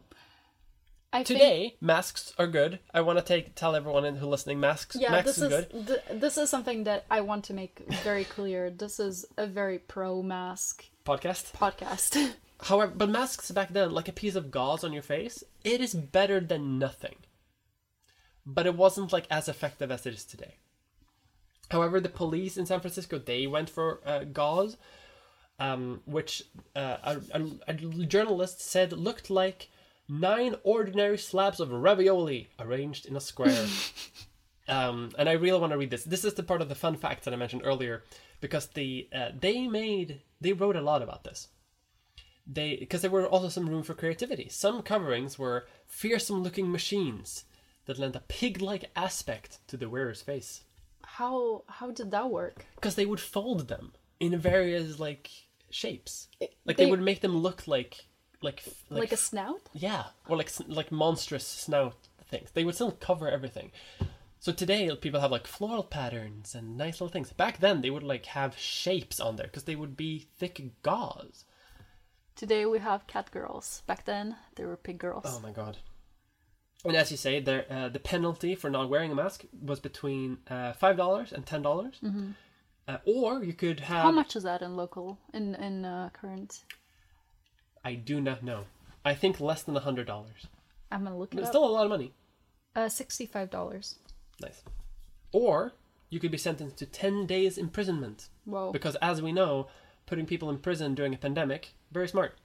I 1.14 1.18
think- 1.24 1.28
Today, 1.40 1.76
masks 1.80 2.34
are 2.40 2.48
good. 2.48 2.80
I 2.94 3.02
want 3.02 3.20
to 3.20 3.24
take 3.24 3.54
tell 3.56 3.76
everyone 3.76 4.04
in 4.04 4.16
who 4.16 4.26
listening, 4.28 4.60
masks, 4.60 4.98
yeah, 5.00 5.12
masks 5.12 5.26
this 5.28 5.38
is 5.38 5.44
is 5.44 5.50
good. 5.66 5.88
th- 5.88 6.20
this 6.22 6.38
is 6.40 6.50
something 6.50 6.84
that 6.86 7.06
I 7.12 7.22
want 7.22 7.46
to 7.46 7.54
make 7.54 7.80
very 8.04 8.24
clear. 8.26 8.70
This 8.72 9.00
is 9.00 9.26
a 9.38 9.46
very 9.46 9.78
pro 9.78 10.24
mask 10.24 10.86
Podcast. 11.06 11.52
podcast. 11.54 12.34
However, 12.62 12.94
but 12.96 13.10
masks 13.10 13.52
back 13.52 13.70
then, 13.74 13.92
like 13.92 14.08
a 14.08 14.14
piece 14.14 14.36
of 14.36 14.50
gauze 14.50 14.84
on 14.84 14.92
your 14.94 15.02
face, 15.04 15.44
it 15.64 15.82
is 15.82 15.94
better 15.94 16.40
than 16.40 16.80
nothing. 16.80 17.16
But 18.46 18.66
it 18.66 18.76
wasn't 18.76 19.14
like 19.14 19.28
as 19.30 19.48
effective 19.48 19.92
as 19.92 20.06
it 20.06 20.14
is 20.16 20.26
today. 20.26 20.56
However, 21.70 22.00
the 22.00 22.10
police 22.10 22.58
in 22.58 22.66
San 22.66 22.80
Francisco 22.80 23.18
they 23.20 23.46
went 23.48 23.70
for 23.70 24.00
uh, 24.06 24.24
gauze, 24.26 24.78
um, 25.60 26.02
which 26.06 26.44
uh, 26.76 26.98
a, 27.04 27.22
a, 27.34 27.48
a 27.68 27.74
journalist 27.74 28.62
said 28.62 28.92
looked 28.94 29.30
like 29.30 29.70
nine 30.08 30.56
ordinary 30.64 31.18
slabs 31.18 31.60
of 31.60 31.72
ravioli 31.72 32.50
arranged 32.60 33.06
in 33.06 33.16
a 33.16 33.22
square. 33.22 33.66
um, 34.68 35.12
and 35.18 35.30
I 35.30 35.34
really 35.34 35.60
want 35.60 35.72
to 35.72 35.78
read 35.78 35.92
this. 35.92 36.04
This 36.04 36.26
is 36.26 36.34
the 36.34 36.44
part 36.44 36.62
of 36.62 36.70
the 36.70 36.76
fun 36.76 36.96
fact 36.96 37.26
that 37.26 37.34
I 37.34 37.38
mentioned 37.38 37.64
earlier, 37.66 38.04
because 38.42 38.68
the 38.68 39.08
uh, 39.14 39.30
they 39.38 39.68
made 39.68 40.22
they 40.42 40.54
wrote 40.54 40.76
a 40.76 40.82
lot 40.82 41.02
about 41.02 41.24
this 41.24 41.48
they 42.46 42.76
because 42.76 43.02
there 43.02 43.12
were 43.12 43.28
also 43.28 43.50
some 43.50 43.70
room 43.70 43.84
for 43.84 43.94
creativity. 43.94 44.50
Some 44.50 44.82
coverings 44.82 45.40
were 45.40 45.66
fearsome 45.86 46.44
looking 46.44 46.72
machines 46.72 47.46
that 47.86 48.00
lent 48.00 48.16
a 48.16 48.22
pig 48.22 48.62
like 48.62 48.92
aspect 48.96 49.60
to 49.68 49.78
the 49.78 49.90
wearer's 49.90 50.22
face. 50.22 50.64
how 51.04 51.64
how 51.68 51.92
did 51.92 52.12
that 52.12 52.30
work? 52.30 52.66
Because 52.76 52.96
they 52.96 53.06
would 53.06 53.20
fold 53.20 53.68
them 53.68 53.94
in 54.20 54.38
various 54.38 55.00
like 55.00 55.30
shapes. 55.70 56.28
Like 56.66 56.78
they, 56.78 56.86
they- 56.86 56.92
would 56.92 57.02
make 57.02 57.22
them 57.22 57.38
look 57.38 57.68
like 57.68 58.08
like 58.44 58.64
like, 58.90 59.00
Like, 59.02 59.12
a 59.12 59.18
snout? 59.18 59.62
yeah, 59.74 60.04
or 60.28 60.38
like 60.38 60.52
like 60.68 60.92
monstrous 60.92 61.48
snout 61.48 61.96
things. 62.30 62.52
They 62.52 62.64
would 62.64 62.76
still 62.76 62.92
cover 62.92 63.28
everything. 63.30 63.72
So 64.40 64.52
today 64.52 64.94
people 64.96 65.22
have 65.22 65.32
like 65.32 65.48
floral 65.48 65.84
patterns 65.84 66.54
and 66.54 66.78
nice 66.78 66.96
little 67.00 67.08
things. 67.14 67.32
Back 67.32 67.60
then 67.60 67.82
they 67.82 67.90
would 67.90 68.04
like 68.04 68.26
have 68.28 68.58
shapes 68.58 69.20
on 69.20 69.36
there 69.38 69.48
because 69.48 69.64
they 69.64 69.76
would 69.78 69.96
be 69.96 70.28
thick 70.38 70.62
gauze. 70.84 71.46
Today 72.36 72.66
we 72.66 72.80
have 72.80 73.08
cat 73.08 73.32
girls. 73.32 73.84
Back 73.88 74.06
then 74.06 74.36
they 74.56 74.66
were 74.66 74.76
pig 74.76 74.98
girls. 74.98 75.24
Oh 75.26 75.40
my 75.40 75.52
god. 75.52 75.78
And 76.86 76.98
as 76.98 77.12
you 77.12 77.18
say, 77.18 77.40
the 77.40 77.72
uh, 77.74 77.88
the 77.90 78.00
penalty 78.00 78.56
for 78.56 78.70
not 78.70 78.90
wearing 78.90 79.12
a 79.12 79.16
mask 79.16 79.46
was 79.62 79.80
between 79.80 80.40
uh, 80.50 80.74
five 80.74 80.98
dollars 80.98 81.32
and 81.32 81.46
ten 81.46 81.62
dollars, 81.62 82.02
uh, 82.90 82.98
or 83.06 83.42
you 83.44 83.54
could 83.54 83.80
have. 83.80 84.04
How 84.04 84.12
much 84.12 84.36
is 84.36 84.44
that 84.44 84.62
in 84.62 84.76
local 84.76 85.18
in 85.34 85.56
in 85.56 85.86
uh, 85.86 86.10
current? 86.12 86.64
I 87.84 87.96
do 87.96 88.22
not 88.22 88.44
know. 88.44 88.66
I 89.06 89.14
think 89.14 89.40
less 89.40 89.64
than 89.64 89.76
a 89.76 89.82
hundred 89.82 90.08
dollars. 90.08 90.48
I'm 90.92 91.04
gonna 91.04 91.18
look 91.18 91.34
it 91.34 91.40
It's 91.40 91.48
up. 91.48 91.52
still 91.54 91.66
a 91.66 91.72
lot 91.72 91.84
of 91.86 91.90
money. 91.90 92.14
Uh, 92.76 92.90
sixty-five 92.90 93.50
dollars. 93.50 94.00
Nice. 94.42 94.64
Or 95.32 95.74
you 96.10 96.20
could 96.20 96.32
be 96.32 96.38
sentenced 96.38 96.78
to 96.78 96.86
ten 96.86 97.26
days 97.26 97.58
imprisonment 97.58 98.30
Whoa. 98.46 98.72
because, 98.72 98.96
as 99.02 99.22
we 99.22 99.32
know, 99.32 99.68
putting 100.06 100.26
people 100.26 100.50
in 100.50 100.60
prison 100.60 100.96
during 100.96 101.14
a 101.14 101.18
pandemic 101.18 101.74
very 101.92 102.08
smart. 102.08 102.38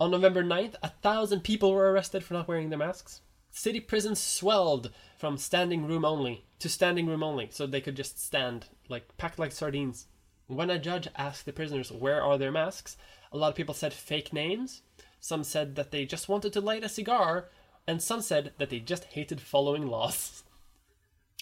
On 0.00 0.10
November 0.12 0.44
9th, 0.44 0.74
a 0.82 0.90
thousand 0.90 1.40
people 1.42 1.72
were 1.72 1.90
arrested 1.92 2.22
for 2.22 2.34
not 2.34 2.46
wearing 2.46 2.70
their 2.70 2.78
masks. 2.78 3.20
City 3.50 3.80
prisons 3.80 4.20
swelled 4.20 4.92
from 5.16 5.36
standing 5.36 5.86
room 5.86 6.04
only 6.04 6.44
to 6.60 6.68
standing 6.68 7.06
room 7.06 7.22
only, 7.24 7.48
so 7.50 7.66
they 7.66 7.80
could 7.80 7.96
just 7.96 8.24
stand, 8.24 8.66
like 8.88 9.16
packed 9.16 9.38
like 9.40 9.50
sardines. 9.50 10.06
When 10.46 10.70
a 10.70 10.78
judge 10.78 11.08
asked 11.16 11.46
the 11.46 11.52
prisoners 11.52 11.90
where 11.90 12.22
are 12.22 12.38
their 12.38 12.52
masks, 12.52 12.96
a 13.32 13.36
lot 13.36 13.48
of 13.48 13.54
people 13.54 13.74
said 13.74 13.92
fake 13.92 14.32
names. 14.32 14.82
Some 15.20 15.44
said 15.44 15.74
that 15.76 15.90
they 15.90 16.04
just 16.04 16.28
wanted 16.28 16.52
to 16.52 16.60
light 16.60 16.84
a 16.84 16.88
cigar, 16.88 17.48
and 17.86 18.00
some 18.00 18.20
said 18.20 18.52
that 18.58 18.70
they 18.70 18.78
just 18.78 19.04
hated 19.04 19.40
following 19.40 19.86
laws. 19.86 20.44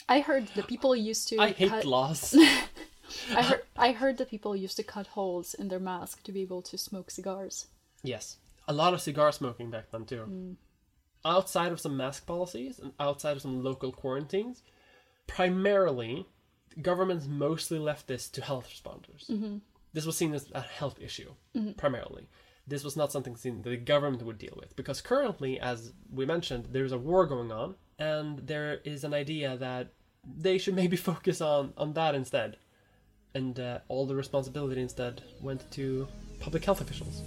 I 0.09 0.21
heard 0.21 0.49
the 0.55 0.63
people 0.63 0.95
used 0.95 1.29
to. 1.29 1.39
I 1.39 1.51
hate 1.51 1.71
cut, 1.71 1.85
laws. 1.85 2.35
I 3.35 3.43
heard. 3.43 3.63
I 3.77 3.93
heard 3.93 4.19
that 4.19 4.31
people 4.31 4.57
used 4.57 4.77
to 4.77 4.83
cut 4.83 5.09
holes 5.09 5.55
in 5.55 5.69
their 5.69 5.81
mask 5.81 6.23
to 6.25 6.33
be 6.33 6.43
able 6.43 6.63
to 6.63 6.79
smoke 6.79 7.11
cigars. 7.11 7.67
Yes. 8.03 8.39
A 8.69 8.73
lot 8.73 8.95
of 8.95 9.01
cigar 9.01 9.33
smoking 9.33 9.71
back 9.71 9.91
then, 9.91 10.05
too. 10.05 10.57
Outside 11.25 11.73
of 11.73 11.81
some 11.81 11.97
mask 11.97 12.27
policies 12.27 12.79
and 12.79 12.93
outside 12.99 13.37
of 13.37 13.43
some 13.43 13.63
local 13.63 13.93
quarantines, 13.93 14.63
primarily, 15.27 16.27
governments 16.81 17.27
mostly 17.27 17.79
left 17.79 18.07
this 18.07 18.29
to 18.31 18.43
health 18.43 18.69
responders. 18.69 19.29
Mm-hmm. 19.29 19.59
This 19.97 20.05
was 20.05 20.19
seen 20.19 20.35
as 20.35 20.45
a 20.53 20.61
health 20.61 20.99
issue, 21.01 21.31
primarily. 21.79 22.29
this 22.67 22.85
was 22.85 22.97
not 22.99 23.11
something 23.11 23.33
that 23.33 23.63
the 23.63 23.79
government 23.79 24.23
would 24.25 24.37
deal 24.37 24.53
with 24.61 24.77
because 24.77 25.01
currently, 25.01 25.59
as 25.59 25.95
we 26.13 26.27
mentioned, 26.27 26.65
there's 26.71 26.93
a 26.93 26.99
war 26.99 27.25
going 27.25 27.51
on, 27.51 27.77
and 27.99 28.47
there 28.47 28.81
is 28.85 29.05
an 29.05 29.15
idea 29.15 29.57
that 29.57 29.95
they 30.47 30.59
should 30.59 30.75
maybe 30.75 30.97
focus 31.11 31.41
on 31.41 31.73
on 31.79 31.95
that 31.95 32.15
instead, 32.15 32.59
and 33.35 33.59
uh, 33.59 33.79
all 33.89 34.05
the 34.05 34.15
responsibility 34.15 34.83
instead 34.83 35.23
went 35.41 35.63
to 35.71 36.07
public 36.41 36.63
health 36.67 36.83
officials. 36.83 37.23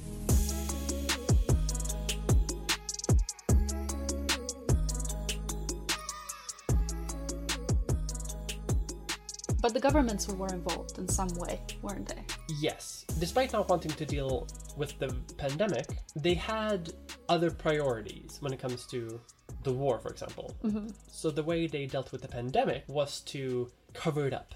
But 9.70 9.76
the 9.76 9.88
governments 9.88 10.28
were 10.28 10.48
involved 10.48 10.98
in 10.98 11.08
some 11.08 11.30
way, 11.36 11.62
weren't 11.84 12.08
they? 12.08 12.24
Yes. 12.60 13.06
Despite 13.20 13.54
not 13.54 13.70
wanting 13.70 13.92
to 13.92 14.04
deal 14.04 14.48
with 14.76 14.98
the 14.98 15.16
pandemic, 15.38 15.86
they 16.16 16.34
had 16.34 16.92
other 17.30 17.52
priorities 17.52 18.38
when 18.40 18.52
it 18.52 18.60
comes 18.60 18.88
to 18.88 19.22
the 19.62 19.72
war, 19.72 20.00
for 20.00 20.10
example. 20.10 20.56
Mm-hmm. 20.64 20.88
So 21.12 21.30
the 21.30 21.44
way 21.44 21.68
they 21.68 21.86
dealt 21.86 22.12
with 22.12 22.24
the 22.24 22.28
pandemic 22.28 22.86
was 22.88 23.20
to 23.34 23.70
cover 23.94 24.26
it 24.26 24.34
up, 24.34 24.56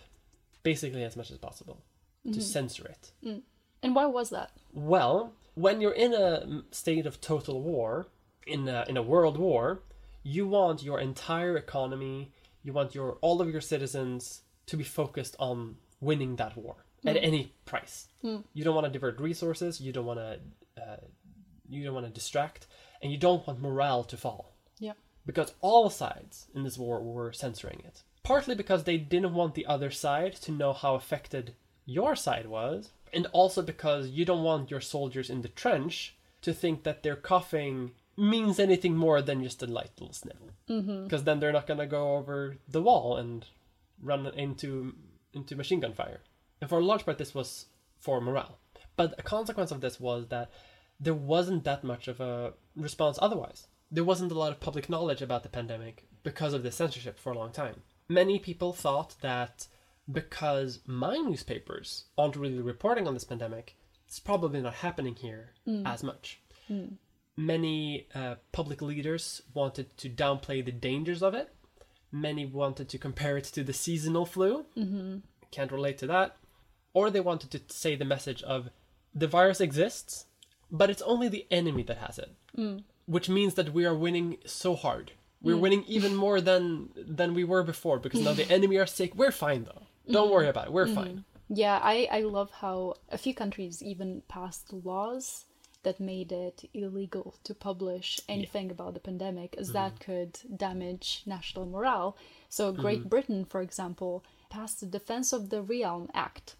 basically 0.63 1.03
as 1.03 1.15
much 1.15 1.29
as 1.29 1.37
possible, 1.37 1.83
to 2.23 2.31
mm-hmm. 2.31 2.39
censor 2.39 2.87
it. 2.87 3.11
Mm. 3.23 3.43
And 3.83 3.93
why 3.93 4.07
was 4.07 4.31
that? 4.31 4.49
Well, 4.73 5.33
when 5.53 5.79
you're 5.79 5.91
in 5.91 6.15
a 6.15 6.63
state 6.71 7.05
of 7.05 7.21
total 7.21 7.61
war, 7.61 8.07
in 8.47 8.67
a, 8.67 8.83
in 8.89 8.97
a 8.97 9.03
world 9.03 9.37
war, 9.37 9.83
you 10.23 10.47
want 10.47 10.81
your 10.81 10.99
entire 10.99 11.55
economy, 11.55 12.31
you 12.63 12.73
want 12.73 12.95
your 12.95 13.19
all 13.21 13.41
of 13.41 13.51
your 13.51 13.61
citizens 13.61 14.42
to 14.67 14.77
be 14.77 14.83
focused 14.83 15.35
on 15.39 15.77
winning 16.01 16.35
that 16.37 16.55
war 16.57 16.75
at 17.05 17.17
hmm. 17.17 17.23
any 17.23 17.53
price. 17.65 18.07
Hmm. 18.21 18.37
You 18.53 18.63
don't 18.63 18.75
want 18.75 18.85
to 18.85 18.91
divert 18.91 19.19
resources, 19.19 19.81
you 19.81 19.91
don't 19.91 20.05
want 20.05 20.19
to 20.19 20.39
uh, 20.81 20.97
you 21.69 21.83
don't 21.83 21.93
want 21.93 22.05
to 22.05 22.11
distract, 22.11 22.67
and 23.01 23.11
you 23.11 23.17
don't 23.17 23.45
want 23.47 23.61
morale 23.61 24.03
to 24.03 24.17
fall 24.17 24.53
Yeah. 24.79 24.93
because 25.25 25.53
all 25.61 25.89
sides 25.89 26.47
in 26.53 26.63
this 26.63 26.77
war 26.77 27.01
were 27.01 27.33
censoring 27.33 27.81
it. 27.85 28.03
Partly 28.23 28.55
because 28.55 28.83
they 28.83 28.97
didn't 28.97 29.33
want 29.33 29.55
the 29.55 29.65
other 29.65 29.91
side 29.91 30.33
to 30.35 30.51
know 30.51 30.73
how 30.73 30.95
affected 30.95 31.55
your 31.85 32.15
side 32.15 32.47
was, 32.47 32.91
and 33.11 33.27
also 33.27 33.61
because 33.61 34.07
you 34.07 34.23
don't 34.25 34.43
want 34.43 34.71
your 34.71 34.81
soldiers 34.81 35.29
in 35.29 35.41
the 35.41 35.49
trench 35.49 36.15
to 36.41 36.53
think 36.53 36.83
that 36.83 37.03
their 37.03 37.15
coughing 37.15 37.91
means 38.15 38.59
anything 38.59 38.95
more 38.95 39.21
than 39.21 39.43
just 39.43 39.63
a 39.63 39.67
light 39.67 39.91
little 39.99 40.13
sniffle. 40.13 40.51
Because 40.67 40.85
mm-hmm. 40.85 41.23
then 41.25 41.39
they're 41.39 41.51
not 41.51 41.67
going 41.67 41.79
to 41.79 41.87
go 41.87 42.15
over 42.15 42.57
the 42.67 42.81
wall 42.81 43.17
and 43.17 43.45
run 44.03 44.27
into 44.27 44.93
into 45.33 45.55
machine 45.55 45.79
gun 45.79 45.93
fire. 45.93 46.21
And 46.61 46.69
for 46.69 46.79
a 46.79 46.85
large 46.85 47.05
part, 47.05 47.17
this 47.17 47.33
was 47.33 47.65
for 47.99 48.21
morale. 48.21 48.59
But 48.95 49.15
a 49.17 49.23
consequence 49.23 49.71
of 49.71 49.81
this 49.81 49.99
was 49.99 50.27
that 50.27 50.51
there 50.99 51.13
wasn't 51.13 51.63
that 51.63 51.83
much 51.83 52.07
of 52.07 52.19
a 52.19 52.53
response 52.75 53.17
otherwise. 53.21 53.67
There 53.91 54.03
wasn't 54.03 54.31
a 54.31 54.37
lot 54.37 54.51
of 54.51 54.59
public 54.59 54.89
knowledge 54.89 55.21
about 55.21 55.43
the 55.43 55.49
pandemic 55.49 56.05
because 56.23 56.53
of 56.53 56.63
the 56.63 56.71
censorship 56.71 57.19
for 57.19 57.31
a 57.31 57.37
long 57.37 57.51
time. 57.51 57.81
Many 58.07 58.39
people 58.39 58.73
thought 58.73 59.15
that 59.21 59.67
because 60.11 60.79
my 60.85 61.17
newspapers 61.17 62.05
aren't 62.17 62.35
really 62.35 62.61
reporting 62.61 63.07
on 63.07 63.13
this 63.13 63.23
pandemic, 63.23 63.75
it's 64.07 64.19
probably 64.19 64.61
not 64.61 64.75
happening 64.75 65.15
here 65.15 65.51
as 65.85 66.03
much. 66.03 66.39
Many 67.35 68.07
uh, 68.13 68.35
public 68.51 68.81
leaders 68.81 69.41
wanted 69.53 69.97
to 69.97 70.09
downplay 70.09 70.63
the 70.63 70.71
dangers 70.71 71.23
of 71.23 71.33
it. 71.33 71.53
Many 72.13 72.45
wanted 72.45 72.89
to 72.89 72.99
compare 72.99 73.37
it 73.37 73.45
to 73.45 73.63
the 73.63 73.73
seasonal 73.73 74.27
flu. 74.27 74.67
Mm-hmm. 74.77 75.17
Can't 75.49 75.71
relate 75.71 75.97
to 75.97 76.07
that. 76.07 76.37
Or 76.93 77.09
they 77.09 77.19
wanted 77.19 77.49
to 77.51 77.73
say 77.73 77.95
the 77.95 78.05
message 78.05 78.43
of 78.43 78.69
the 79.15 79.27
virus 79.27 79.59
exists, 79.59 80.25
but 80.71 80.91
it's 80.91 81.01
only 81.01 81.27
the 81.27 81.47
enemy 81.49 81.81
that 81.83 81.97
has 81.97 82.19
it. 82.19 82.31
Mm. 82.55 82.83
Which 83.07 83.29
means 83.29 83.55
that 83.55 83.73
we 83.73 83.83
are 83.85 83.95
winning 83.95 84.37
so 84.45 84.75
hard. 84.75 85.13
We're 85.41 85.55
mm. 85.55 85.61
winning 85.61 85.83
even 85.87 86.15
more 86.15 86.39
than 86.39 86.89
than 86.95 87.33
we 87.33 87.43
were 87.43 87.63
before 87.63 87.97
because 87.97 88.21
now 88.21 88.33
the 88.33 88.49
enemy 88.57 88.77
are 88.77 88.85
sick. 88.85 89.15
We're 89.15 89.31
fine 89.31 89.63
though. 89.63 89.87
Don't 90.09 90.25
mm-hmm. 90.25 90.33
worry 90.33 90.47
about 90.49 90.67
it. 90.67 90.73
We're 90.73 90.85
mm-hmm. 90.85 90.95
fine. 90.95 91.25
Yeah, 91.49 91.79
I, 91.81 92.07
I 92.11 92.21
love 92.21 92.51
how 92.51 92.95
a 93.11 93.17
few 93.17 93.33
countries 93.33 93.81
even 93.81 94.21
passed 94.27 94.71
laws 94.71 95.45
that 95.83 95.99
made 95.99 96.31
it 96.31 96.69
illegal 96.73 97.35
to 97.43 97.53
publish 97.53 98.19
anything 98.27 98.71
about 98.71 98.93
the 98.93 98.99
pandemic, 98.99 99.55
as 99.57 99.67
mm-hmm. 99.67 99.73
that 99.73 99.99
could 99.99 100.39
damage 100.57 101.23
national 101.25 101.65
morale. 101.65 102.17
So, 102.49 102.71
Great 102.71 102.99
mm-hmm. 102.99 103.09
Britain, 103.09 103.45
for 103.45 103.61
example, 103.61 104.23
passed 104.49 104.79
the 104.79 104.85
Defense 104.85 105.33
of 105.33 105.49
the 105.49 105.61
Realm 105.61 106.09
Act, 106.13 106.55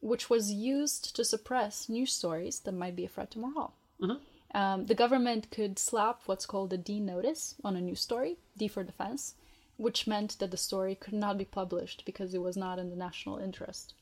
which 0.00 0.28
was 0.28 0.52
used 0.52 1.14
to 1.16 1.24
suppress 1.24 1.88
news 1.88 2.12
stories 2.12 2.60
that 2.60 2.72
might 2.72 2.96
be 2.96 3.04
a 3.04 3.08
threat 3.08 3.30
to 3.32 3.38
morale. 3.38 3.74
Mm-hmm. 4.00 4.56
Um, 4.56 4.86
the 4.86 4.94
government 4.94 5.50
could 5.50 5.78
slap 5.78 6.22
what's 6.26 6.46
called 6.46 6.72
a 6.72 6.76
D 6.76 7.00
notice 7.00 7.56
on 7.64 7.76
a 7.76 7.80
news 7.80 8.00
story, 8.00 8.36
D 8.56 8.68
for 8.68 8.84
defense, 8.84 9.34
which 9.76 10.06
meant 10.06 10.38
that 10.38 10.52
the 10.52 10.56
story 10.56 10.94
could 10.94 11.14
not 11.14 11.36
be 11.36 11.44
published 11.44 12.04
because 12.04 12.34
it 12.34 12.42
was 12.42 12.56
not 12.56 12.78
in 12.78 12.90
the 12.90 12.96
national 12.96 13.38
interest. 13.38 13.94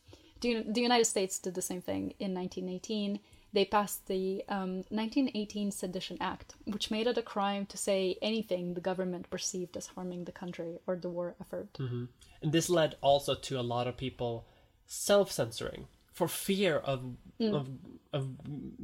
The, 0.43 0.63
the 0.69 0.83
United 0.83 1.07
States 1.07 1.39
did 1.39 1.55
the 1.55 1.63
same 1.63 1.81
thing 1.81 2.15
in 2.19 2.35
1918. 2.35 3.21
They 3.53 3.65
passed 3.67 4.07
the 4.07 4.43
um, 4.49 4.77
1918 4.89 5.71
Sedition 5.71 6.17
Act, 6.21 6.55
which 6.65 6.91
made 6.91 7.07
it 7.07 7.19
a 7.19 7.23
crime 7.23 7.67
to 7.67 7.77
say 7.77 8.17
anything 8.23 8.75
the 8.75 8.81
government 8.81 9.29
perceived 9.29 9.77
as 9.77 9.89
harming 9.89 10.25
the 10.25 10.33
country 10.33 10.79
or 10.87 10.97
the 10.97 11.11
war 11.11 11.35
effort. 11.41 11.75
Mm-hmm. 11.75 12.05
And 12.43 12.53
this 12.53 12.71
led 12.71 12.97
also 13.03 13.35
to 13.35 13.61
a 13.61 13.63
lot 13.63 13.87
of 13.87 13.97
people 13.97 14.47
self-censoring 14.87 15.87
for 16.13 16.29
fear 16.29 16.77
of 16.77 17.17
mm. 17.41 17.55
of 17.55 17.69
of 18.13 18.29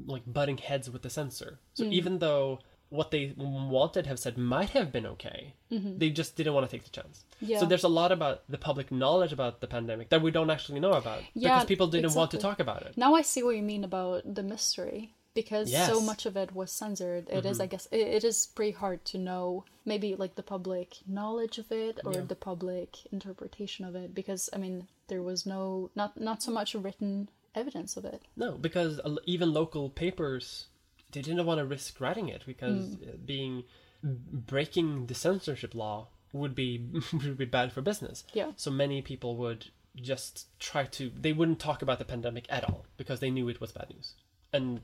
like 0.07 0.23
butting 0.27 0.59
heads 0.59 0.91
with 0.91 1.03
the 1.03 1.11
censor. 1.11 1.61
So 1.75 1.85
mm. 1.85 1.93
even 1.93 2.19
though 2.19 2.61
what 2.91 3.11
they 3.11 3.32
wanted 3.36 4.07
have 4.07 4.18
said 4.18 4.39
might 4.39 4.70
have 4.70 4.91
been 4.93 5.07
okay, 5.07 5.55
they 5.70 6.11
just 6.11 6.36
didn't 6.36 6.55
want 6.55 6.68
to 6.68 6.70
take 6.74 6.84
the 6.84 6.91
chance. 6.91 7.24
Yeah. 7.41 7.61
So 7.61 7.66
there's 7.66 7.84
a 7.84 7.89
lot 7.89 8.12
about 8.12 8.43
the 8.49 8.59
public 8.59 8.91
knowledge 8.91 9.32
about 9.32 9.61
the 9.61 9.66
pandemic 9.66 10.09
that 10.11 10.22
we 10.22 10.30
don't 10.30 10.51
actually 10.51 10.80
know 10.80 10.93
about 10.93 11.22
Yeah, 11.34 11.57
because 11.57 11.66
people 11.66 11.86
didn't 11.89 12.14
want 12.14 12.30
to 12.32 12.39
talk 12.39 12.61
about 12.61 12.82
it. 12.82 12.97
Now 12.97 13.14
I 13.14 13.22
see 13.22 13.43
what 13.43 13.57
you 13.57 13.62
mean 13.62 13.84
about 13.84 14.34
the 14.34 14.43
mystery 14.43 15.12
because 15.34 15.68
so 15.70 15.76
Yes. 15.78 15.91
Mm-hmm. 15.91 16.07
much 16.07 16.26
of 16.26 16.36
it 16.36 16.55
was 16.55 16.72
censored. 16.72 17.28
It 17.28 17.45
is, 17.45 17.61
I 17.61 17.66
guess, 17.66 17.86
it, 17.93 18.01
it 18.18 18.24
is 18.24 18.47
pretty 18.55 18.72
hard 18.72 19.05
to 19.07 19.18
know 19.18 19.64
maybe 19.84 20.14
like 20.16 20.34
the 20.34 20.43
public 20.43 20.97
knowledge 21.07 21.59
of 21.59 21.70
it 21.70 22.01
or 22.05 22.12
Yeah. 22.14 22.20
the 22.22 22.34
public 22.34 22.89
interpretation 23.12 23.84
of 23.84 23.95
it 23.95 24.14
because 24.14 24.49
I 24.53 24.57
mean 24.59 24.89
there 25.09 25.22
was 25.22 25.45
no 25.47 25.91
not 25.95 26.18
not 26.18 26.43
so 26.43 26.51
much 26.51 26.74
written 26.74 27.28
evidence 27.55 27.97
of 27.97 28.05
it. 28.05 28.22
No, 28.36 28.53
because 28.53 29.01
even 29.26 29.53
local 29.53 29.91
papers 29.91 30.66
they 31.13 31.23
didn't 31.23 31.45
want 31.47 31.59
to 31.59 31.65
risk 31.65 32.01
writing 32.01 32.29
it 32.29 32.43
because 32.47 32.95
uh, 32.95 33.17
being 33.25 33.65
breaking 34.03 35.07
the 35.07 35.15
censorship 35.15 35.75
law 35.75 36.09
would 36.33 36.55
be 36.55 36.87
would 37.13 37.39
be 37.39 37.45
bad 37.45 37.73
for 37.73 37.81
business. 37.81 38.25
Yeah. 38.33 38.53
So 38.57 38.71
many 38.71 39.03
people 39.03 39.37
would 39.37 39.67
just 39.97 40.47
try 40.61 40.85
to 40.85 41.11
they 41.19 41.33
wouldn't 41.33 41.59
talk 41.59 41.83
about 41.83 41.99
the 41.99 42.05
pandemic 42.05 42.47
at 42.49 42.65
all 42.65 42.85
because 42.97 43.21
they 43.21 43.31
knew 43.31 43.49
it 43.49 43.61
was 43.61 43.73
bad 43.73 43.91
news. 43.91 44.15
And 44.53 44.81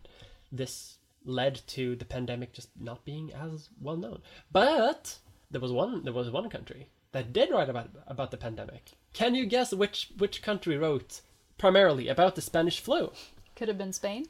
this 0.51 0.99
led 1.25 1.61
to 1.67 1.97
the 1.97 2.05
pandemic 2.05 2.53
just 2.53 2.69
not 2.79 3.05
being 3.05 3.33
as 3.33 3.69
well 3.81 3.97
known. 3.97 4.21
But 4.53 5.19
there 5.51 5.61
was 5.61 5.73
one 5.73 6.05
there 6.05 6.13
was 6.13 6.31
one 6.31 6.51
country 6.51 6.91
that 7.13 7.33
did 7.33 7.51
write 7.51 7.69
about 7.69 7.91
about 8.07 8.31
the 8.31 8.37
pandemic. 8.37 8.93
Can 9.13 9.35
you 9.35 9.47
guess 9.47 9.73
which 9.73 10.11
which 10.19 10.43
country 10.43 10.77
wrote 10.77 11.21
primarily 11.59 12.09
about 12.09 12.35
the 12.35 12.43
Spanish 12.43 12.81
flu? 12.81 13.13
Could 13.55 13.69
have 13.69 13.79
been 13.79 13.93
Spain. 13.93 14.27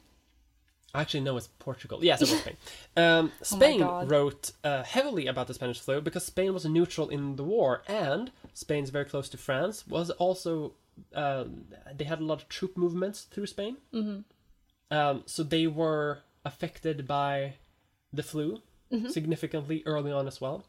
Actually, 0.95 1.21
no, 1.21 1.37
it's 1.37 1.47
Portugal. 1.59 2.03
Yes, 2.03 2.21
it 2.21 2.29
was 2.31 2.39
Spain. 2.39 2.57
Um, 2.97 3.31
Oh 3.41 3.43
Spain 3.43 3.79
God. 3.79 4.09
wrote 4.09 4.51
uh, 4.63 4.83
heavily 4.83 5.27
about 5.27 5.47
the 5.47 5.53
Spanish 5.53 5.79
flu 5.79 5.99
because 6.01 6.25
Spain 6.25 6.53
was 6.53 6.65
neutral 6.65 7.09
in 7.09 7.35
the 7.35 7.43
war, 7.43 7.83
and 7.87 8.31
Spain's 8.53 8.89
very 8.89 9.05
close 9.05 9.27
to 9.29 9.37
France. 9.37 9.85
Was 9.87 10.09
also 10.11 10.73
uh, 11.13 11.43
they 11.93 12.05
had 12.05 12.19
a 12.19 12.23
lot 12.25 12.41
of 12.41 12.49
troop 12.49 12.77
movements 12.77 13.23
through 13.23 13.47
Spain, 13.47 13.77
mm-hmm. 13.93 14.95
um, 14.95 15.23
so 15.25 15.43
they 15.43 15.67
were 15.67 16.19
affected 16.45 17.07
by 17.07 17.55
the 18.13 18.23
flu 18.23 18.61
Mm-hmm. 18.93 19.09
significantly 19.09 19.81
early 19.87 20.11
on 20.11 20.27
as 20.27 20.39
well. 20.39 20.63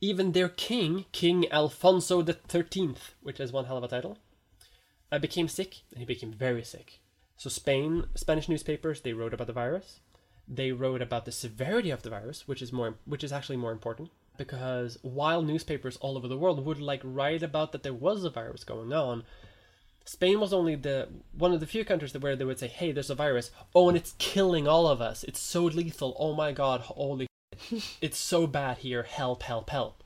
Even 0.00 0.32
their 0.32 0.48
king, 0.48 1.04
King 1.12 1.44
Alfonso 1.52 2.22
the 2.22 2.32
Thirteenth, 2.32 3.12
which 3.22 3.38
is 3.38 3.52
one 3.52 3.66
hell 3.66 3.76
of 3.76 3.84
a 3.84 3.88
title, 3.88 4.16
uh, 5.12 5.18
became 5.18 5.46
sick, 5.46 5.82
and 5.90 5.98
he 6.00 6.06
became 6.06 6.32
very 6.32 6.64
sick. 6.64 7.00
So 7.40 7.48
Spain, 7.48 8.04
Spanish 8.16 8.50
newspapers, 8.50 9.00
they 9.00 9.14
wrote 9.14 9.32
about 9.32 9.46
the 9.46 9.54
virus. 9.54 10.00
They 10.46 10.72
wrote 10.72 11.00
about 11.00 11.24
the 11.24 11.32
severity 11.32 11.88
of 11.88 12.02
the 12.02 12.10
virus, 12.10 12.46
which 12.46 12.60
is 12.60 12.70
more, 12.70 12.96
which 13.06 13.24
is 13.24 13.32
actually 13.32 13.56
more 13.56 13.72
important, 13.72 14.10
because 14.36 14.98
while 15.00 15.40
newspapers 15.40 15.96
all 16.02 16.18
over 16.18 16.28
the 16.28 16.36
world 16.36 16.62
would 16.62 16.78
like 16.82 17.00
write 17.02 17.42
about 17.42 17.72
that 17.72 17.82
there 17.82 17.94
was 17.94 18.24
a 18.24 18.28
virus 18.28 18.62
going 18.62 18.92
on, 18.92 19.24
Spain 20.04 20.38
was 20.38 20.52
only 20.52 20.74
the 20.74 21.08
one 21.32 21.54
of 21.54 21.60
the 21.60 21.66
few 21.66 21.82
countries 21.82 22.12
that 22.12 22.20
where 22.20 22.36
they 22.36 22.44
would 22.44 22.58
say, 22.58 22.68
"Hey, 22.68 22.92
there's 22.92 23.08
a 23.08 23.14
virus. 23.14 23.50
Oh, 23.74 23.88
and 23.88 23.96
it's 23.96 24.16
killing 24.18 24.68
all 24.68 24.86
of 24.86 25.00
us. 25.00 25.24
It's 25.24 25.40
so 25.40 25.64
lethal. 25.64 26.14
Oh 26.18 26.34
my 26.34 26.52
god, 26.52 26.82
holy, 26.82 27.26
it's 28.02 28.18
so 28.18 28.46
bad 28.46 28.78
here. 28.78 29.04
Help, 29.04 29.44
help, 29.44 29.70
help." 29.70 30.04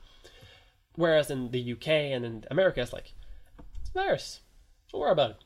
Whereas 0.95 1.29
in 1.29 1.51
the 1.51 1.73
UK 1.73 2.13
and 2.13 2.23
in 2.23 2.45
America, 2.49 2.79
it's 2.79 2.93
like, 2.93 3.13
"It's 3.81 3.89
a 3.89 3.93
virus. 3.93 4.39
Don't 4.89 5.01
worry 5.01 5.11
about 5.11 5.31
it." 5.31 5.44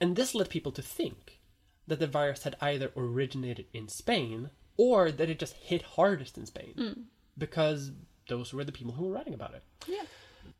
And 0.00 0.16
this 0.16 0.34
led 0.34 0.50
people 0.50 0.72
to 0.72 0.82
think 0.82 1.40
that 1.86 1.98
the 1.98 2.06
virus 2.06 2.42
had 2.42 2.56
either 2.60 2.92
originated 2.96 3.66
in 3.72 3.88
Spain 3.88 4.50
or 4.76 5.10
that 5.10 5.30
it 5.30 5.38
just 5.38 5.54
hit 5.54 5.82
hardest 5.82 6.38
in 6.38 6.46
Spain 6.46 6.74
hmm. 6.76 7.00
because 7.36 7.92
those 8.28 8.52
were 8.52 8.64
the 8.64 8.72
people 8.72 8.92
who 8.92 9.06
were 9.06 9.14
writing 9.14 9.34
about 9.34 9.54
it. 9.54 9.62
Yeah. 9.86 10.04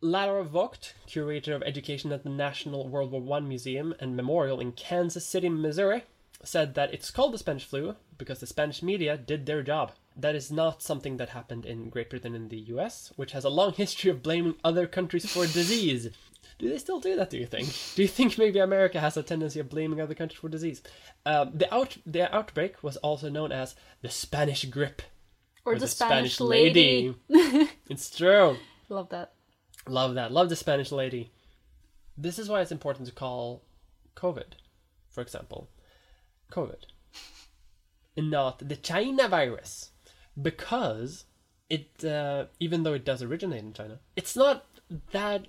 Lara 0.00 0.44
Vogt, 0.44 0.94
curator 1.06 1.54
of 1.54 1.62
education 1.62 2.12
at 2.12 2.22
the 2.22 2.30
National 2.30 2.88
World 2.88 3.10
War 3.10 3.36
I 3.36 3.40
Museum 3.40 3.94
and 3.98 4.16
Memorial 4.16 4.60
in 4.60 4.72
Kansas 4.72 5.26
City, 5.26 5.48
Missouri, 5.48 6.04
said 6.44 6.74
that 6.74 6.94
it's 6.94 7.10
called 7.10 7.34
the 7.34 7.38
Spanish 7.38 7.64
flu 7.64 7.96
because 8.16 8.38
the 8.38 8.46
Spanish 8.46 8.82
media 8.82 9.16
did 9.16 9.46
their 9.46 9.62
job. 9.62 9.92
That 10.16 10.34
is 10.34 10.50
not 10.50 10.82
something 10.82 11.16
that 11.16 11.30
happened 11.30 11.64
in 11.64 11.90
Great 11.90 12.10
Britain 12.10 12.34
and 12.34 12.50
the 12.50 12.58
US, 12.72 13.12
which 13.16 13.32
has 13.32 13.44
a 13.44 13.50
long 13.50 13.72
history 13.72 14.10
of 14.10 14.22
blaming 14.22 14.54
other 14.64 14.86
countries 14.86 15.30
for 15.30 15.46
disease. 15.46 16.08
Do 16.58 16.68
they 16.68 16.78
still 16.78 16.98
do 16.98 17.14
that, 17.16 17.30
do 17.30 17.38
you 17.38 17.46
think? 17.46 17.72
Do 17.94 18.02
you 18.02 18.08
think 18.08 18.36
maybe 18.36 18.58
America 18.58 18.98
has 18.98 19.16
a 19.16 19.22
tendency 19.22 19.60
of 19.60 19.68
blaming 19.68 20.00
other 20.00 20.14
countries 20.14 20.40
for 20.40 20.48
disease? 20.48 20.82
Um, 21.24 21.52
the, 21.54 21.72
out- 21.72 21.98
the 22.04 22.34
outbreak 22.34 22.82
was 22.82 22.96
also 22.96 23.30
known 23.30 23.52
as 23.52 23.76
the 24.02 24.08
Spanish 24.08 24.64
grip. 24.64 25.02
Or, 25.64 25.78
the, 25.78 25.86
Spanish, 25.86 26.40
lady. 26.40 27.14
it's 27.88 28.10
true. 28.10 28.56
Love 28.88 29.10
that. 29.10 29.34
Love 29.86 30.14
that. 30.14 30.32
Love 30.32 30.48
the 30.48 30.56
Spanish 30.56 30.90
lady. 30.90 31.30
This 32.16 32.38
is 32.38 32.48
why 32.48 32.60
it's 32.60 32.72
important 32.72 33.06
to 33.06 33.14
call 33.14 33.62
COVID, 34.16 34.54
for 35.10 35.20
example, 35.20 35.68
COVID, 36.50 36.84
and 38.16 38.30
not 38.30 38.66
the 38.66 38.76
China 38.76 39.28
virus, 39.28 39.90
because 40.40 41.26
it, 41.70 42.04
uh, 42.04 42.46
even 42.58 42.82
though 42.82 42.94
it 42.94 43.04
does 43.04 43.22
originate 43.22 43.60
in 43.60 43.72
China, 43.72 44.00
it's 44.16 44.34
not 44.34 44.66
that 45.12 45.46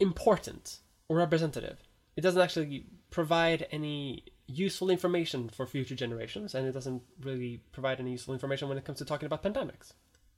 important 0.00 0.78
or 1.08 1.16
representative. 1.16 1.78
It 2.16 2.22
doesn't 2.22 2.40
actually 2.40 2.86
provide 3.10 3.66
any 3.70 4.24
useful 4.46 4.90
information 4.90 5.48
for 5.48 5.66
future 5.66 5.94
generations, 5.94 6.54
and 6.54 6.66
it 6.66 6.72
doesn't 6.72 7.02
really 7.20 7.62
provide 7.72 8.00
any 8.00 8.12
useful 8.12 8.34
information 8.34 8.68
when 8.68 8.78
it 8.78 8.84
comes 8.84 8.98
to 8.98 9.04
talking 9.04 9.26
about 9.26 9.42
pandemics. 9.42 9.92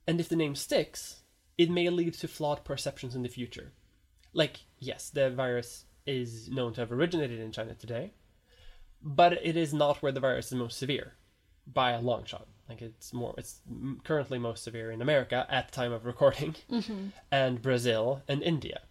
And 0.07 0.19
if 0.19 0.29
the 0.29 0.35
name 0.35 0.55
sticks, 0.55 1.21
it 1.57 1.69
may 1.69 1.89
lead 1.89 2.15
to 2.15 2.27
flawed 2.27 2.63
perceptions 2.63 3.15
in 3.15 3.21
the 3.21 3.29
future. 3.29 3.71
Like, 4.33 4.61
yes, 4.79 5.09
the 5.09 5.29
virus 5.29 5.85
is 6.05 6.49
known 6.49 6.73
to 6.73 6.81
have 6.81 6.91
originated 6.91 7.39
in 7.39 7.51
China 7.51 7.75
today, 7.75 8.13
but 9.01 9.33
it 9.33 9.55
is 9.55 9.73
not 9.73 10.01
where 10.01 10.11
the 10.11 10.19
virus 10.19 10.47
is 10.47 10.57
most 10.57 10.77
severe 10.77 11.13
by 11.71 11.91
a 11.91 12.01
long 12.01 12.25
shot. 12.25 12.47
Like 12.67 12.81
it's 12.81 13.13
more, 13.13 13.33
it's 13.37 13.61
currently 14.03 14.37
most 14.37 14.63
severe 14.63 14.91
in 14.91 15.01
America 15.01 15.45
at 15.49 15.67
the 15.67 15.75
time 15.75 15.91
of 15.91 16.05
recording, 16.05 16.55
mm-hmm. 16.69 17.07
and 17.31 17.61
Brazil 17.61 18.21
and 18.27 18.43
India. 18.43 18.81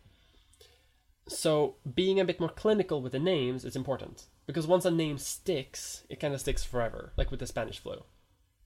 So 1.29 1.77
being 1.95 2.19
a 2.19 2.25
bit 2.25 2.41
more 2.41 2.49
clinical 2.49 3.03
with 3.03 3.13
the 3.13 3.19
names 3.19 3.65
is 3.65 3.77
important 3.77 4.27
because 4.47 4.67
once 4.67 4.85
a 4.85 4.91
name 4.91 5.19
sticks, 5.19 6.05
it 6.09 6.21
kind 6.21 6.35
of 6.35 6.41
sticks 6.41 6.65
forever. 6.65 7.13
Like 7.17 7.31
with 7.31 7.41
the 7.41 7.47
Spanish 7.47 7.79
flu, 7.79 8.03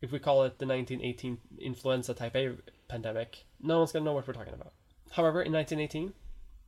if 0.00 0.12
we 0.12 0.18
call 0.18 0.44
it 0.44 0.58
the 0.58 0.66
1918 0.66 1.38
influenza 1.60 2.14
type 2.14 2.36
A 2.36 2.56
pandemic, 2.88 3.44
no 3.60 3.78
one's 3.78 3.92
gonna 3.92 4.04
know 4.04 4.12
what 4.12 4.26
we're 4.26 4.34
talking 4.34 4.54
about. 4.54 4.72
However, 5.12 5.42
in 5.42 5.52
1918, 5.52 6.14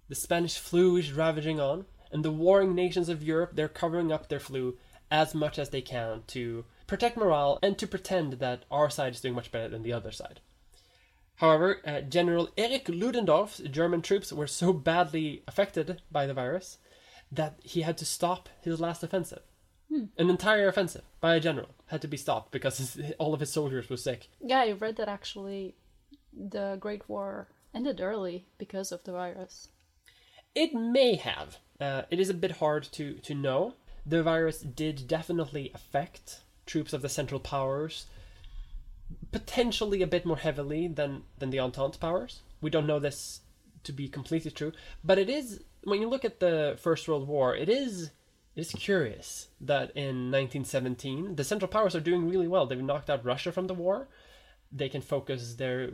the 0.09 0.15
Spanish 0.15 0.59
flu 0.59 0.97
is 0.97 1.13
ravaging 1.13 1.61
on, 1.61 1.87
and 2.13 2.25
the 2.25 2.31
warring 2.31 2.75
nations 2.75 3.09
of 3.09 3.23
Europe 3.23 3.53
they're 3.55 3.69
covering 3.69 4.13
up 4.13 4.29
their 4.29 4.41
flu 4.41 4.77
as 5.11 5.35
much 5.35 5.59
as 5.59 5.71
they 5.71 5.81
can 5.81 6.23
to 6.27 6.65
protect 6.87 7.17
morale 7.17 7.59
and 7.63 7.79
to 7.79 7.87
pretend 7.87 8.35
that 8.35 8.65
our 8.71 8.91
side 8.91 9.15
is 9.15 9.21
doing 9.21 9.35
much 9.35 9.51
better 9.53 9.69
than 9.69 9.83
the 9.83 9.93
other 9.93 10.11
side. 10.11 10.41
However, 11.37 11.80
uh, 11.85 12.01
General 12.01 12.49
Erich 12.57 12.89
Ludendorff's 12.89 13.59
German 13.59 14.03
troops 14.03 14.32
were 14.32 14.47
so 14.47 14.72
badly 14.72 15.43
affected 15.49 16.03
by 16.11 16.26
the 16.26 16.35
virus 16.35 16.78
that 17.32 17.59
he 17.62 17.82
had 17.82 17.99
to 17.99 18.05
stop 18.05 18.49
his 18.62 18.80
last 18.80 19.03
offensive. 19.03 19.43
An 19.91 20.30
entire 20.30 20.66
offensive 20.68 21.05
by 21.20 21.37
a 21.37 21.41
general 21.41 21.68
had 21.87 22.03
to 22.03 22.09
be 22.09 22.16
stopped 22.16 22.51
because 22.51 22.78
his, 22.78 23.12
all 23.18 23.32
of 23.35 23.41
his 23.41 23.53
soldiers 23.53 23.89
were 23.89 23.97
sick. 23.97 24.28
Yeah, 24.41 24.61
I 24.61 24.72
read 24.72 24.97
that 24.97 25.09
actually 25.09 25.76
the 26.32 26.76
Great 26.80 27.09
War 27.09 27.49
ended 27.72 28.01
early 28.01 28.47
because 28.59 28.91
of 28.91 29.05
the 29.05 29.12
virus. 29.12 29.68
It 30.55 30.74
may 30.74 31.16
have. 31.16 31.59
Uh, 31.80 32.03
it 32.11 32.18
is 32.18 32.30
a 32.30 32.35
bit 32.35 32.53
hard 32.53 32.85
to, 32.93 33.14
to 33.14 33.35
know. 33.35 33.74
The 34.07 34.22
virus 34.22 34.61
did 34.61 35.07
definitely 35.07 35.70
affect 35.74 36.43
troops 36.66 36.93
of 36.93 37.03
the 37.03 37.09
Central 37.09 37.41
Powers, 37.41 38.07
potentially 39.35 40.01
a 40.01 40.07
bit 40.07 40.24
more 40.24 40.37
heavily 40.37 40.87
than, 40.87 41.24
than 41.41 41.51
the 41.51 41.59
Entente 41.59 41.99
powers. 41.99 42.43
We 42.61 42.70
don't 42.70 42.87
know 42.87 43.01
this 43.01 43.41
to 43.82 43.93
be 43.93 44.07
completely 44.07 44.53
true, 44.53 44.70
but 45.03 45.18
it 45.18 45.28
is, 45.28 45.61
when 45.82 46.01
you 46.01 46.09
look 46.09 46.24
at 46.24 46.39
the 46.39 46.78
First 46.80 47.09
World 47.09 47.26
War, 47.26 47.57
it 47.57 47.68
is, 47.68 48.12
it 48.55 48.61
is 48.61 48.70
curious 48.70 49.49
that 49.61 49.91
in 49.97 50.30
1917, 50.30 51.35
the 51.35 51.43
Central 51.43 51.68
Powers 51.68 51.97
are 51.97 52.01
doing 52.01 52.30
really 52.30 52.47
well. 52.47 52.64
They've 52.64 52.80
knocked 52.80 53.11
out 53.11 53.24
Russia 53.24 53.51
from 53.51 53.66
the 53.66 53.74
war. 53.74 54.07
They 54.70 54.89
can 54.89 55.03
focus 55.03 55.57
their 55.57 55.91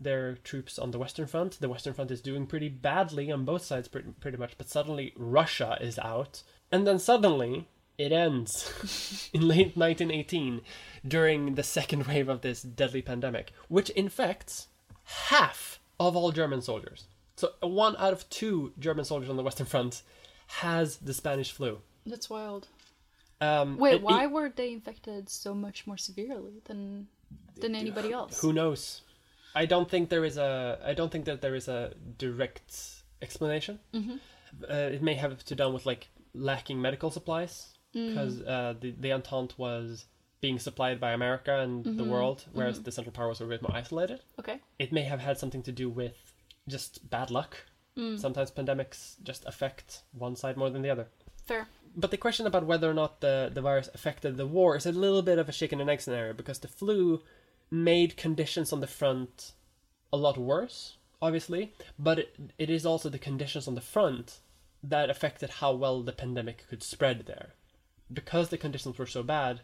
their 0.00 0.34
troops 0.42 0.78
on 0.80 0.90
the 0.90 0.98
Western 0.98 1.28
Front. 1.28 1.60
The 1.60 1.68
Western 1.68 1.94
Front 1.94 2.10
is 2.10 2.20
doing 2.20 2.46
pretty 2.46 2.68
badly 2.68 3.30
on 3.30 3.44
both 3.44 3.62
sides, 3.62 3.86
pretty, 3.86 4.10
pretty 4.18 4.36
much, 4.36 4.58
but 4.58 4.68
suddenly 4.68 5.12
Russia 5.16 5.78
is 5.80 5.96
out. 6.00 6.42
And 6.72 6.86
then 6.86 6.98
suddenly 6.98 7.68
it 7.98 8.12
ends 8.12 9.28
in 9.32 9.46
late 9.46 9.76
1918 9.76 10.62
during 11.06 11.54
the 11.56 11.62
second 11.62 12.06
wave 12.06 12.28
of 12.28 12.40
this 12.40 12.62
deadly 12.62 13.02
pandemic, 13.02 13.52
which 13.68 13.90
infects 13.90 14.68
half 15.04 15.80
of 15.98 16.16
all 16.16 16.30
German 16.32 16.62
soldiers. 16.62 17.06
So 17.36 17.52
one 17.60 17.96
out 17.98 18.12
of 18.12 18.28
two 18.30 18.72
German 18.78 19.04
soldiers 19.04 19.28
on 19.28 19.36
the 19.36 19.42
Western 19.42 19.66
Front 19.66 20.02
has 20.46 20.96
the 20.98 21.12
Spanish 21.12 21.52
flu. 21.52 21.78
That's 22.06 22.30
wild. 22.30 22.68
Um, 23.40 23.76
Wait, 23.78 23.94
it- 23.96 24.02
why 24.02 24.24
it- 24.24 24.30
were 24.30 24.48
they 24.48 24.72
infected 24.72 25.28
so 25.28 25.54
much 25.54 25.86
more 25.86 25.98
severely 25.98 26.62
than 26.64 27.08
than 27.60 27.74
anybody 27.74 28.12
else? 28.12 28.40
Who 28.40 28.52
knows? 28.52 29.02
I 29.54 29.66
don't 29.66 29.90
think 29.90 30.08
there 30.08 30.24
is 30.24 30.36
a. 30.36 30.78
I 30.84 30.94
don't 30.94 31.10
think 31.10 31.24
that 31.24 31.40
there 31.40 31.54
is 31.54 31.68
a 31.68 31.94
direct 32.16 33.02
explanation. 33.20 33.80
Mm-hmm. 33.92 34.16
Uh, 34.68 34.74
it 34.74 35.02
may 35.02 35.14
have 35.14 35.44
to 35.44 35.54
do 35.54 35.68
with 35.68 35.84
like 35.86 36.08
lacking 36.34 36.80
medical 36.80 37.10
supplies 37.10 37.77
Mm. 37.94 38.08
because 38.08 38.40
uh, 38.42 38.74
the 38.80 38.90
the 38.98 39.12
Entente 39.12 39.54
was 39.58 40.06
being 40.40 40.58
supplied 40.58 41.00
by 41.00 41.12
America 41.12 41.58
and 41.60 41.84
the 41.84 41.90
Mm-hmm. 41.90 42.10
world, 42.10 42.44
whereas 42.52 42.82
the 42.82 42.92
Central 42.92 43.12
Powers 43.12 43.40
were 43.40 43.46
a 43.46 43.48
bit 43.48 43.62
more 43.62 43.74
isolated. 43.74 44.20
Okay. 44.38 44.60
It 44.78 44.92
may 44.92 45.02
have 45.02 45.20
had 45.20 45.36
something 45.38 45.62
to 45.64 45.72
do 45.72 45.88
with 45.90 46.16
just 46.68 47.08
bad 47.10 47.30
luck. 47.30 47.56
Mm. 47.96 48.20
Sometimes 48.20 48.50
pandemics 48.52 49.14
just 49.24 49.44
affect 49.46 50.02
one 50.12 50.36
side 50.36 50.56
more 50.56 50.70
than 50.70 50.82
the 50.82 50.90
other. 50.90 51.06
Fair. 51.46 51.66
But 51.96 52.10
the 52.12 52.16
question 52.18 52.46
about 52.46 52.66
whether 52.66 52.88
or 52.88 52.94
not 52.94 53.20
the, 53.20 53.50
the 53.52 53.62
virus 53.62 53.88
affected 53.94 54.36
the 54.36 54.46
war 54.46 54.76
is 54.76 54.86
a 54.86 54.92
little 54.92 55.22
bit 55.22 55.38
of 55.38 55.48
a 55.48 55.52
chicken 55.52 55.80
and 55.80 55.90
egg 55.90 56.00
scenario 56.02 56.32
because 56.34 56.60
the 56.60 56.68
flu 56.68 57.22
made 57.70 58.16
conditions 58.16 58.72
on 58.72 58.80
the 58.80 58.86
front 58.86 59.52
a 60.12 60.16
lot 60.16 60.38
worse, 60.38 60.98
obviously, 61.20 61.72
but 61.98 62.18
it, 62.20 62.36
it 62.58 62.70
is 62.70 62.86
also 62.86 63.08
the 63.08 63.18
conditions 63.18 63.66
on 63.66 63.74
the 63.74 63.80
front 63.80 64.38
that 64.84 65.10
affected 65.10 65.50
how 65.50 65.72
well 65.72 66.02
the 66.02 66.12
pandemic 66.12 66.64
could 66.68 66.82
spread 66.84 67.26
there. 67.26 67.54
Because 68.12 68.48
the 68.48 68.58
conditions 68.58 68.98
were 68.98 69.06
so 69.06 69.22
bad, 69.22 69.60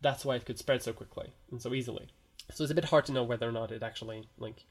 that's 0.00 0.24
why 0.24 0.36
it 0.36 0.44
could 0.44 0.58
spread 0.58 0.82
so 0.82 0.92
quickly 0.92 1.32
and 1.50 1.60
so 1.62 1.74
easily. 1.74 2.08
So 2.52 2.64
it's 2.64 2.70
a 2.70 2.74
bit 2.74 2.86
hard 2.86 3.06
to 3.06 3.12
know 3.12 3.24
whether 3.24 3.48
or 3.48 3.52
not 3.52 3.72
it 3.72 3.82
actually 3.82 4.28
like 4.38 4.64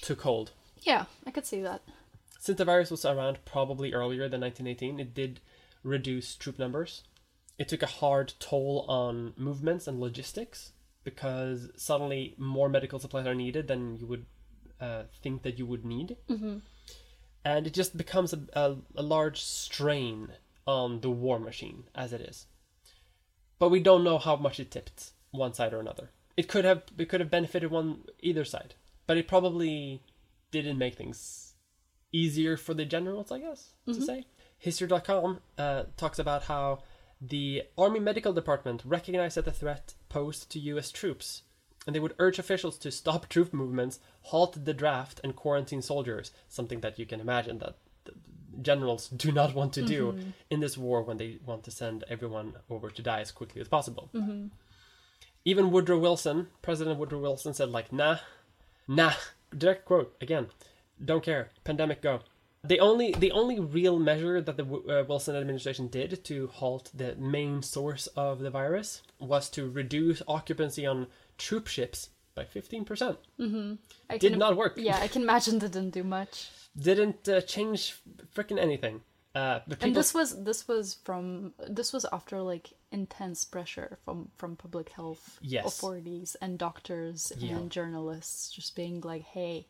took 0.00 0.22
hold. 0.22 0.52
Yeah, 0.82 1.06
I 1.26 1.30
could 1.30 1.46
see 1.46 1.62
that. 1.62 1.82
Since 2.38 2.58
the 2.58 2.64
virus 2.64 2.90
was 2.90 3.04
around 3.04 3.38
probably 3.44 3.92
earlier 3.92 4.28
than 4.28 4.40
1918, 4.40 5.00
it 5.00 5.14
did 5.14 5.40
reduce 5.82 6.36
troop 6.36 6.58
numbers. 6.58 7.02
It 7.58 7.68
took 7.68 7.82
a 7.82 7.86
hard 7.86 8.34
toll 8.38 8.84
on 8.88 9.34
movements 9.36 9.88
and 9.88 9.98
logistics 9.98 10.72
because 11.02 11.70
suddenly 11.76 12.34
more 12.38 12.68
medical 12.68 13.00
supplies 13.00 13.26
are 13.26 13.34
needed 13.34 13.66
than 13.66 13.96
you 13.96 14.06
would 14.06 14.26
uh, 14.80 15.04
think 15.22 15.42
that 15.42 15.58
you 15.58 15.66
would 15.66 15.84
need. 15.84 16.16
Mm-hmm. 16.30 16.58
And 17.44 17.66
it 17.66 17.74
just 17.74 17.96
becomes 17.96 18.32
a, 18.32 18.40
a, 18.52 18.76
a 18.94 19.02
large 19.02 19.40
strain 19.40 20.28
on 20.68 21.00
the 21.00 21.10
war 21.10 21.40
machine 21.40 21.84
as 21.94 22.12
it 22.12 22.20
is. 22.20 22.46
But 23.58 23.70
we 23.70 23.80
don't 23.80 24.04
know 24.04 24.18
how 24.18 24.36
much 24.36 24.60
it 24.60 24.70
tipped 24.70 25.12
one 25.30 25.54
side 25.54 25.72
or 25.72 25.80
another. 25.80 26.10
It 26.36 26.46
could 26.46 26.64
have 26.64 26.82
it 26.96 27.08
could 27.08 27.20
have 27.20 27.30
benefited 27.30 27.70
one 27.70 28.04
either 28.20 28.44
side, 28.44 28.74
but 29.06 29.16
it 29.16 29.26
probably 29.26 30.02
didn't 30.52 30.78
make 30.78 30.94
things 30.94 31.54
easier 32.12 32.56
for 32.56 32.74
the 32.74 32.84
generals, 32.84 33.32
I 33.32 33.38
guess, 33.38 33.70
to 33.86 34.00
say. 34.00 34.26
History.com 34.58 35.40
uh, 35.56 35.84
talks 35.96 36.18
about 36.18 36.44
how 36.44 36.82
the 37.20 37.62
Army 37.76 38.00
Medical 38.00 38.32
Department 38.32 38.82
recognized 38.84 39.36
that 39.36 39.44
the 39.44 39.50
threat 39.50 39.94
posed 40.08 40.50
to 40.50 40.60
US 40.60 40.90
troops, 40.90 41.42
and 41.86 41.96
they 41.96 42.00
would 42.00 42.14
urge 42.18 42.38
officials 42.38 42.78
to 42.78 42.90
stop 42.90 43.28
troop 43.30 43.52
movements, 43.52 43.98
halt 44.22 44.64
the 44.64 44.74
draft, 44.74 45.20
and 45.24 45.34
quarantine 45.34 45.82
soldiers, 45.82 46.30
something 46.48 46.80
that 46.80 46.98
you 46.98 47.06
can 47.06 47.20
imagine 47.20 47.58
that 47.58 47.76
generals 48.62 49.08
do 49.24 49.32
not 49.32 49.54
want 49.54 49.72
to 49.74 49.82
do 49.82 50.12
mm-hmm. 50.12 50.30
in 50.50 50.60
this 50.60 50.76
war 50.76 51.02
when 51.02 51.16
they 51.16 51.38
want 51.44 51.64
to 51.64 51.70
send 51.70 52.04
everyone 52.08 52.54
over 52.70 52.90
to 52.90 53.02
die 53.02 53.20
as 53.20 53.30
quickly 53.30 53.60
as 53.60 53.68
possible. 53.68 54.10
Mm-hmm. 54.14 54.46
Even 55.44 55.70
Woodrow 55.70 55.98
Wilson, 55.98 56.48
President 56.62 56.98
Woodrow 56.98 57.20
Wilson, 57.20 57.54
said 57.54 57.70
like, 57.70 57.92
"Nah, 57.92 58.18
nah." 58.86 59.12
Direct 59.56 59.86
quote 59.86 60.14
again. 60.20 60.48
Don't 61.02 61.22
care. 61.22 61.50
Pandemic 61.64 62.02
go. 62.02 62.20
The 62.64 62.80
only 62.80 63.12
the 63.12 63.30
only 63.30 63.60
real 63.60 63.98
measure 63.98 64.40
that 64.40 64.56
the 64.56 64.64
uh, 64.64 65.04
Wilson 65.08 65.36
administration 65.36 65.86
did 65.88 66.24
to 66.24 66.48
halt 66.48 66.90
the 66.92 67.14
main 67.16 67.62
source 67.62 68.08
of 68.08 68.40
the 68.40 68.50
virus 68.50 69.02
was 69.20 69.48
to 69.50 69.70
reduce 69.70 70.22
occupancy 70.26 70.84
on 70.84 71.06
troop 71.38 71.68
ships 71.68 72.10
by 72.34 72.44
fifteen 72.44 72.84
percent. 72.84 73.18
Mm-hmm. 73.38 73.74
I 74.10 74.18
Did 74.18 74.32
can- 74.32 74.38
not 74.38 74.56
work. 74.56 74.74
Yeah, 74.76 74.98
I 75.00 75.08
can 75.08 75.22
imagine 75.22 75.60
that 75.60 75.72
didn't 75.72 75.94
do 75.94 76.04
much. 76.04 76.50
Didn't 76.80 77.28
uh, 77.28 77.40
change 77.42 77.96
freaking 78.34 78.58
anything. 78.58 79.00
Uh, 79.34 79.60
the 79.66 79.76
And 79.80 79.94
this 79.94 80.14
was 80.14 80.42
this 80.44 80.66
was 80.66 80.94
from 81.04 81.52
this 81.68 81.92
was 81.92 82.06
after 82.12 82.40
like 82.40 82.72
intense 82.90 83.44
pressure 83.44 83.98
from 84.04 84.30
from 84.36 84.56
public 84.56 84.88
health 84.90 85.38
Yes. 85.42 85.66
authorities 85.66 86.36
and 86.40 86.58
doctors 86.58 87.32
Yeah. 87.36 87.56
and 87.56 87.70
journalists 87.70 88.50
just 88.50 88.74
being 88.74 89.00
like, 89.02 89.22
"Hey, 89.22 89.66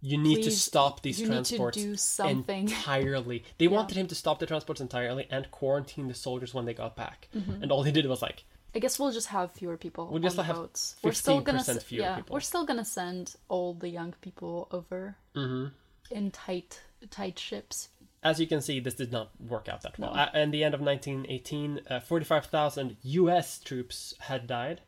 you 0.00 0.18
need 0.18 0.42
to 0.44 0.50
stop 0.50 1.00
these 1.02 1.18
you 1.20 1.26
need 1.28 1.44
to 1.46 1.56
transports 1.56 1.78
do 1.78 1.96
something." 1.96 2.68
entirely. 2.68 3.44
They 3.58 3.68
wanted 3.68 3.96
him 3.96 4.06
to 4.08 4.14
stop 4.14 4.38
the 4.38 4.46
transports 4.46 4.80
entirely 4.80 5.26
and 5.30 5.50
quarantine 5.50 6.08
the 6.08 6.14
soldiers 6.14 6.52
when 6.54 6.64
they 6.66 6.74
got 6.74 6.94
back. 6.94 7.28
Mm-hmm. 7.34 7.62
And 7.62 7.72
all 7.72 7.82
he 7.84 7.92
did 7.92 8.06
was 8.06 8.20
like, 8.22 8.44
I 8.76 8.80
guess 8.80 8.98
we'll 8.98 9.12
just 9.12 9.28
have 9.28 9.52
fewer 9.52 9.76
people 9.78 10.08
We'll 10.10 10.20
just 10.22 10.38
on 10.38 10.44
have 10.44 10.56
boats. 10.56 10.96
We're 11.02 11.12
still 11.12 11.40
gonna 11.40 11.60
15% 11.60 11.82
fewer 11.82 12.02
yeah, 12.02 12.16
people. 12.16 12.34
we're 12.34 12.40
still 12.40 12.66
gonna 12.66 12.84
send 12.84 13.36
all 13.48 13.72
the 13.74 13.88
young 13.88 14.12
people 14.20 14.68
over 14.70 15.16
Mm-hmm. 15.34 15.68
In 16.10 16.30
tight 16.30 16.82
tight 17.10 17.38
ships. 17.38 17.88
as 18.22 18.40
you 18.40 18.46
can 18.46 18.60
see, 18.62 18.80
this 18.80 18.94
did 18.94 19.12
not 19.12 19.30
work 19.40 19.68
out 19.68 19.82
that 19.82 19.98
well. 19.98 20.14
At, 20.16 20.34
at 20.34 20.50
the 20.50 20.64
end 20.64 20.74
of 20.74 20.80
1918, 20.80 21.80
uh, 21.90 22.00
45,000 22.00 22.96
U.S. 23.02 23.58
troops 23.60 24.14
had 24.20 24.46
died. 24.46 24.80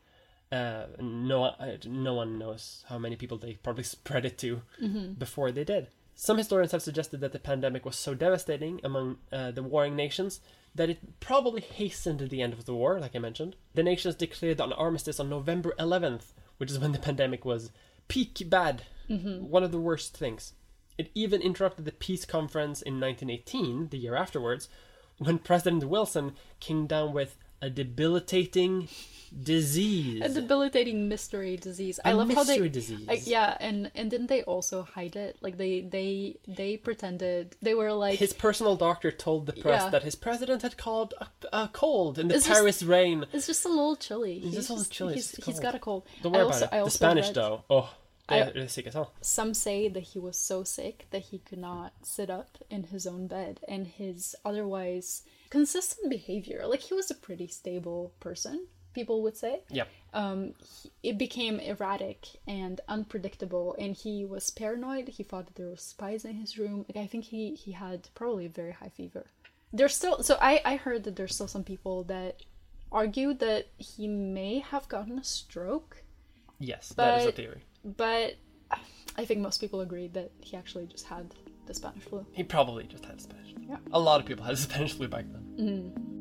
Uh, 0.50 0.84
no, 1.00 1.44
uh, 1.44 1.76
no 1.86 2.14
one 2.14 2.38
knows 2.38 2.84
how 2.88 2.98
many 2.98 3.16
people 3.16 3.36
they 3.36 3.54
probably 3.62 3.84
spread 3.96 4.24
it 4.24 4.38
to 4.38 4.62
before 5.18 5.52
they 5.52 5.64
did. 5.64 5.88
Some 6.14 6.38
historians 6.38 6.72
have 6.72 6.80
suggested 6.80 7.20
that 7.20 7.32
the 7.32 7.38
pandemic 7.38 7.84
was 7.84 7.96
so 7.96 8.14
devastating 8.14 8.80
among 8.82 9.18
uh, 9.30 9.50
the 9.50 9.62
warring 9.62 9.94
nations 9.96 10.40
that 10.74 10.88
it 10.88 11.20
probably 11.20 11.60
hastened 11.60 12.20
the 12.20 12.40
end 12.40 12.54
of 12.54 12.64
the 12.64 12.74
war, 12.74 12.98
like 12.98 13.14
I 13.14 13.18
mentioned. 13.18 13.56
The 13.74 13.82
nations 13.82 14.14
declared 14.14 14.60
an 14.60 14.72
armistice 14.72 15.20
on 15.20 15.28
November 15.28 15.74
11th, 15.78 16.32
which 16.56 16.70
is 16.70 16.78
when 16.78 16.92
the 16.92 16.98
pandemic 17.08 17.44
was 17.44 17.70
peak 18.08 18.42
bad, 18.48 18.82
one 19.08 19.62
of 19.62 19.72
the 19.72 19.80
worst 19.80 20.16
things. 20.16 20.54
It 20.98 21.10
even 21.14 21.42
interrupted 21.42 21.84
the 21.84 21.92
peace 21.92 22.24
conference 22.24 22.80
in 22.82 23.00
1918, 23.00 23.88
the 23.90 23.98
year 23.98 24.14
afterwards, 24.16 24.68
when 25.18 25.38
President 25.38 25.84
Wilson 25.84 26.32
came 26.60 26.86
down 26.86 27.12
with 27.12 27.36
a 27.60 27.68
debilitating 27.70 28.88
disease. 29.42 30.22
A 30.22 30.28
debilitating 30.28 31.08
mystery 31.08 31.56
disease. 31.56 31.98
A 32.04 32.08
I 32.08 32.12
love 32.12 32.28
how 32.32 32.44
they 32.44 32.52
mystery 32.58 32.68
disease. 32.68 33.26
Yeah, 33.28 33.56
and 33.60 33.90
and 33.94 34.10
didn't 34.10 34.28
they 34.28 34.42
also 34.42 34.82
hide 34.82 35.16
it? 35.16 35.36
Like 35.40 35.56
they 35.58 35.80
they 35.82 36.36
they 36.46 36.76
pretended 36.76 37.56
they 37.60 37.74
were 37.74 37.92
like 37.92 38.18
his 38.18 38.32
personal 38.32 38.76
doctor 38.76 39.10
told 39.10 39.46
the 39.46 39.52
press 39.52 39.82
Yeah. 39.84 39.90
that 39.90 40.02
his 40.02 40.14
president 40.14 40.62
had 40.62 40.76
caught 40.76 41.12
a, 41.20 41.26
a 41.52 41.68
cold 41.72 42.18
in 42.18 42.28
the 42.28 42.34
It's 42.36 42.46
just- 42.46 42.58
Paris 42.58 42.82
rain. 42.82 43.26
it's 43.32 43.46
just 43.46 43.64
a 43.64 43.68
little 43.68 43.96
chilly. 43.96 44.38
He's, 44.38 44.54
just 44.54 44.70
a 44.70 44.74
little 44.74 44.90
chilly, 44.90 45.14
He's, 45.14 45.34
it's 45.34 45.46
he's 45.46 45.60
got 45.60 45.74
a 45.74 45.78
cold. 45.78 46.06
Don't 46.22 46.32
worry 46.32 46.42
I 46.42 46.44
also, 46.44 46.64
about 46.66 46.74
I 46.76 46.80
it. 46.80 46.84
The 46.84 46.90
Spanish, 46.90 47.26
read- 47.26 47.34
though, 47.34 47.64
oh, 47.70 47.90
I- 48.28 48.42
they're, 48.44 48.52
they're 48.52 48.68
sick 48.68 48.86
as 48.86 48.94
hell. 48.94 49.12
Some 49.20 49.54
say 49.54 49.88
that 49.88 50.02
he 50.02 50.18
was 50.18 50.36
so 50.38 50.64
sick 50.64 51.06
that 51.10 51.22
he 51.22 51.38
could 51.38 51.58
not 51.58 51.92
sit 52.02 52.30
up 52.30 52.58
in 52.70 52.84
his 52.84 53.06
own 53.06 53.26
bed, 53.26 53.60
and 53.68 53.86
his 53.86 54.34
otherwise 54.44 55.22
consistent 55.50 56.10
behavior, 56.10 56.66
like 56.66 56.80
he 56.80 56.94
was 56.94 57.10
a 57.10 57.14
pretty 57.14 57.46
stable 57.46 58.12
person, 58.20 58.66
people 58.94 59.22
would 59.22 59.36
say. 59.36 59.60
Yep. 59.70 59.88
Um, 60.12 60.54
he, 60.82 60.90
it 61.02 61.18
became 61.18 61.60
erratic 61.60 62.26
and 62.46 62.80
unpredictable, 62.88 63.76
and 63.78 63.94
he 63.94 64.24
was 64.24 64.50
paranoid. 64.50 65.08
He 65.08 65.22
thought 65.22 65.46
that 65.46 65.54
there 65.56 65.68
were 65.68 65.76
spies 65.76 66.24
in 66.24 66.34
his 66.36 66.58
room. 66.58 66.84
Like 66.88 67.02
I 67.02 67.06
think 67.06 67.24
he 67.24 67.54
he 67.54 67.72
had 67.72 68.08
probably 68.14 68.46
a 68.46 68.50
very 68.50 68.72
high 68.72 68.88
fever. 68.88 69.26
There's 69.72 69.94
still 69.94 70.22
so 70.22 70.36
I 70.40 70.60
I 70.64 70.76
heard 70.76 71.04
that 71.04 71.16
there's 71.16 71.34
still 71.34 71.48
some 71.48 71.64
people 71.64 72.02
that 72.04 72.42
argue 72.90 73.34
that 73.34 73.66
he 73.78 74.06
may 74.08 74.60
have 74.60 74.88
gotten 74.88 75.18
a 75.18 75.24
stroke 75.24 76.02
Yes, 76.58 76.88
that 76.96 77.20
is 77.20 77.26
a 77.26 77.32
theory. 77.32 77.62
But 77.96 78.36
I 79.16 79.24
think 79.24 79.40
most 79.40 79.60
people 79.60 79.80
agree 79.80 80.08
that 80.08 80.32
he 80.40 80.56
actually 80.56 80.86
just 80.86 81.06
had 81.06 81.32
the 81.66 81.74
Spanish 81.74 82.02
flu. 82.02 82.26
He 82.32 82.42
probably 82.42 82.84
just 82.84 83.04
had 83.04 83.20
Spanish 83.20 83.54
flu. 83.54 83.64
Yeah. 83.68 83.76
A 83.92 84.00
lot 84.00 84.20
of 84.20 84.26
people 84.26 84.44
had 84.44 84.58
Spanish 84.66 84.94
flu 84.94 85.08
back 85.08 85.24
then. 85.30 85.42
Mm-hmm. 85.58 86.16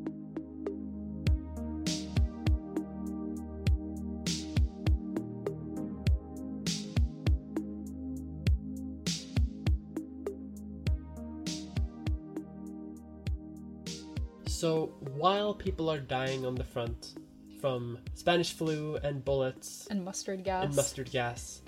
So 14.46 14.94
while 15.14 15.52
people 15.52 15.90
are 15.90 15.98
dying 15.98 16.46
on 16.46 16.54
the 16.54 16.64
front 16.64 17.14
from 17.60 17.98
Spanish 18.14 18.52
flu 18.52 18.96
and 18.96 19.24
bullets 19.24 19.86
And 19.90 20.04
mustard 20.04 20.44
gas. 20.44 20.64
and 20.64 20.76
mustard 20.76 21.10
gas, 21.10 21.62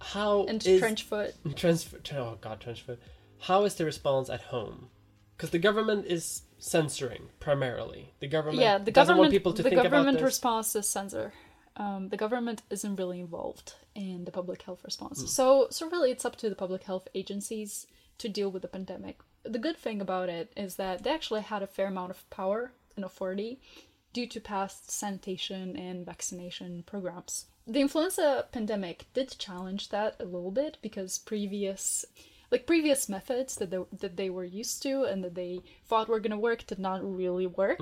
how 0.00 0.44
And 0.46 0.64
is- 0.66 0.80
trench 0.80 1.02
foot. 1.04 1.34
Oh 2.14 2.38
god, 2.40 2.60
transfer. 2.60 2.98
How 3.40 3.64
is 3.64 3.74
the 3.74 3.84
response 3.84 4.28
at 4.30 4.40
home? 4.40 4.88
Because 5.36 5.50
the 5.50 5.58
government 5.58 6.06
is 6.06 6.42
censoring 6.58 7.28
primarily. 7.40 8.14
The 8.20 8.28
government 8.28 8.60
Yeah, 8.60 8.78
the 8.78 8.90
government. 8.90 9.20
want 9.20 9.30
people 9.32 9.52
to 9.52 9.62
the 9.62 9.68
think 9.68 9.82
government 9.82 10.16
about 10.16 10.20
this. 10.20 10.34
response 10.34 10.74
is 10.74 10.88
censor. 10.88 11.32
Um, 11.76 12.08
the 12.08 12.16
government 12.16 12.62
isn't 12.70 12.96
really 12.96 13.20
involved 13.20 13.74
in 13.94 14.24
the 14.24 14.30
public 14.30 14.62
health 14.62 14.82
response. 14.82 15.20
Hmm. 15.20 15.26
So, 15.26 15.66
so 15.70 15.90
really, 15.90 16.10
it's 16.10 16.24
up 16.24 16.36
to 16.36 16.48
the 16.48 16.54
public 16.54 16.84
health 16.84 17.06
agencies 17.14 17.86
to 18.16 18.30
deal 18.30 18.50
with 18.50 18.62
the 18.62 18.68
pandemic. 18.68 19.18
The 19.44 19.58
good 19.58 19.76
thing 19.76 20.00
about 20.00 20.30
it 20.30 20.50
is 20.56 20.76
that 20.76 21.02
they 21.02 21.10
actually 21.10 21.42
had 21.42 21.62
a 21.62 21.66
fair 21.66 21.88
amount 21.88 22.10
of 22.12 22.28
power 22.30 22.72
and 22.96 23.04
authority 23.04 23.60
due 24.16 24.26
to 24.26 24.40
past 24.40 24.90
sanitation 24.90 25.76
and 25.76 26.06
vaccination 26.06 26.82
programs. 26.86 27.44
The 27.66 27.82
influenza 27.82 28.46
pandemic 28.50 29.04
did 29.12 29.36
challenge 29.38 29.90
that 29.90 30.16
a 30.18 30.24
little 30.24 30.50
bit 30.50 30.78
because 30.80 31.18
previous 31.18 32.06
like 32.50 32.64
previous 32.64 33.10
methods 33.10 33.56
that 33.56 33.70
they, 33.70 33.80
that 34.00 34.16
they 34.16 34.30
were 34.30 34.46
used 34.62 34.82
to 34.84 35.02
and 35.02 35.22
that 35.22 35.34
they 35.34 35.60
thought 35.84 36.08
were 36.08 36.20
going 36.20 36.30
to 36.30 36.38
work 36.38 36.66
did 36.66 36.78
not 36.78 37.00
really 37.04 37.46
work. 37.46 37.78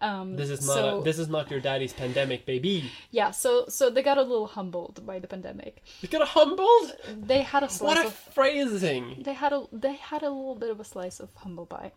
Um, 0.00 0.36
this 0.36 0.48
is 0.48 0.66
not. 0.66 0.74
so, 0.74 1.00
a, 1.00 1.02
this 1.02 1.18
is 1.18 1.28
not 1.28 1.50
your 1.50 1.60
daddy's 1.60 1.92
pandemic, 1.92 2.46
baby. 2.46 2.90
yeah, 3.10 3.30
so 3.32 3.66
so 3.68 3.90
they 3.90 4.02
got 4.10 4.16
a 4.16 4.22
little 4.22 4.46
humbled 4.46 5.04
by 5.04 5.18
the 5.18 5.26
pandemic. 5.26 5.82
They 6.00 6.08
got 6.08 6.26
humbled. 6.28 6.92
They 7.32 7.42
had 7.42 7.62
a 7.62 7.68
slice 7.68 7.96
What 7.96 8.04
a 8.04 8.06
of 8.06 8.14
phrasing. 8.14 9.22
they 9.22 9.34
had 9.34 9.52
a 9.52 9.64
they 9.70 9.96
had 9.96 10.22
a 10.22 10.30
little 10.30 10.54
bit 10.54 10.70
of 10.70 10.80
a 10.80 10.84
slice 10.84 11.20
of 11.20 11.28
humble 11.34 11.66
pie. 11.66 11.92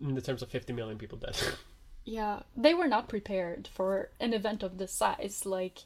In 0.00 0.14
the 0.14 0.22
terms 0.22 0.40
of 0.42 0.48
50 0.48 0.72
million 0.72 0.96
people 0.96 1.18
dead. 1.18 1.36
Yeah, 2.04 2.40
they 2.56 2.74
were 2.74 2.88
not 2.88 3.08
prepared 3.08 3.68
for 3.72 4.10
an 4.20 4.34
event 4.34 4.62
of 4.62 4.78
this 4.78 4.92
size. 4.92 5.46
Like, 5.46 5.80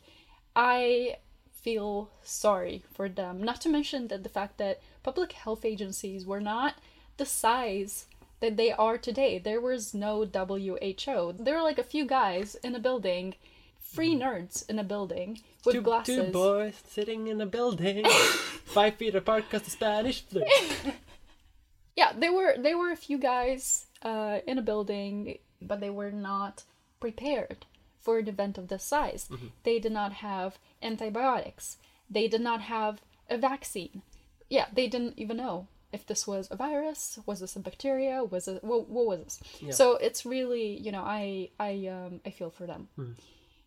I 0.57 1.16
feel 1.53 2.11
sorry 2.23 2.83
for 2.93 3.09
them. 3.09 3.43
Not 3.43 3.61
to 3.62 3.69
mention 3.69 4.09
that 4.09 4.23
the 4.23 4.29
fact 4.29 4.59
that 4.59 4.81
public 5.03 5.33
health 5.33 5.64
agencies 5.64 6.27
were 6.27 6.41
not 6.41 6.75
the 7.16 7.27
size 7.27 8.07
that 8.41 8.57
they 8.57 8.73
are 8.73 8.99
today. 8.99 9.39
There 9.39 9.61
was 9.61 9.95
no 9.95 10.25
WHO. 10.25 11.35
There 11.39 11.55
were 11.57 11.62
like 11.62 11.79
a 11.79 11.85
few 11.85 12.05
guys 12.07 12.57
in 12.62 12.75
a 12.75 12.81
building, 12.81 13.35
free 13.81 14.14
nerds 14.14 14.69
in 14.69 14.79
a 14.79 14.85
building 14.85 15.41
with 15.64 15.75
two, 15.75 15.83
glasses. 15.83 16.27
two 16.27 16.33
boys 16.33 16.75
sitting 16.89 17.29
in 17.29 17.41
a 17.41 17.47
building, 17.47 18.05
five 18.64 18.95
feet 18.95 19.14
apart 19.14 19.45
because 19.45 19.62
the 19.62 19.71
Spanish 19.71 20.23
flu. 20.23 20.43
yeah 21.97 22.12
they 22.16 22.31
were 22.31 22.55
they 22.57 22.77
were 22.77 22.93
a 22.93 22.97
few 22.97 23.19
guys 23.19 23.87
uh, 24.03 24.39
in 24.47 24.57
a 24.57 24.62
building 24.62 25.37
but 25.61 25.80
they 25.80 25.90
were 25.90 26.11
not 26.11 26.64
prepared 27.00 27.66
for 28.00 28.18
an 28.18 28.28
event 28.28 28.59
of 28.59 28.68
this 28.68 28.84
size. 28.84 29.28
Mm-hmm. 29.30 29.48
They 29.64 29.78
did 29.78 29.92
not 29.92 30.14
have 30.14 30.59
antibiotics. 30.82 31.78
They 32.11 32.28
did 32.28 32.40
not 32.40 32.62
have 32.62 33.00
a 33.28 33.36
vaccine. 33.36 34.02
Yeah 34.48 34.66
they 34.72 34.88
didn't 34.88 35.18
even 35.18 35.36
know 35.36 35.66
if 35.92 36.06
this 36.06 36.26
was 36.26 36.48
a 36.50 36.56
virus 36.56 37.18
was 37.24 37.40
this 37.40 37.56
a 37.56 37.61
bacteria 37.61 38.22
was 38.22 38.46
it 38.46 38.62
what, 38.62 38.88
what 38.88 39.06
was 39.06 39.40
this? 39.62 39.76
So 39.76 39.96
it's 39.96 40.26
really 40.26 40.78
you 40.78 40.92
know 40.92 41.02
i 41.02 41.48
i 41.59 41.86
um 41.86 42.20
i 42.24 42.30
feel 42.30 42.50
for 42.50 42.66
them. 42.66 42.88
Mm-hmm. 42.98 43.12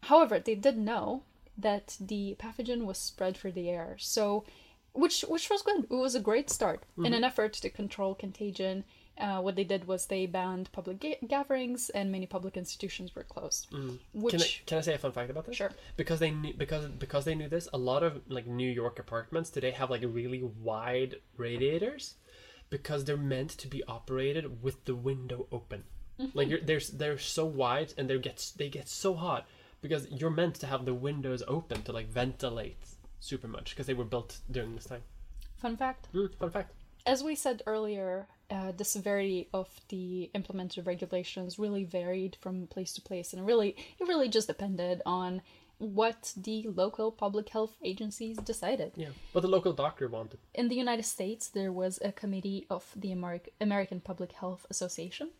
However, 0.03 0.39
they 0.39 0.55
did 0.55 0.77
know 0.77 1.23
that 1.57 1.97
the 1.99 2.35
pathogen 2.39 2.85
was 2.85 2.97
spread 2.97 3.37
through 3.37 3.51
the 3.53 3.69
air. 3.69 3.95
So, 3.99 4.43
which 4.93 5.21
which 5.21 5.49
was 5.49 5.61
good. 5.61 5.85
It 5.85 5.93
was 5.93 6.15
a 6.15 6.19
great 6.19 6.49
start 6.49 6.83
in 6.97 7.03
mm-hmm. 7.03 7.13
an 7.13 7.23
effort 7.23 7.53
to 7.53 7.69
control 7.69 8.15
contagion. 8.15 8.83
Uh, 9.17 9.39
what 9.39 9.55
they 9.55 9.63
did 9.63 9.85
was 9.85 10.07
they 10.07 10.25
banned 10.25 10.71
public 10.71 10.99
ga- 10.99 11.19
gatherings, 11.27 11.89
and 11.91 12.11
many 12.11 12.25
public 12.25 12.57
institutions 12.57 13.13
were 13.15 13.23
closed. 13.23 13.67
Which 14.13 14.31
Can 14.31 14.41
I, 14.41 14.47
can 14.65 14.77
I 14.79 14.81
say 14.81 14.93
a 14.93 14.97
fun 14.97 15.11
fact 15.11 15.29
about 15.29 15.45
this? 15.45 15.57
Sure. 15.57 15.71
Because 15.95 16.19
they 16.19 16.31
knew 16.31 16.53
because 16.53 16.85
because 16.87 17.25
they 17.25 17.35
knew 17.35 17.49
this, 17.49 17.67
a 17.73 17.77
lot 17.77 18.03
of 18.03 18.21
like 18.29 18.47
New 18.47 18.69
York 18.69 18.97
apartments 18.99 19.49
today 19.49 19.71
have 19.71 19.89
like 19.89 20.01
really 20.03 20.41
wide 20.41 21.17
radiators 21.37 22.15
because 22.69 23.05
they're 23.05 23.17
meant 23.17 23.51
to 23.51 23.67
be 23.67 23.83
operated 23.83 24.63
with 24.63 24.85
the 24.85 24.95
window 24.95 25.45
open. 25.51 25.83
Mm-hmm. 26.19 26.37
Like 26.37 26.49
you're, 26.49 26.61
they're 26.61 26.81
they're 26.93 27.17
so 27.19 27.45
wide 27.45 27.93
and 27.97 28.09
they 28.09 28.17
get 28.17 28.51
they 28.57 28.69
get 28.69 28.87
so 28.87 29.13
hot 29.13 29.45
because 29.81 30.07
you're 30.09 30.29
meant 30.31 30.55
to 30.55 30.67
have 30.67 30.85
the 30.85 30.93
windows 30.93 31.43
open 31.47 31.83
to 31.83 31.91
like 31.91 32.07
ventilate 32.09 32.77
super 33.19 33.47
much 33.47 33.71
because 33.71 33.85
they 33.85 33.93
were 33.93 34.05
built 34.05 34.39
during 34.49 34.73
this 34.75 34.85
time. 34.85 35.03
fun 35.57 35.77
fact. 35.77 36.07
Mm, 36.13 36.33
fun 36.35 36.49
fact. 36.49 36.71
As 37.05 37.23
we 37.23 37.35
said 37.35 37.63
earlier, 37.65 38.27
uh, 38.51 38.71
the 38.75 38.83
severity 38.83 39.47
of 39.53 39.69
the 39.89 40.29
implemented 40.35 40.85
regulations 40.85 41.57
really 41.57 41.85
varied 41.85 42.37
from 42.41 42.67
place 42.67 42.93
to 42.93 43.01
place, 43.01 43.31
and 43.33 43.41
it 43.41 43.45
really 43.45 43.75
it 43.99 44.07
really 44.07 44.29
just 44.29 44.47
depended 44.47 45.01
on 45.05 45.41
what 45.81 46.33
the 46.37 46.67
local 46.67 47.11
public 47.11 47.49
health 47.49 47.75
agencies 47.83 48.37
decided. 48.37 48.91
Yeah. 48.95 49.09
But 49.33 49.41
the 49.41 49.47
local 49.47 49.73
doctor 49.73 50.07
wanted. 50.07 50.39
In 50.53 50.67
the 50.67 50.75
United 50.75 51.05
States, 51.05 51.47
there 51.47 51.71
was 51.71 51.97
a 52.03 52.11
committee 52.11 52.67
of 52.69 52.85
the 52.95 53.09
Ameri- 53.09 53.49
American 53.59 53.99
Public 53.99 54.33
Health 54.33 54.67
Association, 54.69 55.31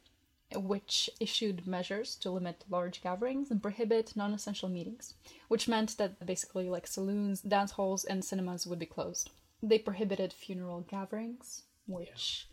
which 0.55 1.12
issued 1.20 1.68
measures 1.68 2.16
to 2.16 2.32
limit 2.32 2.66
large 2.70 3.03
gatherings 3.03 3.51
and 3.51 3.62
prohibit 3.62 4.16
non 4.16 4.34
essential 4.34 4.68
meetings, 4.68 5.14
which 5.47 5.68
meant 5.68 5.97
that 5.97 6.26
basically, 6.26 6.70
like 6.70 6.88
saloons, 6.88 7.41
dance 7.41 7.72
halls, 7.72 8.03
and 8.03 8.26
cinemas 8.26 8.66
would 8.66 8.80
be 8.80 8.86
closed. 8.88 9.30
They 9.62 9.78
prohibited 9.78 10.34
funeral 10.34 10.82
gatherings, 10.82 11.64
which, 11.86 12.47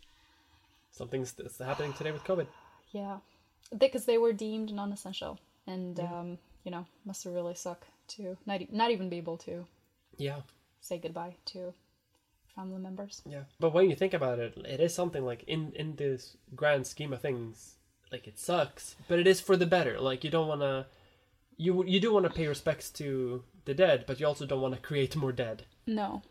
Something's 0.99 1.31
that's 1.31 1.57
happening 1.59 1.93
today 1.93 2.11
with 2.11 2.23
COVID. 2.25 2.47
yeah, 2.91 3.17
because 3.77 4.03
they 4.05 4.17
were 4.17 4.33
deemed 4.33 4.73
non 4.73 4.91
essential. 4.91 5.39
And, 5.65 5.97
um, 5.99 6.37
you 6.65 6.71
know, 6.71 6.85
must 7.05 7.23
have 7.23 7.33
really 7.33 7.55
suck 7.55 7.85
to 8.15 8.35
not, 8.45 8.61
e- 8.61 8.67
not 8.71 8.91
even 8.91 9.07
be 9.09 9.17
able 9.17 9.37
to 9.37 9.65
Yeah. 10.17 10.41
say 10.81 10.97
goodbye 10.97 11.35
to 11.51 11.73
family 12.55 12.79
members. 12.79 13.21
Yeah. 13.25 13.43
But 13.59 13.73
when 13.73 13.89
you 13.89 13.95
think 13.95 14.13
about 14.13 14.39
it, 14.39 14.57
it 14.65 14.79
is 14.81 14.93
something 14.93 15.23
like 15.23 15.43
in 15.43 15.71
in 15.81 15.95
this 15.95 16.35
grand 16.55 16.85
scheme 16.87 17.13
of 17.13 17.21
things, 17.21 17.75
like 18.11 18.27
it 18.27 18.37
sucks, 18.39 18.95
but 19.07 19.19
it 19.19 19.27
is 19.27 19.39
for 19.39 19.55
the 19.55 19.67
better. 19.77 19.95
Like 20.09 20.23
you 20.25 20.31
don't 20.31 20.47
want 20.49 20.61
to 20.61 20.87
you 21.65 21.85
you 21.85 21.99
do 22.01 22.11
want 22.13 22.25
to 22.25 22.33
pay 22.39 22.47
respects 22.47 22.89
to 22.99 23.43
the 23.65 23.73
dead, 23.73 24.03
but 24.07 24.19
you 24.19 24.25
also 24.27 24.45
don't 24.45 24.61
want 24.65 24.75
to 24.75 24.87
create 24.89 25.15
more 25.15 25.31
dead. 25.45 25.63
No. 25.85 26.23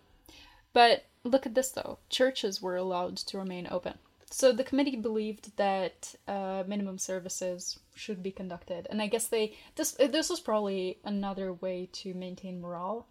But 0.73 1.05
look 1.25 1.47
at 1.47 1.55
this 1.55 1.71
though. 1.71 1.99
Churches 2.11 2.61
were 2.61 2.77
allowed 2.77 3.17
to 3.29 3.39
remain 3.39 3.69
open. 3.71 3.95
So 4.31 4.53
the 4.53 4.65
committee 4.65 4.97
believed 4.97 5.57
that 5.57 6.15
uh, 6.27 6.65
minimum 6.67 6.99
services 6.99 7.79
should 7.95 8.23
be 8.23 8.31
conducted, 8.31 8.87
and 8.91 9.01
I 9.01 9.07
guess 9.07 9.29
they 9.29 9.55
this 9.77 9.93
this 9.93 10.29
was 10.31 10.41
probably 10.41 10.99
another 11.05 11.53
way 11.53 11.89
to 11.93 12.15
maintain 12.15 12.61
morale. 12.61 13.07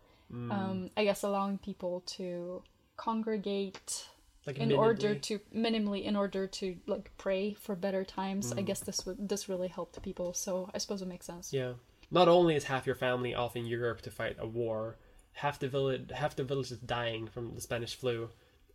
Um, 0.52 0.90
I 0.98 1.06
guess 1.06 1.24
allowing 1.24 1.58
people 1.58 2.04
to 2.18 2.62
congregate 2.98 4.08
Like 4.46 4.58
in 4.58 4.72
order 4.74 5.16
to 5.16 5.40
minimally 5.56 6.04
in 6.04 6.16
order 6.16 6.48
to 6.48 6.76
like 6.86 7.12
pray 7.18 7.54
for 7.54 7.76
better 7.76 8.04
times. 8.04 8.52
I 8.52 8.62
guess 8.62 8.82
this 8.82 9.06
would 9.06 9.30
this 9.30 9.48
really 9.48 9.70
helped 9.70 10.02
people. 10.02 10.34
So 10.34 10.70
I 10.74 10.80
suppose 10.80 11.02
it 11.02 11.08
makes 11.08 11.26
sense. 11.26 11.54
Yeah. 11.54 11.74
Not 12.12 12.28
only 12.28 12.56
is 12.56 12.66
half 12.66 12.86
your 12.86 12.96
family 12.96 13.36
off 13.36 13.56
in 13.56 13.66
Europe 13.66 14.02
to 14.02 14.12
fight 14.12 14.38
a 14.40 14.48
war, 14.48 14.98
half 15.34 15.60
the 15.60 15.68
village 15.70 16.12
half 16.14 16.36
the 16.36 16.44
village 16.44 16.72
is 16.72 16.80
dying 16.80 17.28
from 17.28 17.56
the 17.56 17.62
Spanish 17.62 17.96
flu, 17.96 18.30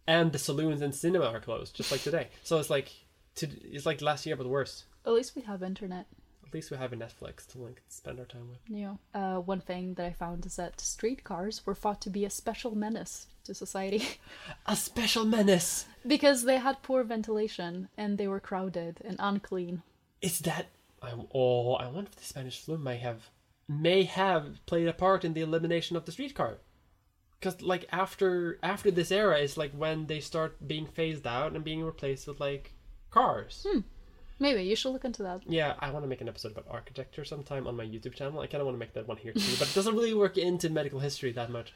and 0.06 0.32
the 0.32 0.38
saloons 0.38 0.82
and 0.82 0.94
cinema 0.94 1.26
are 1.26 1.40
closed, 1.40 1.74
just 1.76 1.90
like 1.92 2.02
today. 2.02 2.28
So 2.42 2.58
it's 2.58 2.70
like 2.70 2.90
to, 3.36 3.48
it's 3.64 3.86
like 3.86 4.00
last 4.02 4.26
year 4.26 4.36
but 4.36 4.46
worse. 4.48 4.84
At 5.06 5.12
least 5.12 5.34
we 5.36 5.42
have 5.42 5.62
internet. 5.62 6.06
At 6.46 6.54
least 6.54 6.70
we 6.70 6.76
have 6.76 6.92
a 6.92 6.96
Netflix 6.96 7.46
to 7.52 7.58
like 7.58 7.80
spend 7.88 8.18
our 8.18 8.26
time 8.26 8.48
with. 8.50 8.58
Yeah. 8.68 8.94
Uh, 9.14 9.38
one 9.40 9.60
thing 9.60 9.94
that 9.94 10.06
I 10.06 10.12
found 10.12 10.44
is 10.44 10.56
that 10.56 10.80
streetcars 10.80 11.64
were 11.64 11.74
thought 11.74 12.00
to 12.02 12.10
be 12.10 12.24
a 12.24 12.30
special 12.30 12.74
menace 12.74 13.26
to 13.44 13.54
society 13.54 14.06
A 14.66 14.76
special 14.76 15.24
menace. 15.24 15.86
because 16.06 16.44
they 16.44 16.58
had 16.58 16.82
poor 16.82 17.02
ventilation 17.04 17.88
and 17.96 18.18
they 18.18 18.28
were 18.28 18.38
crowded 18.38 19.00
and 19.04 19.16
unclean. 19.18 19.82
Is 20.20 20.40
that? 20.40 20.66
I, 21.02 21.12
oh, 21.34 21.74
I 21.74 21.86
wonder 21.88 22.10
if 22.10 22.16
the 22.16 22.24
Spanish 22.24 22.60
flu 22.60 22.78
may 22.78 22.98
have 22.98 23.30
may 23.68 24.04
have 24.04 24.64
played 24.66 24.86
a 24.86 24.92
part 24.92 25.24
in 25.24 25.32
the 25.32 25.40
elimination 25.40 25.96
of 25.96 26.04
the 26.04 26.12
streetcar. 26.12 26.58
Because 27.42 27.60
like 27.60 27.86
after 27.90 28.60
after 28.62 28.92
this 28.92 29.10
era 29.10 29.38
is 29.38 29.56
like 29.56 29.72
when 29.72 30.06
they 30.06 30.20
start 30.20 30.56
being 30.68 30.86
phased 30.86 31.26
out 31.26 31.54
and 31.54 31.64
being 31.64 31.82
replaced 31.82 32.28
with 32.28 32.38
like 32.38 32.72
cars. 33.10 33.66
Hmm. 33.68 33.80
Maybe 34.38 34.62
you 34.62 34.76
should 34.76 34.90
look 34.92 35.04
into 35.04 35.24
that. 35.24 35.42
Yeah, 35.48 35.74
I 35.80 35.90
want 35.90 36.04
to 36.04 36.08
make 36.08 36.20
an 36.20 36.28
episode 36.28 36.52
about 36.52 36.66
architecture 36.70 37.24
sometime 37.24 37.66
on 37.66 37.76
my 37.76 37.84
YouTube 37.84 38.14
channel. 38.14 38.38
I 38.40 38.46
kind 38.46 38.60
of 38.60 38.66
want 38.66 38.76
to 38.76 38.78
make 38.78 38.92
that 38.94 39.08
one 39.08 39.16
here 39.16 39.32
too, 39.32 39.56
but 39.58 39.68
it 39.68 39.74
doesn't 39.74 39.94
really 39.94 40.14
work 40.14 40.38
into 40.38 40.70
medical 40.70 41.00
history 41.00 41.32
that 41.32 41.50
much 41.50 41.72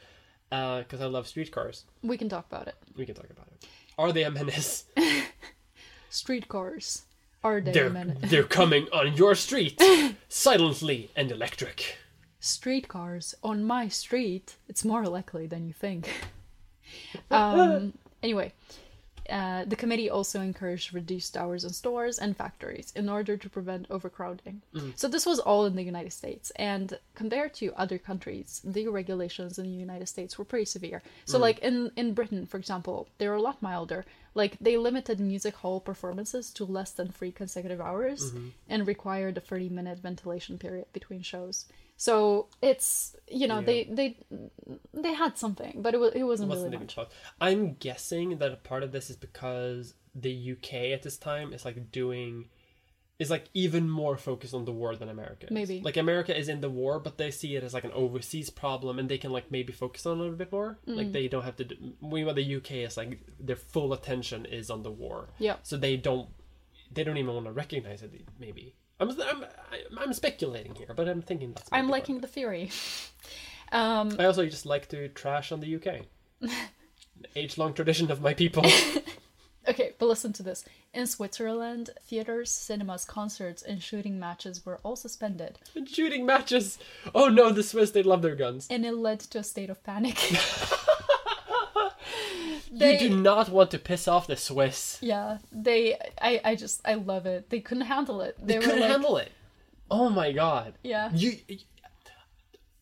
because 0.49 1.01
I 1.01 1.05
love 1.05 1.27
streetcars. 1.27 1.83
We 2.01 2.17
can 2.17 2.29
talk 2.29 2.45
about 2.49 2.67
it. 2.67 2.75
We 2.95 3.05
can 3.05 3.15
talk 3.15 3.29
about 3.29 3.47
it. 3.47 3.67
Are 3.97 4.13
they 4.13 4.23
a 4.23 4.31
menace? 4.31 4.85
Streetcars. 6.09 7.03
Are 7.43 7.61
they 7.61 7.71
a 7.71 7.73
They're 7.73 7.89
menace? 7.89 8.17
they're 8.31 8.43
coming 8.43 8.87
on 8.93 9.15
your 9.15 9.35
street 9.35 9.81
silently 10.29 11.11
and 11.15 11.31
electric. 11.31 11.97
Streetcars 12.39 13.35
on 13.43 13.63
my 13.63 13.87
street. 13.87 14.55
It's 14.69 14.85
more 14.85 15.05
likely 15.07 15.47
than 15.47 15.67
you 15.67 15.73
think. 15.73 16.09
um, 17.31 17.93
anyway, 18.23 18.53
uh, 19.29 19.65
the 19.65 19.75
committee 19.75 20.09
also 20.09 20.39
encouraged 20.39 20.93
reduced 20.93 21.35
hours 21.35 21.63
in 21.65 21.71
stores 21.71 22.17
and 22.17 22.37
factories 22.37 22.93
in 22.95 23.09
order 23.09 23.35
to 23.35 23.49
prevent 23.49 23.85
overcrowding. 23.89 24.61
So 24.95 25.07
this 25.09 25.25
was 25.25 25.39
all 25.39 25.65
in 25.65 25.75
the 25.75 25.83
United 25.83 26.13
States, 26.13 26.51
and 26.55 26.97
compared 27.15 27.53
to 27.55 27.73
other 27.75 27.97
countries, 27.97 28.61
the 28.63 28.87
regulations 28.87 29.59
in 29.59 29.65
the 29.65 29.77
United 29.77 30.07
States 30.07 30.37
were 30.37 30.45
pretty 30.45 30.65
severe. 30.65 31.01
So, 31.25 31.37
like 31.39 31.59
in 31.59 31.91
in 31.97 32.13
Britain, 32.13 32.45
for 32.45 32.57
example, 32.57 33.07
they 33.17 33.27
were 33.27 33.35
a 33.35 33.41
lot 33.41 33.61
milder. 33.61 34.05
Like 34.33 34.57
they 34.61 34.77
limited 34.77 35.19
music 35.19 35.55
hall 35.55 35.81
performances 35.81 36.51
to 36.51 36.63
less 36.63 36.91
than 36.91 37.11
three 37.11 37.31
consecutive 37.31 37.81
hours 37.81 38.31
and 38.69 38.87
required 38.87 39.37
a 39.37 39.41
thirty 39.41 39.67
minute 39.67 39.99
ventilation 39.99 40.57
period 40.57 40.85
between 40.93 41.21
shows. 41.21 41.65
So 41.97 42.47
it's 42.61 43.15
you 43.27 43.47
know 43.47 43.59
Yeah. 43.59 43.65
they 43.65 43.83
they 43.85 44.17
they 44.93 45.13
had 45.13 45.37
something, 45.37 45.81
but 45.81 45.93
it 45.95 45.97
was 45.97 46.13
it 46.13 46.23
wasn't, 46.23 46.49
wasn't 46.49 46.73
really 46.73 46.85
much. 46.85 46.97
I'm 47.41 47.73
guessing 47.73 48.37
that 48.37 48.51
a 48.51 48.55
part 48.55 48.83
of 48.83 48.91
this 48.91 49.09
is 49.09 49.15
because 49.15 49.95
the 50.15 50.51
UK 50.53 50.73
at 50.93 51.03
this 51.03 51.17
time 51.17 51.53
is 51.53 51.65
like 51.65 51.91
doing 51.91 52.49
is 53.19 53.31
like 53.31 53.45
even 53.55 53.89
more 53.89 54.15
focused 54.15 54.53
on 54.53 54.65
the 54.65 54.71
war 54.71 54.95
than 54.95 55.09
America. 55.09 55.47
Is. 55.47 55.51
Maybe. 55.51 55.81
like 55.81 55.97
America 55.97 56.37
is 56.37 56.49
in 56.49 56.61
the 56.61 56.69
war, 56.69 56.99
but 56.99 57.17
they 57.17 57.31
see 57.31 57.55
it 57.55 57.63
as 57.63 57.73
like 57.73 57.83
an 57.83 57.91
overseas 57.93 58.51
problem, 58.51 58.99
and 58.99 59.09
they 59.09 59.17
can 59.17 59.31
like 59.31 59.49
maybe 59.49 59.73
focus 59.73 60.05
on 60.05 60.17
it 60.17 60.19
a 60.19 60.21
little 60.21 60.37
bit 60.37 60.51
more. 60.51 60.77
Mm. 60.87 60.97
Like 60.97 61.11
they 61.13 61.27
don't 61.27 61.43
have 61.43 61.55
to. 61.55 61.63
Do, 61.63 61.75
meanwhile, 61.99 62.35
the 62.35 62.55
UK 62.57 62.71
is 62.71 62.95
like 62.95 63.19
their 63.39 63.55
full 63.55 63.91
attention 63.93 64.45
is 64.45 64.69
on 64.69 64.83
the 64.83 64.91
war. 64.91 65.29
Yeah. 65.39 65.55
So 65.63 65.77
they 65.77 65.97
don't 65.97 66.29
they 66.91 67.03
don't 67.03 67.17
even 67.17 67.33
want 67.33 67.47
to 67.47 67.51
recognize 67.51 68.03
it. 68.03 68.13
Maybe 68.39 68.75
I'm 68.99 69.09
I'm 69.21 69.45
I'm 69.97 70.13
speculating 70.13 70.75
here, 70.75 70.93
but 70.95 71.07
I'm 71.07 71.21
thinking 71.21 71.53
that's. 71.53 71.69
I'm 71.71 71.89
liking 71.89 72.19
the 72.21 72.27
theory. 72.27 72.71
Um. 73.71 74.15
I 74.19 74.25
also 74.25 74.45
just 74.45 74.65
like 74.65 74.87
to 74.89 75.09
trash 75.09 75.51
on 75.51 75.59
the 75.59 75.75
UK. 75.75 76.05
Age 77.35 77.57
long 77.57 77.73
tradition 77.73 78.09
of 78.11 78.21
my 78.21 78.33
people. 78.33 78.63
okay, 79.67 79.93
but 79.99 80.05
listen 80.05 80.33
to 80.33 80.43
this. 80.43 80.63
In 80.93 81.05
Switzerland, 81.07 81.89
theaters, 82.01 82.49
cinemas, 82.51 83.05
concerts, 83.05 83.61
and 83.61 83.81
shooting 83.81 84.19
matches 84.19 84.65
were 84.65 84.79
all 84.83 84.95
suspended, 84.95 85.59
And 85.75 85.87
shooting 85.89 86.25
matches. 86.25 86.77
Oh 87.13 87.27
no, 87.27 87.51
the 87.51 87.63
Swiss 87.63 87.91
they 87.91 88.03
love 88.03 88.21
their 88.21 88.35
guns. 88.35 88.67
and 88.69 88.85
it 88.85 88.93
led 88.93 89.19
to 89.19 89.39
a 89.39 89.43
state 89.43 89.69
of 89.69 89.83
panic. 89.83 90.17
you 92.85 92.97
They- 92.97 92.97
do 92.97 93.09
not 93.17 93.49
want 93.49 93.71
to 93.71 93.79
piss 93.79 94.07
off 94.07 94.27
the 94.27 94.35
Swiss. 94.37 94.97
yeah, 95.01 95.37
they. 95.51 95.97
I. 96.21 96.41
I 96.49 96.55
just. 96.55 96.81
I 96.85 96.93
love 96.95 97.25
it. 97.25 97.49
They 97.49 97.59
couldn't 97.59 97.85
handle 97.85 98.21
it. 98.21 98.35
They, 98.41 98.55
were 98.57 98.63
couldn't 98.65 98.81
like, 98.81 98.91
handle 98.91 99.17
it. 99.17 99.31
Oh 99.89 100.09
my 100.09 100.31
god. 100.31 100.73
Yeah. 100.83 101.09
You. 101.13 101.31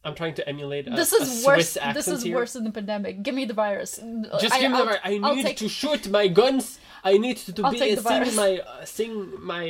I'm 0.04 0.14
trying 0.14 0.36
to 0.36 0.48
emulate 0.48 0.86
a, 0.88 0.92
This 0.92 1.14
a 1.14 1.22
is 1.24 1.44
Swiss 1.44 1.78
worse. 1.78 1.94
This 1.96 2.08
is 2.08 2.22
here. 2.24 2.36
worse 2.36 2.54
than 2.54 2.64
the 2.64 2.72
pandemic. 2.72 3.24
Give 3.24 3.34
me 3.34 3.46
the 3.46 3.56
virus. 3.56 4.00
Just 4.40 4.54
I, 4.54 4.60
give 4.60 4.72
me 4.72 4.78
I'll- 4.78 4.86
the 4.86 4.92
right. 4.92 5.00
I 5.04 5.18
need 5.36 5.46
take- 5.46 5.58
to 5.58 5.70
shoot 5.82 6.08
my 6.10 6.28
guns. 6.28 6.80
I 7.04 7.18
need 7.18 7.38
to, 7.38 7.54
to 7.54 7.70
be 7.72 7.96
sing 7.96 8.36
my 8.36 8.60
uh, 8.60 8.86
sing 8.86 9.14
my 9.54 9.64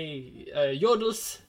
uh, 0.56 0.72
yodels 0.84 1.40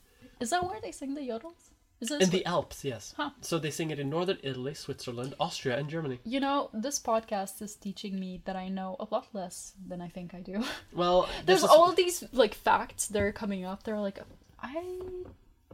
Is 0.41 0.51
that 0.51 0.63
where 0.67 0.81
they 0.81 0.91
sing 0.93 1.15
the 1.15 1.21
yodels? 1.21 1.71
Is 2.01 2.11
it 2.11 2.21
in 2.23 2.31
the 2.31 2.45
Alps. 2.45 2.85
Yes. 2.85 3.15
Huh. 3.17 3.31
So 3.41 3.59
they 3.59 3.71
sing 3.71 3.91
it 3.91 3.99
in 3.99 4.11
northern 4.11 4.39
Italy, 4.43 4.75
Switzerland, 4.75 5.35
Austria, 5.41 5.79
and 5.79 5.89
Germany. 5.89 6.19
You 6.25 6.41
know, 6.41 6.69
this 6.75 6.99
podcast 7.01 7.63
is 7.63 7.75
teaching 7.75 8.21
me 8.21 8.43
that 8.45 8.55
I 8.57 8.69
know 8.69 8.97
a 9.01 9.07
lot 9.11 9.29
less 9.33 9.73
than 9.89 10.01
I 10.03 10.09
think 10.09 10.35
I 10.35 10.41
do. 10.41 10.63
Well, 10.93 11.29
There's 11.47 11.63
is- 11.63 11.71
all 11.71 11.93
these 11.93 12.23
like 12.33 12.55
facts 12.55 13.09
that 13.09 13.23
are 13.23 13.33
coming 13.33 13.65
up. 13.65 13.83
They're 13.85 13.99
like, 13.99 14.19
I 14.63 15.01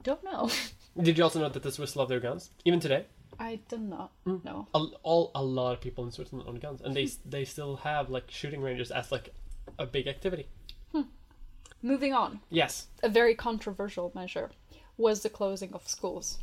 don't 0.04 0.22
know. 0.24 0.48
Did 1.02 1.18
you 1.18 1.24
also 1.24 1.40
know 1.40 1.48
that 1.48 1.62
the 1.62 1.72
Swiss 1.72 1.96
love 1.96 2.08
their 2.08 2.20
guns 2.20 2.50
even 2.64 2.78
today? 2.80 3.06
I 3.40 3.60
did 3.68 3.80
not 3.80 4.12
Mm. 4.26 4.44
know. 4.44 4.68
a, 4.74 4.78
all 5.02 5.30
a 5.34 5.42
lot 5.42 5.72
of 5.72 5.80
people 5.80 6.04
in 6.04 6.10
Switzerland 6.12 6.46
own 6.48 6.56
guns, 6.56 6.82
and 6.82 6.94
they 6.94 7.08
they 7.24 7.44
still 7.46 7.76
have 7.76 8.10
like 8.10 8.30
shooting 8.30 8.60
ranges 8.60 8.90
as 8.90 9.10
like 9.10 9.30
a 9.78 9.86
big 9.86 10.06
activity. 10.06 10.46
Moving 11.84 12.12
on, 12.12 12.38
Yes, 12.50 12.86
a 13.02 13.08
very 13.08 13.34
controversial 13.34 14.12
measure 14.14 14.50
was 14.96 15.22
the 15.22 15.30
closing 15.30 15.72
of 15.74 15.86
schools. 15.88 16.38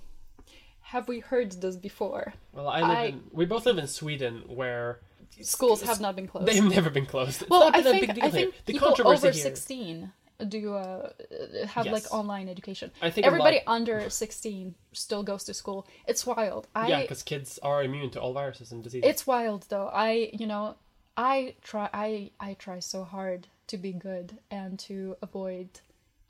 Have 0.82 1.08
we 1.08 1.20
heard 1.20 1.52
this 1.62 1.76
before? 1.76 2.34
well, 2.54 2.68
I 2.68 2.80
live 2.82 2.89
I- 2.97 3.04
in 3.06 3.24
we 3.32 3.45
both 3.45 3.66
live 3.66 3.78
in 3.78 3.88
Sweden 3.88 4.43
where 4.47 5.00
Schools 5.41 5.82
have 5.84 6.02
not 6.02 6.16
been 6.16 6.28
closed. 6.28 6.47
they've 6.47 6.64
never 6.64 6.89
been 6.89 7.06
closed. 7.06 7.41
It's 7.43 7.50
well, 7.50 7.62
not 7.70 7.76
I 7.76 7.82
been 7.82 7.88
a 7.88 7.91
think 7.91 8.08
big 8.08 8.16
deal 8.16 8.26
I 8.26 8.28
here. 8.30 8.39
think 8.52 8.66
The 8.66 8.74
people 8.74 8.88
controversy 8.89 9.28
over 9.28 9.34
here. 9.34 9.43
sixteen 9.43 10.12
do 10.47 10.74
uh, 10.76 11.10
have 11.68 11.86
Yes. 11.86 11.93
like 11.93 12.14
online 12.14 12.50
education. 12.50 12.91
I 13.02 13.10
think 13.12 13.28
everybody 13.28 13.58
lot- 13.58 13.76
under 13.76 14.10
sixteen 14.10 14.76
still 14.93 15.22
goes 15.24 15.43
to 15.45 15.54
school. 15.54 15.86
It's 16.08 16.26
wild. 16.26 16.68
I 16.76 16.88
Yeah, 16.88 17.02
because 17.02 17.22
kids 17.24 17.60
are 17.62 17.84
immune 17.84 18.10
to 18.12 18.20
all 18.22 18.34
viruses 18.34 18.72
and 18.72 18.84
diseases. 18.84 19.08
It's 19.10 19.28
wild 19.28 19.66
though. 19.70 19.89
I, 19.93 20.32
you 20.34 20.47
know, 20.47 20.76
I 21.16 21.56
try 21.62 21.89
I 21.93 22.32
I 22.39 22.56
try 22.56 22.80
so 22.80 23.04
hard 23.04 23.47
to 23.68 23.78
be 23.78 23.91
good 23.93 24.39
and 24.50 24.80
to 24.80 25.16
avoid 25.22 25.70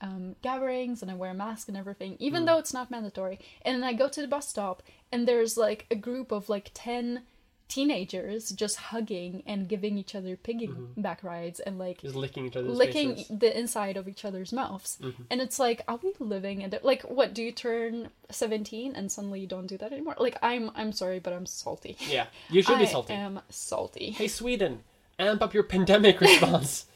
um, 0.02 0.36
gatherings 0.42 1.02
and 1.02 1.12
I 1.12 1.16
wear 1.16 1.32
a 1.32 1.34
mask 1.36 1.68
and 1.68 1.78
everything, 1.78 2.16
even 2.20 2.44
mm. 2.44 2.46
though 2.48 2.58
it's 2.58 2.74
not 2.74 2.92
mandatory. 2.92 3.40
And 3.64 3.76
then 3.76 3.84
I 3.84 3.94
go 3.94 4.08
to 4.08 4.22
the 4.22 4.28
bus 4.28 4.48
stop 4.48 4.84
and 5.12 5.28
there's 5.28 5.58
like 5.58 5.86
a 5.92 5.96
group 5.96 6.32
of 6.32 6.50
like 6.50 6.72
10 6.74 7.24
teenagers 7.70 8.50
just 8.50 8.78
hugging 8.78 9.44
and 9.46 9.70
giving 9.70 9.98
each 9.98 10.16
other 10.16 10.36
piggyback 10.36 10.98
mm-hmm. 10.98 11.28
rides 11.28 11.60
and 11.60 11.78
like 11.78 12.02
Just 12.02 12.16
licking 12.16 12.48
each 12.48 12.56
other's 12.56 12.76
licking 12.76 13.16
faces. 13.16 13.40
the 13.40 13.58
inside 13.58 13.96
of 13.96 14.08
each 14.08 14.26
other's 14.26 14.52
mouths. 14.52 14.98
Mm-hmm. 15.02 15.24
And 15.30 15.40
it's 15.40 15.60
like, 15.60 15.84
are 15.88 16.00
we 16.02 16.14
living 16.20 16.62
in 16.62 16.72
the, 16.72 16.80
like 16.84 17.04
what 17.04 17.34
do 17.34 17.44
you 17.44 17.52
turn 17.52 18.10
17 18.32 18.96
and 18.96 19.12
suddenly 19.12 19.40
you 19.40 19.48
don't 19.48 19.68
do 19.68 19.78
that 19.78 19.94
anymore? 19.94 20.16
Like 20.18 20.38
I'm 20.42 20.72
I'm 20.76 20.92
sorry, 20.92 21.20
but 21.20 21.32
I'm 21.32 21.46
salty. 21.46 21.96
Yeah, 22.10 22.26
you 22.50 22.64
should 22.64 22.80
be 22.80 22.88
salty 22.88 23.14
I 23.14 23.18
am 23.18 23.40
salty. 23.50 24.10
Hey, 24.12 24.28
Sweden, 24.28 24.82
amp 25.20 25.44
up 25.44 25.54
your 25.54 25.64
pandemic 25.64 26.20
response. 26.22 26.88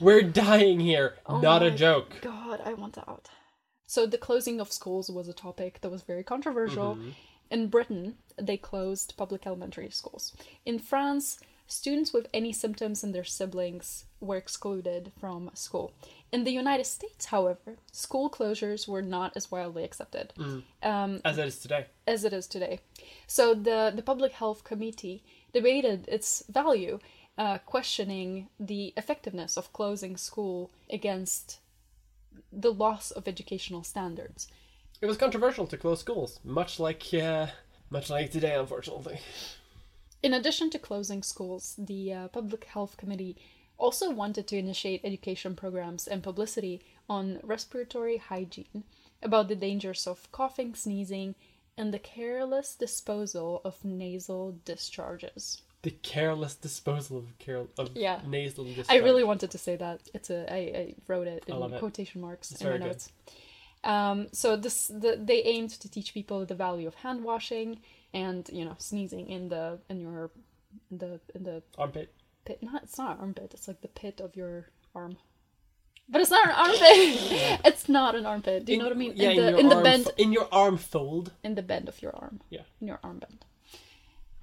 We're 0.00 0.22
dying 0.22 0.80
here. 0.80 1.14
Not 1.28 1.62
a 1.62 1.66
Oh 1.66 1.70
joke. 1.70 2.16
God, 2.22 2.60
I 2.64 2.72
want 2.74 2.96
out. 2.98 3.28
So 3.86 4.06
the 4.06 4.18
closing 4.18 4.60
of 4.60 4.72
schools 4.72 5.10
was 5.10 5.28
a 5.28 5.32
topic 5.32 5.80
that 5.80 5.90
was 5.90 6.02
very 6.02 6.22
controversial. 6.22 6.94
Mm-hmm. 6.96 7.10
In 7.50 7.68
Britain, 7.68 8.14
they 8.40 8.56
closed 8.56 9.14
public 9.16 9.46
elementary 9.46 9.90
schools. 9.90 10.32
In 10.64 10.78
France, 10.78 11.40
students 11.66 12.12
with 12.12 12.28
any 12.32 12.52
symptoms 12.52 13.02
in 13.02 13.10
their 13.12 13.24
siblings 13.24 14.04
were 14.20 14.36
excluded 14.36 15.10
from 15.18 15.50
school. 15.54 15.92
In 16.32 16.44
the 16.44 16.52
United 16.52 16.84
States, 16.86 17.26
however, 17.26 17.76
school 17.90 18.30
closures 18.30 18.86
were 18.86 19.02
not 19.02 19.32
as 19.36 19.50
widely 19.50 19.82
accepted 19.82 20.32
um, 20.82 21.20
As 21.24 21.38
it 21.38 21.46
is 21.48 21.58
today. 21.58 21.86
as 22.06 22.24
it 22.24 22.32
is 22.32 22.46
today. 22.46 22.78
So 23.26 23.54
the, 23.54 23.92
the 23.94 24.02
Public 24.02 24.32
Health 24.32 24.62
Committee 24.62 25.24
debated 25.52 26.06
its 26.06 26.44
value, 26.48 27.00
uh, 27.40 27.56
questioning 27.64 28.48
the 28.60 28.92
effectiveness 28.98 29.56
of 29.56 29.72
closing 29.72 30.14
school 30.14 30.70
against 30.90 31.58
the 32.52 32.70
loss 32.70 33.10
of 33.10 33.26
educational 33.26 33.82
standards. 33.82 34.46
It 35.00 35.06
was 35.06 35.16
controversial 35.16 35.66
to 35.68 35.78
close 35.78 36.00
schools, 36.00 36.38
much 36.44 36.78
like 36.78 37.02
uh, 37.14 37.46
much 37.88 38.10
like 38.10 38.30
today, 38.30 38.54
unfortunately. 38.56 39.20
In 40.22 40.34
addition 40.34 40.68
to 40.68 40.78
closing 40.78 41.22
schools, 41.22 41.76
the 41.78 42.12
uh, 42.12 42.28
Public 42.28 42.64
Health 42.64 42.98
Committee 42.98 43.38
also 43.78 44.10
wanted 44.10 44.46
to 44.48 44.58
initiate 44.58 45.00
education 45.02 45.56
programs 45.56 46.06
and 46.06 46.22
publicity 46.22 46.82
on 47.08 47.40
respiratory 47.42 48.18
hygiene, 48.18 48.84
about 49.22 49.48
the 49.48 49.56
dangers 49.56 50.06
of 50.06 50.30
coughing, 50.30 50.74
sneezing, 50.74 51.34
and 51.78 51.94
the 51.94 51.98
careless 51.98 52.74
disposal 52.74 53.62
of 53.64 53.82
nasal 53.82 54.58
discharges. 54.66 55.62
The 55.82 55.90
careless 56.02 56.54
disposal 56.56 57.16
of 57.18 57.38
carel- 57.38 57.68
of 57.78 57.96
Yeah. 57.96 58.20
nasal 58.26 58.64
discharge. 58.64 58.90
I 58.90 58.96
really 58.96 59.24
wanted 59.24 59.50
to 59.52 59.58
say 59.58 59.76
that. 59.76 60.00
It's 60.12 60.28
a 60.30 60.40
I, 60.52 60.56
I 60.82 60.94
wrote 61.08 61.26
it 61.26 61.44
in 61.48 61.54
it. 61.62 61.78
quotation 61.78 62.20
marks 62.20 62.50
It's 62.52 62.60
in 62.60 62.66
my 62.68 62.72
good. 62.78 62.86
notes. 62.86 63.12
Um, 63.82 64.28
so 64.32 64.56
this 64.56 64.88
the, 64.88 65.18
they 65.18 65.40
aimed 65.42 65.70
to 65.70 65.88
teach 65.90 66.12
people 66.12 66.44
the 66.44 66.54
value 66.54 66.86
of 66.86 66.96
hand 66.96 67.24
washing 67.24 67.80
and 68.12 68.48
you 68.52 68.64
know 68.66 68.74
sneezing 68.78 69.30
in 69.30 69.48
the 69.48 69.78
in 69.88 70.00
your 70.00 70.30
in 70.90 70.98
the 70.98 71.20
in 71.34 71.44
the 71.44 71.62
armpit. 71.78 72.12
pit. 72.44 72.58
Not 72.62 72.82
it's 72.82 72.98
not 72.98 73.18
armpit. 73.18 73.52
It's 73.54 73.66
like 73.66 73.80
the 73.80 73.88
pit 73.88 74.20
of 74.20 74.36
your 74.36 74.68
arm. 74.94 75.16
But 76.10 76.20
it's 76.20 76.30
not 76.30 76.44
an 76.46 76.54
armpit. 76.54 77.60
it's 77.64 77.88
not 77.88 78.14
an 78.16 78.26
armpit. 78.26 78.66
Do 78.66 78.72
you 78.72 78.78
know 78.78 78.84
what 78.84 78.92
I 78.92 78.96
mean? 78.98 79.12
Yeah, 79.16 79.30
in 79.30 79.36
the 79.36 79.50
your 79.52 79.60
in 79.60 79.68
the 79.70 79.74
arm 79.76 79.84
bend 79.84 80.10
in 80.18 80.32
your 80.32 80.48
arm 80.52 80.76
fold. 80.76 81.32
in 81.42 81.54
the 81.54 81.62
bend 81.62 81.88
of 81.88 82.02
your 82.02 82.14
arm. 82.14 82.40
Yeah. 82.50 82.62
In 82.82 82.88
your 82.88 83.00
arm 83.02 83.18
bend. 83.20 83.46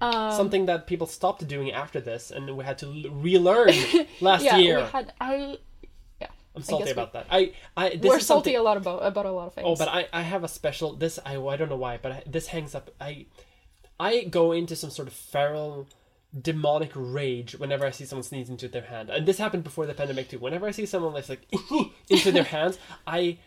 Um, 0.00 0.32
Something 0.32 0.66
that 0.66 0.86
people 0.86 1.06
stopped 1.08 1.46
doing 1.48 1.72
after 1.72 2.00
this, 2.00 2.30
and 2.30 2.56
we 2.56 2.64
had 2.64 2.78
to 2.78 2.86
l- 2.86 3.10
relearn 3.10 3.72
last 4.20 4.44
yeah, 4.44 4.56
year. 4.56 4.78
we 4.78 4.84
had 4.90 5.12
I. 5.20 5.58
Yeah, 6.20 6.28
I'm 6.54 6.62
salty 6.62 6.84
guess 6.84 6.94
we- 6.94 7.02
about 7.02 7.12
that. 7.14 7.26
I, 7.30 7.52
I 7.76 7.88
this 7.96 8.08
we're 8.08 8.20
salty 8.20 8.54
a 8.54 8.62
lot 8.62 8.76
about 8.76 8.98
about 9.04 9.26
a 9.26 9.32
lot 9.32 9.48
of 9.48 9.54
things. 9.54 9.66
Oh, 9.68 9.74
but 9.76 9.88
I, 9.88 10.06
I 10.12 10.22
have 10.22 10.44
a 10.44 10.48
special 10.48 10.94
this 10.94 11.18
I, 11.26 11.36
I 11.36 11.56
don't 11.56 11.68
know 11.68 11.76
why, 11.76 11.98
but 12.00 12.12
I, 12.12 12.22
this 12.26 12.46
hangs 12.48 12.74
up. 12.76 12.90
I 13.00 13.26
I 13.98 14.22
go 14.24 14.52
into 14.52 14.76
some 14.76 14.90
sort 14.90 15.08
of 15.08 15.14
feral 15.14 15.88
demonic 16.42 16.92
rage 16.94 17.56
whenever 17.58 17.86
I 17.86 17.90
see 17.90 18.04
someone 18.04 18.22
sneeze 18.22 18.50
into 18.50 18.68
their 18.68 18.82
hand, 18.82 19.10
and 19.10 19.26
this 19.26 19.38
happened 19.38 19.64
before 19.64 19.86
the 19.86 19.94
pandemic 19.94 20.28
too. 20.28 20.38
Whenever 20.38 20.68
I 20.68 20.70
see 20.70 20.86
someone 20.86 21.14
that's 21.14 21.28
like 21.28 21.42
into 22.08 22.30
their 22.30 22.42
hands, 22.56 22.78
I 23.06 23.38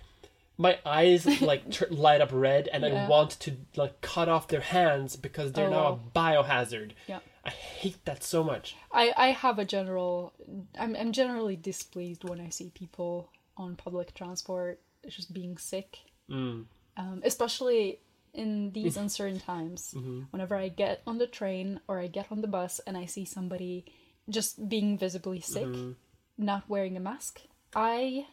my 0.58 0.78
eyes 0.86 1.41
like 1.41 1.72
tr- 1.72 1.86
light 1.89 2.22
up 2.22 2.30
red, 2.32 2.68
and 2.68 2.86
I 2.86 3.08
want 3.08 3.32
to 3.41 3.56
like 3.76 4.02
cut 4.02 4.30
off 4.30 4.47
their 4.47 4.62
hands 4.62 5.16
because 5.16 5.54
they're 5.54 5.68
Oh, 5.68 5.70
now 5.72 5.84
wow. 5.91 5.99
a 6.14 6.20
biohazard. 6.43 6.91
Yeah. 7.08 7.20
I 7.43 7.49
hate 7.49 8.06
that 8.06 8.24
so 8.24 8.43
much. 8.43 8.76
I, 8.91 9.14
I 9.18 9.28
have 9.32 9.58
a 9.58 9.66
general 9.66 10.34
I'm 10.78 10.95
I'm 10.95 11.12
generally 11.12 11.56
displeased 11.56 12.24
when 12.24 12.39
I 12.39 12.49
see 12.49 12.70
people 12.70 13.30
on 13.58 13.76
public 13.76 14.14
transport 14.14 14.80
just 15.10 15.34
being 15.34 15.58
sick. 15.58 15.97
Mm. 16.30 16.66
Um, 16.97 17.22
especially 17.26 17.99
in 18.34 18.72
these 18.74 18.95
uncertain 19.04 19.39
times. 19.39 19.93
Mm-hmm. 19.97 20.22
Whenever 20.30 20.56
I 20.56 20.68
get 20.70 21.02
on 21.08 21.18
the 21.18 21.26
train 21.28 21.80
or 21.88 21.99
I 21.99 22.08
get 22.08 22.28
on 22.32 22.41
the 22.41 22.47
bus 22.47 22.80
and 22.86 22.95
I 22.95 23.06
see 23.08 23.26
somebody 23.26 23.86
just 24.30 24.70
being 24.70 24.97
visibly 24.97 25.41
sick, 25.41 25.66
Mm-hmm. 25.66 25.91
not 26.38 26.70
wearing 26.70 26.95
a 26.95 26.99
mask, 26.99 27.41
I 27.76 28.28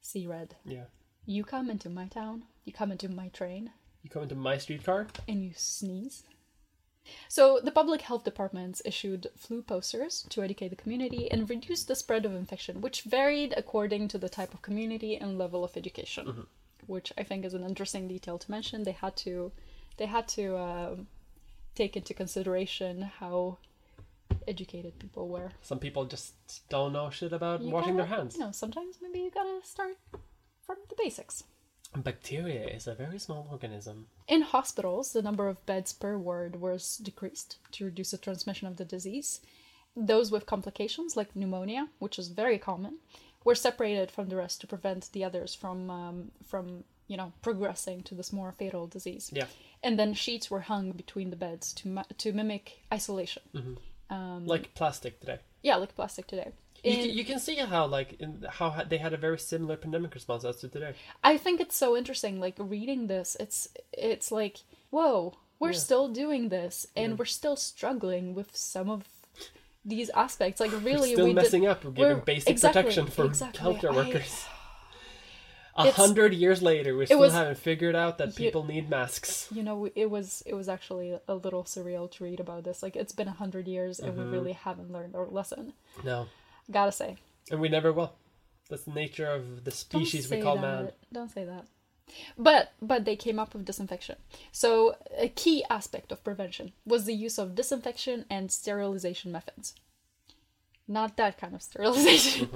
see 0.00 0.26
red. 0.26 0.56
Yeah. 0.64 0.84
You 1.28 1.44
come 1.44 1.68
into 1.68 1.90
my 1.90 2.06
town, 2.06 2.44
you 2.64 2.72
come 2.72 2.90
into 2.90 3.06
my 3.10 3.28
train, 3.28 3.70
You 4.02 4.08
come 4.08 4.22
into 4.22 4.34
my 4.34 4.56
streetcar. 4.56 5.08
and 5.28 5.44
you 5.44 5.52
sneeze. 5.54 6.22
So, 7.28 7.60
the 7.62 7.70
public 7.70 8.00
health 8.00 8.24
departments 8.24 8.80
issued 8.86 9.26
flu 9.36 9.60
posters 9.62 10.24
to 10.30 10.42
educate 10.42 10.68
the 10.68 10.76
community 10.76 11.30
and 11.30 11.48
reduce 11.48 11.84
the 11.84 11.94
spread 11.94 12.24
of 12.24 12.34
infection, 12.34 12.80
which 12.80 13.02
varied 13.02 13.52
according 13.58 14.08
to 14.08 14.16
the 14.18 14.30
type 14.30 14.54
of 14.54 14.62
community 14.62 15.16
and 15.16 15.36
level 15.36 15.64
of 15.64 15.76
education. 15.76 16.46
Which 16.86 17.12
I 17.18 17.24
think 17.24 17.44
is 17.44 17.52
an 17.52 17.62
interesting 17.64 18.08
detail 18.08 18.38
to 18.38 18.50
mention. 18.50 18.84
They 18.84 18.92
had 18.92 19.14
to, 19.18 19.52
they 19.98 20.06
had 20.06 20.28
to 20.28 20.56
um, 20.58 21.08
take 21.74 21.94
into 21.94 22.14
consideration 22.14 23.02
how 23.02 23.58
educated 24.46 24.98
people 24.98 25.28
were. 25.28 25.50
Some 25.60 25.78
people 25.78 26.06
just 26.06 26.32
don't 26.70 26.94
know 26.94 27.10
shit 27.10 27.34
about 27.34 27.60
You 27.60 27.68
washing 27.70 27.96
their 27.96 28.06
gotta- 28.06 28.16
hands. 28.16 28.34
You 28.36 28.40
know, 28.44 28.52
sometimes 28.52 28.96
maybe 29.02 29.18
you 29.20 29.30
gotta 29.30 29.60
start 29.64 29.96
from 30.68 30.76
the 30.90 30.94
basics. 31.02 31.44
Bacteria 31.96 32.66
is 32.68 32.86
a 32.86 32.94
very 32.94 33.18
small 33.18 33.48
organism. 33.50 34.06
In 34.28 34.42
hospitals, 34.42 35.12
the 35.14 35.22
number 35.22 35.48
of 35.48 35.64
beds 35.64 35.92
per 35.94 36.18
ward 36.18 36.60
was 36.60 36.98
decreased 36.98 37.56
to 37.72 37.86
reduce 37.86 38.10
the 38.10 38.18
transmission 38.18 38.68
of 38.68 38.76
the 38.76 38.84
disease. 38.84 39.40
Those 39.96 40.30
with 40.30 40.44
complications, 40.44 41.16
like 41.16 41.34
pneumonia, 41.34 41.88
which 41.98 42.18
is 42.18 42.28
very 42.28 42.58
common, 42.58 42.98
were 43.42 43.54
separated 43.54 44.10
from 44.10 44.28
the 44.28 44.36
rest 44.36 44.60
to 44.60 44.66
prevent 44.66 45.10
the 45.12 45.24
others 45.24 45.54
from 45.54 45.88
um, 45.90 46.30
from 46.46 46.84
you 47.06 47.16
know 47.16 47.32
progressing 47.40 48.02
to 48.02 48.14
this 48.14 48.32
more 48.34 48.52
fatal 48.52 48.86
disease. 48.86 49.30
Yeah. 49.32 49.46
And 49.82 49.98
then 49.98 50.12
sheets 50.12 50.50
were 50.50 50.60
hung 50.60 50.92
between 50.92 51.30
the 51.30 51.36
beds 51.36 51.72
to 51.74 52.04
to 52.18 52.32
mimic 52.34 52.82
isolation. 52.92 53.42
Um, 54.10 54.46
Like 54.46 54.74
plastic 54.74 55.20
today. 55.20 55.38
yeah, 55.62 55.76
like 55.76 55.94
plastic 55.94 56.26
today. 56.26 56.52
You, 56.84 56.92
In- 56.92 56.96
can, 57.08 57.18
you 57.18 57.24
can 57.24 57.38
see 57.40 57.56
how 57.56 57.86
like 57.86 58.14
in, 58.20 58.44
how 58.50 58.82
they 58.88 58.98
had 58.98 59.12
a 59.12 59.16
very 59.16 59.38
similar 59.38 59.76
pandemic 59.76 60.14
response 60.14 60.44
as 60.44 60.56
to 60.60 60.68
today. 60.68 60.94
I 61.24 61.36
think 61.36 61.60
it's 61.60 61.76
so 61.76 61.96
interesting. 61.96 62.38
Like 62.40 62.54
reading 62.58 63.06
this, 63.08 63.36
it's 63.40 63.68
it's 63.92 64.30
like 64.30 64.58
whoa, 64.90 65.34
we're 65.58 65.72
Yeah. 65.72 65.78
still 65.78 66.08
doing 66.08 66.48
this, 66.50 66.86
and 66.96 67.18
we're 67.18 67.24
still 67.40 67.56
struggling 67.56 68.34
with 68.34 68.56
some 68.56 68.88
of 68.90 69.04
these 69.84 70.08
aspects. 70.10 70.60
Like 70.60 70.72
really, 70.84 71.10
we're 71.10 71.14
Still 71.16 71.24
we 71.26 71.34
messing 71.34 71.62
did, 71.62 71.70
up 71.70 71.84
with 71.84 71.94
giving 71.96 72.12
we're- 72.12 72.24
basic 72.24 72.50
exactly, 72.50 72.82
protection 72.82 73.06
for 73.06 73.24
exactly. 73.26 73.60
healthcare 73.60 73.92
I- 73.92 73.96
workers. 73.96 74.44
A 75.76 75.92
hundred 75.92 76.34
years 76.34 76.60
later, 76.60 76.96
we 76.96 77.06
still 77.06 77.20
was- 77.20 77.32
haven't 77.32 77.58
figured 77.58 77.94
out 77.94 78.18
that 78.18 78.28
You- 78.28 78.34
people 78.46 78.64
need 78.64 78.90
masks. 78.90 79.46
You 79.52 79.62
know, 79.62 79.88
it 79.94 80.06
was 80.10 80.42
it 80.44 80.54
was 80.54 80.68
actually 80.68 81.16
a 81.28 81.34
little 81.34 81.62
surreal 81.64 82.10
to 82.12 82.24
read 82.24 82.40
about 82.40 82.64
this. 82.64 82.82
Like 82.82 82.96
it's 82.96 83.12
been 83.12 83.28
a 83.28 83.32
hundred 83.32 83.68
years, 83.68 84.00
and 84.00 84.12
Mm-hmm. 84.12 84.24
we 84.24 84.36
really 84.36 84.52
haven't 84.54 84.90
learned 84.92 85.14
our 85.14 85.26
lesson. 85.26 85.74
No, 86.04 86.26
Gotta 86.70 86.92
say, 86.92 87.16
and 87.50 87.60
we 87.60 87.68
never 87.68 87.92
will. 87.92 88.14
That's 88.68 88.84
the 88.84 88.92
nature 88.92 89.26
of 89.26 89.64
the 89.64 89.70
species 89.70 90.30
we 90.30 90.42
call 90.42 90.56
that. 90.56 90.62
man. 90.62 90.92
Don't 91.12 91.30
say 91.30 91.44
that. 91.44 91.66
But 92.36 92.72
but 92.80 93.04
they 93.04 93.16
came 93.16 93.38
up 93.38 93.54
with 93.54 93.64
disinfection. 93.64 94.16
So 94.52 94.96
a 95.16 95.28
key 95.28 95.64
aspect 95.70 96.12
of 96.12 96.24
prevention 96.24 96.72
was 96.86 97.04
the 97.04 97.14
use 97.14 97.38
of 97.38 97.54
disinfection 97.54 98.24
and 98.30 98.50
sterilization 98.50 99.30
methods. 99.32 99.74
Not 100.86 101.16
that 101.16 101.38
kind 101.38 101.54
of 101.54 101.62
sterilization. 101.68 102.48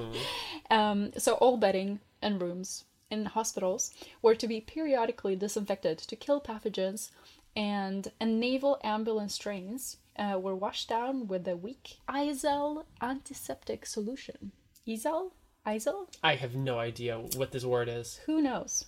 um, 0.70 1.12
so 1.18 1.34
all 1.34 1.56
bedding 1.56 2.00
and 2.20 2.40
rooms 2.40 2.84
in 3.10 3.26
hospitals 3.26 3.90
were 4.22 4.34
to 4.34 4.48
be 4.48 4.60
periodically 4.60 5.36
disinfected 5.36 5.98
to 5.98 6.16
kill 6.16 6.40
pathogens, 6.40 7.10
and 7.54 8.10
and 8.18 8.40
naval 8.40 8.78
ambulance 8.82 9.36
trains 9.36 9.98
uh, 10.18 10.38
were 10.38 10.54
washed 10.56 10.88
down 10.88 11.26
with 11.26 11.46
a 11.48 11.56
weak 11.56 11.96
Izal 12.08 12.84
antiseptic 13.00 13.86
solution. 13.86 14.52
Izal, 14.86 15.32
Izal, 15.66 16.08
I 16.22 16.34
have 16.36 16.54
no 16.54 16.78
idea 16.78 17.18
what 17.36 17.52
this 17.52 17.64
word 17.64 17.88
is. 17.88 18.20
who 18.26 18.40
knows? 18.42 18.86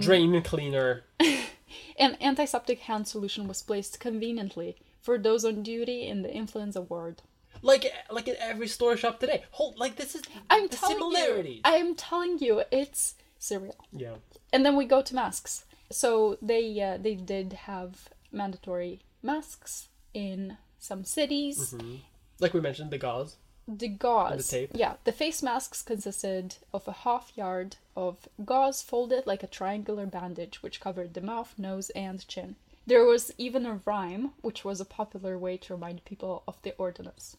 Drain 0.00 0.40
cleaner. 0.42 1.04
An 1.98 2.16
antiseptic 2.20 2.80
hand 2.80 3.06
solution 3.06 3.46
was 3.46 3.62
placed 3.62 4.00
conveniently 4.00 4.76
for 5.00 5.16
those 5.18 5.44
on 5.44 5.62
duty 5.62 6.06
in 6.06 6.22
the 6.22 6.32
influenza 6.34 6.80
ward. 6.80 7.22
like 7.62 7.84
like 8.10 8.26
in 8.28 8.36
every 8.40 8.66
store 8.68 8.96
shop 8.96 9.20
today. 9.20 9.44
Hold 9.52 9.78
like 9.78 9.96
this 9.96 10.14
is 10.14 10.22
I'm 10.48 10.66
the 10.68 10.76
telling 10.76 10.96
similarities. 10.96 11.56
you. 11.56 11.60
I'm 11.64 11.94
telling 11.94 12.38
you, 12.38 12.62
it's 12.72 13.14
surreal. 13.40 13.74
yeah. 13.92 14.16
And 14.52 14.64
then 14.66 14.74
we 14.76 14.84
go 14.86 15.02
to 15.02 15.14
masks. 15.14 15.64
So 15.92 16.36
they 16.42 16.80
uh, 16.80 16.96
they 16.98 17.14
did 17.14 17.52
have 17.52 18.08
mandatory 18.32 19.00
masks 19.22 19.88
in 20.14 20.56
some 20.78 21.04
cities. 21.04 21.74
Mm-hmm. 21.74 21.96
Like 22.38 22.54
we 22.54 22.60
mentioned, 22.60 22.90
the 22.90 22.98
gauze. 22.98 23.36
The 23.68 23.88
gauze. 23.88 24.48
the 24.48 24.56
tape. 24.58 24.70
Yeah, 24.74 24.94
the 25.04 25.12
face 25.12 25.42
masks 25.42 25.82
consisted 25.82 26.56
of 26.72 26.88
a 26.88 26.92
half 26.92 27.32
yard 27.36 27.76
of 27.94 28.28
gauze 28.44 28.82
folded 28.82 29.26
like 29.26 29.42
a 29.42 29.46
triangular 29.46 30.06
bandage, 30.06 30.62
which 30.62 30.80
covered 30.80 31.14
the 31.14 31.20
mouth, 31.20 31.54
nose, 31.58 31.90
and 31.90 32.26
chin. 32.26 32.56
There 32.86 33.04
was 33.04 33.32
even 33.38 33.66
a 33.66 33.80
rhyme, 33.84 34.32
which 34.40 34.64
was 34.64 34.80
a 34.80 34.84
popular 34.84 35.38
way 35.38 35.56
to 35.58 35.74
remind 35.74 36.04
people 36.04 36.42
of 36.48 36.60
the 36.62 36.74
ordinance. 36.76 37.36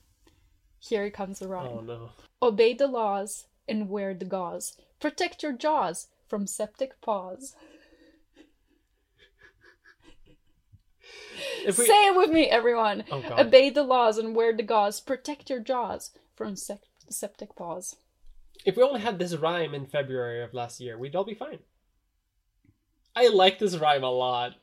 Here 0.79 1.09
comes 1.09 1.39
the 1.39 1.47
rhyme. 1.47 1.71
Oh 1.71 1.81
no. 1.81 2.09
Obey 2.41 2.73
the 2.73 2.87
laws 2.87 3.45
and 3.67 3.89
wear 3.89 4.13
the 4.13 4.25
gauze. 4.25 4.77
Protect 4.99 5.43
your 5.43 5.53
jaws 5.53 6.07
from 6.27 6.47
septic 6.47 7.01
paws. 7.01 7.55
If 11.65 11.77
we 11.77 11.85
Say 11.85 12.07
it 12.07 12.15
with 12.15 12.29
me, 12.31 12.47
everyone. 12.47 13.03
Oh. 13.11 13.23
Obey 13.37 13.69
the 13.69 13.83
laws 13.83 14.17
and 14.17 14.35
wear 14.35 14.55
the 14.55 14.63
gauze. 14.63 14.99
Protect 14.99 15.49
your 15.49 15.59
jaws 15.59 16.11
from 16.35 16.55
sep- 16.55 16.83
septic 17.09 17.55
paws. 17.55 17.95
if 18.65 18.75
we 18.77 18.83
only 18.83 19.01
had 19.01 19.19
this 19.19 19.35
rhyme 19.35 19.73
in 19.73 19.85
February 19.85 20.41
of 20.43 20.53
last 20.53 20.79
year, 20.79 20.97
we'd 20.97 21.15
all 21.15 21.23
be 21.23 21.33
fine. 21.33 21.59
I 23.15 23.27
like 23.27 23.59
this 23.59 23.77
rhyme 23.77 24.03
a 24.03 24.09
lot. 24.09 24.55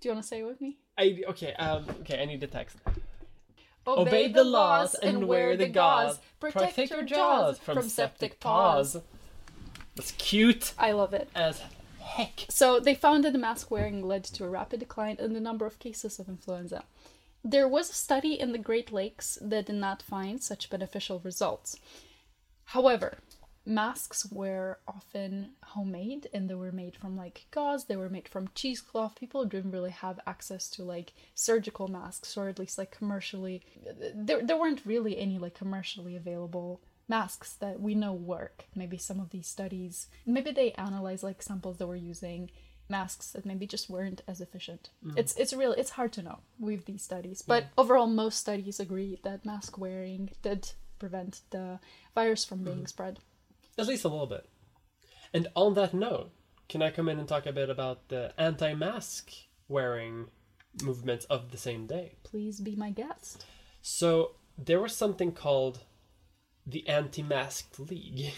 Do 0.00 0.08
you 0.08 0.14
want 0.14 0.24
to 0.24 0.28
say 0.28 0.40
it 0.40 0.44
with 0.44 0.60
me? 0.60 0.78
I 0.98 1.22
okay, 1.28 1.52
um 1.54 1.86
okay, 2.00 2.20
I 2.22 2.24
need 2.24 2.40
the 2.40 2.46
text. 2.46 2.76
Obey 3.86 4.28
the 4.28 4.44
laws 4.44 4.94
and 4.94 5.26
wear 5.28 5.56
the 5.56 5.68
gauze. 5.68 6.18
Protect 6.40 6.90
your 6.90 7.02
jaws 7.02 7.58
from 7.58 7.82
septic 7.82 8.40
paws. 8.40 8.96
That's 9.94 10.12
cute 10.12 10.74
I 10.78 10.92
love 10.92 11.14
it. 11.14 11.28
as 11.34 11.62
heck. 12.06 12.46
So 12.48 12.80
they 12.80 12.94
found 12.94 13.24
that 13.24 13.32
the 13.32 13.38
mask 13.38 13.70
wearing 13.70 14.02
led 14.02 14.24
to 14.24 14.44
a 14.44 14.48
rapid 14.48 14.80
decline 14.80 15.16
in 15.18 15.32
the 15.32 15.40
number 15.40 15.66
of 15.66 15.78
cases 15.78 16.18
of 16.18 16.28
influenza. 16.28 16.84
There 17.44 17.68
was 17.68 17.90
a 17.90 17.94
study 17.94 18.38
in 18.40 18.52
the 18.52 18.58
Great 18.58 18.90
Lakes 18.92 19.38
that 19.42 19.66
did 19.66 19.76
not 19.76 20.02
find 20.02 20.42
such 20.42 20.70
beneficial 20.70 21.20
results. 21.20 21.76
However, 22.64 23.18
masks 23.64 24.26
were 24.30 24.78
often 24.86 25.50
homemade 25.62 26.28
and 26.32 26.48
they 26.48 26.54
were 26.54 26.72
made 26.72 26.96
from 26.96 27.16
like 27.16 27.46
gauze, 27.50 27.84
they 27.84 27.96
were 27.96 28.08
made 28.08 28.28
from 28.28 28.50
cheesecloth. 28.54 29.16
People 29.16 29.44
didn't 29.44 29.72
really 29.72 29.90
have 29.90 30.20
access 30.26 30.68
to 30.70 30.84
like 30.84 31.12
surgical 31.34 31.88
masks 31.88 32.36
or 32.36 32.48
at 32.48 32.58
least 32.58 32.78
like 32.78 32.92
commercially 32.92 33.62
there 34.14 34.44
there 34.44 34.58
weren't 34.58 34.86
really 34.86 35.18
any 35.18 35.38
like 35.38 35.54
commercially 35.54 36.14
available 36.16 36.80
masks 37.08 37.54
that 37.54 37.80
we 37.80 37.94
know 37.94 38.12
work. 38.12 38.64
Maybe 38.74 38.96
some 38.96 39.20
of 39.20 39.30
these 39.30 39.46
studies, 39.46 40.08
maybe 40.24 40.50
they 40.50 40.72
analyze 40.72 41.22
like 41.22 41.42
samples 41.42 41.78
that 41.78 41.86
were 41.86 41.96
using 41.96 42.50
masks 42.88 43.32
that 43.32 43.44
maybe 43.44 43.66
just 43.66 43.90
weren't 43.90 44.22
as 44.28 44.40
efficient. 44.40 44.90
Mm. 45.04 45.18
It's 45.18 45.34
it's 45.36 45.52
real 45.52 45.72
it's 45.72 45.90
hard 45.90 46.12
to 46.14 46.22
know 46.22 46.38
with 46.58 46.84
these 46.84 47.02
studies, 47.02 47.42
but 47.42 47.66
overall 47.76 48.06
most 48.06 48.38
studies 48.38 48.80
agree 48.80 49.18
that 49.24 49.44
mask 49.44 49.78
wearing 49.78 50.30
did 50.42 50.70
prevent 50.98 51.40
the 51.50 51.78
virus 52.14 52.44
from 52.44 52.64
being 52.64 52.82
mm. 52.82 52.88
spread. 52.88 53.18
At 53.78 53.86
least 53.86 54.04
a 54.04 54.08
little 54.08 54.26
bit. 54.26 54.48
And 55.32 55.48
on 55.54 55.74
that 55.74 55.92
note, 55.92 56.30
can 56.68 56.82
I 56.82 56.90
come 56.90 57.08
in 57.08 57.18
and 57.18 57.28
talk 57.28 57.46
a 57.46 57.52
bit 57.52 57.70
about 57.70 58.08
the 58.08 58.32
anti 58.38 58.74
mask 58.74 59.30
wearing 59.68 60.26
movements 60.82 61.24
of 61.26 61.50
the 61.50 61.58
same 61.58 61.86
day? 61.86 62.14
Please 62.22 62.60
be 62.60 62.76
my 62.76 62.90
guest. 62.90 63.44
So 63.82 64.32
there 64.58 64.80
was 64.80 64.94
something 64.94 65.32
called 65.32 65.80
the 66.66 66.86
Anti-Masked 66.88 67.78
League 67.78 68.32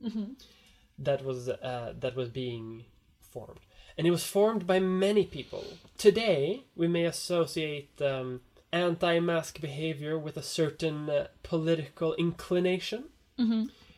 that 0.98 1.24
was 1.24 1.48
uh, 1.48 1.92
that 2.00 2.16
was 2.16 2.28
being 2.28 2.84
formed, 3.20 3.60
and 3.96 4.06
it 4.06 4.10
was 4.10 4.24
formed 4.24 4.66
by 4.66 4.78
many 4.80 5.24
people. 5.24 5.64
Today, 5.98 6.64
we 6.74 6.88
may 6.88 7.04
associate 7.04 8.00
um, 8.02 8.40
anti-mask 8.72 9.60
behavior 9.60 10.18
with 10.18 10.36
a 10.36 10.42
certain 10.42 11.08
uh, 11.10 11.26
political 11.42 12.14
inclination, 12.14 13.04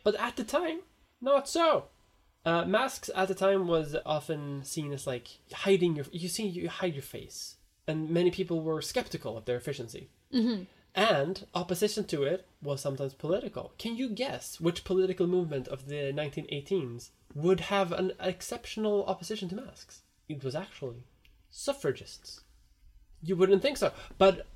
but 0.03 0.15
at 0.17 0.37
the 0.37 0.45
time, 0.45 0.81
not 1.21 1.49
so. 1.49 1.87
Uh, 2.47 2.65
masks 2.67 3.09
at 3.17 3.29
the 3.29 3.35
time 3.35 3.67
was 3.67 3.97
often 4.05 4.63
seen 4.65 4.93
as 4.93 5.07
like 5.07 5.29
hiding 5.53 5.97
your 5.97 6.05
you 6.13 6.29
see 6.29 6.47
you 6.47 6.69
hide 6.69 6.93
your 6.95 7.03
face, 7.03 7.57
and 7.87 8.11
many 8.11 8.31
people 8.31 8.61
were 8.61 8.83
skeptical 8.83 9.39
of 9.39 9.47
their 9.47 9.57
efficiency. 9.57 10.11
And 10.95 11.47
opposition 11.55 12.05
to 12.05 12.23
it 12.23 12.47
was 12.63 12.81
sometimes 12.81 13.15
political. 13.15 13.73
Can 13.79 13.97
you 13.97 14.09
guess 14.09 14.61
which 14.61 14.85
political 14.85 15.27
movement 15.27 15.67
of 15.67 15.89
the 15.89 16.13
1918s 16.13 17.11
would 17.35 17.61
have 17.61 17.91
an 17.91 18.13
exceptional 18.21 19.05
opposition 19.07 19.49
to 19.49 19.57
masks? 19.57 20.03
It 20.29 20.45
was 20.45 20.55
actually 20.55 21.03
suffragists. 21.51 22.43
You 23.23 23.35
wouldn't 23.37 23.63
think 23.63 23.77
so, 23.77 23.93
but 24.19 24.47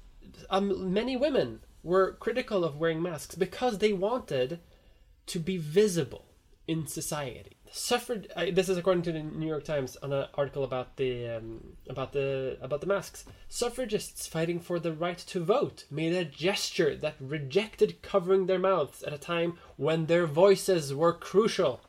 um, 0.49 0.93
many 0.93 1.17
women 1.17 1.61
were 1.83 2.13
critical 2.13 2.65
of 2.65 2.77
wearing 2.77 3.03
masks 3.03 3.35
because 3.35 3.79
they 3.79 3.93
wanted 3.93 4.61
to 5.27 5.39
be 5.41 5.57
visible 5.57 6.25
in 6.67 6.87
society. 6.87 7.57
Suffrage. 7.71 8.27
Uh, 8.35 8.47
this 8.53 8.69
is 8.69 8.77
according 8.79 9.03
to 9.03 9.13
the 9.13 9.23
New 9.23 9.47
York 9.47 9.65
Times 9.65 9.97
on 10.03 10.13
an 10.13 10.27
article 10.35 10.65
about 10.65 10.97
the 10.97 11.29
um, 11.29 11.77
about 11.89 12.13
the 12.13 12.57
about 12.61 12.81
the 12.81 12.87
masks. 12.87 13.25
Suffragists 13.49 14.27
fighting 14.27 14.61
for 14.61 14.79
the 14.79 14.93
right 14.93 15.19
to 15.19 15.45
vote 15.45 15.85
made 15.91 16.13
a 16.13 16.25
gesture 16.25 16.97
that 16.97 17.17
rejected 17.21 18.03
covering 18.03 18.47
their 18.47 18.59
mouths 18.59 19.03
at 19.03 19.13
a 19.13 19.19
time 19.19 19.59
when 19.77 20.07
their 20.07 20.27
voices 20.27 20.95
were 20.95 21.13
crucial. 21.13 21.81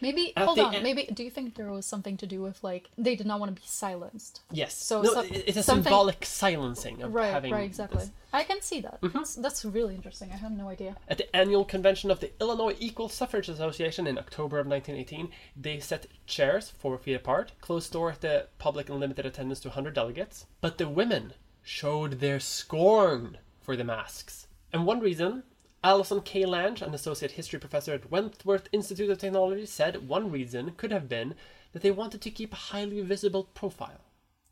Maybe 0.00 0.32
At 0.36 0.46
hold 0.46 0.58
on. 0.60 0.74
en- 0.74 0.82
Maybe 0.82 1.04
do 1.12 1.24
you 1.24 1.30
think 1.30 1.54
there 1.56 1.70
was 1.70 1.84
something 1.86 2.16
to 2.18 2.26
do 2.26 2.40
with 2.40 2.62
like 2.62 2.88
they 2.96 3.16
did 3.16 3.26
not 3.26 3.40
want 3.40 3.54
to 3.54 3.60
be 3.60 3.66
silenced? 3.66 4.40
Yes. 4.52 4.74
So 4.76 5.02
no, 5.02 5.20
it's 5.22 5.56
a 5.56 5.62
something- 5.62 5.84
symbolic 5.84 6.24
silencing 6.24 7.02
of 7.02 7.12
Right, 7.14 7.32
having 7.32 7.52
right, 7.52 7.64
exactly. 7.64 7.98
this. 8.00 8.10
I 8.32 8.44
can 8.44 8.60
see 8.60 8.80
that. 8.82 9.00
Mm-hmm. 9.00 9.16
That's, 9.18 9.34
that's 9.36 9.64
really 9.64 9.94
interesting. 9.94 10.30
I 10.32 10.36
have 10.36 10.52
no 10.52 10.68
idea. 10.68 10.96
At 11.08 11.18
the 11.18 11.34
annual 11.34 11.64
convention 11.64 12.10
of 12.10 12.20
the 12.20 12.30
Illinois 12.40 12.76
Equal 12.78 13.08
Suffrage 13.08 13.48
Association 13.48 14.06
in 14.06 14.18
October 14.18 14.58
of 14.58 14.66
1918, 14.66 15.30
they 15.56 15.80
set 15.80 16.06
chairs 16.26 16.68
four 16.70 16.98
feet 16.98 17.14
apart, 17.14 17.52
closed 17.60 17.92
door 17.92 18.10
at 18.12 18.20
the 18.20 18.46
public 18.58 18.88
and 18.90 19.00
limited 19.00 19.24
attendance 19.26 19.60
to 19.60 19.68
100 19.68 19.94
delegates. 19.94 20.46
But 20.60 20.78
the 20.78 20.88
women 20.88 21.32
showed 21.62 22.20
their 22.20 22.38
scorn 22.38 23.38
for 23.60 23.76
the 23.76 23.84
masks. 23.84 24.46
And 24.72 24.86
one 24.86 25.00
reason, 25.00 25.42
Allison 25.84 26.20
K. 26.22 26.44
Lange, 26.44 26.82
an 26.82 26.92
associate 26.92 27.32
history 27.32 27.60
professor 27.60 27.94
at 27.94 28.10
Wentworth 28.10 28.68
Institute 28.72 29.10
of 29.10 29.18
Technology, 29.18 29.64
said 29.64 30.08
one 30.08 30.30
reason 30.30 30.72
could 30.76 30.90
have 30.90 31.08
been 31.08 31.36
that 31.72 31.82
they 31.82 31.92
wanted 31.92 32.20
to 32.22 32.32
keep 32.32 32.52
a 32.52 32.56
highly 32.56 33.00
visible 33.00 33.44
profile. 33.44 34.00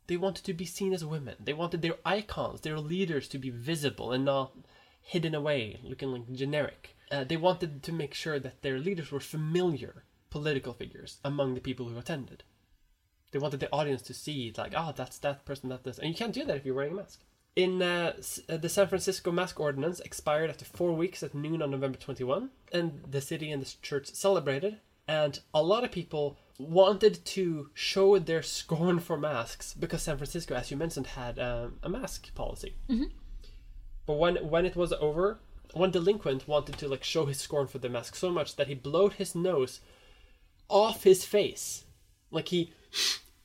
They 0.07 0.15
wanted 0.15 0.45
to 0.45 0.53
be 0.53 0.65
seen 0.65 0.93
as 0.93 1.03
women. 1.03 1.35
They 1.43 1.51
wanted 1.51 1.81
their 1.81 1.97
icons, 2.05 2.61
their 2.61 2.79
leaders 2.79 3.27
to 3.29 3.37
be 3.37 3.49
visible 3.49 4.13
and 4.13 4.23
not 4.23 4.53
hidden 5.01 5.35
away, 5.35 5.81
looking 5.83 6.13
like 6.13 6.31
generic. 6.31 6.95
Uh, 7.11 7.25
they 7.25 7.35
wanted 7.35 7.83
to 7.83 7.91
make 7.91 8.13
sure 8.13 8.39
that 8.39 8.61
their 8.61 8.79
leaders 8.79 9.11
were 9.11 9.19
familiar 9.19 10.03
political 10.29 10.73
figures 10.73 11.17
among 11.25 11.55
the 11.55 11.61
people 11.61 11.89
who 11.89 11.97
attended. 11.97 12.43
They 13.31 13.39
wanted 13.39 13.59
the 13.59 13.71
audience 13.73 14.01
to 14.03 14.13
see, 14.13 14.53
like, 14.57 14.73
oh, 14.77 14.93
that's 14.95 15.17
that 15.19 15.43
person, 15.43 15.67
that 15.69 15.83
this. 15.83 15.99
And 15.99 16.07
you 16.07 16.15
can't 16.15 16.33
do 16.33 16.45
that 16.45 16.55
if 16.55 16.65
you're 16.65 16.75
wearing 16.75 16.93
a 16.93 16.95
mask. 16.95 17.19
In 17.57 17.81
uh, 17.81 18.13
uh, 18.47 18.57
the 18.57 18.69
San 18.69 18.85
Francisco 18.85 19.31
mask 19.31 19.59
ordinance 19.59 19.99
expired 20.01 20.51
after 20.51 20.63
four 20.63 20.93
weeks 20.93 21.23
at 21.23 21.33
noon 21.33 21.63
on 21.63 21.71
November 21.71 21.97
21, 21.97 22.51
and 22.71 23.01
the 23.09 23.19
city 23.19 23.49
and 23.49 23.63
the 23.63 23.73
church 23.81 24.13
celebrated. 24.13 24.77
And 25.07 25.39
a 25.55 25.63
lot 25.63 25.83
of 25.83 25.91
people 25.91 26.37
wanted 26.59 27.25
to 27.25 27.71
show 27.73 28.19
their 28.19 28.43
scorn 28.43 28.99
for 28.99 29.17
masks 29.17 29.73
because 29.73 30.03
San 30.03 30.17
Francisco, 30.17 30.53
as 30.53 30.69
you 30.69 30.77
mentioned, 30.77 31.07
had 31.07 31.39
um, 31.39 31.79
a 31.81 31.89
mask 31.89 32.31
policy. 32.35 32.75
But 34.05 34.19
when 34.19 34.35
when 34.47 34.67
it 34.67 34.75
was 34.75 34.93
over, 34.93 35.39
one 35.73 35.89
delinquent 35.89 36.47
wanted 36.47 36.77
to 36.77 36.87
like 36.87 37.03
show 37.03 37.25
his 37.25 37.39
scorn 37.39 37.65
for 37.65 37.79
the 37.79 37.89
mask 37.89 38.15
so 38.15 38.29
much 38.29 38.55
that 38.57 38.67
he 38.67 38.75
blowed 38.75 39.13
his 39.13 39.33
nose 39.33 39.79
off 40.69 41.05
his 41.05 41.25
face, 41.25 41.85
like 42.29 42.49
he, 42.49 42.71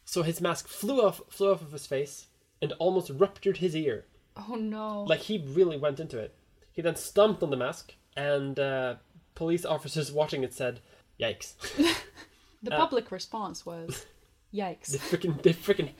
so 0.04 0.22
his 0.22 0.38
mask 0.38 0.68
flew 0.68 1.00
off 1.00 1.22
flew 1.30 1.52
off 1.52 1.62
of 1.62 1.72
his 1.72 1.86
face 1.86 2.26
and 2.62 2.72
almost 2.78 3.10
ruptured 3.10 3.58
his 3.58 3.76
ear. 3.76 4.06
Oh 4.36 4.54
no. 4.54 5.02
Like 5.02 5.20
he 5.20 5.44
really 5.46 5.76
went 5.76 6.00
into 6.00 6.18
it. 6.18 6.34
He 6.72 6.80
then 6.80 6.96
stomped 6.96 7.42
on 7.42 7.50
the 7.50 7.56
mask, 7.56 7.94
and 8.16 8.58
uh, 8.58 8.94
police 9.34 9.66
officers 9.66 10.10
watching 10.10 10.42
it 10.42 10.54
said, 10.54 10.80
"Yikes!" 11.20 11.54
the 12.62 12.70
public 12.70 13.10
response 13.10 13.66
was, 13.66 14.06
"Yikes!" 14.54 14.86
They 14.86 14.98
freaking, 14.98 15.42
they 15.42 15.52
freaking, 15.52 15.90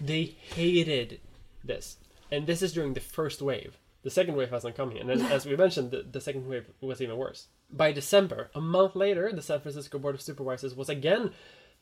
they 0.00 0.36
hated 0.54 1.20
this. 1.62 1.98
And 2.30 2.46
this 2.46 2.62
is 2.62 2.72
during 2.72 2.94
the 2.94 3.00
first 3.00 3.42
wave. 3.42 3.76
The 4.04 4.10
second 4.10 4.36
wave 4.36 4.50
hasn't 4.50 4.74
come 4.74 4.90
yet. 4.92 5.02
And 5.02 5.10
as, 5.10 5.22
as 5.22 5.46
we 5.46 5.54
mentioned, 5.54 5.90
the, 5.90 6.02
the 6.02 6.20
second 6.20 6.48
wave 6.48 6.70
was 6.80 7.02
even 7.02 7.18
worse. 7.18 7.48
By 7.70 7.92
December, 7.92 8.50
a 8.54 8.60
month 8.60 8.96
later, 8.96 9.30
the 9.32 9.42
San 9.42 9.60
Francisco 9.60 9.98
Board 9.98 10.14
of 10.14 10.22
Supervisors 10.22 10.74
was 10.74 10.88
again 10.88 11.32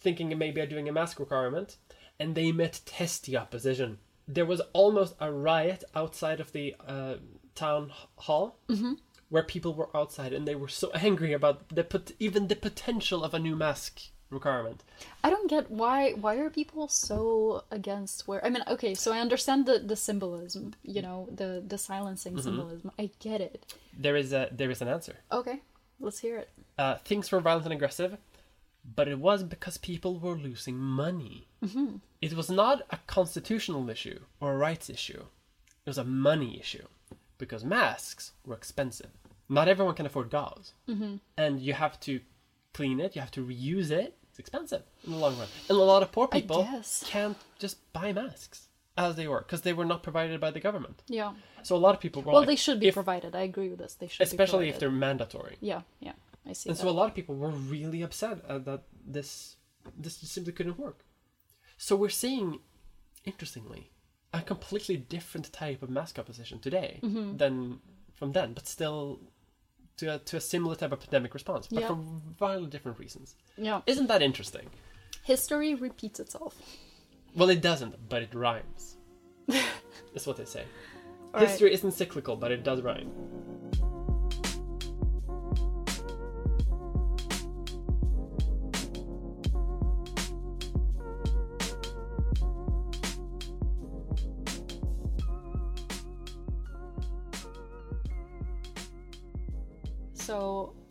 thinking 0.01 0.33
of 0.33 0.39
maybe 0.39 0.65
doing 0.67 0.89
a 0.89 0.93
mask 0.93 1.21
requirement, 1.21 1.77
and 2.19 2.35
they 2.35 2.53
met 2.53 2.81
testy 2.85 3.37
opposition. 3.37 3.99
There 4.29 4.47
was 4.47 4.61
almost 4.73 5.15
a 5.21 5.31
riot 5.33 5.85
outside 5.95 6.41
of 6.41 6.53
the 6.53 6.75
uh, 6.87 7.17
town 7.55 7.93
hall 8.17 8.57
where 9.29 9.43
people 9.43 9.75
were 9.75 9.95
outside 9.97 10.33
and 10.33 10.47
they 10.47 10.55
were 10.55 10.69
so 10.69 10.91
angry 10.95 11.33
about 11.33 11.69
the 11.69 11.85
pot- 11.85 12.13
even 12.19 12.49
the 12.49 12.57
potential 12.57 13.25
of 13.25 13.35
a 13.35 13.39
new 13.39 13.57
mask 13.57 14.01
requirement. 14.31 14.85
I 15.25 15.31
don't 15.31 15.51
get 15.51 15.71
why 15.71 16.13
why 16.13 16.37
are 16.37 16.51
people 16.51 16.87
so 16.87 17.65
against 17.73 18.29
where 18.29 18.45
I 18.47 18.51
mean 18.51 18.63
okay 18.69 18.95
so 18.95 19.13
I 19.13 19.19
understand 19.19 19.67
the 19.67 19.79
the 19.81 19.97
symbolism 19.97 20.75
you 20.85 21.03
know 21.03 21.29
the 21.35 21.63
the 21.67 21.79
silencing 21.79 22.41
symbolism 22.41 22.93
I 22.99 23.11
get 23.19 23.41
it 23.41 23.75
There 23.99 24.15
is 24.17 24.33
a 24.33 24.49
there 24.53 24.71
is 24.71 24.81
an 24.83 24.89
answer. 24.89 25.17
okay 25.33 25.61
let's 25.99 26.21
hear 26.21 26.37
it 26.39 26.49
Uh, 26.79 26.95
things 27.11 27.31
were 27.33 27.41
violent 27.41 27.67
and 27.67 27.75
aggressive, 27.75 28.13
but 28.97 29.07
it 29.09 29.19
was 29.19 29.43
because 29.43 29.77
people 29.79 30.13
were 30.25 30.39
losing 30.49 30.77
money. 30.79 31.47
It 32.21 32.35
was 32.35 32.51
not 32.51 32.83
a 32.91 32.99
constitutional 33.07 33.89
issue 33.91 34.21
or 34.41 34.53
a 34.55 34.57
rights 34.57 34.89
issue. 34.91 35.25
It 35.85 35.89
was 35.91 35.99
a 35.99 36.05
money 36.05 36.59
issue 36.59 36.87
because 37.39 37.65
masks 37.65 38.33
were 38.47 38.55
expensive. 38.55 39.11
Not 39.49 39.69
everyone 39.69 39.95
can 39.95 40.07
afford 40.07 40.31
gauze, 40.31 40.73
and 41.37 41.61
you 41.61 41.73
have 41.75 41.99
to 42.01 42.21
clean 42.73 43.01
it. 43.01 43.15
You 43.17 43.21
have 43.21 43.33
to 43.33 43.45
reuse 43.47 43.91
it. 43.91 44.17
It's 44.29 44.39
expensive 44.39 44.83
in 45.05 45.13
the 45.13 45.19
long 45.19 45.37
run, 45.39 45.49
and 45.69 45.77
a 45.79 45.83
lot 45.83 46.03
of 46.03 46.13
poor 46.13 46.29
people 46.29 46.67
can't 47.07 47.37
just 47.59 47.77
buy 47.93 48.13
masks 48.13 48.69
as 48.97 49.17
they 49.17 49.27
were 49.27 49.41
because 49.41 49.63
they 49.63 49.73
were 49.73 49.85
not 49.85 50.03
provided 50.03 50.41
by 50.41 50.51
the 50.51 50.61
government. 50.61 51.03
yeah 51.09 51.33
So 51.63 51.75
a 51.75 51.83
lot 51.87 51.95
of 51.95 52.01
people 52.01 52.23
were 52.23 52.33
well 52.33 52.43
like, 52.43 52.49
they 52.49 52.57
should 52.57 52.79
be 52.81 52.89
if- 52.89 52.95
provided 52.95 53.35
I 53.35 53.41
agree 53.43 53.69
with 53.71 53.79
this 53.79 53.95
they 53.95 54.07
should 54.09 54.23
especially 54.27 54.69
if 54.69 54.79
they're 54.79 54.91
mandatory. 54.91 55.57
yeah 55.61 55.83
yeah 56.01 56.13
I 56.49 56.53
see 56.53 56.69
And 56.71 56.77
that. 56.79 56.83
so 56.83 56.89
a 56.89 56.97
lot 57.01 57.09
of 57.09 57.15
people 57.15 57.35
were 57.35 57.51
really 57.51 58.03
upset 58.03 58.39
uh, 58.49 58.59
that 58.59 58.83
this 59.07 59.57
this 59.99 60.15
simply 60.19 60.53
couldn't 60.53 60.79
work. 60.79 60.99
So 61.83 61.97
we're 61.97 62.11
seeing, 62.11 62.59
interestingly, 63.25 63.91
a 64.35 64.43
completely 64.43 64.99
different 64.99 65.51
type 65.51 65.83
of 65.83 65.89
mask 65.89 66.19
opposition 66.19 66.59
today 66.59 67.01
Mm-hmm. 67.03 67.39
than 67.39 67.81
from 68.13 68.33
then, 68.33 68.53
but 68.53 68.67
still 68.69 69.19
to 69.97 70.15
a, 70.17 70.19
to 70.19 70.37
a 70.37 70.41
similar 70.43 70.75
type 70.77 70.93
of 70.93 71.01
pandemic 71.01 71.33
response, 71.33 71.69
but 71.69 71.81
Yeah. 71.81 71.89
for 71.89 71.99
wildly 72.39 72.69
different 72.69 72.99
reasons. 72.99 73.35
yeah 73.57 73.81
Isn't 73.87 74.09
that 74.09 74.21
interesting? 74.23 74.69
history 75.23 75.75
repeats 75.75 76.21
itself 76.21 76.55
Well, 77.35 77.49
it 77.49 77.63
doesn't, 77.63 77.95
but 78.11 78.21
it 78.23 78.35
rhymes. 78.35 78.97
That's 80.13 80.27
what 80.27 80.37
they 80.37 80.45
say. 80.45 80.65
All 81.33 81.41
right. 81.41 81.49
History 81.49 81.73
isn't 81.73 81.93
cyclical, 81.93 82.37
but 82.37 82.51
it 82.53 82.63
does 82.63 82.83
rhyme. 82.83 83.11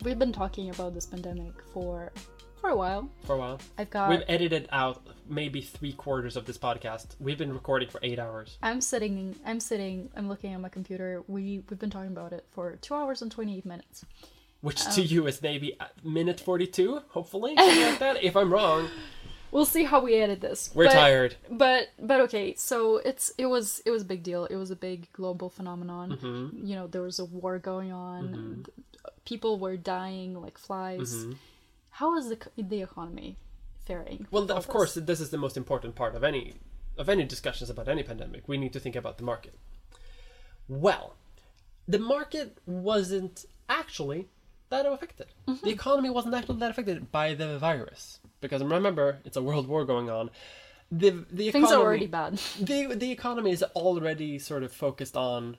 We've 0.02 0.18
been 0.18 0.32
talking 0.32 0.70
about 0.70 0.94
this 0.94 1.06
pandemic 1.06 1.52
for 1.72 2.12
for 2.60 2.70
a 2.70 2.76
while 2.76 3.08
For 3.24 3.34
a 3.36 3.38
while. 3.38 3.58
I've 3.78 3.88
got 3.90 4.10
We've 4.10 4.22
edited 4.28 4.68
out 4.70 5.02
maybe 5.26 5.62
three 5.62 5.92
quarters 5.94 6.36
of 6.36 6.44
this 6.44 6.58
podcast. 6.58 7.16
We've 7.18 7.38
been 7.38 7.52
recording 7.52 7.88
for 7.88 8.00
eight 8.02 8.18
hours. 8.18 8.58
I'm 8.62 8.80
sitting. 8.82 9.34
I'm 9.46 9.60
sitting. 9.60 10.10
I'm 10.14 10.28
looking 10.28 10.52
at 10.52 10.60
my 10.60 10.68
computer. 10.68 11.22
We 11.26 11.62
we've 11.70 11.78
been 11.78 11.88
talking 11.90 12.10
about 12.12 12.32
it 12.34 12.44
for 12.50 12.76
two 12.76 12.94
hours 12.94 13.22
and 13.22 13.30
twenty 13.32 13.56
eight 13.56 13.64
minutes. 13.66 14.04
Which 14.60 14.82
Oh. 14.86 14.90
to 14.92 15.00
you 15.02 15.26
is 15.26 15.40
maybe 15.40 15.74
minute 16.04 16.38
42, 16.38 17.00
hopefully, 17.08 17.54
something 17.58 17.80
like 17.82 17.98
that. 18.00 18.22
If 18.22 18.36
I'm 18.36 18.52
wrong, 18.52 18.90
We'll 19.52 19.64
see 19.64 19.84
how 19.84 20.00
we 20.04 20.14
edit 20.16 20.42
this. 20.42 20.70
we're 20.74 20.84
But- 20.84 20.92
tired. 20.92 21.36
But 21.50 21.88
but 21.98 22.20
okay. 22.20 22.54
So 22.56 22.98
it's 22.98 23.32
it 23.38 23.46
was 23.46 23.80
it 23.86 23.90
was 23.90 24.02
a 24.02 24.04
big 24.04 24.22
deal. 24.22 24.44
It 24.44 24.56
was 24.56 24.70
a 24.70 24.76
big 24.76 25.10
global 25.14 25.48
phenomenon. 25.48 26.10
Mm-hmm. 26.22 26.66
You 26.66 26.74
know, 26.76 26.86
there 26.88 27.00
was 27.02 27.18
a 27.18 27.24
war 27.24 27.58
going 27.58 27.90
on. 27.90 28.66
People 29.24 29.58
were 29.58 29.76
dying 29.76 30.40
like 30.40 30.58
flies. 30.58 31.14
Mm-hmm. 31.14 31.32
How 31.90 32.16
is 32.16 32.28
the 32.28 32.38
the 32.56 32.82
economy 32.82 33.36
faring? 33.84 34.26
Well, 34.30 34.44
of 34.44 34.48
this? 34.48 34.66
course, 34.66 34.94
this 34.94 35.20
is 35.20 35.30
the 35.30 35.38
most 35.38 35.56
important 35.56 35.94
part 35.94 36.14
of 36.14 36.24
any 36.24 36.54
of 36.98 37.08
any 37.08 37.24
discussions 37.24 37.70
about 37.70 37.88
any 37.88 38.02
pandemic. 38.02 38.48
We 38.48 38.58
need 38.58 38.72
to 38.72 38.80
think 38.80 38.96
about 38.96 39.18
the 39.18 39.24
market. 39.24 39.54
Well, 40.68 41.14
the 41.88 41.98
market 41.98 42.58
wasn't 42.66 43.46
actually 43.68 44.28
that 44.70 44.86
affected. 44.86 45.26
Mm-hmm. 45.48 45.66
The 45.66 45.72
economy 45.72 46.10
wasn't 46.10 46.34
actually 46.34 46.58
that 46.58 46.70
affected 46.70 47.10
by 47.10 47.34
the 47.34 47.58
virus 47.58 48.20
because 48.40 48.62
remember, 48.62 49.18
it's 49.24 49.36
a 49.36 49.42
world 49.42 49.66
war 49.66 49.84
going 49.84 50.08
on. 50.08 50.30
The 50.92 51.10
the 51.10 51.48
economy, 51.48 51.52
Things 51.52 51.72
are 51.72 51.80
already 51.80 52.06
bad. 52.06 52.34
the 52.60 52.94
the 52.94 53.10
economy 53.10 53.52
is 53.52 53.62
already 53.62 54.38
sort 54.38 54.62
of 54.62 54.72
focused 54.72 55.16
on 55.16 55.56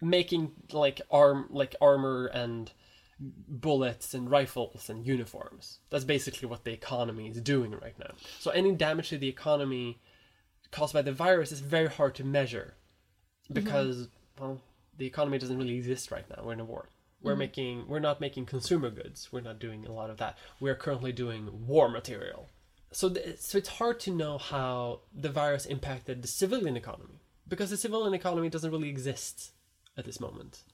making 0.00 0.52
like 0.72 1.00
arm 1.10 1.46
like 1.50 1.74
armor 1.80 2.26
and 2.26 2.72
bullets 3.20 4.14
and 4.14 4.30
rifles 4.30 4.88
and 4.88 5.06
uniforms. 5.06 5.78
That's 5.90 6.04
basically 6.04 6.48
what 6.48 6.64
the 6.64 6.72
economy 6.72 7.28
is 7.28 7.40
doing 7.40 7.72
right 7.72 7.98
now. 7.98 8.12
So 8.38 8.50
any 8.50 8.72
damage 8.72 9.10
to 9.10 9.18
the 9.18 9.28
economy 9.28 10.00
caused 10.70 10.94
by 10.94 11.02
the 11.02 11.12
virus 11.12 11.52
is 11.52 11.60
very 11.60 11.88
hard 11.88 12.14
to 12.14 12.24
measure 12.24 12.74
because 13.52 14.08
well, 14.38 14.60
the 14.96 15.06
economy 15.06 15.38
doesn't 15.38 15.58
really 15.58 15.76
exist 15.76 16.10
right 16.10 16.24
now. 16.30 16.42
We're 16.44 16.54
in 16.54 16.60
a 16.60 16.64
war. 16.64 16.88
We're 17.22 17.32
mm-hmm. 17.32 17.38
making 17.38 17.88
we're 17.88 17.98
not 17.98 18.20
making 18.20 18.46
consumer 18.46 18.90
goods. 18.90 19.28
We're 19.30 19.42
not 19.42 19.58
doing 19.58 19.86
a 19.86 19.92
lot 19.92 20.10
of 20.10 20.16
that. 20.18 20.38
We're 20.58 20.74
currently 20.74 21.12
doing 21.12 21.66
war 21.66 21.88
material. 21.88 22.48
So 22.92 23.10
th- 23.10 23.38
so 23.38 23.58
it's 23.58 23.68
hard 23.68 24.00
to 24.00 24.10
know 24.10 24.38
how 24.38 25.00
the 25.14 25.28
virus 25.28 25.66
impacted 25.66 26.22
the 26.22 26.28
civilian 26.28 26.76
economy 26.76 27.20
because 27.46 27.70
the 27.70 27.76
civilian 27.76 28.14
economy 28.14 28.48
doesn't 28.48 28.70
really 28.70 28.88
exist 28.88 29.52
at 30.00 30.04
this 30.06 30.18
moment 30.20 30.64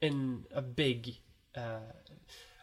in 0.00 0.44
a 0.52 0.62
big 0.62 1.16
uh, 1.56 1.80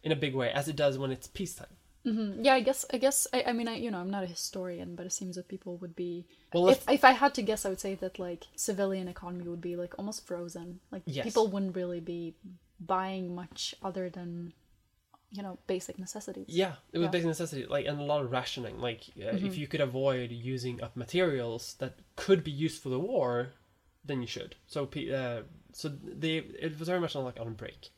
in 0.03 0.11
a 0.11 0.15
big 0.15 0.34
way 0.35 0.49
as 0.52 0.68
it 0.68 0.76
does 0.76 0.98
when 0.98 1.11
it's 1.11 1.27
peacetime. 1.27 1.76
Yeah, 2.06 2.56
I 2.56 2.60
guess. 2.60 2.84
I 2.94 2.98
guess. 2.98 3.27
I, 3.34 3.44
I 3.48 3.53
mean, 3.53 3.69
I 3.69 3.76
you 3.77 3.90
know, 3.90 3.99
I'm 4.03 4.10
not 4.11 4.23
a 4.23 4.27
historian, 4.27 4.95
but 4.98 5.06
it 5.06 5.14
seems 5.14 5.38
that 5.38 5.48
people 5.48 5.77
would 5.77 5.95
be. 5.95 6.26
Well, 6.53 6.68
if 6.68 6.84
if 6.90 7.03
I 7.06 7.11
had 7.11 7.34
to 7.35 7.41
guess, 7.41 7.65
I 7.65 7.69
would 7.69 7.80
say 7.80 7.95
that 7.95 8.19
like 8.19 8.44
civilian 8.57 9.07
economy 9.07 9.48
would 9.48 9.61
be 9.61 9.76
like 9.77 9.94
almost 9.98 10.27
frozen. 10.27 10.81
Like 10.91 11.03
Yes. 11.06 11.23
people 11.26 11.48
wouldn't 11.48 11.76
really 11.77 12.02
be 12.02 12.35
buying 12.80 13.34
much 13.34 13.73
other 13.81 14.10
than, 14.10 14.52
you 15.31 15.41
know, 15.44 15.57
basic 15.65 15.98
necessities. 15.98 16.48
Yeah, 16.49 16.73
it 16.91 16.98
was 16.98 17.06
Yeah. 17.06 17.11
basic 17.11 17.27
necessity, 17.27 17.65
like 17.76 17.85
and 17.85 17.98
a 18.02 18.03
lot 18.03 18.22
of 18.22 18.31
rationing. 18.31 18.80
Like 18.80 19.02
uh, 19.18 19.22
Mm-hmm. 19.31 19.45
if 19.48 19.57
you 19.57 19.68
could 19.72 19.80
avoid 19.90 20.30
using 20.31 20.84
up 20.84 20.98
materials 20.98 21.76
that 21.80 21.94
could 22.18 22.44
be 22.44 22.52
used 22.52 22.81
for 22.84 22.90
the 22.90 22.99
war, 22.99 23.53
then 24.03 24.19
you 24.19 24.27
should. 24.27 24.57
So 24.68 24.80
uh, 25.15 25.44
so 25.74 25.90
they 25.90 26.38
it 26.38 26.80
was 26.80 26.88
very 26.88 27.00
much 27.00 27.16
on 27.16 27.26
like 27.26 27.40
on 27.40 27.54
break. 27.54 27.90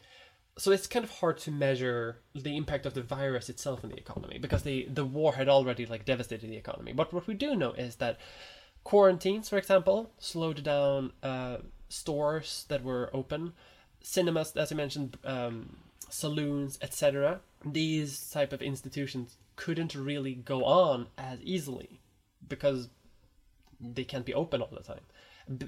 So 0.57 0.72
it's 0.72 0.88
kind 0.88 1.03
of 1.03 1.11
hard 1.11 1.38
to 1.39 1.52
measure 1.52 2.22
the 2.34 2.56
impact 2.56 2.85
of 2.85 2.93
the 2.93 3.02
virus 3.02 3.49
itself 3.49 3.84
on 3.84 3.89
the 3.89 3.97
economy 3.97 4.38
because 4.39 4.64
the 4.64 4.88
the 4.89 5.06
war 5.06 5.34
had 5.34 5.49
already 5.49 5.85
like 5.85 6.06
devastated 6.06 6.49
the 6.49 6.57
economy. 6.57 6.93
But 6.93 7.14
what 7.14 7.27
we 7.27 7.34
do 7.34 7.56
know 7.56 7.73
is 7.73 7.97
that 7.97 8.18
quarantines, 8.84 9.49
for 9.49 9.57
example, 9.57 10.11
slowed 10.18 10.64
down 10.64 11.11
uh, 11.22 11.57
stores 11.89 12.65
that 12.69 12.84
were 12.84 13.10
open, 13.14 13.53
cinemas, 14.02 14.56
as 14.56 14.72
I 14.72 14.76
mentioned, 14.76 15.18
um, 15.26 15.77
saloons, 16.10 16.80
etc. 16.81 17.41
These 17.65 18.30
type 18.30 18.53
of 18.53 18.61
institutions 18.61 19.38
couldn't 19.57 19.95
really 19.95 20.35
go 20.35 20.64
on 20.64 21.07
as 21.18 21.41
easily 21.41 21.99
because 22.47 22.89
they 23.80 24.03
can't 24.03 24.26
be 24.26 24.34
open 24.34 24.61
all 24.61 24.69
the 24.72 24.84
time. 24.84 25.02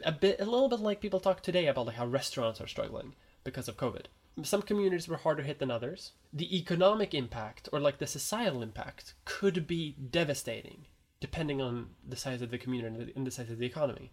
A 0.04 0.12
bit, 0.12 0.40
a 0.40 0.46
little 0.46 0.70
bit 0.70 0.80
like 0.80 1.02
people 1.02 1.20
talk 1.20 1.42
today 1.42 1.68
about 1.68 1.86
like 1.86 1.96
how 1.96 2.08
restaurants 2.08 2.60
are 2.60 2.68
struggling 2.68 3.14
because 3.44 3.68
of 3.68 3.78
COVID. 3.78 4.06
Some 4.44 4.62
communities 4.62 5.08
were 5.08 5.18
harder 5.18 5.44
hit 5.44 5.60
than 5.60 5.72
others. 5.72 6.12
The 6.32 6.56
economic 6.58 7.14
impact 7.14 7.70
or 7.72 7.80
like 7.80 7.98
the 7.98 8.08
societal 8.08 8.62
impact 8.62 9.14
could 9.26 9.68
be 9.68 9.96
devastating 10.10 10.86
depending 11.20 11.62
on 11.62 11.90
the 12.08 12.16
size 12.16 12.42
of 12.42 12.52
the 12.52 12.58
community 12.58 13.12
and 13.16 13.26
the 13.26 13.32
size 13.32 13.50
of 13.50 13.58
the 13.58 13.66
economy. 13.66 14.12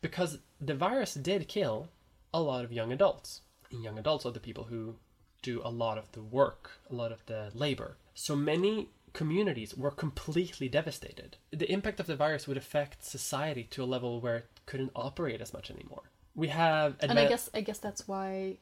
Because 0.00 0.38
the 0.60 0.74
virus 0.74 1.14
did 1.14 1.48
kill 1.48 1.88
a 2.32 2.40
lot 2.40 2.64
of 2.64 2.72
young 2.72 2.92
adults. 2.92 3.40
And 3.70 3.82
young 3.82 3.98
adults 3.98 4.26
are 4.26 4.32
the 4.32 4.40
people 4.40 4.64
who 4.64 4.96
do 5.42 5.60
a 5.64 5.70
lot 5.70 5.98
of 5.98 6.10
the 6.12 6.22
work, 6.22 6.70
a 6.90 6.94
lot 6.94 7.12
of 7.12 7.24
the 7.26 7.50
labor. 7.54 7.96
So 8.14 8.36
many 8.36 8.90
communities 9.12 9.74
were 9.76 9.90
completely 9.90 10.68
devastated. 10.68 11.36
The 11.50 11.70
impact 11.70 12.00
of 12.00 12.06
the 12.06 12.16
virus 12.16 12.46
would 12.46 12.56
affect 12.56 13.04
society 13.04 13.64
to 13.70 13.82
a 13.82 13.86
level 13.86 14.20
where 14.20 14.44
couldn't 14.66 14.92
operate 14.94 15.40
as 15.40 15.52
much 15.52 15.70
anymore. 15.70 16.02
We 16.34 16.48
have 16.48 16.96
and 17.00 17.18
I 17.18 17.26
guess 17.28 17.48
I 17.54 17.60
guess 17.60 17.78
that's 17.78 18.08
why, 18.08 18.58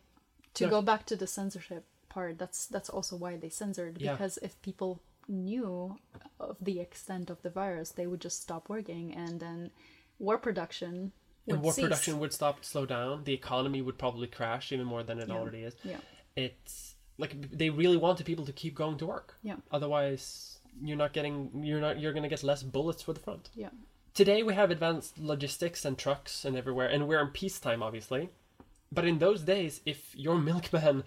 to 0.54 0.64
Yeah. 0.64 0.70
go 0.70 0.82
back 0.82 1.06
to 1.06 1.16
the 1.16 1.26
censorship 1.26 1.84
part, 2.08 2.38
that's 2.38 2.66
that's 2.66 2.90
also 2.90 3.16
why 3.16 3.36
they 3.36 3.48
censored 3.48 4.00
Yeah. 4.00 4.12
because 4.12 4.38
if 4.42 4.60
people 4.62 5.00
knew 5.28 5.96
of 6.40 6.56
the 6.60 6.80
extent 6.80 7.30
of 7.30 7.40
the 7.42 7.50
virus, 7.50 7.90
they 7.92 8.06
would 8.06 8.20
just 8.20 8.42
stop 8.42 8.68
working, 8.68 9.14
and 9.14 9.40
then 9.40 9.70
war 10.18 10.36
production 10.38 11.12
would 11.46 11.54
and 11.54 11.62
war 11.62 11.72
cease. 11.72 11.82
production 11.84 12.18
would 12.20 12.32
stop 12.32 12.64
slow 12.64 12.84
down. 12.86 13.24
The 13.24 13.32
economy 13.32 13.80
would 13.82 13.98
probably 13.98 14.26
crash 14.26 14.72
even 14.72 14.86
more 14.86 15.02
than 15.02 15.18
it 15.18 15.28
Yeah. 15.28 15.34
already 15.34 15.62
is. 15.62 15.74
Yeah. 15.84 16.00
It's 16.36 16.94
like 17.18 17.32
they 17.50 17.70
really 17.70 17.96
wanted 17.96 18.26
people 18.26 18.44
to 18.46 18.52
keep 18.52 18.74
going 18.74 18.98
to 18.98 19.06
work. 19.06 19.36
Yeah. 19.42 19.56
Otherwise, 19.70 20.58
you're 20.82 20.96
not 20.96 21.12
getting 21.12 21.64
you're 21.64 21.80
not 21.80 21.98
you're 22.00 22.12
going 22.12 22.22
to 22.22 22.28
get 22.28 22.42
less 22.42 22.62
bullets 22.62 23.02
for 23.02 23.12
the 23.12 23.20
front. 23.20 23.48
Yeah. 23.54 23.70
Today 24.14 24.42
we 24.42 24.52
have 24.52 24.70
advanced 24.70 25.18
logistics 25.18 25.86
and 25.86 25.96
trucks 25.96 26.44
and 26.44 26.54
everywhere, 26.54 26.86
and 26.86 27.08
we're 27.08 27.20
in 27.22 27.28
peacetime, 27.28 27.82
obviously. 27.82 28.28
But 28.92 29.06
in 29.06 29.18
those 29.18 29.40
days, 29.40 29.80
if 29.86 30.14
your 30.14 30.36
milkman 30.38 31.04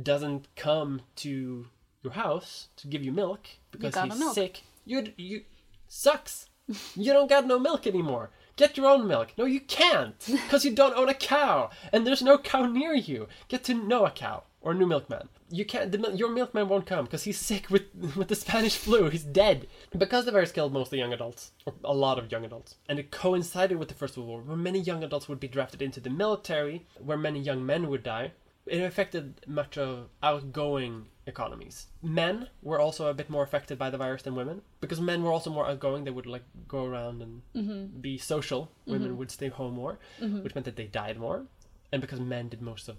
doesn't 0.00 0.46
come 0.54 1.02
to 1.16 1.66
your 2.02 2.12
house 2.12 2.68
to 2.76 2.86
give 2.86 3.02
you 3.02 3.10
milk 3.10 3.46
because 3.72 3.94
got 3.94 4.10
he's 4.10 4.20
milk. 4.20 4.34
sick, 4.34 4.62
you 4.84 5.12
you 5.16 5.42
sucks. 5.88 6.48
you 6.94 7.12
don't 7.12 7.28
got 7.28 7.46
no 7.46 7.58
milk 7.58 7.88
anymore. 7.88 8.30
Get 8.54 8.76
your 8.76 8.86
own 8.86 9.08
milk. 9.08 9.32
No, 9.36 9.44
you 9.44 9.60
can't, 9.60 10.14
because 10.26 10.64
you 10.64 10.72
don't 10.72 10.96
own 10.96 11.08
a 11.08 11.14
cow, 11.14 11.70
and 11.92 12.06
there's 12.06 12.22
no 12.22 12.38
cow 12.38 12.66
near 12.66 12.94
you. 12.94 13.26
Get 13.48 13.64
to 13.64 13.74
know 13.74 14.06
a 14.06 14.12
cow 14.12 14.44
or 14.60 14.70
a 14.70 14.74
new 14.76 14.86
milkman. 14.86 15.28
You 15.52 15.64
can't. 15.66 15.92
The, 15.92 16.12
your 16.14 16.30
milkman 16.30 16.68
won't 16.68 16.86
come 16.86 17.04
because 17.04 17.24
he's 17.24 17.38
sick 17.38 17.68
with 17.70 17.82
with 18.16 18.28
the 18.28 18.34
Spanish 18.34 18.76
flu. 18.76 19.10
He's 19.10 19.24
dead 19.24 19.68
because 19.96 20.24
the 20.24 20.32
virus 20.32 20.50
killed 20.50 20.72
mostly 20.72 20.98
young 20.98 21.12
adults, 21.12 21.52
or 21.66 21.74
a 21.84 21.94
lot 21.94 22.18
of 22.18 22.32
young 22.32 22.44
adults, 22.44 22.76
and 22.88 22.98
it 22.98 23.10
coincided 23.10 23.78
with 23.78 23.88
the 23.88 23.94
First 23.94 24.16
World 24.16 24.28
War, 24.28 24.40
where 24.40 24.56
many 24.56 24.80
young 24.80 25.04
adults 25.04 25.28
would 25.28 25.40
be 25.40 25.48
drafted 25.48 25.82
into 25.82 26.00
the 26.00 26.10
military, 26.10 26.86
where 26.98 27.18
many 27.18 27.38
young 27.38 27.64
men 27.64 27.88
would 27.88 28.02
die. 28.02 28.32
It 28.64 28.78
affected 28.78 29.40
much 29.46 29.76
of 29.76 30.08
outgoing 30.22 31.06
economies. 31.26 31.88
Men 32.02 32.48
were 32.62 32.80
also 32.80 33.08
a 33.08 33.14
bit 33.14 33.28
more 33.28 33.42
affected 33.42 33.76
by 33.76 33.90
the 33.90 33.98
virus 33.98 34.22
than 34.22 34.36
women 34.36 34.62
because 34.80 35.00
men 35.00 35.22
were 35.22 35.32
also 35.32 35.50
more 35.50 35.68
outgoing. 35.68 36.04
They 36.04 36.10
would 36.10 36.26
like 36.26 36.44
go 36.68 36.84
around 36.84 37.22
and 37.22 37.42
mm-hmm. 37.54 38.00
be 38.00 38.18
social. 38.18 38.70
Women 38.86 39.08
mm-hmm. 39.08 39.16
would 39.18 39.30
stay 39.30 39.48
home 39.48 39.74
more, 39.74 39.98
mm-hmm. 40.20 40.42
which 40.42 40.54
meant 40.54 40.64
that 40.64 40.76
they 40.76 40.86
died 40.86 41.18
more. 41.18 41.44
And 41.92 42.00
because 42.00 42.20
men 42.20 42.48
did 42.48 42.62
most 42.62 42.88
of 42.88 42.96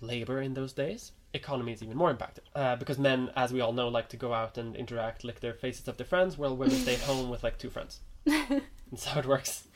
labor 0.00 0.40
in 0.40 0.54
those 0.54 0.72
days, 0.72 1.12
economy 1.32 1.72
is 1.72 1.82
even 1.82 1.96
more 1.96 2.10
impacted. 2.10 2.44
Uh, 2.54 2.76
because 2.76 2.98
men, 2.98 3.30
as 3.36 3.52
we 3.52 3.60
all 3.60 3.72
know, 3.72 3.88
like 3.88 4.08
to 4.10 4.16
go 4.16 4.32
out 4.32 4.58
and 4.58 4.76
interact, 4.76 5.24
lick 5.24 5.40
their 5.40 5.54
faces 5.54 5.88
of 5.88 5.96
their 5.96 6.06
friends, 6.06 6.36
while 6.36 6.56
women 6.56 6.76
stay 6.76 6.94
at 6.94 7.00
home 7.00 7.30
with 7.30 7.42
like 7.42 7.58
two 7.58 7.70
friends. 7.70 8.00
That's 8.24 9.04
how 9.04 9.20
it 9.20 9.26
works. 9.26 9.68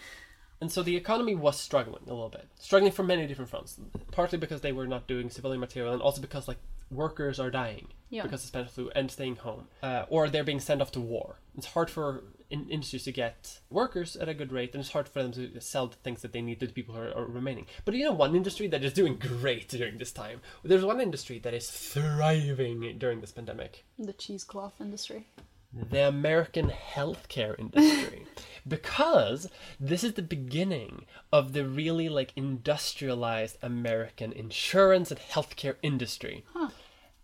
And 0.60 0.70
so 0.70 0.82
the 0.82 0.96
economy 0.96 1.34
was 1.34 1.58
struggling 1.58 2.02
a 2.06 2.10
little 2.12 2.28
bit, 2.28 2.46
struggling 2.58 2.92
from 2.92 3.06
many 3.06 3.26
different 3.26 3.50
fronts. 3.50 3.78
Partly 4.12 4.38
because 4.38 4.60
they 4.60 4.72
were 4.72 4.86
not 4.86 5.06
doing 5.08 5.30
civilian 5.30 5.60
material, 5.60 5.92
and 5.94 6.02
also 6.02 6.20
because 6.20 6.46
like 6.48 6.58
workers 6.90 7.38
are 7.40 7.50
dying 7.50 7.86
Yeah. 8.10 8.22
because 8.24 8.40
of 8.40 8.46
the 8.46 8.48
Spanish 8.48 8.70
flu 8.72 8.90
and 8.94 9.10
staying 9.10 9.36
home, 9.36 9.68
uh, 9.82 10.04
or 10.10 10.28
they're 10.28 10.44
being 10.44 10.60
sent 10.60 10.82
off 10.82 10.90
to 10.92 11.00
war. 11.00 11.36
It's 11.56 11.66
hard 11.68 11.88
for 11.88 12.24
in- 12.50 12.68
industries 12.68 13.04
to 13.04 13.12
get 13.12 13.60
workers 13.70 14.16
at 14.16 14.28
a 14.28 14.34
good 14.34 14.50
rate, 14.52 14.74
and 14.74 14.80
it's 14.80 14.90
hard 14.90 15.08
for 15.08 15.22
them 15.22 15.30
to 15.32 15.60
sell 15.60 15.86
the 15.86 15.96
things 15.96 16.20
that 16.22 16.32
they 16.32 16.42
need 16.42 16.58
to 16.60 16.66
the 16.66 16.72
people 16.72 16.94
who 16.96 17.00
are, 17.00 17.14
are 17.16 17.24
remaining. 17.26 17.66
But 17.84 17.94
you 17.94 18.04
know, 18.04 18.12
one 18.12 18.34
industry 18.34 18.66
that 18.68 18.82
is 18.84 18.92
doing 18.92 19.16
great 19.18 19.68
during 19.68 19.98
this 19.98 20.12
time. 20.12 20.40
There's 20.64 20.84
one 20.84 21.00
industry 21.00 21.38
that 21.38 21.54
is 21.54 21.70
thriving 21.70 22.98
during 22.98 23.20
this 23.20 23.32
pandemic 23.32 23.84
The 23.98 24.12
cheesecloth 24.12 24.80
industry. 24.80 25.28
The 25.72 26.08
American 26.08 26.70
healthcare 26.70 27.58
industry 27.58 28.26
because 28.68 29.48
this 29.78 30.02
is 30.02 30.14
the 30.14 30.22
beginning 30.22 31.06
of 31.32 31.52
the 31.52 31.64
really 31.64 32.08
like 32.08 32.32
industrialized 32.36 33.56
American 33.62 34.32
insurance 34.32 35.10
and 35.10 35.20
healthcare 35.20 35.76
industry. 35.82 36.44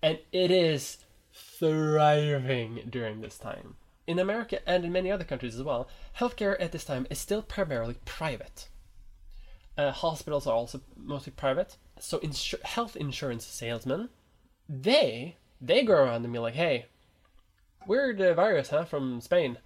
And 0.02 0.18
it 0.32 0.50
is 0.50 0.98
thriving 1.32 2.82
during 2.88 3.20
this 3.20 3.38
time. 3.38 3.76
In 4.06 4.18
America 4.20 4.66
and 4.68 4.84
in 4.84 4.92
many 4.92 5.10
other 5.10 5.24
countries 5.24 5.56
as 5.56 5.62
well, 5.62 5.88
healthcare 6.18 6.56
at 6.60 6.70
this 6.70 6.84
time 6.84 7.06
is 7.10 7.18
still 7.18 7.42
primarily 7.42 7.96
private. 8.04 8.68
Uh, 9.76 9.90
hospitals 9.90 10.46
are 10.46 10.54
also 10.54 10.80
mostly 10.96 11.32
private. 11.32 11.76
So 11.98 12.18
insu- 12.20 12.62
health 12.62 12.96
insurance 12.96 13.44
salesmen, 13.44 14.10
they 14.68 15.36
they 15.60 15.82
go 15.82 15.94
around 15.94 16.24
and 16.24 16.32
be 16.32 16.38
like, 16.38 16.54
"Hey, 16.54 16.86
weird 17.86 18.20
uh, 18.20 18.34
virus, 18.34 18.70
huh, 18.70 18.84
from 18.84 19.20
Spain. 19.20 19.58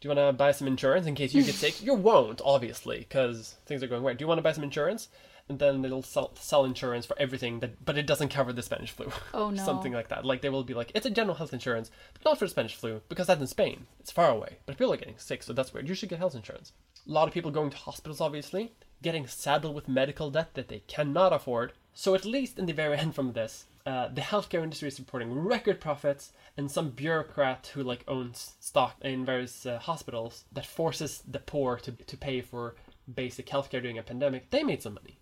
Do 0.00 0.08
you 0.08 0.14
want 0.14 0.28
to 0.28 0.36
buy 0.36 0.52
some 0.52 0.66
insurance 0.66 1.06
in 1.06 1.14
case 1.14 1.34
you 1.34 1.42
get 1.42 1.54
sick? 1.54 1.82
You 1.82 1.94
won't, 1.94 2.40
obviously, 2.44 2.98
because 2.98 3.56
things 3.64 3.82
are 3.82 3.86
going 3.86 4.02
weird. 4.02 4.18
Do 4.18 4.24
you 4.24 4.28
want 4.28 4.38
to 4.38 4.42
buy 4.42 4.52
some 4.52 4.64
insurance? 4.64 5.08
And 5.48 5.58
then 5.58 5.80
they'll 5.80 6.02
sell, 6.02 6.32
sell 6.34 6.64
insurance 6.64 7.06
for 7.06 7.16
everything, 7.18 7.60
that, 7.60 7.84
but 7.84 7.96
it 7.96 8.06
doesn't 8.06 8.30
cover 8.30 8.52
the 8.52 8.62
Spanish 8.62 8.90
flu. 8.90 9.10
Oh, 9.32 9.50
no. 9.52 9.64
Something 9.64 9.92
like 9.92 10.08
that. 10.08 10.24
Like 10.24 10.42
they 10.42 10.48
will 10.48 10.64
be 10.64 10.74
like, 10.74 10.90
it's 10.94 11.06
a 11.06 11.10
general 11.10 11.36
health 11.36 11.52
insurance, 11.52 11.90
but 12.12 12.24
not 12.24 12.38
for 12.38 12.44
the 12.44 12.50
Spanish 12.50 12.74
flu, 12.74 13.00
because 13.08 13.28
that's 13.28 13.40
in 13.40 13.46
Spain. 13.46 13.86
It's 14.00 14.10
far 14.10 14.30
away. 14.30 14.58
But 14.66 14.76
people 14.76 14.92
are 14.92 14.98
getting 14.98 15.18
sick, 15.18 15.42
so 15.42 15.52
that's 15.52 15.72
weird. 15.72 15.88
You 15.88 15.94
should 15.94 16.08
get 16.08 16.18
health 16.18 16.34
insurance. 16.34 16.72
A 17.08 17.12
lot 17.12 17.28
of 17.28 17.34
people 17.34 17.52
going 17.52 17.70
to 17.70 17.76
hospitals, 17.76 18.20
obviously, 18.20 18.72
getting 19.02 19.26
saddled 19.26 19.74
with 19.74 19.88
medical 19.88 20.30
debt 20.30 20.54
that 20.54 20.68
they 20.68 20.80
cannot 20.88 21.32
afford. 21.32 21.72
So 21.94 22.14
at 22.14 22.24
least 22.24 22.58
in 22.58 22.66
the 22.66 22.72
very 22.72 22.98
end 22.98 23.14
from 23.14 23.32
this, 23.32 23.66
uh, 23.86 24.08
the 24.08 24.20
healthcare 24.20 24.62
industry 24.62 24.88
is 24.88 24.98
reporting 24.98 25.32
record 25.32 25.80
profits, 25.80 26.32
and 26.56 26.70
some 26.70 26.90
bureaucrat 26.90 27.70
who 27.74 27.82
like 27.82 28.04
owns 28.08 28.54
stock 28.60 28.96
in 29.02 29.24
various 29.24 29.64
uh, 29.64 29.78
hospitals 29.78 30.44
that 30.52 30.66
forces 30.66 31.22
the 31.30 31.38
poor 31.38 31.76
to 31.78 31.92
to 31.92 32.16
pay 32.16 32.40
for 32.40 32.74
basic 33.12 33.46
healthcare 33.46 33.80
during 33.80 33.98
a 33.98 34.02
pandemic, 34.02 34.50
they 34.50 34.62
made 34.62 34.82
some 34.82 34.94
money. 34.94 35.20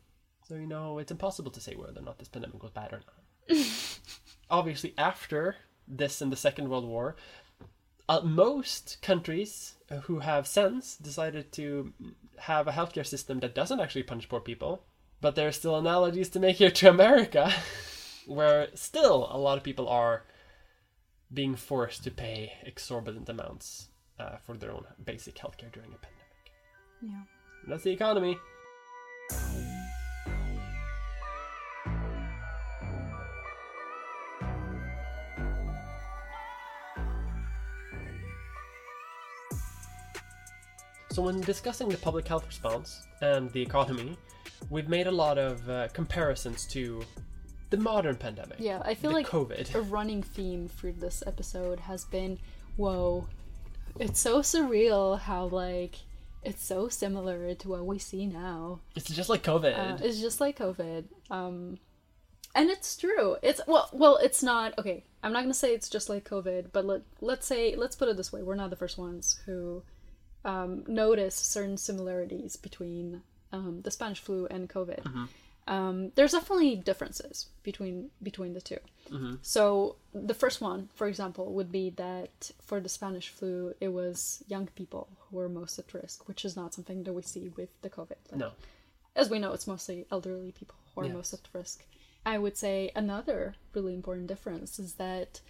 So 0.49 0.55
you 0.55 0.66
know, 0.66 0.99
it's 0.99 1.12
impossible 1.12 1.51
to 1.53 1.61
say 1.61 1.74
whether 1.74 2.01
or 2.01 2.03
not 2.03 2.19
this 2.19 2.28
pandemic 2.28 2.62
was 2.62 2.73
bad 2.73 2.93
or 2.93 3.01
not. 3.07 3.59
Obviously, 4.51 4.95
after 4.99 5.57
this 5.86 6.20
and 6.20 6.32
the 6.32 6.36
Second 6.36 6.69
World 6.69 6.86
War, 6.86 7.16
uh, 8.09 8.20
most 8.23 8.99
countries 9.03 9.74
who 10.05 10.20
have 10.20 10.47
sense 10.47 10.97
decided 10.97 11.53
to 11.53 11.93
have 12.39 12.69
a 12.69 12.73
healthcare 12.73 13.07
system 13.07 13.41
that 13.41 13.55
doesn't 13.55 13.81
actually 13.81 14.03
punish 14.03 14.28
poor 14.28 14.41
people. 14.41 14.85
But 15.20 15.36
there 15.36 15.49
are 15.49 15.53
still 15.53 15.77
analogies 15.77 16.28
to 16.31 16.41
make 16.41 16.57
here 16.57 16.70
to 16.70 16.91
America, 16.91 17.51
where 18.26 18.68
still 18.74 19.28
a 19.30 19.38
lot 19.38 19.59
of 19.59 19.64
people 19.64 19.88
are 19.88 20.24
being 21.32 21.56
forced 21.56 22.05
to 22.05 22.10
pay 22.10 22.52
exorbitant 22.64 23.28
amounts 23.28 23.88
uh, 24.18 24.36
for 24.44 24.56
their 24.56 24.70
own 24.70 24.84
basic 25.05 25.34
healthcare 25.36 25.72
during 25.72 25.92
a 25.92 25.98
pandemic. 25.98 26.52
Yeah. 27.02 27.22
And 27.62 27.72
that's 27.72 27.84
the 27.84 27.90
economy. 27.90 28.38
So, 41.10 41.22
when 41.22 41.40
discussing 41.42 41.88
the 41.88 41.96
public 41.98 42.26
health 42.26 42.44
response 42.44 43.06
and 43.20 43.48
the 43.52 43.62
economy, 43.62 44.18
we've 44.68 44.88
made 44.88 45.06
a 45.06 45.12
lot 45.12 45.38
of 45.38 45.70
uh, 45.70 45.86
comparisons 45.92 46.66
to 46.72 47.05
the 47.70 47.77
modern 47.77 48.16
pandemic. 48.16 48.59
Yeah, 48.59 48.82
I 48.85 48.95
feel 48.95 49.12
like 49.12 49.27
COVID. 49.28 49.74
a 49.74 49.81
running 49.81 50.23
theme 50.23 50.69
for 50.69 50.93
this 50.93 51.23
episode 51.27 51.81
has 51.81 52.05
been 52.05 52.39
whoa, 52.77 53.27
it's 53.99 54.20
so 54.20 54.41
surreal 54.41 55.19
how, 55.19 55.47
like, 55.47 55.97
it's 56.43 56.65
so 56.65 56.89
similar 56.89 57.55
to 57.55 57.69
what 57.69 57.86
we 57.86 57.99
see 57.99 58.27
now. 58.27 58.81
It's 58.95 59.09
just 59.09 59.28
like 59.28 59.43
COVID. 59.43 59.78
Uh, 59.78 59.99
it's 60.05 60.20
just 60.20 60.41
like 60.41 60.59
COVID. 60.59 61.05
Um, 61.31 61.78
and 62.55 62.70
it's 62.70 62.97
true. 62.97 63.36
It's 63.43 63.61
well, 63.66 63.89
well, 63.93 64.16
it's 64.19 64.43
not 64.43 64.78
okay. 64.78 65.05
I'm 65.23 65.32
not 65.32 65.43
gonna 65.43 65.55
say 65.55 65.74
it's 65.74 65.89
just 65.89 66.09
like 66.09 66.28
COVID, 66.28 66.66
but 66.73 66.85
let 66.85 67.03
let's 67.20 67.47
say 67.47 67.74
let's 67.74 67.97
put 67.97 68.09
it 68.09 68.16
this 68.16 68.32
way: 68.32 68.43
we're 68.43 68.55
not 68.55 68.70
the 68.70 68.77
first 68.77 68.99
ones 68.99 69.41
who 69.47 69.82
um, 70.45 70.85
notice 70.86 71.35
certain 71.35 71.77
similarities 71.77 72.57
between 72.57 73.23
um, 73.53 73.81
the 73.82 73.91
Spanish 73.91 74.20
flu 74.20 74.47
and 74.47 74.69
COVID. 74.69 75.05
Um, 75.66 76.12
there's 76.15 76.32
definitely 76.32 76.77
differences 76.77 77.47
between 77.62 78.11
between 78.23 78.53
the 78.53 78.61
2 78.61 78.77
So 79.43 79.97
the 80.12 80.35
first 80.35 80.61
one, 80.61 80.89
for 80.95 81.07
example, 81.07 81.53
would 81.55 81.73
be 81.73 81.91
that 81.91 82.51
for 82.61 82.81
the 82.81 82.89
Spanish 82.89 83.28
flu, 83.31 83.74
it 83.81 83.89
was 83.89 84.45
young 84.47 84.66
people 84.74 85.09
who 85.20 85.36
were 85.39 85.49
most 85.49 85.78
at 85.78 85.93
risk, 85.95 86.28
which 86.28 86.45
is 86.45 86.55
not 86.57 86.74
something 86.74 87.05
that 87.05 87.12
we 87.12 87.23
see 87.23 87.49
with 87.57 87.70
the 87.82 87.91
COVID. 87.91 88.20
Like, 88.31 88.41
no. 88.41 88.51
as 89.16 89.31
we 89.31 89.39
know, 89.39 89.53
it's 89.53 89.66
mostly 89.66 90.07
elderly 90.11 90.53
people 90.53 90.77
who 90.95 91.01
are 91.03 91.07
Yes. 91.07 91.15
most 91.15 91.35
at 91.35 91.49
risk. 91.53 91.85
I 92.27 92.39
would 92.39 92.57
say 92.57 92.91
another 92.95 93.55
really 93.74 93.95
important 93.95 94.27
difference 94.28 94.78
is 94.78 94.95
that, 94.95 95.41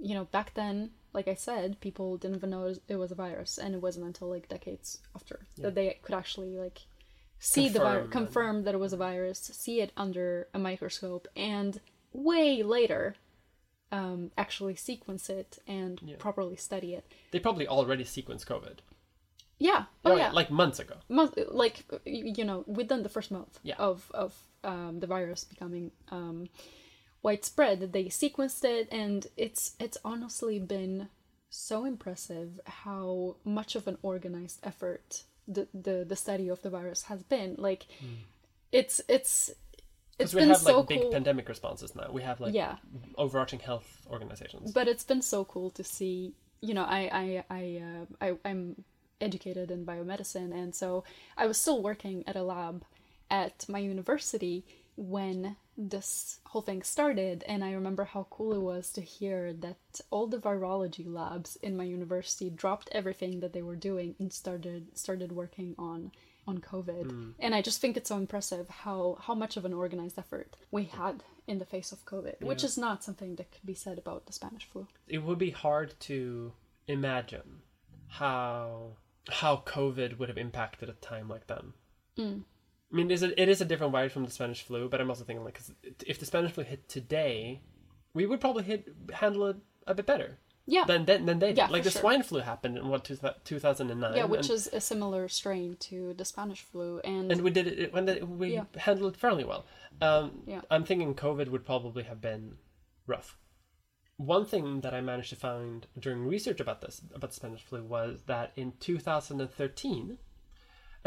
you 0.00 0.14
know, 0.14 0.24
back 0.26 0.54
then, 0.54 0.90
like 1.12 1.28
I 1.28 1.34
said, 1.34 1.80
people 1.80 2.16
didn't 2.18 2.36
even 2.36 2.50
know 2.50 2.74
it 2.88 2.96
was 2.96 3.10
a 3.12 3.14
virus, 3.14 3.58
and 3.58 3.74
it 3.74 3.80
wasn't 3.82 4.06
until 4.06 4.28
like 4.28 4.48
decades 4.48 5.00
after 5.14 5.40
that 5.62 5.74
they 5.74 5.98
could 6.02 6.14
actually 6.14 6.56
like 6.56 6.82
see 7.38 7.68
the 7.68 7.78
Confirm 7.80 7.94
virus, 7.94 8.10
confirm 8.12 8.62
that 8.64 8.74
it 8.74 8.78
was 8.78 8.92
a 8.92 8.96
virus, 8.96 9.38
see 9.38 9.80
it 9.80 9.92
under 9.96 10.48
a 10.54 10.58
microscope, 10.58 11.28
and 11.36 11.80
way 12.12 12.62
later, 12.62 13.16
um, 13.92 14.30
actually 14.36 14.74
sequence 14.76 15.28
it 15.30 15.58
and 15.66 16.00
properly 16.18 16.56
study 16.56 16.94
it. 16.94 17.04
They 17.30 17.38
probably 17.38 17.68
already 17.68 18.04
sequenced 18.04 18.46
COVID. 18.46 18.78
Yeah. 19.58 19.84
Oh 20.04 20.16
yeah. 20.16 20.30
Like 20.32 20.50
months 20.50 20.78
ago. 20.78 20.96
month 21.08 21.38
like 21.48 21.84
you 22.04 22.44
know 22.44 22.64
within 22.66 23.02
the 23.02 23.08
first 23.08 23.30
month 23.30 23.58
Yeah. 23.62 23.76
of 23.78 24.10
of 24.12 24.34
um, 24.64 25.00
the 25.00 25.06
virus 25.06 25.44
becoming 25.44 25.92
um, 26.10 26.48
widespread 27.22 27.92
they 27.92 28.04
sequenced 28.06 28.64
it 28.64 28.88
and 28.92 29.28
it's 29.36 29.74
it's 29.80 29.96
honestly 30.04 30.58
been 30.58 31.08
so 31.48 31.84
impressive 31.84 32.60
how 32.66 33.36
much 33.44 33.74
of 33.76 33.86
an 33.88 33.96
organized 34.02 34.58
effort 34.62 35.22
the 35.48 35.68
the, 35.74 36.04
the 36.08 36.16
study 36.16 36.48
of 36.48 36.62
the 36.62 36.70
virus 36.70 37.04
has 37.04 37.22
been 37.22 37.54
like 37.58 37.86
it's 38.72 39.00
it's 39.08 39.50
it's 40.18 40.32
Because 40.32 40.34
we 40.34 40.40
been 40.40 40.48
have 40.48 40.58
so 40.58 40.78
like 40.78 40.88
big 40.88 41.00
cool 41.02 41.12
pandemic 41.12 41.48
responses 41.48 41.94
now. 41.94 42.08
We 42.10 42.22
have 42.22 42.40
like 42.40 42.54
yeah 42.54 42.76
overarching 43.16 43.60
health 43.60 44.06
organizations. 44.10 44.72
but 44.72 44.88
it's 44.88 45.04
been 45.04 45.22
so 45.22 45.44
cool 45.44 45.70
to 45.70 45.84
see 45.84 46.34
you 46.60 46.74
know 46.74 46.84
i 46.84 47.10
i 47.22 47.44
i, 47.50 47.82
uh, 47.88 48.04
I 48.24 48.48
i'm 48.48 48.84
educated 49.20 49.70
in 49.70 49.84
biomedicine 49.86 50.52
and 50.52 50.74
so 50.74 51.04
i 51.36 51.46
was 51.46 51.58
still 51.58 51.82
working 51.82 52.24
at 52.26 52.36
a 52.36 52.42
lab 52.42 52.84
at 53.30 53.66
my 53.68 53.78
university 53.78 54.64
when 54.96 55.56
this 55.76 56.40
whole 56.46 56.62
thing 56.62 56.82
started, 56.82 57.44
and 57.46 57.62
I 57.62 57.72
remember 57.72 58.04
how 58.04 58.26
cool 58.30 58.54
it 58.54 58.60
was 58.60 58.90
to 58.92 59.02
hear 59.02 59.52
that 59.52 60.00
all 60.10 60.26
the 60.26 60.38
virology 60.38 61.04
labs 61.06 61.56
in 61.56 61.76
my 61.76 61.84
university 61.84 62.48
dropped 62.48 62.88
everything 62.92 63.40
that 63.40 63.52
they 63.52 63.62
were 63.62 63.76
doing 63.76 64.14
and 64.18 64.32
started 64.32 64.96
started 64.96 65.32
working 65.32 65.74
on 65.78 66.12
on 66.46 66.58
COVID. 66.58 67.10
Hmm. 67.10 67.30
And 67.38 67.54
I 67.54 67.60
just 67.60 67.80
think 67.80 67.96
it's 67.96 68.08
so 68.08 68.16
impressive 68.16 68.68
how 68.68 69.18
how 69.20 69.34
much 69.34 69.56
of 69.56 69.64
an 69.64 69.74
organized 69.74 70.18
effort 70.18 70.56
we 70.70 70.84
had 70.84 71.22
in 71.46 71.58
the 71.58 71.66
face 71.66 71.92
of 71.92 72.04
COVID, 72.06 72.42
which 72.42 72.64
is 72.64 72.78
not 72.78 73.04
something 73.04 73.36
that 73.36 73.52
could 73.52 73.66
be 73.66 73.74
said 73.74 73.98
about 73.98 74.26
the 74.26 74.32
Spanish 74.32 74.64
flu. 74.64 74.86
It 75.06 75.18
would 75.18 75.38
be 75.38 75.50
hard 75.50 75.94
to 76.00 76.52
imagine 76.88 77.60
how 78.08 78.96
how 79.28 79.62
COVID 79.66 80.18
would 80.18 80.28
have 80.28 80.38
impacted 80.38 80.88
a 80.88 80.94
time 80.94 81.28
like 81.28 81.46
then. 81.46 81.72
Hmm. 82.16 82.38
I 82.96 82.98
mean, 82.98 83.10
it 83.10 83.14
is 83.14 83.22
a, 83.22 83.42
it 83.42 83.48
is 83.50 83.60
a 83.60 83.64
different 83.66 83.92
virus 83.92 84.12
from 84.14 84.24
the 84.24 84.30
Spanish 84.30 84.62
flu, 84.62 84.88
but 84.88 85.00
I'm 85.00 85.10
also 85.10 85.24
thinking 85.24 85.44
like, 85.44 85.54
'cause 85.54 85.70
if 86.06 86.18
the 86.18 86.24
Spanish 86.24 86.52
flu 86.52 86.64
hit 86.64 86.88
today, 86.88 87.60
we 88.14 88.24
would 88.24 88.40
probably 88.40 88.62
hit 88.64 88.88
handle 89.12 89.46
it 89.48 89.56
a 89.86 89.94
bit 89.94 90.06
better 90.06 90.38
Yeah. 90.64 90.84
than 90.86 91.04
than, 91.04 91.26
than 91.26 91.38
they 91.38 91.48
did. 91.48 91.58
Yeah, 91.58 91.66
like 91.68 91.82
the 91.84 91.90
sure. 91.90 92.00
swine 92.00 92.22
flu 92.22 92.40
happened 92.40 92.78
in 92.78 92.88
what 92.88 93.04
two 93.44 93.58
thousand 93.58 93.90
and 93.90 94.00
nine. 94.00 94.16
yeah, 94.16 94.24
which 94.24 94.48
and, 94.48 94.50
is 94.52 94.66
a 94.72 94.80
similar 94.80 95.28
strain 95.28 95.76
to 95.80 96.14
the 96.14 96.24
Spanish 96.24 96.62
flu, 96.62 97.00
and, 97.00 97.30
and 97.30 97.42
we 97.42 97.50
did 97.50 97.66
it 97.66 97.92
when 97.92 98.06
the, 98.06 98.24
we 98.24 98.54
Yeah. 98.54 98.64
handled 98.78 99.12
it 99.14 99.18
fairly 99.20 99.44
well. 99.44 99.66
Um, 100.00 100.42
Yeah. 100.46 100.62
I'm 100.70 100.84
thinking 100.84 101.14
COVID 101.14 101.48
would 101.48 101.66
probably 101.66 102.04
have 102.04 102.20
been 102.22 102.56
rough. 103.06 103.36
One 104.16 104.46
thing 104.46 104.80
that 104.80 104.94
I 104.94 105.02
managed 105.02 105.28
to 105.30 105.36
find 105.36 105.86
during 105.98 106.24
research 106.26 106.60
about 106.60 106.80
this 106.80 107.02
about 107.14 107.30
the 107.32 107.36
Spanish 107.36 107.62
flu 107.62 107.82
was 107.84 108.22
that 108.22 108.52
in 108.56 108.72
2013, 108.80 110.18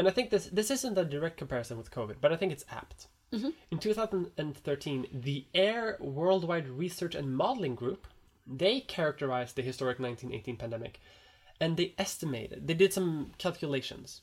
and 0.00 0.08
I 0.08 0.12
think 0.12 0.30
this 0.30 0.46
this 0.46 0.70
isn't 0.70 0.96
a 0.96 1.04
direct 1.04 1.36
comparison 1.36 1.76
with 1.76 1.90
COVID, 1.90 2.16
but 2.22 2.32
I 2.32 2.36
think 2.36 2.52
it's 2.52 2.64
apt. 2.70 3.08
Mm-hmm. 3.34 3.50
In 3.70 3.78
2013, 3.78 5.06
the 5.12 5.44
AIR 5.54 5.98
Worldwide 6.00 6.68
Research 6.68 7.14
and 7.14 7.36
Modeling 7.36 7.74
Group 7.74 8.06
they 8.46 8.80
characterized 8.80 9.56
the 9.56 9.62
historic 9.62 10.00
1918 10.00 10.56
pandemic, 10.56 11.00
and 11.60 11.76
they 11.76 11.94
estimated 11.98 12.66
they 12.66 12.72
did 12.72 12.94
some 12.94 13.32
calculations 13.36 14.22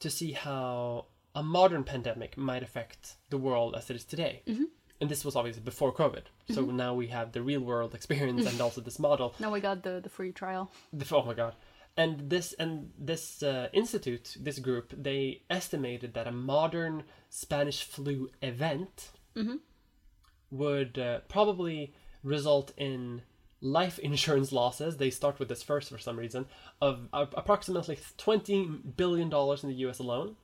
to 0.00 0.10
see 0.10 0.32
how 0.32 1.06
a 1.36 1.42
modern 1.44 1.84
pandemic 1.84 2.36
might 2.36 2.64
affect 2.64 3.14
the 3.30 3.38
world 3.38 3.76
as 3.76 3.90
it 3.90 3.94
is 3.94 4.04
today. 4.04 4.42
Mm-hmm. 4.48 4.64
And 5.00 5.08
this 5.08 5.24
was 5.24 5.36
obviously 5.36 5.62
before 5.62 5.92
COVID. 5.92 6.24
So 6.50 6.62
mm-hmm. 6.62 6.76
now 6.76 6.94
we 6.94 7.06
have 7.08 7.30
the 7.30 7.42
real 7.42 7.60
world 7.60 7.94
experience 7.94 8.44
and 8.44 8.60
also 8.66 8.80
this 8.80 8.98
model. 8.98 9.36
now 9.38 9.52
we 9.52 9.60
got 9.60 9.84
the 9.84 10.00
the 10.00 10.08
free 10.08 10.32
trial. 10.32 10.72
The, 10.92 11.06
oh 11.14 11.22
my 11.22 11.34
god. 11.34 11.54
And 11.96 12.30
this 12.30 12.54
and 12.54 12.90
this 12.98 13.42
uh, 13.42 13.68
institute, 13.72 14.36
this 14.40 14.58
group, 14.58 14.94
they 14.96 15.42
estimated 15.50 16.14
that 16.14 16.26
a 16.26 16.32
modern 16.32 17.04
Spanish 17.28 17.82
flu 17.84 18.30
event 18.40 19.10
would 20.50 20.98
uh, 20.98 21.20
probably 21.28 21.92
result 22.22 22.72
in 22.76 23.22
life 23.60 23.98
insurance 24.10 24.52
losses. 24.52 24.96
They 24.96 25.10
start 25.10 25.38
with 25.38 25.48
this 25.48 25.62
first 25.62 25.90
for 25.90 25.98
some 25.98 26.18
reason 26.18 26.46
of 26.80 27.08
uh, 27.12 27.26
approximately 27.36 27.98
twenty 28.16 28.64
billion 28.96 29.28
dollars 29.28 29.62
in 29.62 29.68
the 29.68 29.76
U.S. 29.76 29.98
alone, 29.98 30.36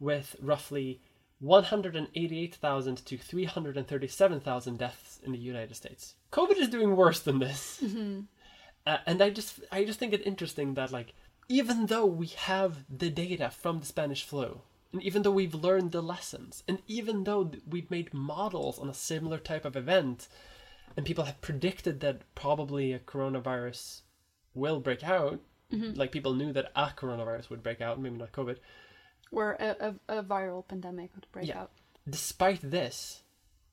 with 0.00 0.34
roughly 0.40 1.00
one 1.38 1.64
hundred 1.64 1.94
and 1.96 2.08
eighty-eight 2.16 2.56
thousand 2.56 3.04
to 3.06 3.16
three 3.16 3.44
hundred 3.44 3.76
and 3.76 3.86
thirty-seven 3.86 4.40
thousand 4.40 4.78
deaths 4.78 5.20
in 5.24 5.30
the 5.32 5.38
United 5.38 5.74
States. 5.76 6.14
COVID 6.32 6.56
is 6.58 6.68
doing 6.68 6.96
worse 6.96 7.20
than 7.20 7.38
this. 7.38 7.80
Uh, 8.86 8.98
and 9.06 9.20
I 9.22 9.30
just 9.30 9.60
I 9.70 9.84
just 9.84 9.98
think 9.98 10.12
it 10.12 10.26
interesting 10.26 10.74
that 10.74 10.90
like 10.90 11.12
even 11.48 11.86
though 11.86 12.06
we 12.06 12.28
have 12.28 12.84
the 12.88 13.10
data 13.10 13.50
from 13.50 13.80
the 13.80 13.86
Spanish 13.86 14.22
flu, 14.24 14.60
and 14.92 15.02
even 15.02 15.22
though 15.22 15.30
we've 15.30 15.54
learned 15.54 15.92
the 15.92 16.00
lessons, 16.02 16.62
and 16.68 16.78
even 16.86 17.24
though 17.24 17.50
we've 17.68 17.90
made 17.90 18.14
models 18.14 18.78
on 18.78 18.88
a 18.88 18.94
similar 18.94 19.38
type 19.38 19.64
of 19.64 19.76
event, 19.76 20.28
and 20.96 21.04
people 21.06 21.24
have 21.24 21.40
predicted 21.40 22.00
that 22.00 22.22
probably 22.34 22.92
a 22.92 22.98
coronavirus 22.98 24.02
will 24.54 24.80
break 24.80 25.02
out, 25.04 25.40
like 25.70 26.10
people 26.12 26.34
knew 26.34 26.52
that 26.52 26.72
a 26.74 26.86
coronavirus 26.96 27.50
would 27.50 27.62
break 27.62 27.80
out, 27.80 28.00
maybe 28.00 28.16
not 28.16 28.32
COVID. 28.32 28.56
where 29.30 29.52
a, 29.60 29.94
a, 30.08 30.18
a 30.18 30.22
viral 30.24 30.66
pandemic 30.66 31.10
would 31.14 31.26
break 31.32 31.46
Yeah. 31.48 31.60
out. 31.62 31.70
Despite 32.08 32.60
this, 32.62 33.22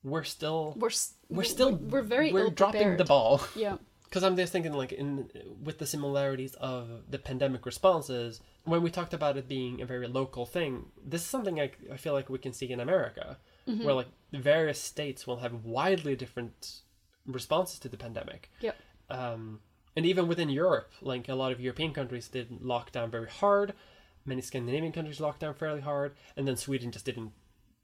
we're 0.04 0.24
still 0.24 0.74
We're 0.78 0.90
we're 1.30 1.40
we- 1.40 1.46
still 1.46 1.76
we're 1.76 2.02
very 2.04 2.32
we're 2.34 2.50
dropping 2.50 2.98
the 2.98 3.06
ball. 3.06 3.42
Yeah, 3.56 3.78
because 4.10 4.24
I'm 4.24 4.36
just 4.36 4.52
thinking 4.52 4.74
like 4.74 4.92
in 4.92 5.30
with 5.64 5.80
the 5.80 5.86
similarities 5.86 6.54
of 6.56 7.04
the 7.10 7.20
pandemic 7.20 7.66
responses 7.66 8.42
when 8.64 8.82
we 8.82 8.90
talked 8.90 9.14
about 9.14 9.38
it 9.38 9.48
being 9.48 9.82
a 9.82 9.86
very 9.86 10.08
local 10.08 10.46
thing 10.46 10.86
this 11.06 11.22
is 11.22 11.28
something 11.28 11.60
I, 11.60 11.72
I 11.92 11.98
feel 11.98 12.14
like 12.14 12.30
we 12.30 12.40
can 12.40 12.54
see 12.54 12.72
in 12.72 12.80
America 12.80 13.38
where 13.66 13.94
like 13.94 14.08
various 14.32 14.82
states 14.82 15.28
will 15.28 15.38
have 15.38 15.66
widely 15.66 16.16
different 16.16 16.80
responses 17.26 17.80
to 17.80 17.90
the 17.90 17.98
pandemic. 17.98 18.50
Yeah, 18.62 18.72
um, 19.10 19.60
and 19.98 20.06
even 20.06 20.28
within 20.28 20.50
Europe 20.50 20.92
like 21.02 21.28
a 21.28 21.36
lot 21.36 21.52
of 21.52 21.60
European 21.60 21.94
countries 21.94 22.30
did 22.30 22.62
lock 22.62 22.92
down 22.92 23.12
very 23.12 23.30
hard. 23.30 23.74
Many 24.28 24.42
Scandinavian 24.42 24.92
countries 24.92 25.22
locked 25.22 25.40
down 25.40 25.54
fairly 25.54 25.80
hard. 25.82 26.14
And 26.36 26.48
then 26.48 26.58
Sweden 26.58 26.92
just 26.92 27.06
didn't 27.06 27.32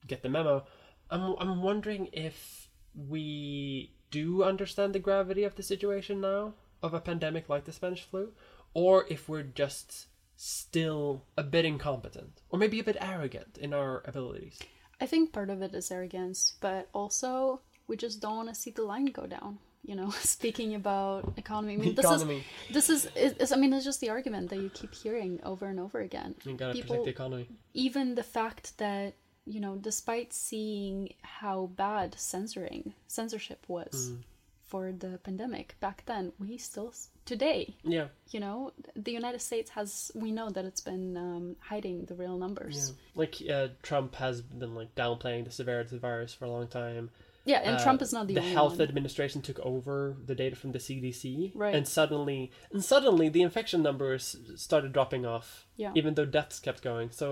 get 0.05 0.21
the 0.21 0.29
memo. 0.29 0.65
I'm, 1.09 1.35
I'm 1.39 1.61
wondering 1.61 2.09
if 2.11 2.67
we 2.95 3.93
do 4.13 4.43
understand 4.43 4.93
the 4.93 4.99
gravity 5.07 5.43
of 5.43 5.55
the 5.55 5.63
situation 5.63 6.21
now 6.21 6.53
of 6.83 6.93
a 6.93 6.99
pandemic 7.09 7.49
like 7.49 7.65
the 7.65 7.71
Spanish 7.71 8.03
flu, 8.03 8.31
or 8.73 9.05
if 9.09 9.27
we're 9.27 9.49
just 9.63 10.07
still 10.35 11.25
a 11.37 11.43
bit 11.43 11.65
incompetent, 11.65 12.41
or 12.49 12.59
maybe 12.59 12.79
a 12.79 12.83
bit 12.83 12.97
arrogant 13.01 13.57
in 13.57 13.73
our 13.73 14.03
abilities. 14.05 14.59
I 15.01 15.07
think 15.07 15.33
part 15.33 15.49
of 15.49 15.61
it 15.61 15.73
is 15.73 15.89
arrogance, 15.89 16.53
but 16.61 16.89
also 16.93 17.61
we 17.87 17.97
just 17.97 18.21
don't 18.21 18.37
want 18.37 18.49
to 18.49 18.55
see 18.55 18.71
the 18.71 18.83
line 18.83 19.05
go 19.05 19.25
down. 19.25 19.57
You 19.83 19.95
know, 19.95 20.09
speaking 20.35 20.75
about 20.75 21.33
economy, 21.37 21.73
I 21.73 21.77
mean, 21.77 21.95
this 21.95 22.05
economy. 22.05 22.43
is 22.69 22.73
this 22.73 22.89
is, 22.89 23.09
is 23.41 23.51
I 23.51 23.57
mean, 23.57 23.73
it's 23.73 23.83
just 23.83 23.99
the 23.99 24.11
argument 24.11 24.49
that 24.51 24.59
you 24.59 24.69
keep 24.69 24.93
hearing 24.93 25.39
over 25.43 25.65
and 25.65 25.79
over 25.79 25.99
again. 25.99 26.35
You 26.45 26.53
gotta 26.53 26.79
protect 26.79 27.03
the 27.05 27.09
economy. 27.09 27.49
even 27.73 28.15
the 28.15 28.23
fact 28.37 28.77
that 28.77 29.15
you 29.45 29.59
know 29.59 29.75
despite 29.75 30.31
seeing 30.33 31.09
how 31.21 31.67
bad 31.75 32.15
censoring 32.17 32.93
censorship 33.07 33.65
was 33.67 34.11
Mm. 34.11 34.23
for 34.61 34.91
the 34.91 35.19
pandemic 35.23 35.75
back 35.79 36.03
then 36.05 36.31
we 36.39 36.57
still 36.57 36.93
today 37.25 37.75
Yeah, 37.83 38.07
you 38.31 38.39
know 38.39 38.71
the 38.95 39.11
united 39.11 39.41
states 39.41 39.69
has 39.71 40.11
we 40.15 40.31
know 40.31 40.49
that 40.49 40.65
it's 40.65 40.81
been 40.81 41.17
um, 41.17 41.55
hiding 41.59 42.05
the 42.05 42.15
real 42.15 42.33
yeah. 42.33 42.39
numbers 42.45 42.93
Like 43.15 43.35
uh, 43.55 43.67
Trump 43.81 44.15
has 44.15 44.41
been 44.41 44.73
like 44.75 44.95
downplaying 44.95 45.43
the 45.45 45.51
severity 45.51 45.87
of 45.87 45.91
the 46.01 46.07
virus 46.09 46.33
for 46.33 46.45
a 46.45 46.51
long 46.51 46.67
time. 46.67 47.09
yeah, 47.45 47.59
and 47.67 47.75
Uh, 47.77 47.83
trump 47.83 48.01
is 48.01 48.11
not 48.13 48.27
the, 48.27 48.35
the 48.35 48.41
health 48.57 48.77
one 48.79 48.87
administration 48.87 49.41
took 49.41 49.59
over 49.59 50.15
the 50.29 50.35
data 50.43 50.55
from 50.55 50.71
the 50.71 50.79
CDC, 50.79 51.51
Right. 51.53 51.75
And 51.75 51.85
suddenly, 51.87 52.41
and 52.71 52.81
suddenly, 52.93 53.27
the 53.29 53.41
infection 53.41 53.79
numbers 53.83 54.23
started 54.55 54.93
dropping 54.93 55.25
off. 55.25 55.67
Yeah. 55.83 55.91
Even 55.99 56.13
though 56.15 56.25
deaths 56.37 56.57
kept 56.67 56.81
going, 56.81 57.07
so 57.11 57.25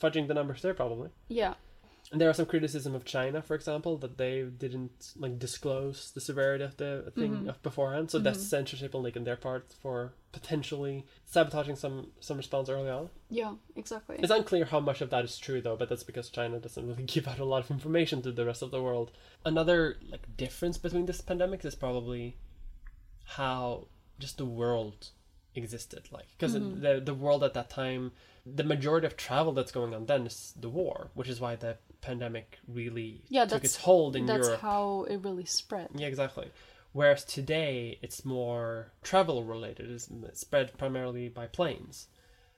fudging 0.00 0.28
the 0.28 0.34
numbers 0.34 0.62
there 0.62 0.74
probably. 0.74 1.10
yeah 1.28 1.54
And 2.10 2.18
there 2.20 2.30
are 2.30 2.38
some 2.40 2.46
criticism 2.52 2.94
of 2.94 3.04
China, 3.04 3.38
for 3.42 3.54
example, 3.54 3.98
that 4.02 4.16
they 4.16 4.34
didn't 4.64 4.98
like 5.24 5.34
disclose 5.46 5.98
the 6.16 6.22
severity 6.28 6.64
of 6.64 6.74
the 6.82 6.90
thing 7.20 7.32
Mm-hmm. 7.32 7.48
of 7.50 7.62
beforehand. 7.68 8.06
So 8.10 8.18
that's 8.26 8.42
censorship 8.54 8.94
on 8.94 9.02
like 9.06 9.16
in 9.20 9.24
their 9.24 9.36
part 9.46 9.64
for 9.82 9.96
potentially 10.32 10.96
sabotaging 11.34 11.76
some 11.82 11.96
some 12.28 12.38
response 12.42 12.68
early 12.74 12.90
on. 12.98 13.04
yeah 13.40 13.52
exactly 13.82 14.16
It's 14.22 14.36
unclear 14.38 14.64
how 14.72 14.80
much 14.88 15.00
of 15.04 15.10
that 15.10 15.24
is 15.28 15.36
true 15.46 15.60
though, 15.64 15.76
but 15.80 15.88
that's 15.90 16.06
because 16.10 16.30
China 16.38 16.56
doesn't 16.66 16.86
really 16.90 17.06
give 17.14 17.26
out 17.30 17.40
a 17.44 17.50
lot 17.52 17.62
of 17.64 17.70
information 17.78 18.22
to 18.22 18.30
the 18.32 18.46
rest 18.50 18.62
of 18.62 18.70
the 18.74 18.82
world. 18.88 19.08
Another 19.52 19.80
like 20.12 20.24
difference 20.44 20.78
between 20.86 21.06
this 21.06 21.20
pandemic 21.30 21.60
is 21.70 21.74
probably 21.86 22.24
how 23.38 23.88
just 24.18 24.38
the 24.38 24.44
world 24.62 25.10
existed 25.54 26.02
like 26.12 26.28
because 26.36 26.52
the 26.84 26.92
the 27.04 27.14
world 27.24 27.42
at 27.42 27.54
that 27.58 27.68
time 27.82 28.12
the 28.54 28.64
majority 28.64 29.06
of 29.06 29.16
travel 29.16 29.52
that's 29.52 29.72
going 29.72 29.94
on 29.94 30.06
then 30.06 30.26
is 30.26 30.54
the 30.58 30.68
war 30.68 31.10
which 31.14 31.28
is 31.28 31.40
why 31.40 31.56
the 31.56 31.76
pandemic 32.00 32.58
really 32.68 33.22
Yeah, 33.28 33.44
took 33.44 33.64
its 33.64 33.76
hold 33.76 34.16
in 34.16 34.26
that's 34.26 34.38
Europe. 34.38 34.52
That's 34.52 34.62
how 34.62 35.04
it 35.08 35.16
really 35.18 35.44
spread. 35.44 35.88
Yeah 35.94 36.06
exactly. 36.06 36.50
Whereas 36.92 37.24
today 37.24 37.98
it's 38.02 38.24
more 38.24 38.92
travel 39.02 39.44
related 39.44 39.90
it's 39.90 40.08
spread 40.40 40.76
primarily 40.78 41.28
by 41.28 41.46
planes. 41.46 42.08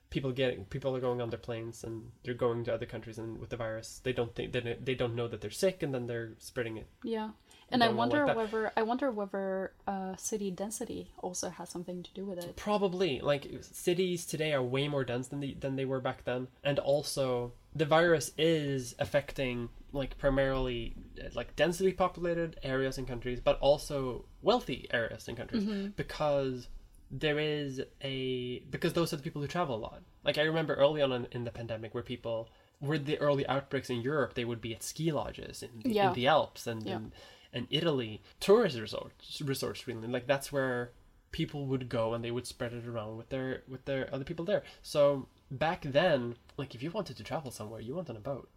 People 0.09 0.31
getting 0.31 0.65
people 0.65 0.95
are 0.95 0.99
going 1.01 1.21
on 1.21 1.29
their 1.29 1.39
planes 1.39 1.83
and 1.83 2.11
they're 2.23 2.33
going 2.33 2.63
to 2.65 2.73
other 2.73 2.85
countries 2.85 3.17
and 3.17 3.39
with 3.39 3.49
the 3.49 3.57
virus 3.57 4.01
they 4.03 4.13
don't 4.13 4.35
think 4.35 4.51
they, 4.51 4.77
they 4.81 4.95
don't 4.95 5.15
know 5.15 5.27
that 5.27 5.41
they're 5.41 5.49
sick 5.49 5.83
and 5.83 5.93
then 5.93 6.07
they're 6.07 6.33
spreading 6.37 6.77
it. 6.77 6.87
Yeah 7.03 7.29
and 7.71 7.83
i 7.83 7.89
wonder 7.89 8.25
like 8.25 8.35
whether 8.35 8.71
i 8.77 8.81
wonder 8.81 9.11
whether 9.11 9.71
uh, 9.87 10.15
city 10.15 10.51
density 10.51 11.11
also 11.19 11.49
has 11.49 11.69
something 11.69 12.03
to 12.03 12.13
do 12.13 12.25
with 12.25 12.37
it 12.39 12.55
probably 12.55 13.19
like 13.21 13.47
cities 13.61 14.25
today 14.25 14.53
are 14.53 14.63
way 14.63 14.87
more 14.87 15.03
dense 15.03 15.27
than 15.27 15.39
they, 15.39 15.53
than 15.53 15.75
they 15.75 15.85
were 15.85 15.99
back 15.99 16.23
then 16.25 16.47
and 16.63 16.79
also 16.79 17.53
the 17.75 17.85
virus 17.85 18.31
is 18.37 18.95
affecting 18.99 19.69
like 19.93 20.17
primarily 20.17 20.95
uh, 21.19 21.27
like 21.33 21.55
densely 21.55 21.91
populated 21.91 22.57
areas 22.63 22.97
and 22.97 23.07
countries 23.07 23.39
but 23.39 23.57
also 23.59 24.25
wealthy 24.41 24.87
areas 24.91 25.27
and 25.27 25.37
countries 25.37 25.67
because 25.95 26.67
there 27.09 27.39
is 27.39 27.81
a 28.03 28.59
because 28.69 28.93
those 28.93 29.11
are 29.11 29.17
the 29.17 29.23
people 29.23 29.41
who 29.41 29.47
travel 29.47 29.75
a 29.75 29.77
lot 29.77 30.01
like 30.23 30.37
i 30.37 30.43
remember 30.43 30.75
early 30.75 31.01
on 31.01 31.11
in, 31.11 31.27
in 31.31 31.43
the 31.43 31.51
pandemic 31.51 31.93
where 31.93 32.03
people 32.03 32.49
were 32.81 32.97
the 32.97 33.17
early 33.19 33.45
outbreaks 33.47 33.91
in 33.91 34.01
Europe, 34.01 34.33
they 34.33 34.43
would 34.43 34.59
be 34.59 34.73
at 34.73 34.81
ski 34.81 35.11
lodges 35.11 35.61
in 35.61 35.69
the, 35.83 35.93
Yeah. 35.93 36.07
in 36.07 36.13
the 36.13 36.25
Alps 36.27 36.65
and 36.65 36.83
Yeah. 36.83 36.95
in, 36.95 37.13
and 37.53 37.67
Italy, 37.69 38.21
tourist 38.39 38.79
resorts, 38.79 39.41
resorts 39.41 39.87
really. 39.87 40.07
Like 40.07 40.27
that's 40.27 40.51
where 40.51 40.91
people 41.31 41.65
would 41.65 41.87
go 41.89 42.13
and 42.13 42.23
they 42.23 42.31
would 42.31 42.45
spread 42.45 42.73
it 42.73 42.85
around 42.87 43.17
with 43.17 43.29
their 43.29 43.63
with 43.67 43.85
their 43.85 44.09
other 44.13 44.23
people 44.23 44.45
there. 44.45 44.63
So 44.81 45.27
back 45.49 45.81
then, 45.83 46.35
like 46.57 46.75
if 46.75 46.83
you 46.83 46.91
wanted 46.91 47.17
to 47.17 47.23
travel 47.23 47.51
somewhere, 47.51 47.81
you 47.81 47.95
went 47.95 48.09
on 48.09 48.17
a 48.17 48.19
boat. 48.19 48.49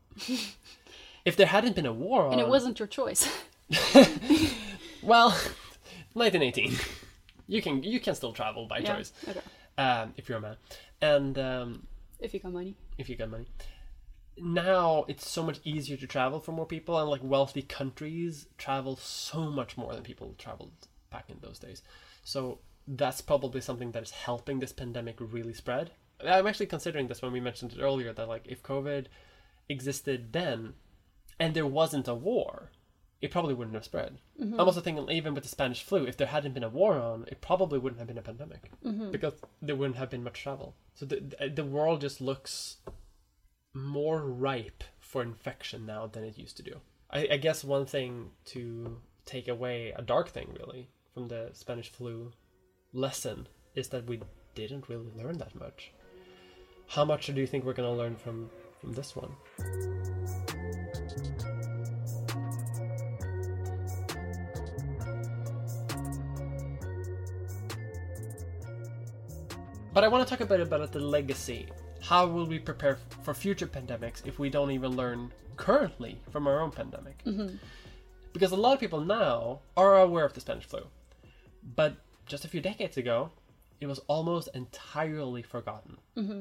if 1.24 1.36
there 1.36 1.46
hadn't 1.46 1.74
been 1.74 1.86
a 1.86 1.92
war 1.92 2.26
on, 2.26 2.32
And 2.32 2.40
it 2.40 2.48
wasn't 2.48 2.78
your 2.78 2.88
choice. 2.88 3.28
well, 5.02 5.30
1918. 6.14 6.76
You 7.46 7.60
can 7.62 7.82
you 7.82 8.00
can 8.00 8.14
still 8.14 8.32
travel 8.32 8.66
by 8.66 8.78
yeah. 8.78 8.94
choice 8.96 9.12
Okay. 9.28 9.40
um, 9.78 10.14
if 10.16 10.28
you're 10.28 10.38
a 10.38 10.40
man, 10.40 10.56
and 11.00 11.38
um, 11.38 11.86
If 12.20 12.32
you 12.32 12.40
got 12.40 12.52
money. 12.52 12.74
if 12.98 13.08
you 13.08 13.16
got 13.16 13.30
money. 13.30 13.46
Now 14.36 15.04
it's 15.08 15.28
so 15.28 15.42
much 15.42 15.60
easier 15.64 15.96
to 15.96 16.06
travel 16.06 16.40
for 16.40 16.52
more 16.52 16.66
people, 16.66 16.98
and 16.98 17.08
like 17.08 17.22
wealthy 17.22 17.62
countries 17.62 18.46
travel 18.58 18.96
so 18.96 19.50
much 19.50 19.76
more 19.76 19.92
than 19.94 20.02
people 20.02 20.34
traveled 20.38 20.72
back 21.10 21.26
in 21.28 21.38
those 21.40 21.58
days. 21.58 21.82
So 22.24 22.58
that's 22.86 23.20
probably 23.20 23.60
something 23.60 23.92
that 23.92 24.02
is 24.02 24.10
helping 24.10 24.58
this 24.58 24.72
pandemic 24.72 25.16
really 25.20 25.54
spread. 25.54 25.92
I'm 26.24 26.46
actually 26.46 26.66
considering 26.66 27.08
this 27.08 27.22
when 27.22 27.32
we 27.32 27.40
mentioned 27.40 27.72
it 27.72 27.80
earlier 27.80 28.12
that 28.12 28.28
like 28.28 28.46
if 28.46 28.62
COVID 28.62 29.06
existed 29.68 30.32
then, 30.32 30.74
and 31.38 31.54
there 31.54 31.66
wasn't 31.66 32.08
a 32.08 32.14
war, 32.14 32.70
it 33.20 33.30
probably 33.30 33.54
wouldn't 33.54 33.74
have 33.74 33.84
spread. 33.84 34.18
Mm-hmm. 34.40 34.60
I'm 34.60 34.66
also 34.66 34.80
thinking 34.80 35.10
even 35.10 35.34
with 35.34 35.44
the 35.44 35.48
Spanish 35.48 35.82
flu, 35.82 36.04
if 36.04 36.16
there 36.16 36.26
hadn't 36.26 36.52
been 36.52 36.64
a 36.64 36.68
war 36.68 36.94
on, 36.94 37.24
it 37.28 37.40
probably 37.40 37.78
wouldn't 37.78 37.98
have 37.98 38.08
been 38.08 38.18
a 38.18 38.22
pandemic 38.22 38.70
mm-hmm. 38.84 39.10
because 39.10 39.34
there 39.62 39.76
wouldn't 39.76 39.96
have 39.96 40.10
been 40.10 40.24
much 40.24 40.42
travel. 40.42 40.74
So 40.94 41.06
the 41.06 41.50
the 41.54 41.64
world 41.64 42.00
just 42.00 42.20
looks 42.20 42.76
more 43.74 44.20
ripe 44.20 44.84
for 45.00 45.22
infection 45.22 45.84
now 45.84 46.06
than 46.06 46.24
it 46.24 46.38
used 46.38 46.56
to 46.56 46.62
do. 46.62 46.80
I, 47.10 47.28
I 47.32 47.36
guess 47.36 47.64
one 47.64 47.86
thing 47.86 48.30
to 48.46 48.98
take 49.26 49.48
away, 49.48 49.92
a 49.96 50.02
dark 50.02 50.30
thing 50.30 50.56
really, 50.58 50.88
from 51.12 51.28
the 51.28 51.50
Spanish 51.52 51.90
flu 51.90 52.32
lesson 52.92 53.48
is 53.74 53.88
that 53.88 54.06
we 54.06 54.20
didn't 54.54 54.88
really 54.88 55.10
learn 55.16 55.38
that 55.38 55.54
much. 55.54 55.92
How 56.86 57.04
much 57.04 57.26
do 57.26 57.40
you 57.40 57.46
think 57.46 57.64
we're 57.64 57.72
going 57.72 57.88
to 57.88 57.96
learn 57.96 58.16
from 58.16 58.50
from 58.80 58.92
this 58.92 59.16
one? 59.16 59.32
But 69.92 70.02
I 70.02 70.08
want 70.08 70.26
to 70.26 70.30
talk 70.30 70.40
a 70.40 70.46
bit 70.46 70.60
about 70.60 70.90
the 70.90 70.98
legacy. 70.98 71.68
How 72.04 72.26
will 72.26 72.46
we 72.46 72.58
prepare 72.58 72.98
for 73.22 73.32
future 73.32 73.66
pandemics 73.66 74.26
if 74.26 74.38
we 74.38 74.50
don't 74.50 74.70
even 74.70 74.94
learn 74.94 75.32
currently 75.56 76.20
from 76.30 76.46
our 76.46 76.60
own 76.60 76.70
pandemic? 76.70 77.22
Because 78.32 78.52
a 78.52 78.56
lot 78.56 78.74
of 78.74 78.80
people 78.80 79.00
now 79.00 79.60
are 79.76 79.98
aware 80.00 80.24
of 80.26 80.34
the 80.34 80.40
Spanish 80.40 80.64
flu, 80.64 80.82
but 81.76 81.96
just 82.26 82.44
a 82.44 82.48
few 82.48 82.60
decades 82.60 82.96
ago, 82.98 83.30
it 83.80 83.86
was 83.86 84.00
almost 84.06 84.48
entirely 84.54 85.42
forgotten. 85.42 85.96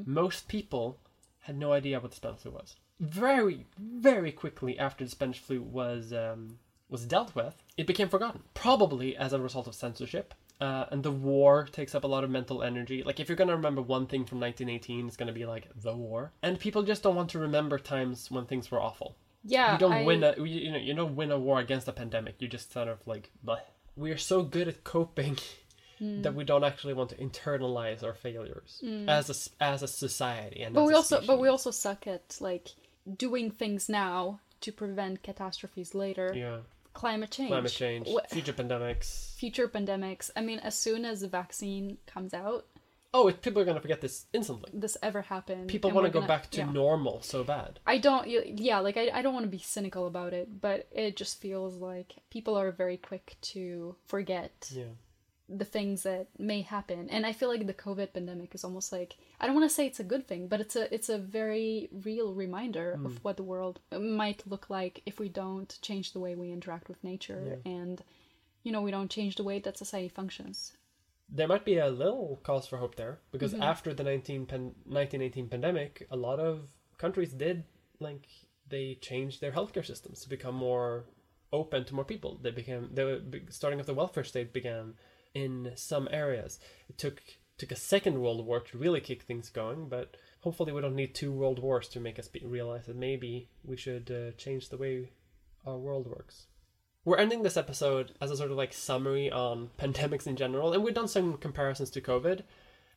Most 0.05 0.47
people 0.47 0.97
had 1.39 1.57
no 1.57 1.71
idea 1.71 1.99
what 1.99 2.11
the 2.11 2.17
Spanish 2.17 2.41
flu 2.41 2.51
was. 2.51 2.75
Very, 2.99 3.65
very 3.79 4.31
quickly 4.31 4.77
after 4.77 5.03
the 5.05 5.09
Spanish 5.11 5.39
flu 5.39 5.61
was 5.61 6.11
um, 6.13 6.59
was 6.89 7.05
dealt 7.05 7.35
with, 7.35 7.55
it 7.77 7.87
became 7.87 8.09
forgotten. 8.09 8.43
Probably 8.53 9.15
as 9.15 9.33
a 9.33 9.39
result 9.39 9.67
of 9.67 9.75
censorship. 9.75 10.33
Uh, 10.65 10.85
and 10.91 11.01
the 11.07 11.15
war 11.33 11.53
takes 11.79 11.93
up 11.95 12.03
a 12.07 12.11
lot 12.15 12.23
of 12.25 12.29
mental 12.39 12.59
energy. 12.71 12.97
Like 13.07 13.19
if 13.21 13.25
you're 13.27 13.41
gonna 13.41 13.55
remember 13.61 13.81
one 13.97 14.05
thing 14.11 14.23
from 14.29 14.39
1918, 14.39 15.07
it's 15.07 15.17
gonna 15.17 15.33
be 15.41 15.45
like 15.55 15.65
the 15.87 15.95
war. 16.05 16.21
And 16.45 16.53
people 16.65 16.83
just 16.91 17.01
don't 17.03 17.15
want 17.19 17.29
to 17.31 17.39
remember 17.47 17.77
times 17.95 18.17
when 18.33 18.45
things 18.45 18.65
were 18.71 18.81
awful. 18.89 19.09
Yeah. 19.55 19.73
you 19.73 19.79
don't 19.83 19.91
I- 20.01 20.05
win 20.09 20.23
a 20.23 20.31
you, 20.37 20.45
you 20.65 20.71
know 20.73 20.77
you 20.87 20.93
don't 21.01 21.15
win 21.21 21.31
a 21.31 21.39
war 21.47 21.57
against 21.65 21.87
a 21.93 21.95
pandemic. 22.01 22.33
You 22.41 22.47
just 22.57 22.67
sort 22.71 22.87
of 22.93 22.99
like 23.13 23.25
bleh. 23.45 23.65
we 24.03 24.07
are 24.15 24.17
so 24.33 24.37
good 24.55 24.67
at 24.73 24.77
coping 24.95 25.37
Hmm. 25.99 26.21
that 26.23 26.33
we 26.39 26.43
don't 26.51 26.63
actually 26.71 26.95
want 26.99 27.09
to 27.11 27.17
internalize 27.27 28.01
our 28.07 28.15
failures 28.25 28.71
as 29.17 29.25
a 29.35 29.63
as 29.71 29.79
a 29.83 29.87
society 30.05 30.59
and 30.63 30.73
But 30.73 30.85
we 30.89 30.93
also 30.99 31.15
but 31.29 31.37
we 31.43 31.47
also 31.55 31.71
suck 31.85 32.01
at 32.15 32.25
like 32.49 32.65
doing 33.25 33.51
things 33.61 33.81
now 33.89 34.39
to 34.63 34.69
prevent 34.71 35.15
catastrophes 35.29 35.89
later. 36.03 36.27
yeah 36.43 36.59
Climate 36.93 37.31
change. 37.31 37.49
climate 37.49 37.71
change, 37.71 38.07
Wh- 38.07 38.27
future 38.29 38.53
pandemics. 38.53 39.33
future 39.35 39.67
pandemics. 39.67 40.29
I 40.35 40.41
mean, 40.41 40.59
as 40.59 40.77
soon 40.77 41.05
as 41.05 41.21
the 41.21 41.27
vaccine 41.27 41.97
comes 42.05 42.33
out, 42.33 42.65
Oh, 43.15 43.27
it, 43.27 43.43
people 43.43 43.61
are 43.61 43.65
gonna 43.65 43.79
forget 43.79 44.01
this 44.01 44.25
instantly. 44.33 44.71
this 44.73 44.97
ever 45.03 45.21
happened. 45.21 45.67
People 45.67 45.89
and 45.89 45.95
want 45.95 46.03
we're 46.05 46.09
to 46.09 46.13
go 46.13 46.19
gonna- 46.21 46.27
back 46.27 46.49
to 46.51 46.57
yeah. 46.59 46.71
normal 46.71 47.21
so 47.21 47.43
bad. 47.43 47.79
I 47.85 47.97
don't. 47.99 48.27
Yeah, 48.27 48.79
like 48.79 48.97
I, 48.97 49.09
I 49.13 49.21
don't 49.21 49.33
want 49.35 49.43
to 49.43 49.49
be 49.51 49.59
cynical 49.59 50.07
about 50.07 50.33
it, 50.33 50.61
but 50.61 50.87
it 50.91 51.15
just 51.15 51.39
feels 51.39 51.75
like 51.75 52.15
people 52.31 52.55
are 52.57 52.71
very 52.71 52.97
quick 52.97 53.35
to 53.53 53.95
forget 54.07 54.71
Yeah. 54.73 54.85
The 55.49 55.65
things 55.65 56.03
that 56.03 56.27
may 56.39 56.61
happen, 56.61 57.09
and 57.09 57.25
I 57.25 57.33
feel 57.33 57.49
like 57.49 57.65
the 57.67 57.73
COVID 57.73 58.13
pandemic 58.13 58.55
is 58.55 58.63
almost 58.63 58.91
like 58.91 59.17
I 59.39 59.45
don't 59.45 59.55
want 59.55 59.69
to 59.69 59.75
say 59.75 59.85
it's 59.87 59.99
a 59.99 60.03
good 60.13 60.27
thing, 60.27 60.47
but 60.47 60.61
it's 60.61 60.75
a 60.75 60.93
it's 60.93 61.09
a 61.09 61.17
very 61.17 61.89
real 61.91 62.33
reminder 62.33 62.95
Hmm. 62.95 63.05
of 63.07 63.23
what 63.23 63.37
the 63.37 63.43
world 63.43 63.79
might 63.91 64.47
look 64.47 64.69
like 64.69 65.01
if 65.05 65.19
we 65.19 65.29
don't 65.29 65.77
change 65.81 66.13
the 66.13 66.19
way 66.19 66.35
we 66.35 66.51
interact 66.51 66.87
with 66.87 67.03
nature, 67.03 67.59
and 67.65 68.01
you 68.63 68.71
know 68.71 68.81
we 68.81 68.91
don't 68.91 69.11
change 69.11 69.35
the 69.35 69.43
way 69.43 69.59
that 69.59 69.77
society 69.77 70.09
functions. 70.09 70.73
there 71.29 71.47
might 71.47 71.65
be 71.65 71.77
a 71.79 71.89
little 71.89 72.39
cause 72.43 72.67
for 72.67 72.77
hope 72.77 72.95
there 72.95 73.15
because 73.31 73.53
Mm-hmm. 73.53 73.63
after 73.73 73.93
the 73.93 74.03
19 74.03 74.45
pan- 74.45 74.75
1918 74.85 75.47
pandemic 75.49 76.05
a 76.11 76.17
lot 76.27 76.39
of 76.39 76.53
countries 76.97 77.33
did 77.33 77.63
like 77.99 78.25
they 78.73 78.95
changed 79.09 79.39
their 79.41 79.51
healthcare 79.57 79.85
systems 79.85 80.21
to 80.21 80.29
become 80.29 80.55
more 80.55 81.05
open 81.51 81.85
to 81.85 81.95
more 81.95 82.05
people 82.13 82.31
they 82.43 82.51
became 82.51 82.89
they 82.95 83.03
were 83.09 83.19
starting 83.49 83.79
of 83.79 83.85
the 83.85 83.93
welfare 84.01 84.23
state 84.33 84.51
began 84.53 84.93
in 85.33 85.71
some 85.75 86.07
areas. 86.11 86.59
It 86.89 86.97
took 86.97 87.21
took 87.57 87.71
a 87.71 87.75
second 87.75 88.19
world 88.19 88.45
war 88.45 88.59
to 88.59 88.77
really 88.79 88.99
kick 88.99 89.21
things 89.21 89.49
going 89.49 89.87
but 89.87 90.17
hopefully 90.41 90.71
we 90.71 90.81
don't 90.81 90.95
need 90.95 91.13
two 91.13 91.31
world 91.31 91.59
wars 91.59 91.87
to 91.87 91.99
make 91.99 92.19
us 92.19 92.27
be- 92.27 92.41
realize 92.43 92.87
that 92.87 92.95
maybe 92.95 93.47
we 93.63 93.77
should 93.77 94.11
uh, 94.11 94.31
change 94.37 94.69
the 94.69 94.77
way 94.77 95.09
our 95.65 95.77
world 95.77 96.07
works. 96.07 96.47
We're 97.05 97.17
ending 97.17 97.43
this 97.43 97.57
episode 97.57 98.13
as 98.21 98.31
a 98.31 98.37
sort 98.37 98.51
of 98.51 98.57
like 98.57 98.73
summary 98.73 99.31
on 99.31 99.69
pandemics 99.79 100.27
in 100.27 100.35
general, 100.35 100.73
and 100.73 100.83
we've 100.83 100.93
done 100.93 101.07
some 101.07 101.37
comparisons 101.37 101.89
to 101.91 102.01
COVID, 102.01 102.41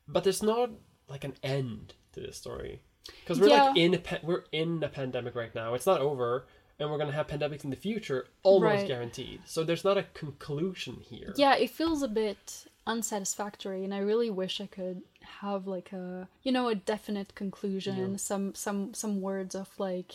but 0.09 0.25
there's 0.25 0.43
not 0.43 0.71
like 1.09 1.25
an 1.25 1.35
end 1.43 1.95
to 2.13 2.21
this 2.21 2.37
story. 2.37 2.83
Because 3.21 3.41
we're 3.41 3.49
like 3.49 3.77
in 3.77 3.95
a 3.95 4.01
we're 4.23 4.45
in 4.51 4.83
a 4.83 4.89
pandemic 4.89 5.37
right 5.37 5.55
now. 5.55 5.75
It's 5.75 5.87
not 5.87 6.01
over, 6.01 6.47
and 6.79 6.91
we're 6.91 6.99
gonna 6.99 7.13
have 7.13 7.27
pandemics 7.27 7.65
in 7.65 7.71
the 7.71 7.77
future, 7.77 8.27
almost 8.43 8.65
Right. 8.81 8.87
guaranteed. 8.89 9.41
So 9.47 9.65
there's 9.65 9.85
not 9.85 9.97
a 9.99 10.05
conclusion 10.15 11.01
here. 11.01 11.33
Yeah, 11.37 11.55
it 11.57 11.71
feels 11.71 12.03
a 12.03 12.09
bit 12.09 12.67
unsatisfactory, 12.87 13.83
and 13.85 13.93
I 13.95 13.99
really 13.99 14.31
wish 14.31 14.61
I 14.61 14.67
could 14.67 15.03
have 15.43 15.67
like 15.67 15.93
a 15.93 16.29
you 16.43 16.53
know 16.53 16.69
a 16.69 16.75
definite 16.75 17.35
conclusion, 17.35 18.11
Yeah. 18.13 18.17
some 18.17 18.55
some 18.55 18.95
some 18.95 19.21
words 19.21 19.55
of 19.55 19.69
like 19.79 20.13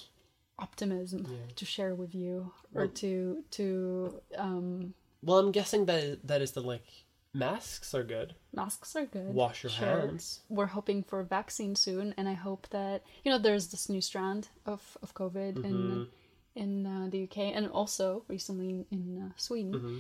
optimism 0.60 1.26
Yeah. 1.30 1.54
to 1.56 1.66
share 1.66 1.96
with 1.96 2.14
you 2.14 2.54
or 2.76 2.84
Well- 2.86 2.90
to 3.02 3.44
to 3.52 4.22
um 4.38 4.94
Well, 5.24 5.40
I'm 5.40 5.52
guessing 5.52 5.86
that 5.86 6.28
that 6.28 6.42
is 6.42 6.52
the 6.54 6.62
like 6.62 6.86
masks 7.34 7.94
are 7.94 8.04
good. 8.04 8.36
masks 8.54 8.96
are 8.96 9.06
good. 9.06 9.34
Wash 9.34 9.64
your 9.64 9.72
Sure. 9.72 9.88
hands. 9.88 10.42
We're 10.50 10.68
hoping 10.78 11.04
for 11.04 11.20
a 11.20 11.24
vaccine 11.26 11.76
soon, 11.76 12.14
and 12.18 12.28
I 12.30 12.34
hope 12.34 12.68
that 12.70 13.04
you 13.24 13.32
know 13.32 13.38
there's 13.40 13.68
this 13.70 13.90
new 13.90 14.02
strand 14.02 14.50
of 14.66 14.98
of 15.02 15.14
COVID 15.14 15.54
Mm-hmm. 15.56 15.66
in 15.66 16.08
in 16.56 16.86
uh, 16.86 17.08
the 17.10 17.24
UK 17.24 17.38
and 17.56 17.68
also 17.70 18.24
recently 18.28 18.86
in, 18.92 19.22
uh, 19.30 19.34
Sweden. 19.38 19.74
Mm-hmm. 19.74 19.98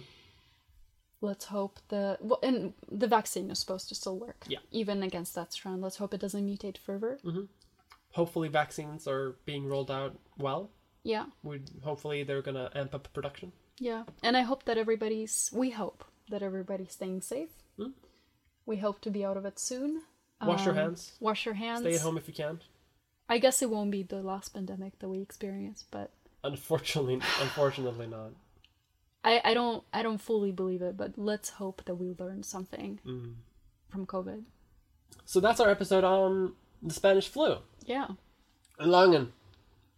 Let's 1.24 1.46
hope 1.46 1.80
the 1.90 2.18
well, 2.20 2.40
and 2.42 2.74
the 2.92 3.08
vaccine 3.08 3.52
is 3.52 3.60
supposed 3.60 3.88
to 3.90 3.96
still 3.96 4.18
work. 4.18 4.44
Yeah. 4.48 4.58
Even 4.72 5.04
against 5.04 5.36
that 5.36 5.54
strand, 5.54 5.82
let's 5.82 5.98
hope 5.98 6.14
it 6.16 6.20
doesn't 6.20 6.46
mutate 6.46 6.78
further. 6.80 7.20
Hopefully, 8.14 8.48
vaccines 8.50 9.08
are 9.08 9.36
being 9.46 9.68
rolled 9.68 9.92
out 9.92 10.18
well. 10.38 10.72
Yeah, 11.04 11.26
We 11.44 11.62
hopefully 11.84 12.24
they're 12.24 12.42
gonna 12.42 12.70
amp 12.76 12.94
up 12.96 13.08
production. 13.14 13.52
yeah. 13.80 14.04
And 14.24 14.36
I 14.36 14.42
hope 14.42 14.66
that 14.66 14.78
everybody's. 14.78 15.50
We 15.54 15.70
hope 15.72 16.04
that 16.30 16.42
everybody's 16.42 16.92
staying 16.94 17.22
safe. 17.22 17.50
Hmm. 17.78 17.92
We 18.66 18.78
hope 18.78 19.00
to 19.02 19.10
be 19.12 19.24
out 19.24 19.38
of 19.38 19.46
it 19.46 19.60
soon. 19.60 20.02
Wash 20.44 20.66
your 20.66 20.74
Um, 20.74 20.80
hands. 20.80 21.14
Wash 21.20 21.46
your 21.46 21.54
hands. 21.56 21.82
Stay 21.82 21.96
at 21.96 22.02
home 22.02 22.18
if 22.18 22.28
you 22.28 22.34
can. 22.34 22.62
I 23.30 23.38
guess 23.38 23.62
it 23.62 23.70
won't 23.70 23.92
be 23.92 24.02
the 24.04 24.22
last 24.24 24.54
pandemic 24.56 24.98
that 25.00 25.10
we 25.10 25.22
experience, 25.22 25.86
but 25.92 26.12
Unfortunately, 26.44 27.16
unfortunately 27.40 28.08
not. 28.08 28.32
I, 29.24 29.42
I 29.46 29.54
don't 29.54 29.84
I 29.94 30.02
don't 30.02 30.18
fully 30.20 30.52
believe 30.52 30.82
it, 30.82 30.98
but 30.98 31.18
let's 31.18 31.50
hope 31.50 31.84
that 31.86 31.96
we 31.96 32.16
learn 32.18 32.42
something 32.44 33.00
Mm. 33.06 33.34
from 33.90 34.06
COVID. 34.08 34.44
So 35.26 35.40
that's 35.40 35.60
our 35.60 35.70
episode 35.70 36.04
on 36.04 36.54
the 36.82 36.94
Spanish 36.94 37.28
flu. 37.28 37.58
Yeah. 37.86 38.08
A 38.80 38.88
long 38.88 39.14
one. 39.14 39.34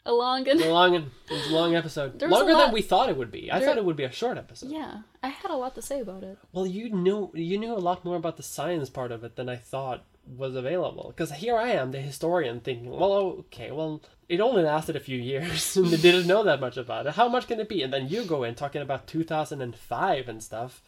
A 0.05 0.11
long 0.11 0.45
and 0.49 0.59
A 0.59 0.69
long 0.73 0.91
one. 0.91 1.11
It 1.29 1.33
was 1.33 1.47
a 1.49 1.53
long 1.53 1.75
episode. 1.75 2.21
Longer 2.21 2.53
than 2.53 2.73
we 2.73 2.81
thought 2.81 3.07
it 3.07 3.15
would 3.15 3.31
be. 3.31 3.49
I 3.49 3.59
There- 3.59 3.69
thought 3.69 3.77
it 3.77 3.85
would 3.85 3.95
be 3.95 4.03
a 4.03 4.11
short 4.11 4.37
episode. 4.37 4.69
Yeah. 4.69 5.03
I 5.21 5.29
had 5.29 5.49
a 5.49 5.55
lot 5.55 5.75
to 5.75 5.81
say 5.81 6.01
about 6.01 6.23
it. 6.23 6.37
Well, 6.51 6.67
you 6.67 6.89
knew 6.89 7.31
you 7.33 7.57
knew 7.57 7.71
a 7.73 7.79
lot 7.79 8.03
more 8.03 8.17
about 8.17 8.35
the 8.35 8.43
science 8.43 8.89
part 8.89 9.13
of 9.13 9.23
it 9.23 9.37
than 9.37 9.47
I 9.47 9.55
thought 9.55 10.03
was 10.25 10.55
available. 10.55 11.07
Because 11.15 11.31
here 11.33 11.57
I 11.57 11.69
am, 11.69 11.91
the 11.91 11.99
historian, 11.99 12.59
thinking, 12.61 12.89
well, 12.89 13.13
okay, 13.13 13.71
well, 13.71 14.01
it 14.29 14.39
only 14.39 14.63
lasted 14.63 14.95
a 14.95 14.99
few 15.01 15.17
years, 15.17 15.75
and 15.77 15.87
they 15.87 15.97
didn't 15.97 16.27
know 16.27 16.43
that 16.43 16.59
much 16.61 16.77
about 16.77 17.07
it. 17.07 17.13
How 17.15 17.27
much 17.27 17.47
can 17.47 17.59
it 17.59 17.69
be? 17.69 17.81
And 17.83 17.91
then 17.93 18.07
you 18.09 18.23
go 18.25 18.43
in 18.43 18.55
talking 18.55 18.81
about 18.81 19.07
2005 19.07 20.29
and 20.29 20.41
stuff, 20.43 20.81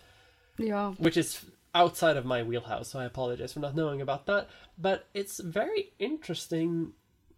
Yeah. 0.58 0.92
which 0.98 1.18
is 1.18 1.46
outside 1.74 2.16
of 2.18 2.26
my 2.26 2.42
wheelhouse, 2.44 2.90
so 2.90 3.00
I 3.00 3.06
apologize 3.06 3.54
for 3.54 3.60
not 3.60 3.76
knowing 3.76 4.02
about 4.02 4.26
that. 4.28 4.48
But 4.78 5.08
it's 5.14 5.40
very 5.40 5.92
interesting 6.00 6.94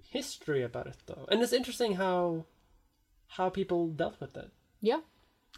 history 0.10 0.64
about 0.64 0.88
it, 0.88 0.98
though, 1.08 1.26
and 1.32 1.42
it's 1.42 1.54
interesting 1.54 1.96
how 1.96 2.46
how 3.30 3.50
people 3.50 3.88
dealt 3.90 4.20
with 4.22 4.38
it. 4.38 4.52
Yeah. 4.80 5.00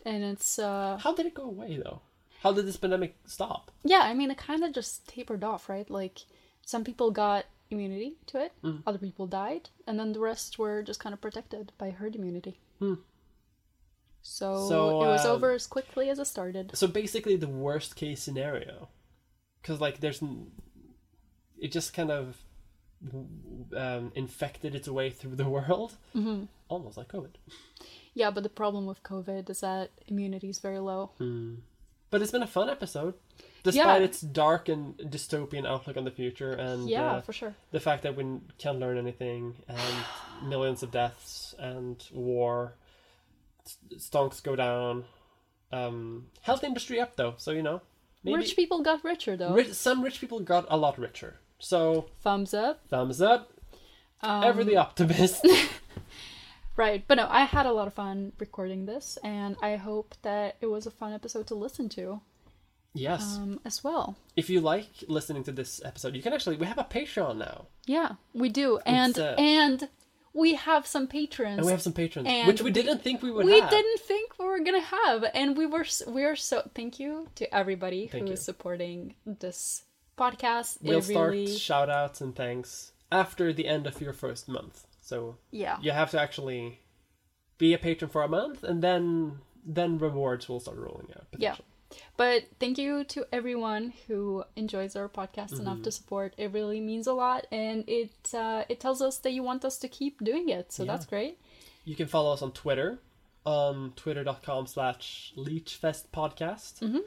And 0.06 0.24
it's 0.24 0.58
uh 0.58 0.98
How 1.02 1.14
did 1.14 1.26
it 1.26 1.34
go 1.36 1.44
away, 1.44 1.78
though? 1.84 2.02
How 2.42 2.52
did 2.54 2.66
this 2.66 2.78
pandemic 2.78 3.16
stop? 3.26 3.72
yeah, 3.84 4.02
I 4.04 4.14
mean 4.14 4.32
it 4.32 4.38
kind 4.38 4.64
of 4.64 4.74
just 4.74 5.08
tapered 5.08 5.44
off, 5.44 5.70
right? 5.70 5.90
Like 5.90 6.20
some 6.66 6.84
people 6.84 7.12
got 7.12 7.46
immunity 7.72 8.16
to 8.28 8.40
it, 8.46 8.52
Mm. 8.64 8.82
other 8.88 8.98
people 8.98 9.28
died, 9.28 9.70
and 9.86 10.00
then 10.00 10.14
the 10.14 10.20
rest 10.20 10.58
were 10.58 10.82
just 10.84 11.00
kind 11.00 11.14
of 11.14 11.22
protected 11.22 11.72
by 11.78 11.90
herd 11.92 12.16
immunity. 12.16 12.60
So, 14.22 14.68
So, 14.68 15.02
it 15.04 15.08
was 15.08 15.26
um, 15.26 15.32
over 15.32 15.52
as 15.52 15.66
quickly 15.68 16.10
as 16.10 16.20
it 16.20 16.26
started. 16.26 16.72
So 16.76 16.88
basically, 16.88 17.36
the 17.36 17.48
worst 17.48 17.96
case 17.96 18.22
scenario, 18.22 18.90
because 19.62 19.80
like 19.80 20.00
there's, 20.00 20.22
it 21.58 21.72
just 21.72 21.94
kind 21.94 22.12
of 22.12 22.44
um, 23.76 24.12
infected 24.16 24.76
its 24.76 24.88
way 24.88 25.10
through 25.10 25.36
the 25.36 25.48
world, 25.56 25.96
mm-hmm. 26.16 26.46
almost 26.68 26.98
like 26.98 27.08
COVID. 27.08 27.36
Yeah, 28.14 28.32
but 28.32 28.44
the 28.44 28.50
problem 28.50 28.86
with 28.86 29.04
COVID 29.04 29.50
is 29.50 29.62
that 29.62 29.92
immunity 30.08 30.50
is 30.50 30.60
very 30.60 30.80
low. 30.80 31.12
But 32.12 32.22
it's 32.22 32.32
been 32.32 32.42
a 32.44 32.48
fun 32.48 32.70
episode, 32.70 33.14
despite 33.64 34.02
Yeah. 34.02 34.06
its 34.06 34.22
dark 34.22 34.68
and 34.70 34.98
dystopian 34.98 35.68
outlook 35.68 35.96
on 35.98 36.06
the 36.06 36.12
future, 36.12 36.52
and 36.54 36.90
yeah, 36.90 37.14
uh, 37.18 37.22
for 37.22 37.34
sure. 37.34 37.56
the 37.72 37.80
fact 37.80 38.04
that 38.04 38.16
we 38.16 38.26
can't 38.58 38.80
learn 38.80 38.98
anything, 38.98 39.56
and 39.68 39.80
millions 40.50 40.82
of 40.84 40.90
deaths 40.92 41.54
and 41.60 42.04
war, 42.12 42.74
stonks 43.98 44.42
go 44.42 44.56
down, 44.56 45.06
um, 45.72 46.28
health 46.42 46.64
industry 46.64 47.00
up 47.00 47.16
though, 47.16 47.36
so 47.38 47.52
you 47.52 47.62
know, 47.62 47.82
Rich 48.26 48.56
people 48.56 48.82
got 48.82 49.04
richer 49.04 49.38
though. 49.38 49.54
rich, 49.54 49.72
some 49.74 50.02
rich 50.04 50.20
people 50.20 50.40
got 50.40 50.66
a 50.70 50.76
lot 50.78 50.98
richer. 50.98 51.40
So 51.60 52.08
Thumbs 52.22 52.54
up. 52.54 52.82
thumbs 52.90 53.22
up, 53.22 53.52
Um, 54.22 54.44
ever 54.44 54.64
the 54.64 54.78
optimist. 54.86 55.46
Right, 56.80 57.04
but 57.06 57.16
no, 57.16 57.28
I 57.30 57.42
had 57.42 57.66
a 57.66 57.74
lot 57.74 57.88
of 57.88 57.94
fun 57.94 58.32
recording 58.40 58.86
this, 58.86 59.18
and 59.22 59.58
I 59.62 59.76
hope 59.76 60.16
that 60.22 60.56
it 60.62 60.68
was 60.68 60.86
a 60.86 60.92
fun 60.92 61.12
episode 61.12 61.46
to 61.48 61.56
listen 61.56 61.90
to 61.90 62.22
yes, 62.94 63.36
um, 63.36 63.60
as 63.66 63.84
well. 63.84 64.16
if 64.38 64.50
you 64.50 64.62
like 64.62 64.88
listening 65.10 65.44
to 65.44 65.52
this 65.52 65.82
episode, 65.84 66.16
you 66.16 66.22
can 66.22 66.32
actually 66.32 66.56
we 66.56 66.66
have 66.66 66.78
a 66.78 66.86
Patreon 66.86 67.36
now, 67.36 67.66
Yeah, 67.86 68.12
we 68.34 68.48
do, 68.48 68.80
and 68.86 69.20
uh, 69.20 69.36
and 69.38 69.90
we 70.34 70.56
have 70.56 70.88
some 70.88 71.06
patrons. 71.08 71.58
and 71.58 71.66
we 71.66 71.74
have 71.74 71.82
some 71.82 71.92
patrons, 71.92 72.30
which 72.48 72.62
we 72.62 72.72
didn't 72.72 73.04
think 73.04 73.22
we 73.22 73.30
would. 73.30 73.46
we 73.46 73.60
have. 73.60 73.70
didn't 73.70 74.00
think 74.00 74.40
we 74.40 74.46
were 74.46 74.62
gonna 74.62 74.80
have, 74.80 75.26
and 75.34 75.58
we 75.58 75.66
were 75.66 75.86
we 76.08 76.24
are 76.24 76.38
so 76.38 76.64
thank 76.74 76.98
you 76.98 77.28
to 77.36 77.54
everybody 77.54 78.08
Thank 78.08 78.24
who 78.24 78.28
you. 78.30 78.34
is 78.36 78.46
supporting 78.46 79.16
this 79.26 79.84
podcast. 80.18 80.78
We'll 80.82 81.02
start 81.02 81.32
really, 81.34 81.58
shout 81.58 81.90
outs 81.90 82.22
and 82.22 82.34
thanks 82.34 82.94
after 83.12 83.52
the 83.52 83.68
end 83.68 83.86
of 83.86 84.00
your 84.00 84.14
first 84.14 84.48
month. 84.48 84.86
So 85.10 85.38
yeah, 85.52 85.78
you 85.82 85.92
have 85.92 86.12
to 86.12 86.20
actually 86.22 86.80
be 87.58 87.74
a 87.74 87.78
patron 87.78 88.10
for 88.12 88.22
a 88.24 88.28
month, 88.28 88.64
and 88.64 88.82
then 88.88 89.40
then 89.66 89.98
rewards 89.98 90.48
will 90.48 90.60
start 90.60 90.78
rolling 90.78 91.08
out. 91.16 91.26
Yeah. 91.38 91.56
But 92.18 92.44
thank 92.60 92.78
you 92.78 93.04
to 93.06 93.26
everyone 93.34 93.94
who 94.08 94.44
enjoys 94.56 94.96
our 94.96 95.10
podcast 95.10 95.52
Mm-hmm. 95.54 95.62
enough 95.62 95.82
to 95.88 95.92
support. 95.92 96.36
It 96.38 96.52
really 96.54 96.80
means 96.80 97.08
a 97.08 97.14
lot, 97.14 97.48
and 97.52 97.84
it 97.88 98.12
uh, 98.34 98.64
it 98.70 98.80
tells 98.80 99.02
us 99.02 99.18
that 99.24 99.32
you 99.32 99.42
want 99.42 99.66
us 99.66 99.78
to 99.80 99.88
keep 99.88 100.24
doing 100.24 100.50
it. 100.50 100.72
So 100.72 100.84
Yeah. 100.84 100.92
that's 100.92 101.08
great. 101.14 101.40
You 101.86 101.96
can 101.96 102.08
follow 102.08 102.32
us 102.32 102.42
on 102.44 102.52
Twitter, 102.52 103.00
on 103.46 103.94
twitter.com 103.96 104.68
slash 104.68 105.34
leechfestpodcast. 105.36 106.80
Mm-hmm. 106.86 107.04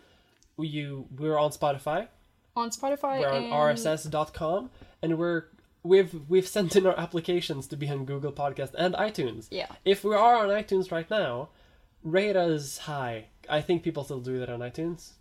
You 0.59 1.07
we're 1.17 1.39
on 1.39 1.51
Spotify. 1.53 2.09
On 2.57 2.69
Spotify, 2.71 3.21
We're 3.21 3.29
on 3.31 3.45
and 3.45 3.79
rss.com 3.79 4.71
and 5.01 5.19
we're 5.19 5.45
we've 5.83 6.29
we've 6.29 6.47
sent 6.47 6.77
in 6.77 6.87
our 6.87 6.99
applications 6.99 7.67
to 7.69 7.77
be 7.77 7.89
on 7.89 8.05
Google 8.05 8.33
Podcast 8.33 8.75
and 8.75 8.95
iTunes. 8.95 9.49
Yeah. 9.51 9.67
If 9.85 10.05
we 10.05 10.15
are 10.15 10.37
on 10.37 10.49
iTunes 10.49 10.91
right 10.93 11.09
now, 11.11 11.49
rate 12.03 12.37
us 12.37 12.79
high. 12.79 13.27
I 13.49 13.61
think 13.61 13.83
people 13.83 14.05
still 14.05 14.21
do 14.21 14.39
that 14.39 14.49
on 14.49 14.61
iTunes. 14.61 15.13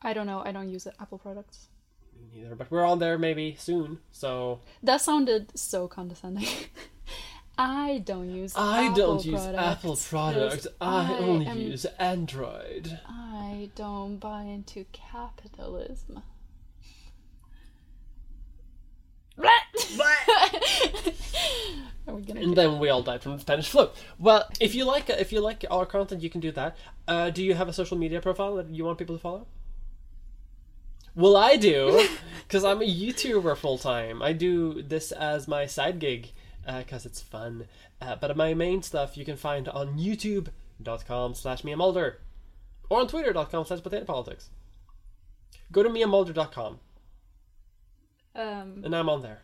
I 0.00 0.12
don't 0.12 0.26
know. 0.26 0.42
I 0.44 0.52
don't 0.52 0.68
use 0.68 0.86
Apple 1.00 1.18
products. 1.18 1.66
Me 2.16 2.42
neither, 2.42 2.54
but 2.54 2.70
we're 2.70 2.84
on 2.86 2.98
there 2.98 3.18
maybe 3.18 3.56
soon. 3.58 3.98
So 4.12 4.60
That 4.82 5.00
sounded 5.00 5.58
so 5.58 5.88
condescending. 5.88 6.46
I 7.60 7.98
don't 8.04 8.30
use. 8.30 8.54
I 8.56 8.84
Apple 8.84 8.96
don't 8.96 9.24
use 9.24 9.40
products. 9.40 9.58
Apple 9.58 9.96
products. 9.96 10.64
Yes, 10.66 10.74
I, 10.80 11.14
only 11.14 11.46
am- 11.46 11.58
use 11.58 11.84
Android. 11.98 13.00
I 13.08 13.70
don't 13.74 14.18
buy 14.18 14.42
into 14.42 14.84
capitalism. 14.92 16.18
Are 16.18 16.22
we 16.22 16.22
gonna? 19.24 19.27
And 22.08 22.56
then 22.56 22.78
we 22.78 22.88
all 22.88 23.02
died 23.02 23.22
from 23.22 23.32
the 23.34 23.40
Spanish 23.40 23.68
flu. 23.68 23.88
Well, 24.18 24.48
if 24.60 24.74
you 24.74 24.84
like 24.84 25.10
if 25.10 25.30
you 25.30 25.40
like 25.40 25.64
our 25.70 25.84
content, 25.84 26.22
you 26.22 26.30
can 26.30 26.40
do 26.40 26.50
that. 26.52 26.76
Uh, 27.06 27.28
do 27.30 27.44
you 27.44 27.54
have 27.54 27.68
a 27.68 27.72
social 27.72 27.98
media 27.98 28.20
profile 28.20 28.56
that 28.56 28.70
you 28.70 28.84
want 28.84 28.98
people 28.98 29.14
to 29.16 29.20
follow? 29.20 29.46
Well, 31.14 31.36
I 31.36 31.56
do, 31.56 32.08
because 32.46 32.64
I'm 32.64 32.80
a 32.80 32.86
YouTuber 32.86 33.56
full 33.56 33.76
time. 33.76 34.22
I 34.22 34.32
do 34.32 34.82
this 34.82 35.12
as 35.12 35.46
my 35.48 35.66
side 35.66 35.98
gig 35.98 36.32
because 36.64 37.04
it's 37.04 37.20
fun. 37.20 37.66
Uh, 38.00 38.16
but 38.16 38.36
my 38.36 38.54
main 38.54 38.82
stuff 38.82 39.16
you 39.16 39.24
can 39.24 39.36
find 39.36 39.68
on 39.68 39.98
YouTube.com 39.98 41.34
slash 41.34 41.64
Mia 41.64 41.76
Mulder 41.76 42.20
or 42.88 43.00
on 43.00 43.08
Twitter.com 43.08 43.64
slash 43.64 43.82
Potato 43.82 44.04
Politics. 44.04 44.50
Go 45.72 45.82
to 45.82 45.88
MiaMulder.com 45.88 46.78
Um, 48.38 48.82
and 48.84 48.94
I'm 48.94 49.08
on 49.08 49.22
there. 49.22 49.42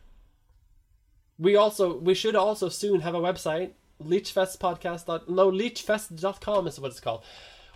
We 1.38 1.56
also 1.56 1.98
we 1.98 2.14
should 2.14 2.36
also 2.36 2.68
soon 2.68 3.00
have 3.00 3.14
a 3.14 3.20
website, 3.20 3.70
leechfestpodcast. 4.02 5.28
No, 5.28 5.50
leechfest.com 5.50 6.66
is 6.68 6.78
what 6.80 6.90
it's 6.92 7.00
called. 7.00 7.24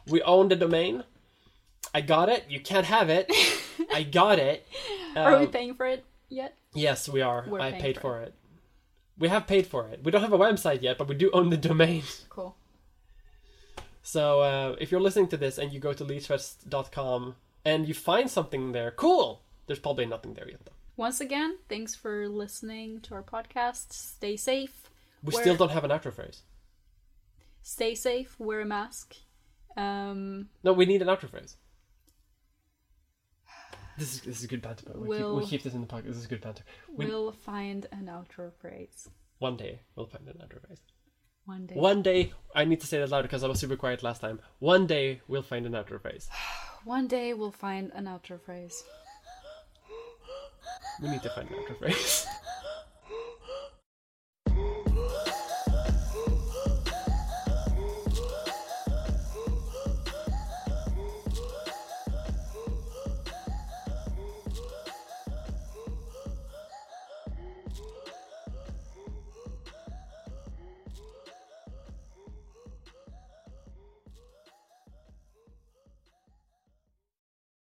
We 0.06 0.22
own 0.22 0.48
the 0.48 0.56
domain. 0.56 1.02
I 1.92 2.00
got 2.02 2.28
it. 2.28 2.44
You 2.48 2.60
can't 2.60 2.86
have 2.86 3.08
it. 3.10 3.30
I 3.92 4.02
got 4.04 4.38
it. 4.38 4.66
are 5.16 5.38
we 5.38 5.46
Um, 5.46 5.50
paying 5.50 5.74
for 5.74 5.86
it 5.86 6.04
yet? 6.28 6.54
Yes, 6.74 7.08
we 7.08 7.20
are. 7.20 7.44
We're 7.48 7.60
I 7.60 7.72
paid 7.72 7.96
for 7.96 8.00
for 8.02 8.20
it. 8.20 8.34
We 9.18 9.28
have 9.28 9.46
paid 9.48 9.66
for 9.66 9.88
it. 9.88 10.04
We 10.04 10.12
don't 10.12 10.22
have 10.22 10.32
a 10.32 10.38
website 10.38 10.82
yet, 10.82 10.96
but 10.98 11.08
we 11.08 11.16
do 11.16 11.30
own 11.32 11.50
the 11.50 11.56
domain. 11.56 12.02
Cool. 12.28 12.54
So 14.02 14.40
uh, 14.40 14.76
if 14.80 14.90
you're 14.92 15.00
listening 15.00 15.28
to 15.28 15.36
this 15.36 15.58
and 15.58 15.72
you 15.72 15.80
go 15.80 15.92
to 15.92 16.04
leechfest.com 16.04 17.34
and 17.64 17.88
you 17.88 17.92
find 17.94 18.30
something 18.30 18.72
there, 18.72 18.90
cool. 18.92 19.42
There's 19.66 19.80
probably 19.80 20.06
nothing 20.06 20.34
there 20.34 20.48
yet 20.48 20.64
though. 20.64 20.77
Once 20.98 21.20
again, 21.20 21.56
thanks 21.68 21.94
for 21.94 22.28
listening 22.28 23.00
to 23.02 23.14
our 23.14 23.22
podcast. 23.22 23.92
Stay 23.92 24.36
safe. 24.36 24.90
We 25.22 25.32
Where- 25.32 25.42
still 25.44 25.54
don't 25.54 25.70
have 25.70 25.84
an 25.84 25.92
outro 25.92 26.12
phrase. 26.12 26.42
Stay 27.62 27.94
safe. 27.94 28.34
Wear 28.40 28.62
a 28.62 28.64
mask. 28.64 29.14
Um, 29.76 30.48
No, 30.64 30.72
we 30.72 30.86
need 30.86 31.00
an 31.00 31.06
outro 31.08 31.30
phrase. 31.30 31.56
This 33.96 34.14
is 34.14 34.20
this 34.22 34.40
is 34.40 34.46
good 34.48 34.60
banter. 34.62 34.84
But 34.86 34.98
we, 34.98 35.16
keep, 35.16 35.26
We'll- 35.26 35.46
keep 35.46 35.62
this 35.62 35.74
in 35.74 35.80
the 35.82 35.86
pocket. 35.86 36.06
This 36.08 36.16
is 36.16 36.24
a 36.24 36.28
good 36.28 36.40
banter. 36.40 36.64
We, 36.92 37.06
we'll 37.06 37.30
find 37.32 37.86
an 37.92 38.06
outro 38.06 38.52
phrase 38.60 39.08
One 39.38 39.56
day 39.56 39.80
we'll 39.94 40.06
find 40.06 40.26
an 40.28 40.38
outro 40.44 40.60
phrase. 40.66 40.80
one 41.44 41.66
day. 41.66 41.74
One 41.76 42.02
day 42.02 42.32
I 42.56 42.64
need 42.64 42.80
to 42.80 42.88
say 42.88 42.98
that 42.98 43.10
louder 43.10 43.28
because 43.28 43.44
I 43.44 43.48
was 43.48 43.60
super 43.60 43.76
quiet 43.76 44.02
last 44.02 44.20
time. 44.20 44.40
One 44.58 44.88
day 44.88 45.20
we'll 45.28 45.42
find 45.52 45.64
an 45.64 45.72
outro 45.74 46.00
phrase. 46.02 46.28
One 46.84 47.06
day 47.06 47.34
we'll 47.34 47.50
find 47.66 47.92
an 47.94 48.06
outro 48.06 48.40
phrase. 48.40 48.82
We 51.00 51.08
need 51.08 51.22
to 51.22 51.30
find 51.30 51.48
an 51.50 51.74
phrase. 51.78 52.26